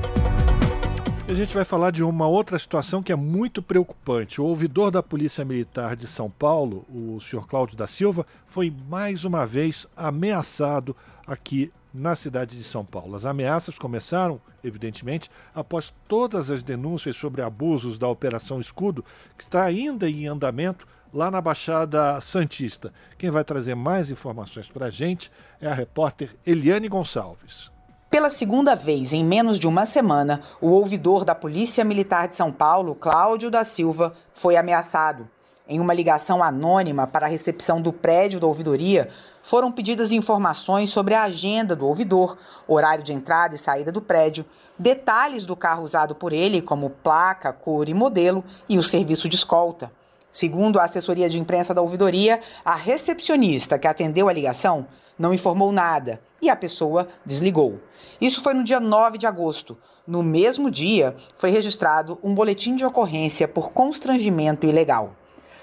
A 1.29 1.35
gente 1.35 1.55
vai 1.55 1.65
falar 1.65 1.93
de 1.93 2.03
uma 2.03 2.27
outra 2.27 2.59
situação 2.59 3.03
que 3.03 3.13
é 3.13 3.17
muito 3.17 3.63
preocupante. 3.63 4.41
O 4.41 4.45
ouvidor 4.45 4.91
da 4.91 5.03
Polícia 5.03 5.45
Militar 5.45 5.97
de 5.97 6.07
São 6.07 6.29
Paulo, 6.29 6.85
o 6.89 7.21
senhor 7.21 7.47
Cláudio 7.47 7.77
da 7.77 7.87
Silva, 7.87 8.27
foi 8.47 8.75
mais 8.89 9.25
uma 9.25 9.47
vez 9.47 9.87
ameaçado 9.97 10.95
aqui 11.27 11.73
na 11.95 12.15
cidade 12.15 12.57
de 12.57 12.65
São 12.65 12.85
Paulo. 12.85 13.15
As 13.15 13.25
ameaças 13.25 13.79
começaram, 13.79 14.41
evidentemente, 14.65 15.31
após 15.55 15.93
todas 16.09 16.51
as 16.51 16.63
denúncias 16.63 17.17
sobre 17.17 17.41
abusos 17.41 17.99
da 17.99 18.09
Operação 18.09 18.61
Escudo, 18.61 19.05
que 19.37 19.45
está 19.45 19.63
ainda 19.63 20.11
em 20.11 20.27
andamento 20.27 20.87
lá 21.13 21.31
na 21.31 21.41
Baixada 21.41 22.21
Santista. 22.21 22.93
Quem 23.19 23.31
vai 23.31 23.45
trazer 23.45 23.75
mais 23.75 24.11
informações 24.11 24.69
para 24.69 24.87
a 24.87 24.91
gente 24.91 25.31
é 25.61 25.67
a 25.67 25.75
repórter 25.75 26.35
Eliane 26.47 26.89
Gonçalves. 26.89 27.71
Pela 28.11 28.31
segunda 28.31 28.75
vez 28.75 29.13
em 29.13 29.25
menos 29.25 29.59
de 29.59 29.67
uma 29.67 29.87
semana, 29.87 30.41
o 30.61 30.69
ouvidor 30.69 31.25
da 31.25 31.35
Polícia 31.35 31.85
Militar 31.85 32.29
de 32.29 32.37
São 32.37 32.53
Paulo, 32.53 32.95
Cláudio 32.95 33.51
da 33.51 33.65
Silva, 33.65 34.15
foi 34.35 34.57
ameaçado. 34.57 35.29
Em 35.69 35.81
uma 35.81 35.95
ligação 35.95 36.43
anônima 36.43 37.07
para 37.07 37.27
a 37.27 37.29
recepção 37.29 37.81
do 37.81 37.93
prédio 37.93 38.41
da 38.41 38.47
ouvidoria, 38.47 39.09
foram 39.43 39.73
pedidas 39.73 40.13
informações 40.13 40.91
sobre 40.91 41.15
a 41.15 41.23
agenda 41.23 41.75
do 41.75 41.87
ouvidor, 41.87 42.37
horário 42.69 43.03
de 43.03 43.13
entrada 43.13 43.55
e 43.55 43.59
saída 43.59 43.91
do 43.91 44.01
prédio, 44.01 44.45
detalhes 44.79 45.47
do 45.47 45.57
carro 45.57 45.83
usado 45.83 46.15
por 46.15 46.33
ele, 46.33 46.61
como 46.61 46.91
placa, 46.91 47.53
cor 47.53 47.89
e 47.89 47.95
modelo, 47.95 48.45
e 48.69 48.79
o 48.79 48.83
serviço 48.83 49.29
de 49.29 49.37
escolta. 49.37 49.91
Segundo 50.33 50.81
a 50.81 50.85
assessoria 50.85 51.29
de 51.29 51.39
imprensa 51.39 51.75
da 51.75 51.83
ouvidoria, 51.83 52.41
a 52.65 52.75
recepcionista 52.75 53.79
que 53.79 53.87
atendeu 53.87 54.31
a 54.31 54.33
ligação 54.33 54.87
não 55.19 55.35
informou 55.35 55.71
nada 55.71 56.23
e 56.41 56.49
a 56.49 56.57
pessoa 56.57 57.07
desligou. 57.25 57.79
Isso 58.19 58.43
foi 58.43 58.55
no 58.55 58.65
dia 58.65 58.81
9 58.81 59.19
de 59.19 59.27
agosto. 59.27 59.77
No 60.07 60.23
mesmo 60.23 60.71
dia, 60.71 61.15
foi 61.37 61.51
registrado 61.51 62.19
um 62.25 62.35
boletim 62.35 62.75
de 62.75 62.85
ocorrência 62.85 63.47
por 63.47 63.73
constrangimento 63.73 64.67
ilegal. 64.67 65.15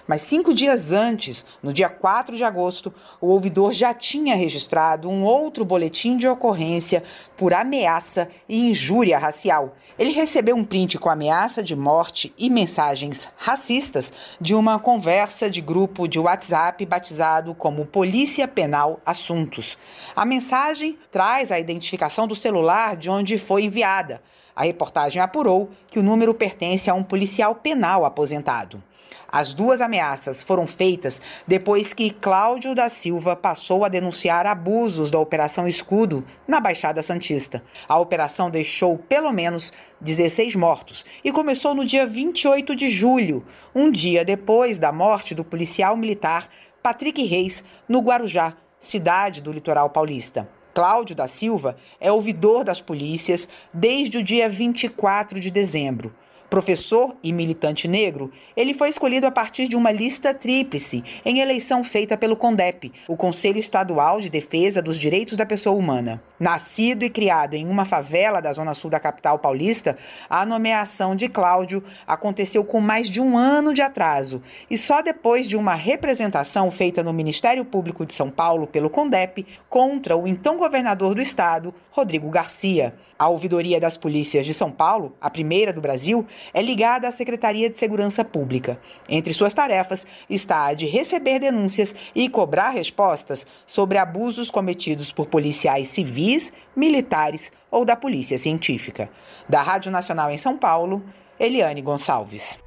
Mas 0.09 0.21
cinco 0.21 0.55
dias 0.55 0.91
antes, 0.91 1.45
no 1.61 1.71
dia 1.71 1.87
4 1.87 2.35
de 2.35 2.43
agosto, 2.43 2.91
o 3.21 3.27
ouvidor 3.27 3.73
já 3.73 3.93
tinha 3.93 4.35
registrado 4.35 5.07
um 5.07 5.23
outro 5.23 5.63
boletim 5.63 6.17
de 6.17 6.27
ocorrência 6.27 7.03
por 7.37 7.53
ameaça 7.53 8.27
e 8.49 8.71
injúria 8.71 9.19
racial. 9.19 9.75
Ele 9.99 10.09
recebeu 10.09 10.55
um 10.55 10.65
print 10.65 10.97
com 10.97 11.11
ameaça 11.11 11.61
de 11.61 11.75
morte 11.75 12.33
e 12.39 12.49
mensagens 12.49 13.27
racistas 13.37 14.11
de 14.41 14.55
uma 14.55 14.79
conversa 14.79 15.47
de 15.47 15.61
grupo 15.61 16.07
de 16.07 16.17
WhatsApp 16.17 16.83
batizado 16.87 17.53
como 17.53 17.85
Polícia 17.85 18.47
Penal 18.47 18.99
Assuntos. 19.05 19.77
A 20.15 20.25
mensagem 20.25 20.97
traz 21.11 21.51
a 21.51 21.59
identificação 21.59 22.27
do 22.27 22.35
celular 22.35 22.97
de 22.97 23.11
onde 23.11 23.37
foi 23.37 23.65
enviada. 23.65 24.23
A 24.55 24.63
reportagem 24.63 25.21
apurou 25.21 25.69
que 25.87 25.99
o 25.99 26.03
número 26.03 26.33
pertence 26.33 26.89
a 26.89 26.95
um 26.95 27.03
policial 27.03 27.53
penal 27.53 28.03
aposentado. 28.05 28.88
As 29.31 29.53
duas 29.53 29.79
ameaças 29.79 30.41
foram 30.41 30.65
feitas 30.65 31.21
depois 31.45 31.93
que 31.93 32.09
Cláudio 32.09 32.73
da 32.73 32.89
Silva 32.89 33.35
passou 33.35 33.85
a 33.85 33.89
denunciar 33.89 34.47
abusos 34.47 35.11
da 35.11 35.19
Operação 35.19 35.67
Escudo 35.67 36.25
na 36.47 36.59
Baixada 36.59 37.03
Santista. 37.03 37.63
A 37.87 37.99
operação 37.99 38.49
deixou 38.49 38.97
pelo 38.97 39.31
menos 39.31 39.71
16 40.01 40.55
mortos 40.55 41.05
e 41.23 41.31
começou 41.31 41.75
no 41.75 41.85
dia 41.85 42.07
28 42.07 42.75
de 42.75 42.89
julho, 42.89 43.45
um 43.75 43.91
dia 43.91 44.25
depois 44.25 44.79
da 44.79 44.91
morte 44.91 45.35
do 45.35 45.45
policial 45.45 45.95
militar 45.95 46.47
Patrick 46.81 47.23
Reis, 47.23 47.63
no 47.87 47.99
Guarujá, 47.99 48.55
cidade 48.79 49.41
do 49.41 49.51
litoral 49.51 49.91
paulista. 49.91 50.49
Cláudio 50.73 51.15
da 51.15 51.27
Silva 51.27 51.75
é 51.99 52.11
ouvidor 52.11 52.63
das 52.63 52.79
polícias 52.79 53.49
desde 53.73 54.17
o 54.17 54.23
dia 54.23 54.47
24 54.47 55.39
de 55.39 55.51
dezembro. 55.51 56.15
Professor 56.49 57.15
e 57.21 57.31
militante 57.31 57.87
negro, 57.87 58.31
ele 58.57 58.73
foi 58.73 58.89
escolhido 58.89 59.27
a 59.27 59.31
partir 59.31 59.67
de 59.67 59.75
uma 59.75 59.91
lista 59.91 60.33
tríplice 60.33 61.03
em 61.23 61.41
eleição 61.41 61.83
feita 61.83 62.17
pelo 62.17 62.35
CONDEP, 62.35 62.91
o 63.07 63.15
Conselho 63.15 63.59
Estadual 63.59 64.19
de 64.19 64.31
Defesa 64.31 64.81
dos 64.81 64.97
Direitos 64.97 65.37
da 65.37 65.45
Pessoa 65.45 65.75
Humana. 65.75 66.23
Nascido 66.39 67.03
e 67.03 67.09
criado 67.09 67.53
em 67.53 67.67
uma 67.67 67.85
favela 67.85 68.41
da 68.41 68.51
zona 68.51 68.73
sul 68.73 68.89
da 68.89 68.99
capital 68.99 69.37
paulista, 69.37 69.95
a 70.27 70.45
nomeação 70.45 71.15
de 71.15 71.27
Cláudio 71.27 71.83
aconteceu 72.07 72.63
com 72.63 72.79
mais 72.79 73.09
de 73.09 73.21
um 73.21 73.37
ano 73.37 73.73
de 73.73 73.81
atraso 73.81 74.41
e 74.71 74.77
só 74.77 75.01
depois 75.01 75.47
de 75.47 75.55
uma 75.55 75.75
representação 75.75 76.71
feita 76.71 77.03
no 77.03 77.13
Ministério 77.13 77.63
Público 77.63 78.05
de 78.05 78.13
São 78.13 78.29
Paulo 78.31 78.65
pelo 78.65 78.89
CONDEP 78.89 79.45
contra 79.69 80.17
o 80.17 80.27
então 80.27 80.57
governador 80.57 81.13
do 81.13 81.21
estado, 81.21 81.75
Rodrigo 81.91 82.29
Garcia. 82.29 82.95
A 83.19 83.27
ouvidoria 83.27 83.81
das 83.81 83.97
polícias 83.97 84.45
de 84.45 84.53
São 84.53 84.71
Paulo, 84.71 85.13
a 85.19 85.29
primeira 85.29 85.73
do 85.73 85.81
Brasil, 85.81 86.25
é 86.53 86.61
ligada 86.61 87.07
à 87.07 87.11
Secretaria 87.11 87.69
de 87.69 87.77
Segurança 87.77 88.23
Pública. 88.23 88.79
Entre 89.07 89.33
suas 89.33 89.53
tarefas 89.53 90.05
está 90.29 90.65
a 90.65 90.73
de 90.73 90.85
receber 90.85 91.39
denúncias 91.39 91.93
e 92.15 92.29
cobrar 92.29 92.69
respostas 92.69 93.45
sobre 93.65 93.97
abusos 93.97 94.51
cometidos 94.51 95.11
por 95.11 95.27
policiais 95.27 95.87
civis, 95.89 96.51
militares 96.75 97.51
ou 97.71 97.85
da 97.85 97.95
Polícia 97.95 98.37
Científica. 98.37 99.09
Da 99.47 99.61
Rádio 99.61 99.91
Nacional 99.91 100.31
em 100.31 100.37
São 100.37 100.57
Paulo, 100.57 101.03
Eliane 101.39 101.81
Gonçalves. 101.81 102.57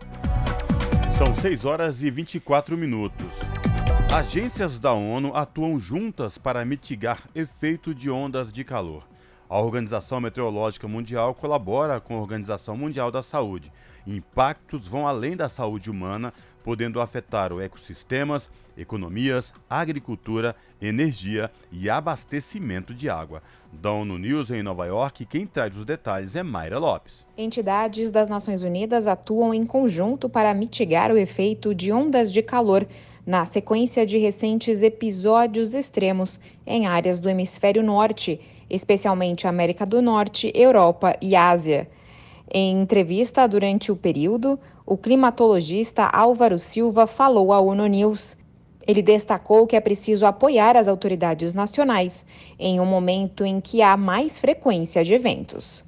São 1.18 1.34
6 1.34 1.64
horas 1.64 2.02
e 2.02 2.10
24 2.10 2.76
minutos. 2.76 3.26
Agências 4.12 4.78
da 4.78 4.92
ONU 4.92 5.34
atuam 5.34 5.78
juntas 5.78 6.36
para 6.36 6.64
mitigar 6.64 7.28
efeito 7.34 7.94
de 7.94 8.10
ondas 8.10 8.52
de 8.52 8.64
calor. 8.64 9.11
A 9.52 9.60
Organização 9.60 10.18
Meteorológica 10.18 10.88
Mundial 10.88 11.34
colabora 11.34 12.00
com 12.00 12.16
a 12.16 12.20
Organização 12.22 12.74
Mundial 12.74 13.10
da 13.10 13.20
Saúde. 13.20 13.70
Impactos 14.06 14.88
vão 14.88 15.06
além 15.06 15.36
da 15.36 15.46
saúde 15.46 15.90
humana, 15.90 16.32
podendo 16.64 17.02
afetar 17.02 17.52
os 17.52 17.60
ecossistemas, 17.60 18.50
economias, 18.78 19.52
agricultura, 19.68 20.56
energia 20.80 21.50
e 21.70 21.90
abastecimento 21.90 22.94
de 22.94 23.10
água. 23.10 23.42
Da 23.70 23.92
ONU 23.92 24.16
News 24.16 24.50
em 24.50 24.62
Nova 24.62 24.86
York, 24.86 25.26
quem 25.26 25.46
traz 25.46 25.76
os 25.76 25.84
detalhes 25.84 26.34
é 26.34 26.42
Mayra 26.42 26.78
Lopes. 26.78 27.26
Entidades 27.36 28.10
das 28.10 28.30
Nações 28.30 28.62
Unidas 28.62 29.06
atuam 29.06 29.52
em 29.52 29.64
conjunto 29.64 30.30
para 30.30 30.54
mitigar 30.54 31.12
o 31.12 31.18
efeito 31.18 31.74
de 31.74 31.92
ondas 31.92 32.32
de 32.32 32.40
calor 32.40 32.86
na 33.24 33.46
sequência 33.46 34.04
de 34.04 34.18
recentes 34.18 34.82
episódios 34.82 35.74
extremos 35.74 36.40
em 36.66 36.86
áreas 36.86 37.20
do 37.20 37.28
hemisfério 37.28 37.80
norte 37.80 38.40
especialmente 38.72 39.46
América 39.46 39.84
do 39.84 40.00
Norte, 40.00 40.50
Europa 40.54 41.14
e 41.20 41.36
Ásia. 41.36 41.88
Em 42.50 42.80
entrevista 42.80 43.46
durante 43.46 43.92
o 43.92 43.96
período, 43.96 44.58
o 44.86 44.96
climatologista 44.96 46.04
Álvaro 46.06 46.58
Silva 46.58 47.06
falou 47.06 47.52
à 47.52 47.60
ONU 47.60 47.86
News. 47.86 48.36
Ele 48.86 49.02
destacou 49.02 49.66
que 49.66 49.76
é 49.76 49.80
preciso 49.80 50.26
apoiar 50.26 50.76
as 50.76 50.88
autoridades 50.88 51.52
nacionais 51.52 52.26
em 52.58 52.80
um 52.80 52.86
momento 52.86 53.44
em 53.44 53.60
que 53.60 53.80
há 53.82 53.96
mais 53.96 54.40
frequência 54.40 55.04
de 55.04 55.14
eventos. 55.14 55.84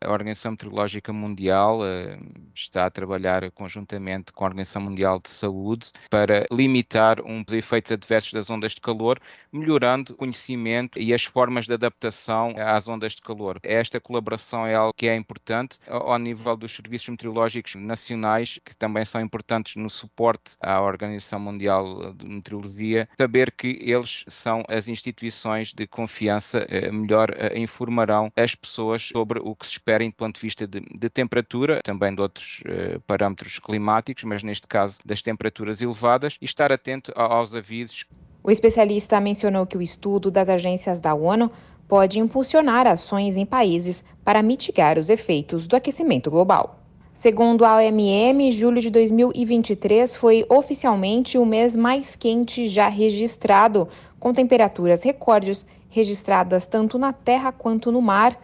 A 0.00 0.10
Organização 0.10 0.52
Meteorológica 0.52 1.12
Mundial 1.12 1.80
uh, 1.80 2.18
está 2.62 2.86
a 2.86 2.90
trabalhar 2.90 3.50
conjuntamente 3.52 4.32
com 4.32 4.44
a 4.44 4.48
Organização 4.48 4.82
Mundial 4.82 5.20
de 5.20 5.30
Saúde 5.30 5.90
para 6.10 6.46
limitar 6.50 7.20
um 7.20 7.42
dos 7.42 7.54
efeitos 7.54 7.92
adversos 7.92 8.32
das 8.32 8.50
ondas 8.50 8.72
de 8.72 8.80
calor, 8.80 9.20
melhorando 9.52 10.12
o 10.12 10.16
conhecimento 10.16 10.98
e 10.98 11.14
as 11.14 11.24
formas 11.24 11.66
de 11.66 11.74
adaptação 11.74 12.54
às 12.56 12.88
ondas 12.88 13.12
de 13.12 13.22
calor. 13.22 13.58
Esta 13.62 14.00
colaboração 14.00 14.66
é 14.66 14.74
algo 14.74 14.94
que 14.94 15.08
é 15.08 15.14
importante 15.14 15.78
ao 15.86 16.18
nível 16.18 16.56
dos 16.56 16.74
serviços 16.74 17.08
meteorológicos 17.08 17.74
nacionais, 17.76 18.58
que 18.64 18.76
também 18.76 19.04
são 19.04 19.20
importantes 19.20 19.76
no 19.76 19.88
suporte 19.88 20.56
à 20.60 20.80
Organização 20.80 21.40
Mundial 21.40 22.12
de 22.14 22.26
Meteorologia, 22.26 23.08
saber 23.18 23.52
que 23.52 23.78
eles 23.80 24.24
são 24.28 24.64
as 24.68 24.88
instituições 24.88 25.72
de 25.72 25.86
confiança, 25.86 26.66
uh, 26.66 26.92
melhor 26.92 27.30
uh, 27.30 27.56
informarão 27.56 28.32
as 28.36 28.54
pessoas 28.54 29.02
sobre 29.02 29.38
o 29.40 29.54
que 29.54 29.66
se 29.66 29.72
espera 29.72 30.04
do 30.04 30.12
ponto 30.12 30.36
de 30.36 30.40
vista 30.40 30.66
de, 30.66 30.80
de 30.80 31.10
temperatura, 31.10 31.80
também 31.82 32.14
de 32.14 32.20
outros 32.20 32.47
uh, 32.60 33.00
parâmetros 33.06 33.58
climáticos, 33.58 34.24
mas 34.24 34.42
neste 34.42 34.66
caso 34.66 34.98
das 35.04 35.22
temperaturas 35.22 35.80
elevadas, 35.82 36.36
e 36.40 36.44
estar 36.44 36.72
atento 36.72 37.12
aos 37.14 37.54
avisos. 37.54 38.04
O 38.42 38.50
especialista 38.50 39.20
mencionou 39.20 39.66
que 39.66 39.76
o 39.76 39.82
estudo 39.82 40.30
das 40.30 40.48
agências 40.48 41.00
da 41.00 41.14
ONU 41.14 41.50
pode 41.88 42.18
impulsionar 42.18 42.86
ações 42.86 43.36
em 43.36 43.46
países 43.46 44.04
para 44.24 44.42
mitigar 44.42 44.98
os 44.98 45.08
efeitos 45.08 45.66
do 45.66 45.74
aquecimento 45.74 46.30
global. 46.30 46.78
Segundo 47.14 47.64
a 47.64 47.78
OMM, 47.78 48.52
julho 48.52 48.80
de 48.80 48.90
2023 48.90 50.14
foi 50.14 50.46
oficialmente 50.48 51.36
o 51.36 51.44
mês 51.44 51.74
mais 51.74 52.14
quente 52.14 52.68
já 52.68 52.88
registrado, 52.88 53.88
com 54.20 54.32
temperaturas 54.32 55.02
recordes 55.02 55.66
registradas 55.88 56.66
tanto 56.66 56.96
na 56.96 57.12
terra 57.12 57.50
quanto 57.50 57.90
no 57.90 58.00
mar. 58.00 58.40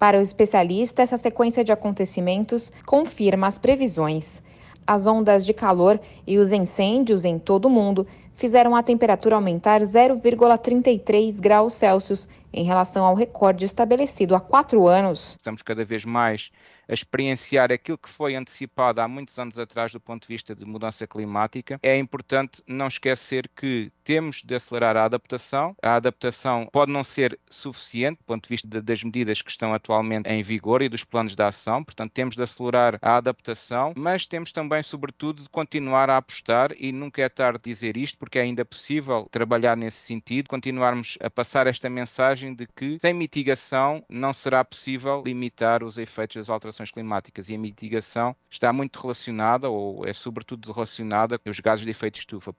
Para 0.00 0.16
o 0.16 0.22
especialista, 0.22 1.02
essa 1.02 1.18
sequência 1.18 1.62
de 1.62 1.72
acontecimentos 1.72 2.72
confirma 2.86 3.46
as 3.46 3.58
previsões. 3.58 4.42
As 4.86 5.06
ondas 5.06 5.44
de 5.44 5.52
calor 5.52 6.00
e 6.26 6.38
os 6.38 6.52
incêndios 6.52 7.26
em 7.26 7.38
todo 7.38 7.66
o 7.66 7.70
mundo 7.70 8.06
fizeram 8.34 8.74
a 8.74 8.82
temperatura 8.82 9.34
aumentar 9.34 9.82
0,33 9.82 11.38
graus 11.38 11.74
Celsius 11.74 12.26
em 12.50 12.64
relação 12.64 13.04
ao 13.04 13.14
recorde 13.14 13.66
estabelecido 13.66 14.34
há 14.34 14.40
quatro 14.40 14.88
anos. 14.88 15.36
Estamos 15.36 15.60
cada 15.60 15.84
vez 15.84 16.06
mais 16.06 16.50
a 16.88 16.94
experienciar 16.94 17.70
aquilo 17.70 17.98
que 17.98 18.08
foi 18.08 18.34
antecipado 18.34 19.00
há 19.00 19.06
muitos 19.06 19.38
anos 19.38 19.58
atrás 19.58 19.92
do 19.92 20.00
ponto 20.00 20.22
de 20.22 20.28
vista 20.34 20.56
de 20.56 20.64
mudança 20.64 21.06
climática, 21.06 21.78
é 21.82 21.96
importante 21.96 22.62
não 22.66 22.88
esquecer 22.88 23.48
que 23.54 23.92
temos 24.10 24.42
de 24.44 24.56
acelerar 24.56 24.96
a 24.96 25.04
adaptação. 25.04 25.76
A 25.80 25.94
adaptação 25.94 26.68
pode 26.72 26.90
não 26.90 27.04
ser 27.04 27.38
suficiente 27.48 28.18
do 28.18 28.24
ponto 28.24 28.42
de 28.42 28.48
vista 28.48 28.66
de, 28.66 28.80
das 28.80 29.04
medidas 29.04 29.40
que 29.40 29.52
estão 29.52 29.72
atualmente 29.72 30.28
em 30.28 30.42
vigor 30.42 30.82
e 30.82 30.88
dos 30.88 31.04
planos 31.04 31.36
de 31.36 31.42
ação, 31.44 31.84
portanto, 31.84 32.10
temos 32.10 32.34
de 32.34 32.42
acelerar 32.42 32.98
a 33.00 33.14
adaptação, 33.18 33.92
mas 33.96 34.26
temos 34.26 34.50
também, 34.50 34.82
sobretudo, 34.82 35.44
de 35.44 35.48
continuar 35.48 36.10
a 36.10 36.16
apostar 36.16 36.72
e 36.76 36.90
nunca 36.90 37.22
é 37.22 37.28
tarde 37.28 37.60
dizer 37.62 37.96
isto, 37.96 38.18
porque 38.18 38.40
é 38.40 38.42
ainda 38.42 38.64
possível 38.64 39.28
trabalhar 39.30 39.76
nesse 39.76 39.98
sentido, 39.98 40.48
continuarmos 40.48 41.16
a 41.22 41.30
passar 41.30 41.68
esta 41.68 41.88
mensagem 41.88 42.52
de 42.52 42.66
que 42.66 42.98
sem 42.98 43.14
mitigação 43.14 44.04
não 44.08 44.32
será 44.32 44.64
possível 44.64 45.22
limitar 45.24 45.84
os 45.84 45.98
efeitos 45.98 46.34
das 46.34 46.50
alterações 46.50 46.90
climáticas 46.90 47.48
e 47.48 47.54
a 47.54 47.58
mitigação 47.58 48.34
está 48.50 48.72
muito 48.72 49.00
relacionada 49.00 49.70
ou 49.70 50.04
é 50.04 50.12
sobretudo 50.12 50.72
relacionada 50.72 51.38
com 51.38 51.48
os 51.48 51.60
gases 51.60 51.84
de 51.84 51.92
efeito 51.92 52.18
estufa. 52.18 52.52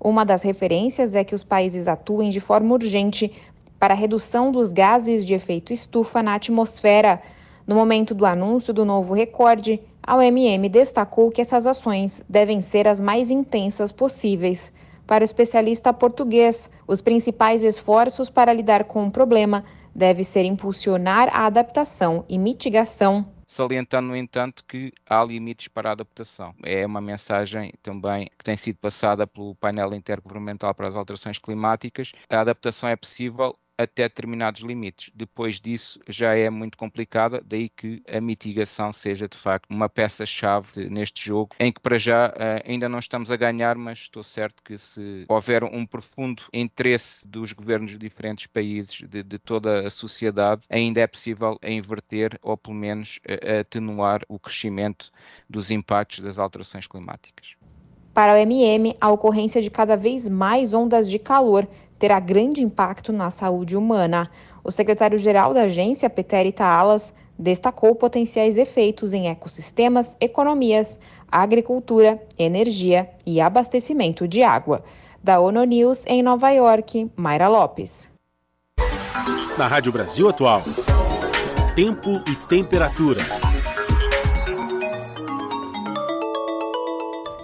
Uma 0.00 0.24
das 0.24 0.42
referências 0.42 1.14
é 1.14 1.24
que 1.24 1.34
os 1.34 1.44
países 1.44 1.88
atuem 1.88 2.30
de 2.30 2.40
forma 2.40 2.74
urgente 2.74 3.32
para 3.78 3.94
a 3.94 3.96
redução 3.96 4.50
dos 4.50 4.72
gases 4.72 5.24
de 5.24 5.34
efeito 5.34 5.72
estufa 5.72 6.22
na 6.22 6.34
atmosfera. 6.34 7.20
No 7.66 7.74
momento 7.74 8.14
do 8.14 8.26
anúncio 8.26 8.72
do 8.72 8.84
novo 8.84 9.14
recorde, 9.14 9.80
a 10.02 10.16
OMM 10.16 10.68
destacou 10.68 11.30
que 11.30 11.40
essas 11.40 11.66
ações 11.66 12.22
devem 12.28 12.60
ser 12.60 12.86
as 12.86 13.00
mais 13.00 13.30
intensas 13.30 13.90
possíveis. 13.90 14.72
Para 15.06 15.22
o 15.22 15.24
especialista 15.24 15.92
português, 15.92 16.70
os 16.86 17.00
principais 17.00 17.62
esforços 17.62 18.30
para 18.30 18.52
lidar 18.52 18.84
com 18.84 19.06
o 19.06 19.10
problema 19.10 19.64
devem 19.94 20.24
ser 20.24 20.44
impulsionar 20.44 21.28
a 21.32 21.46
adaptação 21.46 22.24
e 22.28 22.38
mitigação 22.38 23.26
salientando, 23.54 24.08
no 24.08 24.16
entanto, 24.16 24.64
que 24.64 24.92
há 25.08 25.22
limites 25.24 25.68
para 25.68 25.90
a 25.90 25.92
adaptação. 25.92 26.54
É 26.64 26.84
uma 26.84 27.00
mensagem 27.00 27.72
também 27.82 28.28
que 28.36 28.44
tem 28.44 28.56
sido 28.56 28.78
passada 28.78 29.26
pelo 29.26 29.54
painel 29.54 29.94
intergovernamental 29.94 30.74
para 30.74 30.88
as 30.88 30.96
alterações 30.96 31.38
climáticas. 31.38 32.10
A 32.28 32.40
adaptação 32.40 32.88
é 32.88 32.96
possível 32.96 33.56
até 33.76 34.04
determinados 34.04 34.62
limites. 34.62 35.10
Depois 35.14 35.60
disso 35.60 36.00
já 36.08 36.34
é 36.34 36.48
muito 36.50 36.78
complicada, 36.78 37.42
daí 37.44 37.68
que 37.68 38.02
a 38.08 38.20
mitigação 38.20 38.92
seja 38.92 39.28
de 39.28 39.36
facto 39.36 39.70
uma 39.70 39.88
peça-chave 39.88 40.88
neste 40.88 41.24
jogo, 41.24 41.54
em 41.58 41.72
que 41.72 41.80
para 41.80 41.98
já 41.98 42.32
eh, 42.36 42.62
ainda 42.66 42.88
não 42.88 42.98
estamos 42.98 43.30
a 43.30 43.36
ganhar, 43.36 43.76
mas 43.76 44.00
estou 44.00 44.22
certo 44.22 44.62
que 44.62 44.78
se 44.78 45.24
houver 45.28 45.64
um 45.64 45.84
profundo 45.84 46.42
interesse 46.52 47.26
dos 47.26 47.52
governos 47.52 47.92
de 47.92 47.98
diferentes 47.98 48.46
países, 48.46 49.02
de, 49.08 49.22
de 49.22 49.38
toda 49.38 49.86
a 49.86 49.90
sociedade, 49.90 50.62
ainda 50.70 51.00
é 51.00 51.06
possível 51.06 51.58
inverter 51.62 52.38
ou 52.42 52.56
pelo 52.56 52.76
menos 52.76 53.18
atenuar 53.60 54.22
o 54.28 54.38
crescimento 54.38 55.10
dos 55.48 55.70
impactos 55.70 56.20
das 56.20 56.38
alterações 56.38 56.86
climáticas. 56.86 57.56
Para 58.14 58.34
o 58.34 58.36
MM, 58.36 58.96
a 59.00 59.10
ocorrência 59.10 59.60
de 59.60 59.68
cada 59.68 59.96
vez 59.96 60.28
mais 60.28 60.72
ondas 60.72 61.10
de 61.10 61.18
calor 61.18 61.66
terá 62.04 62.20
grande 62.20 62.62
impacto 62.62 63.14
na 63.14 63.30
saúde 63.30 63.74
humana. 63.74 64.30
O 64.62 64.70
secretário-geral 64.70 65.54
da 65.54 65.62
agência, 65.62 66.10
Peter 66.10 66.44
Itaalas, 66.44 67.14
destacou 67.38 67.94
potenciais 67.94 68.58
efeitos 68.58 69.14
em 69.14 69.30
ecossistemas, 69.30 70.14
economias, 70.20 71.00
agricultura, 71.32 72.22
energia 72.38 73.08
e 73.24 73.40
abastecimento 73.40 74.28
de 74.28 74.42
água. 74.42 74.84
Da 75.22 75.40
ONU 75.40 75.64
News 75.64 76.04
em 76.06 76.22
Nova 76.22 76.50
York, 76.50 77.10
Mayra 77.16 77.48
Lopes. 77.48 78.12
Na 79.56 79.66
Rádio 79.66 79.90
Brasil 79.90 80.28
Atual, 80.28 80.62
tempo 81.74 82.22
e 82.30 82.36
temperatura. 82.46 83.22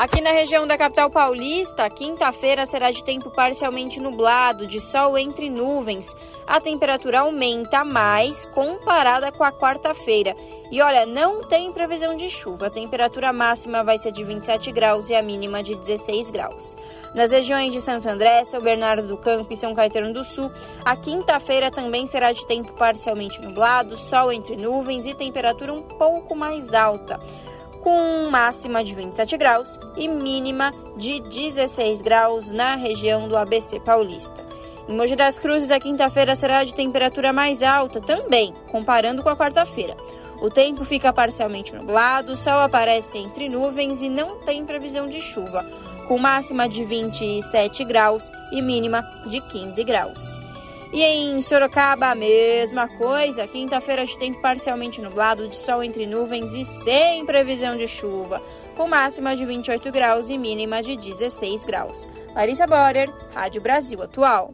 Aqui 0.01 0.23
na 0.23 0.31
região 0.31 0.67
da 0.67 0.79
capital 0.79 1.11
paulista, 1.11 1.87
quinta-feira 1.91 2.65
será 2.65 2.91
de 2.91 3.05
tempo 3.05 3.29
parcialmente 3.29 4.01
nublado, 4.01 4.67
de 4.67 4.81
sol 4.81 5.19
entre 5.19 5.51
nuvens. 5.51 6.17
A 6.47 6.59
temperatura 6.59 7.21
aumenta 7.21 7.85
mais 7.85 8.47
comparada 8.47 9.31
com 9.31 9.45
a 9.45 9.53
quarta-feira. 9.53 10.35
E 10.71 10.81
olha, 10.81 11.05
não 11.05 11.43
tem 11.43 11.71
previsão 11.71 12.17
de 12.17 12.31
chuva. 12.31 12.69
A 12.69 12.71
temperatura 12.71 13.31
máxima 13.31 13.85
vai 13.85 13.99
ser 13.99 14.11
de 14.11 14.25
27 14.25 14.73
graus 14.73 15.11
e 15.11 15.15
a 15.15 15.21
mínima 15.21 15.63
de 15.63 15.75
16 15.75 16.31
graus. 16.31 16.79
Nas 17.15 17.31
regiões 17.31 17.71
de 17.71 17.83
Santo 17.83 18.09
André, 18.09 18.43
São 18.45 18.63
Bernardo 18.63 19.07
do 19.07 19.19
Campo 19.19 19.53
e 19.53 19.57
São 19.57 19.75
Caetano 19.75 20.15
do 20.15 20.25
Sul, 20.25 20.51
a 20.83 20.97
quinta-feira 20.97 21.71
também 21.71 22.07
será 22.07 22.33
de 22.33 22.47
tempo 22.47 22.73
parcialmente 22.73 23.39
nublado, 23.43 23.99
sol 23.99 24.33
entre 24.33 24.57
nuvens 24.57 25.05
e 25.05 25.13
temperatura 25.13 25.75
um 25.75 25.83
pouco 25.83 26.35
mais 26.35 26.73
alta 26.73 27.21
com 27.81 28.29
máxima 28.31 28.85
de 28.85 28.95
27 28.95 29.37
graus 29.37 29.79
e 29.97 30.07
mínima 30.07 30.73
de 30.97 31.21
16 31.21 32.03
graus 32.03 32.51
na 32.51 32.77
região 32.77 33.29
do 33.29 33.37
ABC 33.37 33.81
Paulista. 33.81 34.45
Em 34.89 34.95
Mogi 34.97 35.15
das 35.15 35.39
Cruzes, 35.39 35.71
a 35.71 35.79
quinta-feira 35.79 36.35
será 36.35 36.65
de 36.65 36.75
temperatura 36.75 37.33
mais 37.33 37.63
alta 37.63 38.01
também, 38.01 38.53
comparando 38.71 39.23
com 39.23 39.29
a 39.29 39.37
quarta-feira. 39.37 39.97
O 40.41 40.49
tempo 40.49 40.85
fica 40.85 41.13
parcialmente 41.13 41.75
nublado, 41.75 42.33
o 42.33 42.37
sol 42.37 42.61
aparece 42.61 43.19
entre 43.19 43.49
nuvens 43.49 44.03
e 44.03 44.09
não 44.09 44.41
tem 44.41 44.65
previsão 44.65 45.07
de 45.07 45.21
chuva, 45.21 45.65
com 46.09 46.19
máxima 46.19 46.69
de 46.69 46.83
27 46.85 47.85
graus 47.85 48.25
e 48.51 48.63
mínima 48.63 49.03
de 49.27 49.41
15 49.41 49.85
graus. 49.85 50.50
E 50.93 51.05
em 51.05 51.41
Sorocaba, 51.41 52.09
a 52.09 52.15
mesma 52.17 52.89
coisa. 52.89 53.47
Quinta-feira 53.47 54.05
de 54.05 54.19
tempo 54.19 54.41
parcialmente 54.41 55.01
nublado, 55.01 55.47
de 55.47 55.55
sol 55.55 55.85
entre 55.85 56.05
nuvens 56.05 56.53
e 56.53 56.65
sem 56.65 57.25
previsão 57.25 57.77
de 57.77 57.87
chuva, 57.87 58.43
com 58.77 58.89
máxima 58.89 59.37
de 59.37 59.47
28 59.47 59.93
graus 59.93 60.29
e 60.29 60.37
mínima 60.37 60.83
de 60.83 60.97
16 60.97 61.65
graus. 61.65 62.09
Larissa 62.35 62.67
Borer, 62.67 63.09
Rádio 63.33 63.63
Brasil 63.63 64.03
Atual. 64.03 64.53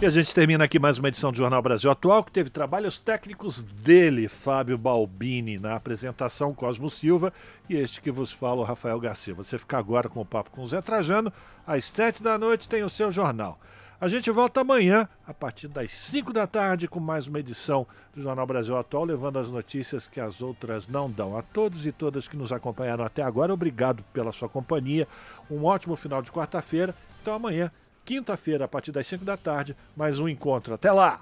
E 0.00 0.06
a 0.06 0.10
gente 0.10 0.34
termina 0.34 0.64
aqui 0.64 0.78
mais 0.78 0.98
uma 0.98 1.08
edição 1.08 1.30
do 1.30 1.36
Jornal 1.36 1.62
Brasil 1.62 1.90
Atual, 1.90 2.24
que 2.24 2.32
teve 2.32 2.48
trabalhos 2.48 2.98
técnicos 2.98 3.62
dele, 3.62 4.26
Fábio 4.26 4.78
Balbini, 4.78 5.58
na 5.58 5.76
apresentação 5.76 6.54
Cosmo 6.54 6.88
Silva, 6.88 7.30
e 7.68 7.76
este 7.76 8.00
que 8.00 8.10
vos 8.10 8.32
fala, 8.32 8.62
o 8.62 8.64
Rafael 8.64 8.98
Garcia. 8.98 9.34
Você 9.34 9.58
fica 9.58 9.76
agora 9.76 10.08
com 10.08 10.22
o 10.22 10.26
papo 10.26 10.50
com 10.50 10.62
o 10.62 10.66
Zé 10.66 10.80
Trajano. 10.80 11.30
Às 11.64 11.84
sete 11.84 12.22
da 12.22 12.38
noite 12.38 12.68
tem 12.68 12.82
o 12.82 12.90
seu 12.90 13.12
jornal. 13.12 13.60
A 14.02 14.08
gente 14.08 14.28
volta 14.32 14.62
amanhã, 14.62 15.08
a 15.24 15.32
partir 15.32 15.68
das 15.68 15.92
5 15.92 16.32
da 16.32 16.44
tarde, 16.44 16.88
com 16.88 16.98
mais 16.98 17.28
uma 17.28 17.38
edição 17.38 17.86
do 18.12 18.20
Jornal 18.20 18.44
Brasil 18.44 18.76
Atual, 18.76 19.04
levando 19.04 19.38
as 19.38 19.48
notícias 19.48 20.08
que 20.08 20.18
as 20.18 20.42
outras 20.42 20.88
não 20.88 21.08
dão. 21.08 21.38
A 21.38 21.42
todos 21.42 21.86
e 21.86 21.92
todas 21.92 22.26
que 22.26 22.36
nos 22.36 22.50
acompanharam 22.50 23.04
até 23.04 23.22
agora, 23.22 23.54
obrigado 23.54 24.02
pela 24.12 24.32
sua 24.32 24.48
companhia. 24.48 25.06
Um 25.48 25.64
ótimo 25.66 25.94
final 25.94 26.20
de 26.20 26.32
quarta-feira. 26.32 26.92
Então, 27.20 27.32
amanhã, 27.32 27.70
quinta-feira, 28.04 28.64
a 28.64 28.68
partir 28.68 28.90
das 28.90 29.06
5 29.06 29.24
da 29.24 29.36
tarde, 29.36 29.76
mais 29.96 30.18
um 30.18 30.28
encontro. 30.28 30.74
Até 30.74 30.90
lá! 30.90 31.20